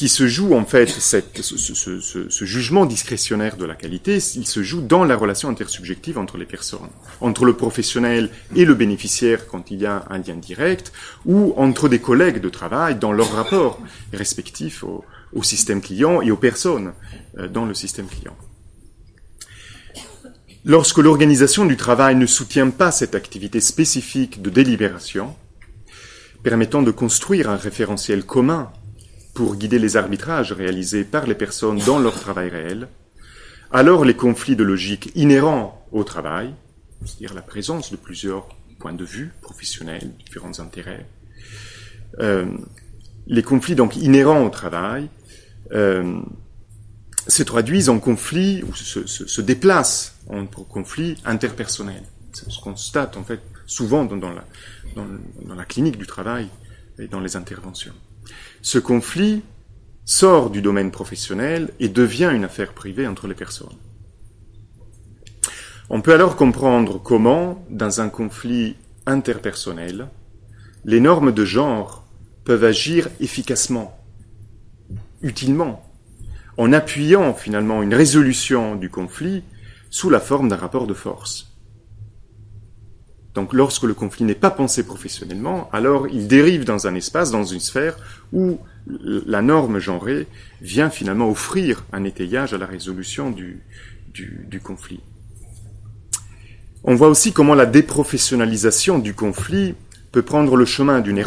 qui 0.00 0.08
se 0.08 0.26
joue 0.26 0.54
en 0.54 0.64
fait 0.64 0.88
cette, 0.88 1.42
ce, 1.42 2.44
jugement 2.46 2.86
discrétionnaire 2.86 3.56
de 3.56 3.66
la 3.66 3.74
qualité, 3.74 4.16
il 4.34 4.46
se 4.46 4.62
joue 4.62 4.80
dans 4.80 5.04
la 5.04 5.14
relation 5.14 5.50
intersubjective 5.50 6.16
entre 6.16 6.38
les 6.38 6.46
personnes, 6.46 6.88
entre 7.20 7.44
le 7.44 7.54
professionnel 7.54 8.30
et 8.56 8.64
le 8.64 8.74
bénéficiaire 8.74 9.46
quand 9.46 9.70
il 9.70 9.80
y 9.80 9.86
a 9.86 10.06
un 10.08 10.18
lien 10.18 10.36
direct, 10.36 10.92
ou 11.26 11.52
entre 11.56 11.88
des 11.90 11.98
collègues 11.98 12.40
de 12.40 12.48
travail 12.48 12.94
dans 12.94 13.12
leur 13.12 13.30
rapport 13.32 13.78
respectif 14.12 14.84
au, 14.84 15.04
au 15.34 15.42
système 15.42 15.80
client 15.82 16.22
et 16.22 16.30
aux 16.30 16.36
personnes 16.36 16.92
euh, 17.38 17.48
dans 17.48 17.66
le 17.66 17.74
système 17.74 18.06
client. 18.06 18.36
Lorsque 20.64 20.98
l'organisation 20.98 21.66
du 21.66 21.76
travail 21.76 22.16
ne 22.16 22.26
soutient 22.26 22.70
pas 22.70 22.90
cette 22.90 23.14
activité 23.14 23.60
spécifique 23.60 24.40
de 24.40 24.50
délibération, 24.50 25.34
permettant 26.42 26.82
de 26.82 26.90
construire 26.90 27.50
un 27.50 27.56
référentiel 27.56 28.24
commun 28.24 28.70
pour 29.34 29.56
guider 29.56 29.78
les 29.78 29.96
arbitrages 29.96 30.52
réalisés 30.52 31.04
par 31.04 31.26
les 31.26 31.34
personnes 31.34 31.78
dans 31.78 31.98
leur 31.98 32.18
travail 32.18 32.48
réel, 32.48 32.88
alors 33.70 34.04
les 34.04 34.14
conflits 34.14 34.56
de 34.56 34.64
logique 34.64 35.12
inhérents 35.14 35.86
au 35.92 36.04
travail, 36.04 36.54
c'est-à-dire 37.04 37.34
la 37.34 37.42
présence 37.42 37.92
de 37.92 37.96
plusieurs 37.96 38.48
points 38.78 38.92
de 38.92 39.04
vue 39.04 39.32
professionnels, 39.40 40.10
différents 40.24 40.58
intérêts, 40.58 41.06
euh, 42.18 42.46
les 43.26 43.42
conflits 43.42 43.76
donc 43.76 43.96
inhérents 43.96 44.44
au 44.44 44.50
travail 44.50 45.08
euh, 45.72 46.20
se 47.28 47.42
traduisent 47.42 47.88
en 47.88 48.00
conflits 48.00 48.64
ou 48.64 48.74
se, 48.74 49.06
se, 49.06 49.26
se, 49.26 49.40
déplacent 49.40 50.16
en 50.28 50.46
conflits 50.46 51.16
interpersonnels. 51.24 52.02
Ce 52.32 52.58
qu'on 52.60 52.72
constate 52.72 53.16
en 53.16 53.22
fait 53.22 53.40
souvent 53.70 54.05
dans, 54.05 54.32
la 55.55 55.64
clinique 55.64 55.97
du 55.97 56.06
travail 56.06 56.48
et 56.98 57.06
dans 57.06 57.20
les 57.20 57.36
interventions. 57.36 57.94
Ce 58.62 58.80
conflit 58.80 59.42
sort 60.05 60.51
du 60.51 60.60
domaine 60.60 60.90
professionnel 60.90 61.70
et 61.78 61.88
devient 61.88 62.32
une 62.34 62.44
affaire 62.44 62.72
privée 62.72 63.06
entre 63.06 63.28
les 63.28 63.34
personnes. 63.34 63.78
On 65.88 66.01
peut 66.01 66.12
alors 66.12 66.34
comprendre 66.34 67.01
comment, 67.01 67.64
dans 67.70 68.01
un 68.01 68.09
conflit 68.09 68.74
interpersonnel, 69.06 70.09
les 70.84 70.98
normes 70.98 71.30
de 71.30 71.44
genre 71.44 72.05
peuvent 72.44 72.64
agir 72.64 73.09
efficacement, 73.20 73.97
utilement, 75.22 75.88
en 76.56 76.72
appuyant 76.72 77.34
finalement 77.34 77.84
une 77.84 77.94
résolution 77.94 78.74
du 78.74 78.90
conflit 78.90 79.44
sous 79.90 80.10
la 80.10 80.20
forme 80.20 80.48
d'un 80.48 80.56
rapport 80.56 80.88
de 80.88 80.94
force. 80.94 81.49
Donc 83.35 83.52
lorsque 83.52 83.85
le 83.85 83.94
conflit 83.94 84.24
n'est 84.24 84.35
pas 84.35 84.51
pensé 84.51 84.85
professionnellement, 84.85 85.69
alors 85.73 86.09
il 86.09 86.27
dérive 86.27 86.65
dans 86.65 86.86
un 86.86 86.94
espace, 86.94 87.31
dans 87.31 87.44
une 87.44 87.61
sphère 87.61 87.97
où 88.32 88.59
la 88.86 89.43
norme 89.43 89.78
genrée 89.78 90.27
vient 90.61 90.90
finalement 90.90 91.31
offrir 91.31 91.85
un 91.93 92.05
étayage 92.05 92.55
à 92.55 92.59
la 92.59 92.66
résolution 92.66 93.31
du, 93.31 93.62
conflit. 94.62 95.01
On 96.82 96.94
voit 96.94 97.09
aussi 97.09 97.32
comment 97.32 97.55
la 97.55 97.66
déprofessionnalisation 97.66 98.98
du 98.98 99.15
conflit 99.15 99.74
peut 100.12 100.23
prendre 100.23 100.57
le 100.57 100.65
chemin 100.65 101.01
d'une 101.01 101.19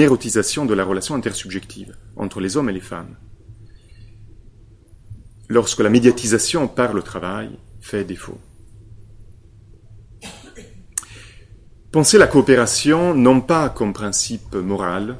érotisation 0.00 0.64
de 0.64 0.74
la 0.74 0.84
relation 0.84 1.14
intersubjective 1.14 1.94
entre 2.16 2.40
les 2.40 2.56
hommes 2.56 2.70
et 2.70 2.72
les 2.72 2.80
femmes. 2.80 3.16
Lorsque 5.48 5.80
la 5.80 5.90
médiatisation 5.90 6.68
par 6.68 6.94
le 6.94 7.02
travail 7.02 7.50
fait 7.82 8.04
défaut. 8.04 8.38
Penser 11.92 12.16
la 12.16 12.26
coopération 12.26 13.14
non 13.14 13.42
pas 13.42 13.68
comme 13.68 13.92
principe 13.92 14.54
moral, 14.54 15.18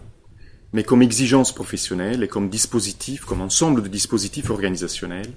mais 0.73 0.85
comme 0.85 1.03
exigence 1.03 1.55
professionnelle 1.55 2.23
et 2.23 2.29
comme 2.29 2.49
dispositif, 2.49 3.27
comme 3.27 3.43
ensemble 3.43 3.83
de 3.83 3.89
dispositifs 3.89 4.49
organisationnels, 4.49 5.35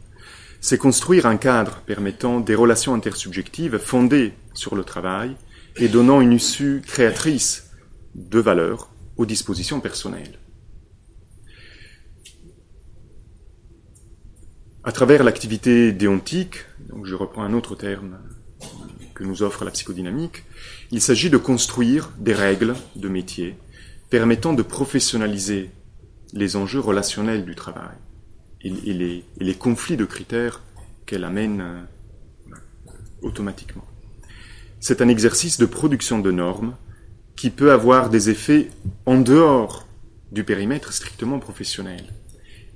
c'est 0.62 0.78
construire 0.78 1.26
un 1.26 1.36
cadre 1.36 1.82
permettant 1.86 2.40
des 2.40 2.56
relations 2.56 2.94
intersubjectives 2.94 3.80
fondées 3.80 4.32
sur 4.54 4.78
le 4.78 4.86
travail 4.86 5.36
et 5.76 5.90
donnant 5.90 6.22
une 6.22 6.32
issue 6.32 6.82
créatrice 6.88 7.70
de 8.16 8.40
valeur 8.40 8.90
aux 9.18 9.26
dispositions 9.26 9.82
personnelles. 9.82 10.40
À 14.86 14.94
travers 14.94 15.26
l'activité 15.26 15.92
déontique, 15.92 16.60
donc 16.88 17.06
je 17.06 17.16
reprends 17.16 17.44
un 17.44 17.54
autre 17.54 17.76
terme 17.76 18.20
que 19.16 19.24
nous 19.24 19.42
offre 19.42 19.66
la 19.66 19.72
psychodynamique, 19.72 20.44
il 20.92 21.02
s'agit 21.02 21.30
de 21.30 21.38
construire 21.38 22.12
des 22.18 22.34
règles 22.34 22.76
de 22.96 23.10
métier 23.10 23.58
permettant 24.10 24.54
de 24.54 24.62
professionnaliser 24.62 25.72
les 26.34 26.56
enjeux 26.56 26.80
relationnels 26.80 27.46
du 27.46 27.56
travail 27.56 27.98
et, 28.62 29.24
les, 29.40 29.56
conflits 29.56 29.98
de 29.98 30.06
critères 30.06 30.62
qu'elle 31.06 31.24
amène 31.24 31.62
euh, 31.62 32.56
automatiquement. 33.22 33.86
C'est 34.80 35.02
un 35.02 35.08
exercice 35.08 35.58
de 35.58 35.66
production 35.66 36.20
de 36.20 36.32
normes 36.32 36.76
qui 37.36 37.50
peut 37.50 37.72
avoir 37.72 38.10
des 38.10 38.30
effets 38.30 38.70
en 39.06 39.20
dehors 39.20 39.88
du 40.32 40.44
périmètre 40.44 40.94
strictement 40.94 41.40
professionnel 41.40 42.06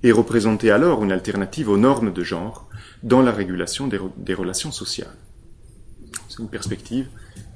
et 0.03 0.11
représenter 0.11 0.71
alors 0.71 1.03
une 1.03 1.11
alternative 1.11 1.69
aux 1.69 1.77
normes 1.77 2.13
de 2.13 2.23
genre 2.23 2.69
dans 3.03 3.21
la 3.21 3.31
régulation 3.31 3.87
des 3.87 4.33
relations 4.33 4.71
sociales. 4.71 5.15
C'est 6.27 6.39
une 6.39 6.49
perspective 6.49 7.07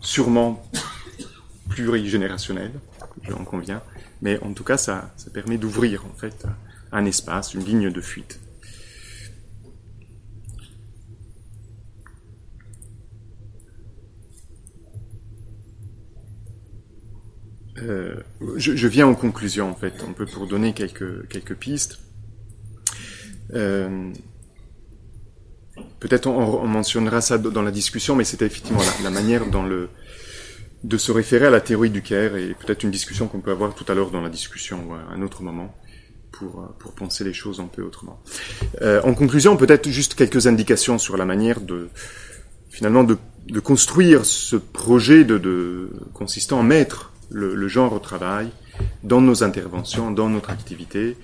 sûrement 0.04 0.64
plurigénérationnelle, 1.70 2.74
j'en 3.28 3.44
conviens, 3.44 3.82
mais 4.22 4.38
en 4.44 4.54
tout 4.54 4.64
cas 4.64 4.78
ça, 4.78 5.12
ça 5.18 5.32
permet 5.32 5.58
d'ouvrir 5.58 6.06
en 6.06 6.14
fait 6.14 6.46
un 6.92 7.06
espace, 7.06 7.56
une 7.56 7.64
ligne 7.64 7.92
de 7.92 8.02
fuite. 8.02 8.40
Euh, 17.82 18.16
je, 18.56 18.88
viens 18.88 19.08
en 19.08 19.16
conclusion 19.16 19.70
en 19.70 19.76
fait, 19.76 19.94
on 20.08 20.14
peut 20.14 20.28
pour 20.28 20.48
donner 20.48 20.74
quelques 20.74 21.28
quelques 21.28 21.56
pistes. 21.56 22.00
Euh, 23.54 24.14
Peut-être 26.00 26.28
on, 26.28 26.62
on, 26.62 26.68
mentionnera 26.68 27.22
ça 27.22 27.38
dans 27.38 27.62
la 27.62 27.72
discussion, 27.72 28.16
mais 28.16 28.24
c'était 28.24 28.46
effectivement 28.46 28.82
la, 29.04 29.10
manière 29.10 29.44
de 29.48 30.98
se 30.98 31.12
référer 31.12 31.48
à 31.48 31.50
la 31.50 31.62
théorie 31.62 31.90
du 31.90 32.02
Caire 32.02 32.36
et 32.36 32.54
peut-être 32.54 32.84
une 32.84 32.92
discussion 32.92 33.28
qu'on 33.28 33.40
peut 33.40 33.52
avoir 33.52 33.74
tout 33.74 33.86
à 33.88 33.96
l'heure 33.96 34.12
dans 34.12 34.22
la 34.22 34.30
discussion 34.30 34.84
ou 34.88 34.94
à 34.94 35.00
un 35.14 35.22
autre 35.22 35.42
moment 35.42 35.74
pour 36.32 36.68
pour 36.78 36.92
penser 36.92 37.24
les 37.24 37.34
choses 37.34 37.60
un 37.60 37.68
peu 37.68 37.82
autrement. 37.84 38.22
Euh, 38.82 39.02
en 39.04 39.14
conclusion, 39.14 39.56
peut-être 39.58 39.90
juste 39.90 40.16
quelques 40.16 40.46
indications 40.46 41.00
sur 41.00 41.18
la 41.18 41.26
manière 41.26 41.62
de 41.62 41.90
finalement 42.70 43.04
de, 43.04 43.18
construire 43.60 44.26
ce 44.26 44.56
projet 44.56 45.26
consistant 46.14 46.60
à 46.60 46.64
mettre 46.64 47.14
le, 47.30 47.68
genre 47.68 47.94
au 47.94 48.00
travail 48.00 48.50
dans 49.04 49.22
nos 49.22 49.44
interventions, 49.44 50.12
dans 50.12 50.30
notre 50.30 50.50
activité, 50.50 51.18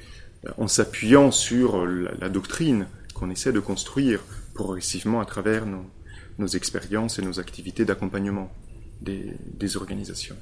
euh, 0.46 0.52
en 0.58 0.68
s'appuyant 0.68 1.32
sur 1.32 1.86
la 1.86 2.30
doctrine 2.30 2.88
qu'on 3.14 3.30
essaie 3.30 3.52
de 3.52 3.60
construire 3.60 4.22
progressivement 4.60 5.22
à 5.22 5.26
travers 5.26 5.65
nos, 5.65 6.48
expériences 6.48 7.18
et 7.18 7.22
nos 7.22 7.40
activités 7.40 7.86
d'accompagnement 7.86 8.52
des, 8.99 9.77
organisations. 9.77 10.36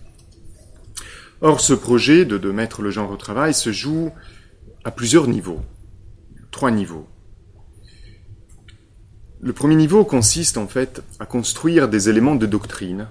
Or, 1.42 1.62
ce 1.62 1.74
projet 1.74 2.26
de 2.26 2.52
mettre 2.52 2.82
le 2.82 2.90
genre 2.90 3.12
au 3.12 3.16
travail 3.16 3.54
se 3.54 3.72
joue 3.72 4.12
à 4.84 4.90
plusieurs 4.90 5.28
niveaux, 5.28 5.62
trois 6.50 6.72
niveaux. 6.72 7.08
Le 9.40 9.54
premier 9.54 9.76
niveau 9.76 10.04
consiste 10.04 10.58
en 10.58 10.68
fait 10.68 11.04
à 11.20 11.28
construire 11.28 11.88
des 11.88 12.10
éléments 12.10 12.40
de 12.44 12.48
doctrine 12.48 13.10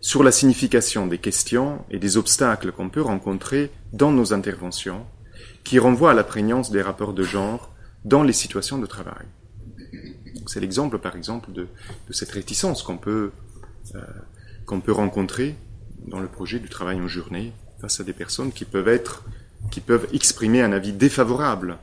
sur 0.00 0.22
la 0.22 0.30
signification 0.30 1.08
des 1.08 1.18
questions 1.18 1.84
et 1.90 1.98
des 1.98 2.16
obstacles 2.16 2.70
qu'on 2.70 2.88
peut 2.88 3.02
rencontrer 3.02 3.72
dans 3.92 4.12
nos 4.12 4.32
interventions, 4.32 5.04
qui 5.64 5.80
renvoient 5.80 6.12
à 6.12 6.20
la 6.22 6.22
prégnance 6.22 6.70
des 6.70 6.82
rapports 6.82 7.14
de 7.14 7.24
genre 7.24 7.74
dans 8.04 8.22
les 8.22 8.32
situations 8.32 8.78
de 8.78 8.86
travail. 8.86 9.26
C'est 10.46 10.60
l'exemple, 10.60 10.98
par 10.98 11.16
exemple, 11.16 11.52
de, 11.52 11.68
cette 12.10 12.30
réticence 12.30 12.82
qu'on 12.82 12.96
peut, 12.96 13.30
euh, 13.94 14.00
qu'on 14.66 14.80
peut 14.80 14.92
rencontrer 14.92 15.56
dans 16.06 16.20
le 16.20 16.28
projet 16.28 16.58
du 16.58 16.68
travail 16.68 17.00
en 17.00 17.08
journée 17.08 17.52
face 17.80 18.00
à 18.00 18.04
des 18.04 18.12
personnes 18.12 18.52
qui 18.52 18.64
peuvent 18.64 18.88
être, 18.88 19.24
qui 19.70 19.80
peuvent 19.80 20.08
exprimer 20.12 20.62
un 20.62 20.72
avis 20.72 20.92
défavorable 20.92 21.78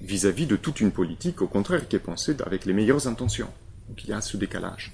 vis-à-vis 0.00 0.44
-vis 0.44 0.48
de 0.48 0.56
toute 0.56 0.80
une 0.80 0.92
politique, 0.92 1.42
au 1.42 1.48
contraire, 1.48 1.88
qui 1.88 1.96
est 1.96 2.04
pensée 2.12 2.36
avec 2.44 2.64
les 2.64 2.72
meilleures 2.72 3.06
intentions. 3.06 3.50
Donc 3.88 4.04
il 4.04 4.10
y 4.10 4.12
a 4.12 4.20
ce 4.20 4.36
décalage. 4.36 4.92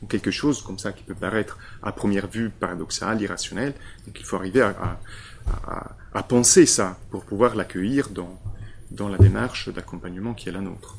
Donc 0.00 0.10
quelque 0.10 0.30
chose 0.30 0.62
comme 0.62 0.78
ça 0.78 0.92
qui 0.92 1.02
peut 1.02 1.14
paraître 1.14 1.58
à 1.82 1.92
première 1.92 2.28
vue 2.28 2.50
paradoxal, 2.50 3.20
irrationnel, 3.20 3.74
donc 4.06 4.18
il 4.20 4.24
faut 4.24 4.36
arriver 4.36 4.62
à, 4.62 6.22
penser 6.28 6.66
ça 6.66 6.98
pour 7.10 7.24
pouvoir 7.24 7.54
l'accueillir 7.56 8.10
dans 8.10 9.08
la 9.08 9.18
démarche 9.18 9.68
d'accompagnement 9.70 10.34
qui 10.34 10.48
est 10.48 10.52
la 10.52 10.60
nôtre. 10.60 10.96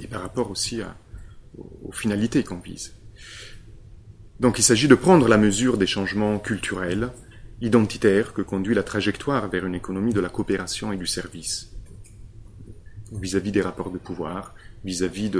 Et 0.00 0.06
par 0.06 0.22
rapport 0.22 0.50
aussi 0.50 0.80
aux, 1.56 1.92
finalités 1.92 2.44
qu'on 2.44 2.58
vise. 2.58 2.94
Donc 4.40 4.58
il 4.58 4.62
s'agit 4.62 4.88
de 4.88 4.94
prendre 4.94 5.26
la 5.28 5.38
mesure 5.38 5.78
des 5.78 5.86
changements 5.86 6.38
culturels, 6.38 7.10
identitaires 7.60 8.32
que 8.32 8.42
conduit 8.42 8.74
la 8.74 8.84
trajectoire 8.84 9.48
vers 9.48 9.66
une 9.66 9.74
économie 9.74 10.12
de 10.12 10.20
la 10.20 10.28
coopération 10.28 10.92
et 10.92 10.96
du 10.96 11.06
service, 11.06 11.70
vis-à-vis 13.10 13.50
-vis 13.50 13.54
des 13.54 13.62
rapports 13.62 13.90
de 13.90 13.98
pouvoir, 13.98 14.54
vis-à-vis 14.84 15.30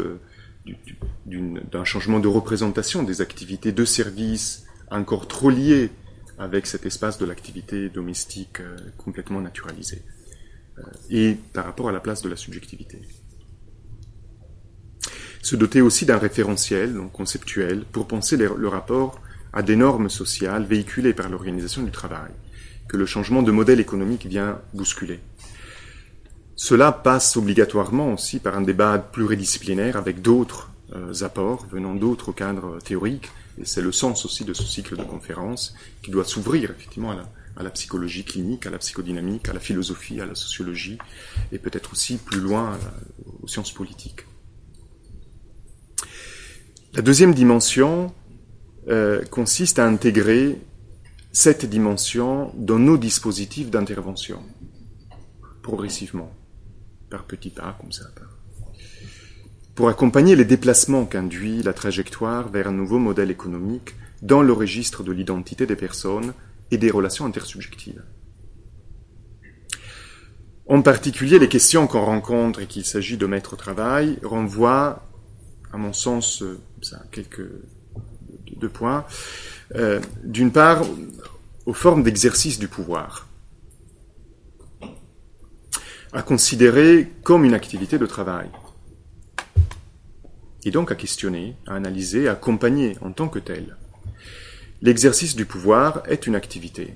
d'un 1.67 1.85
changement 1.85 2.19
de 2.19 2.29
représentation 2.29 3.05
des 3.05 3.21
activités 3.21 3.73
de 3.73 3.85
service 3.85 4.65
encore 4.91 5.29
trop 5.29 5.51
liées 5.51 5.91
avec 6.39 6.67
cet 6.67 6.87
espace 6.87 7.19
de 7.19 7.27
l'activité 7.27 7.89
domestique 7.89 8.61
euh, 8.61 8.77
complètement 8.97 9.41
naturalisé. 9.41 10.03
Euh, 10.79 10.83
et 11.11 11.37
par 11.53 11.65
rapport 11.65 11.89
à 11.89 11.93
la 11.93 12.01
place 12.01 12.23
de 12.23 12.29
la 12.29 12.37
subjectivité. 12.37 13.01
Se 15.43 15.57
doter 15.57 15.81
aussi 15.81 16.05
d'un 16.05 16.19
référentiel 16.19 16.95
donc 16.95 17.13
conceptuel 17.13 17.85
pour 17.91 18.07
penser 18.07 18.37
le 18.37 18.69
rapport 18.69 19.21
à 19.53 19.63
des 19.63 19.77
normes 19.77 20.11
sociales 20.11 20.65
véhiculées 20.65 21.15
par 21.15 21.29
l'organisation 21.29 21.83
du 21.83 21.91
travail, 21.91 22.31
que 22.89 22.97
le 22.97 23.07
changement 23.07 23.43
de 23.43 23.53
modèle 23.53 23.81
économique 23.81 24.27
vient 24.27 24.61
bousculer. 24.75 25.21
Cela 26.57 26.91
passe 26.93 27.37
obligatoirement 27.37 28.13
aussi 28.13 28.41
par 28.41 28.57
un 28.57 28.63
débat 28.63 28.99
pluridisciplinaire 28.99 29.97
avec 29.97 30.23
d'autres 30.23 30.71
euh, 30.95 31.13
apports 31.23 31.67
venant 31.71 31.95
d'autres 31.95 32.33
cadres 32.33 32.79
théoriques, 32.81 33.31
et 33.61 33.65
c'est 33.65 33.83
le 33.83 33.93
sens 33.93 34.25
aussi 34.25 34.45
de 34.45 34.53
ce 34.55 34.65
cycle 34.65 34.97
de 34.97 35.03
conférences 35.03 35.75
qui 36.03 36.11
doit 36.11 36.25
s'ouvrir 36.25 36.71
effectivement 36.71 37.13
à 37.13 37.17
la, 37.17 37.29
à 37.57 37.63
la 37.63 37.71
psychologie 37.71 38.25
clinique, 38.25 38.67
à 38.67 38.71
la 38.71 38.79
psychodynamique, 38.79 39.49
à 39.49 39.53
la 39.53 39.61
philosophie, 39.61 40.21
à 40.21 40.27
la 40.27 40.35
sociologie, 40.35 40.99
et 41.53 41.59
peut-être 41.59 41.93
aussi 41.93 42.17
plus 42.17 42.41
loin 42.41 42.79
aux 43.43 43.49
sciences 43.49 43.73
politiques. 43.73 44.28
La 46.95 47.03
deuxième 47.03 47.35
dimension 47.35 48.15
euh, 48.89 49.23
consiste 49.27 49.79
à 49.79 49.87
intégrer 49.87 50.59
cette 51.33 51.67
dimension 51.67 52.53
dans 52.57 52.79
nos 52.79 52.97
dispositifs 52.97 53.71
d'intervention, 53.71 54.43
progressivement, 55.63 56.33
par 57.11 57.25
petits 57.25 57.51
pas, 57.51 57.77
comme 57.79 57.93
ça, 57.93 58.05
pour 59.75 59.91
accompagner 59.91 60.35
les 60.35 60.47
déplacements 60.47 61.05
qu'induit 61.05 61.63
la 61.63 61.75
trajectoire 61.75 62.49
vers 62.49 62.69
un 62.69 62.73
nouveau 62.73 62.99
modèle 62.99 63.31
économique 63.31 63.95
dans 64.23 64.43
le 64.43 64.53
registre 64.53 65.05
de 65.05 65.13
l'identité 65.13 65.67
des 65.67 65.77
personnes 65.77 66.33
et 66.71 66.79
des 66.79 66.91
relations 66.91 67.27
intersubjectives. 67.27 68.03
En 70.67 70.83
particulier, 70.83 71.39
les 71.39 71.49
questions 71.49 71.87
qu'on 71.87 72.05
rencontre 72.05 72.61
et 72.61 72.67
qu'il 72.67 72.85
s'agit 72.85 73.17
de 73.17 73.27
mettre 73.27 73.55
au 73.55 73.57
travail 73.57 74.19
renvoient, 74.23 75.08
à 75.73 75.77
mon 75.77 75.93
sens, 75.93 76.43
ça, 76.83 77.03
quelques 77.11 77.49
deux 78.57 78.69
points. 78.69 79.05
Euh, 79.75 80.01
D'une 80.25 80.53
part, 80.53 80.83
aux 81.67 81.75
formes 81.75 82.03
d'exercice 82.03 82.59
du 82.59 82.69
pouvoir, 82.69 83.29
à 86.13 86.23
considérer 86.23 87.13
comme 87.23 87.45
une 87.45 87.55
activité 87.55 87.99
de 87.99 88.07
travail, 88.07 88.49
et 90.65 90.71
donc 90.71 90.91
à 90.91 90.95
questionner, 90.95 91.57
à 91.67 91.75
analyser, 91.75 92.29
à 92.29 92.33
accompagner 92.33 92.97
en 93.01 93.13
tant 93.13 93.29
que 93.29 93.39
tel. 93.39 93.77
L'exercice 94.81 95.37
du 95.37 95.45
pouvoir 95.45 96.03
est 96.07 96.27
une 96.27 96.35
activité, 96.35 96.95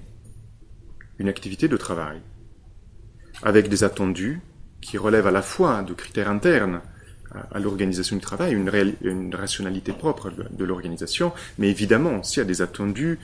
une 1.18 1.28
activité 1.28 1.68
de 1.68 1.76
travail, 1.76 2.20
avec 3.42 3.68
des 3.68 3.84
attendus 3.84 4.40
qui 4.80 4.98
relèvent 4.98 5.26
à 5.26 5.32
la 5.32 5.42
fois 5.42 5.82
de 5.82 5.94
critères 5.94 6.30
internes 6.30 6.80
à, 7.50 7.58
l'organisation 7.58 8.16
du 8.16 8.22
travail, 8.22 8.52
une, 8.52 9.34
rationalité 9.34 9.92
propre 9.92 10.30
de, 10.30 10.64
l'organisation, 10.64 11.32
mais 11.58 11.70
évidemment 11.70 12.20
aussi 12.20 12.40
à 12.40 12.44
des 12.44 12.62
attendus 12.62 13.18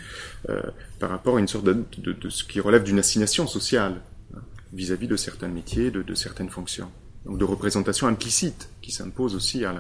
euh, 0.49 0.61
par 0.99 1.11
rapport 1.11 1.37
à 1.37 1.41
une 1.41 1.49
sorte 1.49 1.65
de, 1.65 1.85
ce 2.29 2.45
qui 2.45 2.61
relève 2.61 2.85
d'une 2.85 2.99
assignation 2.99 3.47
sociale 3.47 4.01
hein, 4.35 4.41
vis-à-vis 4.73 5.09
de 5.09 5.17
certains 5.17 5.49
métiers, 5.49 5.91
de, 5.91 6.15
certaines 6.15 6.49
fonctions. 6.49 6.91
Donc 7.27 7.39
de 7.39 7.45
représentation 7.45 8.07
implicite 8.07 8.71
qui 8.81 8.93
s'impose 8.93 9.35
aussi 9.35 9.65
à 9.65 9.75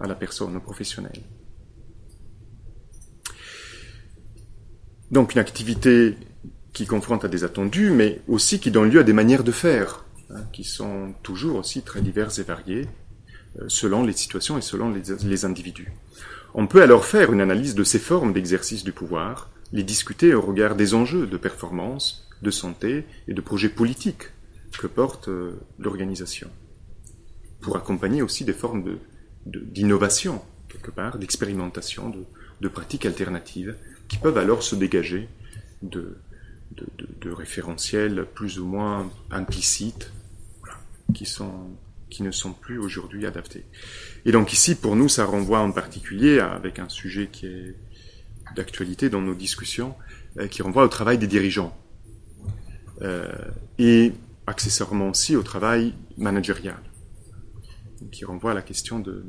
la, 0.00 0.14
personne, 0.14 0.56
au 0.56 0.60
professionnel. 0.60 1.20
Donc 5.10 5.34
une 5.34 5.40
activité 5.40 6.16
qui 6.72 6.86
confronte 6.86 7.24
à 7.24 7.28
des 7.28 7.44
attendus, 7.44 7.90
mais 7.90 8.20
aussi 8.26 8.58
qui 8.58 8.70
donne 8.70 8.90
lieu 8.90 9.00
à 9.00 9.04
des 9.04 9.12
manières 9.12 9.44
de 9.44 9.52
faire, 9.52 10.04
hein, 10.30 10.42
qui 10.52 10.64
sont 10.64 11.14
toujours 11.22 11.56
aussi 11.56 11.82
très 11.82 12.00
diverses 12.00 12.38
et 12.38 12.42
variées, 12.42 12.88
selon 13.68 14.02
les 14.02 14.12
situations 14.12 14.58
et 14.58 14.62
selon 14.62 14.92
les, 14.92 15.44
individus. 15.44 15.92
On 16.54 16.66
peut 16.66 16.82
alors 16.82 17.04
faire 17.04 17.32
une 17.32 17.40
analyse 17.40 17.74
de 17.74 17.84
ces 17.84 17.98
formes 17.98 18.32
d'exercice 18.32 18.84
du 18.84 18.92
pouvoir, 18.92 19.50
les 19.72 19.82
discuter 19.82 20.34
au 20.34 20.40
regard 20.40 20.76
des 20.76 20.94
enjeux 20.94 21.26
de 21.26 21.36
performance, 21.36 22.28
de 22.42 22.50
santé 22.50 23.04
et 23.28 23.34
de 23.34 23.40
projets 23.40 23.68
politiques 23.68 24.30
que 24.78 24.86
porte 24.86 25.28
euh, 25.28 25.60
l'organisation, 25.78 26.50
pour 27.60 27.76
accompagner 27.76 28.22
aussi 28.22 28.44
des 28.44 28.52
formes 28.52 28.98
d'innovation, 29.46 30.42
quelque 30.68 30.90
part, 30.90 31.18
d'expérimentation, 31.18 32.12
de 32.60 32.68
pratiques 32.68 33.06
alternatives, 33.06 33.76
qui 34.08 34.18
peuvent 34.18 34.38
alors 34.38 34.62
se 34.62 34.74
dégager 34.74 35.28
de, 35.82 36.16
de, 36.72 37.30
référentiels 37.30 38.26
plus 38.34 38.58
ou 38.58 38.66
moins 38.66 39.10
implicites 39.30 40.12
qui, 41.14 41.26
sont, 41.26 41.70
qui 42.14 42.22
ne 42.22 42.30
sont 42.30 42.52
plus 42.52 42.78
aujourd'hui 42.78 43.26
adaptés. 43.26 43.64
Et 44.24 44.30
donc 44.30 44.52
ici, 44.52 44.76
pour 44.76 44.94
nous, 44.94 45.08
ça 45.08 45.24
renvoie 45.24 45.58
en 45.58 45.72
particulier 45.72 46.38
avec 46.38 46.78
un 46.78 46.88
sujet 46.88 47.26
qui 47.26 47.46
est 47.46 47.74
d'actualité 48.54 49.08
dans 49.08 49.20
nos 49.20 49.34
discussions, 49.34 49.96
euh, 50.38 50.46
qui 50.46 50.62
renvoie 50.62 50.84
au 50.84 50.88
travail 50.88 51.18
des 51.18 51.26
dirigeants. 51.26 51.76
Euh, 53.02 53.26
et 53.80 54.12
accessoirement 54.46 55.08
aussi 55.08 55.34
au 55.34 55.42
travail 55.42 55.92
managérial, 56.16 56.78
qui 58.12 58.24
renvoie 58.24 58.52
à 58.52 58.54
la 58.54 58.62
question 58.62 59.00
de, 59.00 59.24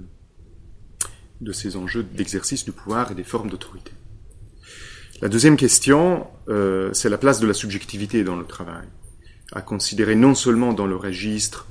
ces 1.53 1.77
enjeux 1.77 2.03
d'exercice 2.03 2.65
du 2.65 2.71
pouvoir 2.71 3.11
et 3.11 3.15
des 3.15 3.23
formes 3.23 3.49
d'autorité. 3.49 3.93
La 5.23 5.29
deuxième 5.29 5.57
question, 5.57 6.27
euh, 6.49 6.93
c'est 6.93 7.09
la 7.09 7.17
place 7.17 7.39
de 7.39 7.47
la 7.47 7.55
subjectivité 7.55 8.23
dans 8.23 8.35
le 8.35 8.45
travail, 8.45 8.87
à 9.53 9.63
considérer 9.63 10.13
non 10.13 10.35
seulement 10.35 10.73
dans 10.73 10.85
le 10.85 10.95
registre 10.95 11.65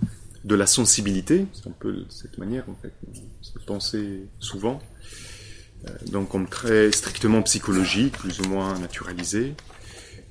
de 0.45 0.55
la 0.55 0.67
sensibilité, 0.67 1.47
c'est 1.53 1.69
un 1.69 1.75
peu 1.79 2.05
cette 2.11 2.39
manière 2.39 2.69
en 2.69 2.77
fait, 2.81 2.93
de 3.03 3.65
penser 3.65 4.27
souvent, 4.39 4.81
euh, 5.87 5.91
donc 6.11 6.29
comme 6.29 6.49
très 6.49 6.93
strictement 6.93 7.43
psychologique, 7.43 8.19
plus 8.19 8.41
ou 8.41 8.49
moins 8.49 8.79
naturalisé, 8.79 9.55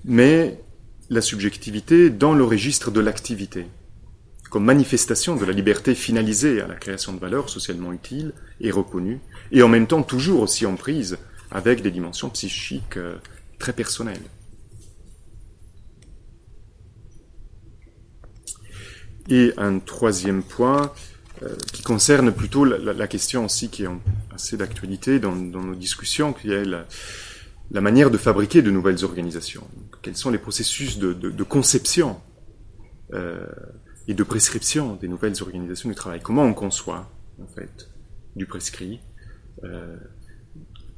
mais 0.05 0.59
la 1.09 1.21
subjectivité 1.21 2.09
dans 2.09 2.33
le 2.33 2.43
registre 2.43 2.91
de 2.91 2.99
l'activité, 2.99 3.65
comme 4.49 4.65
manifestation 4.65 5.35
de 5.35 5.45
la 5.45 5.51
liberté 5.51 5.95
finalisée 5.95 6.61
à 6.61 6.67
la 6.67 6.75
création 6.75 7.13
de 7.13 7.19
valeurs 7.19 7.49
socialement 7.49 7.91
utiles 7.91 8.33
et 8.61 8.69
reconnues, 8.69 9.19
et 9.51 9.63
en 9.63 9.67
même 9.67 9.87
temps 9.87 10.03
toujours 10.03 10.41
aussi 10.41 10.65
en 10.67 10.75
prise 10.75 11.17
avec 11.49 11.81
des 11.81 11.91
dimensions 11.91 12.29
psychiques 12.29 12.97
euh, 12.97 13.15
très 13.57 13.73
personnelles. 13.73 14.21
Et 19.29 19.53
un 19.57 19.79
troisième 19.79 20.43
point 20.43 20.91
euh, 21.41 21.55
qui 21.71 21.81
concerne 21.81 22.31
plutôt 22.31 22.65
la, 22.65 23.07
question 23.07 23.45
aussi 23.45 23.69
qui 23.69 23.83
est 23.83 23.89
assez 24.33 24.57
d'actualité 24.57 25.19
dans, 25.19 25.35
nos 25.35 25.75
discussions, 25.75 26.33
qui 26.33 26.51
est 26.51 26.65
la, 26.65 27.81
manière 27.81 28.11
de 28.11 28.17
fabriquer 28.17 28.61
de 28.61 28.71
nouvelles 28.71 29.03
organisations. 29.03 29.67
Quels 30.01 30.17
sont 30.17 30.29
les 30.29 30.37
processus 30.37 30.97
de, 30.99 31.43
conception 31.43 32.19
euh, 33.13 33.45
et 34.07 34.13
de 34.13 34.23
prescription 34.23 34.95
des 34.95 35.07
nouvelles 35.07 35.41
organisations 35.41 35.89
du 35.89 35.95
travail? 35.95 36.19
Comment 36.21 36.43
on 36.43 36.53
conçoit 36.53 37.09
en 37.41 37.47
fait 37.47 37.89
du 38.35 38.45
prescrit 38.45 38.99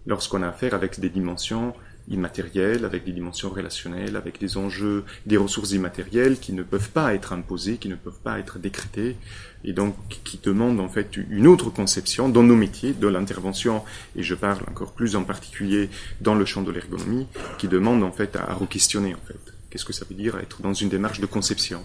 lorsqu'on 0.05 0.41
a 0.41 0.47
affaire 0.47 0.73
avec 0.73 0.99
des 0.99 1.09
dimensions 1.09 1.73
immatérielles, 2.07 2.85
avec 2.85 3.03
des 3.03 3.11
dimensions 3.11 3.49
relationnelles, 3.49 4.15
avec 4.15 4.39
des 4.39 4.57
enjeux, 4.57 5.03
des 5.25 5.37
ressources 5.37 5.71
immatérielles 5.71 6.39
qui 6.39 6.53
ne 6.53 6.63
peuvent 6.63 6.91
pas 6.91 7.15
être 7.15 7.33
imposées, 7.33 7.77
qui 7.77 7.89
ne 7.89 7.95
peuvent 7.95 8.19
pas 8.23 8.39
être 8.39 8.59
décrétées, 8.59 9.15
et 9.63 9.73
donc 9.73 9.95
qui 10.23 10.39
demandent 10.41 10.79
en 10.79 10.89
fait 10.89 11.17
une 11.17 11.47
autre 11.47 11.69
conception 11.69 12.29
dans 12.29 12.43
nos 12.43 12.55
métiers, 12.55 12.93
de 12.93 13.07
l'intervention, 13.07 13.83
et 14.15 14.23
je 14.23 14.35
parle 14.35 14.61
encore 14.69 14.93
plus 14.93 15.15
en 15.15 15.23
particulier 15.23 15.89
dans 16.21 16.35
le 16.35 16.45
champ 16.45 16.61
de 16.61 16.71
l'ergonomie, 16.71 17.27
qui 17.57 17.67
demande 17.67 18.03
en 18.03 18.11
fait 18.11 18.35
à, 18.35 18.53
re-questionner 18.53 19.15
en 19.15 19.25
fait. 19.25 19.53
Qu'est-ce 19.69 19.85
que 19.85 19.93
ça 19.93 20.05
veut 20.07 20.15
dire 20.15 20.37
être 20.37 20.61
dans 20.61 20.73
une 20.73 20.89
démarche 20.89 21.19
de 21.19 21.25
conception 21.25 21.81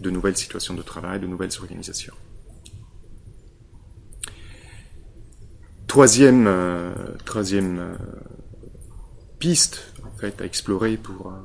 de 0.00 0.10
nouvelles 0.10 0.36
situations 0.36 0.74
de 0.74 0.82
travail, 0.82 1.18
de 1.20 1.26
nouvelles 1.26 1.50
organisations? 1.60 2.14
Troisième, 5.86 6.46
euh, 6.46 6.92
troisième 7.24 7.78
euh, 7.78 7.94
piste 9.38 9.92
en 10.04 10.18
fait, 10.18 10.40
à 10.40 10.44
explorer 10.44 10.96
pour, 10.96 11.28
euh, 11.28 11.36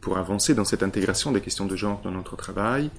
pour 0.00 0.18
avancer 0.18 0.54
dans 0.54 0.64
cette 0.64 0.82
intégration 0.82 1.32
des 1.32 1.40
questions 1.40 1.66
de 1.66 1.76
genre 1.76 2.00
dans 2.02 2.10
notre 2.10 2.36
travail 2.36 2.90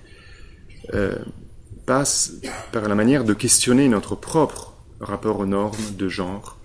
passe 1.86 2.34
par 2.72 2.88
la 2.88 2.96
manière 2.96 3.24
de 3.24 3.34
questionner 3.34 3.88
notre 3.88 4.16
propre 4.16 4.74
rapport 5.00 5.40
aux 5.40 5.46
normes 5.46 5.96
de 5.98 6.08
genre 6.08 6.58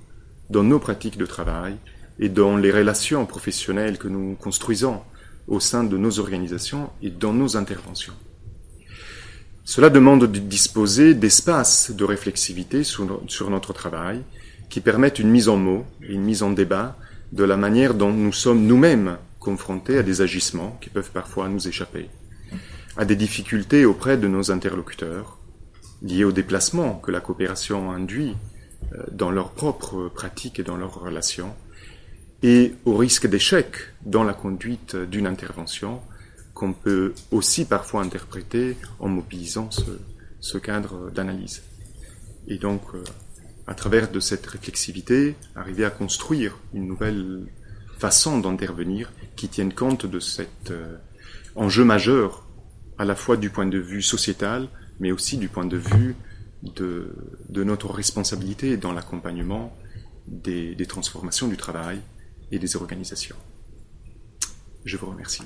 dans 0.51 0.63
nos 0.63 0.79
pratiques 0.79 1.19
de 1.19 1.27
travail 1.27 1.77
et 2.19 2.29
dans 2.29 2.57
les 2.57 2.71
relations 2.71 3.27
professionnelles 3.27 3.99
que 3.99 4.09
nous 4.09 4.35
construisons 4.37 5.01
au 5.47 5.61
sein 5.61 5.85
de 5.85 5.97
nos 5.97 6.19
organisations 6.19 6.91
et 7.03 7.11
dans 7.11 7.33
nos 7.33 7.57
interventions. 7.57 8.15
Cela 9.65 9.91
demande 9.91 10.27
de 10.27 10.39
disposer 10.39 11.15
d'espaces 11.15 11.91
de 11.91 12.05
réflexivité 12.05 12.85
sur, 12.85 13.51
notre 13.51 13.73
travail 13.73 14.23
qui 14.71 14.81
permettent 14.81 15.19
une 15.19 15.31
mise 15.31 15.49
en 15.49 15.57
mots 15.57 15.85
une 16.01 16.23
mise 16.23 16.43
en 16.43 16.51
débat 16.51 16.97
de 17.33 17.45
la 17.45 17.57
manière 17.57 17.95
dont 17.95 18.13
nous 18.13 18.33
sommes 18.33 18.65
nous-mêmes 18.67 19.19
confrontés 19.39 19.99
à 19.99 20.03
des 20.03 20.21
agissements 20.21 20.79
qui 20.81 20.91
peuvent 20.91 21.11
parfois 21.13 21.49
nous 21.49 21.69
échapper, 21.69 22.09
à 22.97 23.05
des 23.05 23.17
difficultés 23.17 23.85
auprès 23.85 24.17
de 24.17 24.29
nos 24.29 24.51
interlocuteurs, 24.51 25.39
liées 26.03 26.25
au 26.25 26.33
déplacement 26.33 26.95
que 26.95 27.11
la 27.11 27.21
coopération 27.21 27.91
induit 27.91 28.37
euh, 28.93 29.03
dans 29.13 29.31
leurs 29.31 29.51
propres 29.51 30.09
pratiques 30.09 30.59
et 30.59 30.63
dans 30.63 30.77
leurs 30.77 31.01
relations, 31.01 31.55
et 32.43 32.75
au 32.85 32.97
risque 32.97 33.27
d'échec 33.27 33.75
dans 34.05 34.25
la 34.25 34.33
conduite 34.33 34.95
d'une 34.97 35.27
intervention 35.27 36.01
qu'on 36.55 36.73
peut 36.73 37.15
aussi 37.31 37.65
parfois 37.65 38.03
interpréter 38.03 38.77
en 39.01 39.09
mobilisant 39.09 39.71
ce, 40.41 40.59
cadre 40.59 41.11
d'analyse. 41.11 41.63
Et 42.49 42.59
donc, 42.59 42.83
euh, 42.95 43.03
à 43.69 43.75
travers 43.75 44.11
de 44.11 44.19
cette 44.19 44.47
réflexivité, 44.47 45.37
arriver 45.55 45.85
à 45.85 45.91
construire 45.91 46.59
une 46.73 46.87
nouvelle 46.87 47.47
façon 47.99 48.39
d'intervenir 48.39 49.13
qui 49.37 49.49
tienne 49.49 49.75
compte 49.75 50.07
de 50.07 50.21
cet 50.21 50.71
euh, 50.71 50.97
enjeu 51.55 51.85
majeur, 51.85 52.47
à 52.97 53.05
la 53.05 53.15
fois 53.15 53.37
du 53.37 53.51
point 53.51 53.67
de 53.67 53.79
vue 53.79 54.03
sociétal, 54.03 54.69
mais 55.01 55.13
aussi 55.13 55.37
du 55.37 55.49
point 55.49 55.67
de 55.67 55.77
vue 55.77 56.17
de, 56.63 57.15
notre 57.51 57.93
responsabilité 57.93 58.77
dans 58.77 58.93
l'accompagnement 58.93 59.77
des 60.27 60.87
transformations 60.87 61.47
du 61.47 61.57
travail 61.57 62.01
et 62.51 62.59
des 62.59 62.75
organisations. 62.75 63.37
Je 64.85 64.97
vous 64.97 65.11
remercie. 65.11 65.43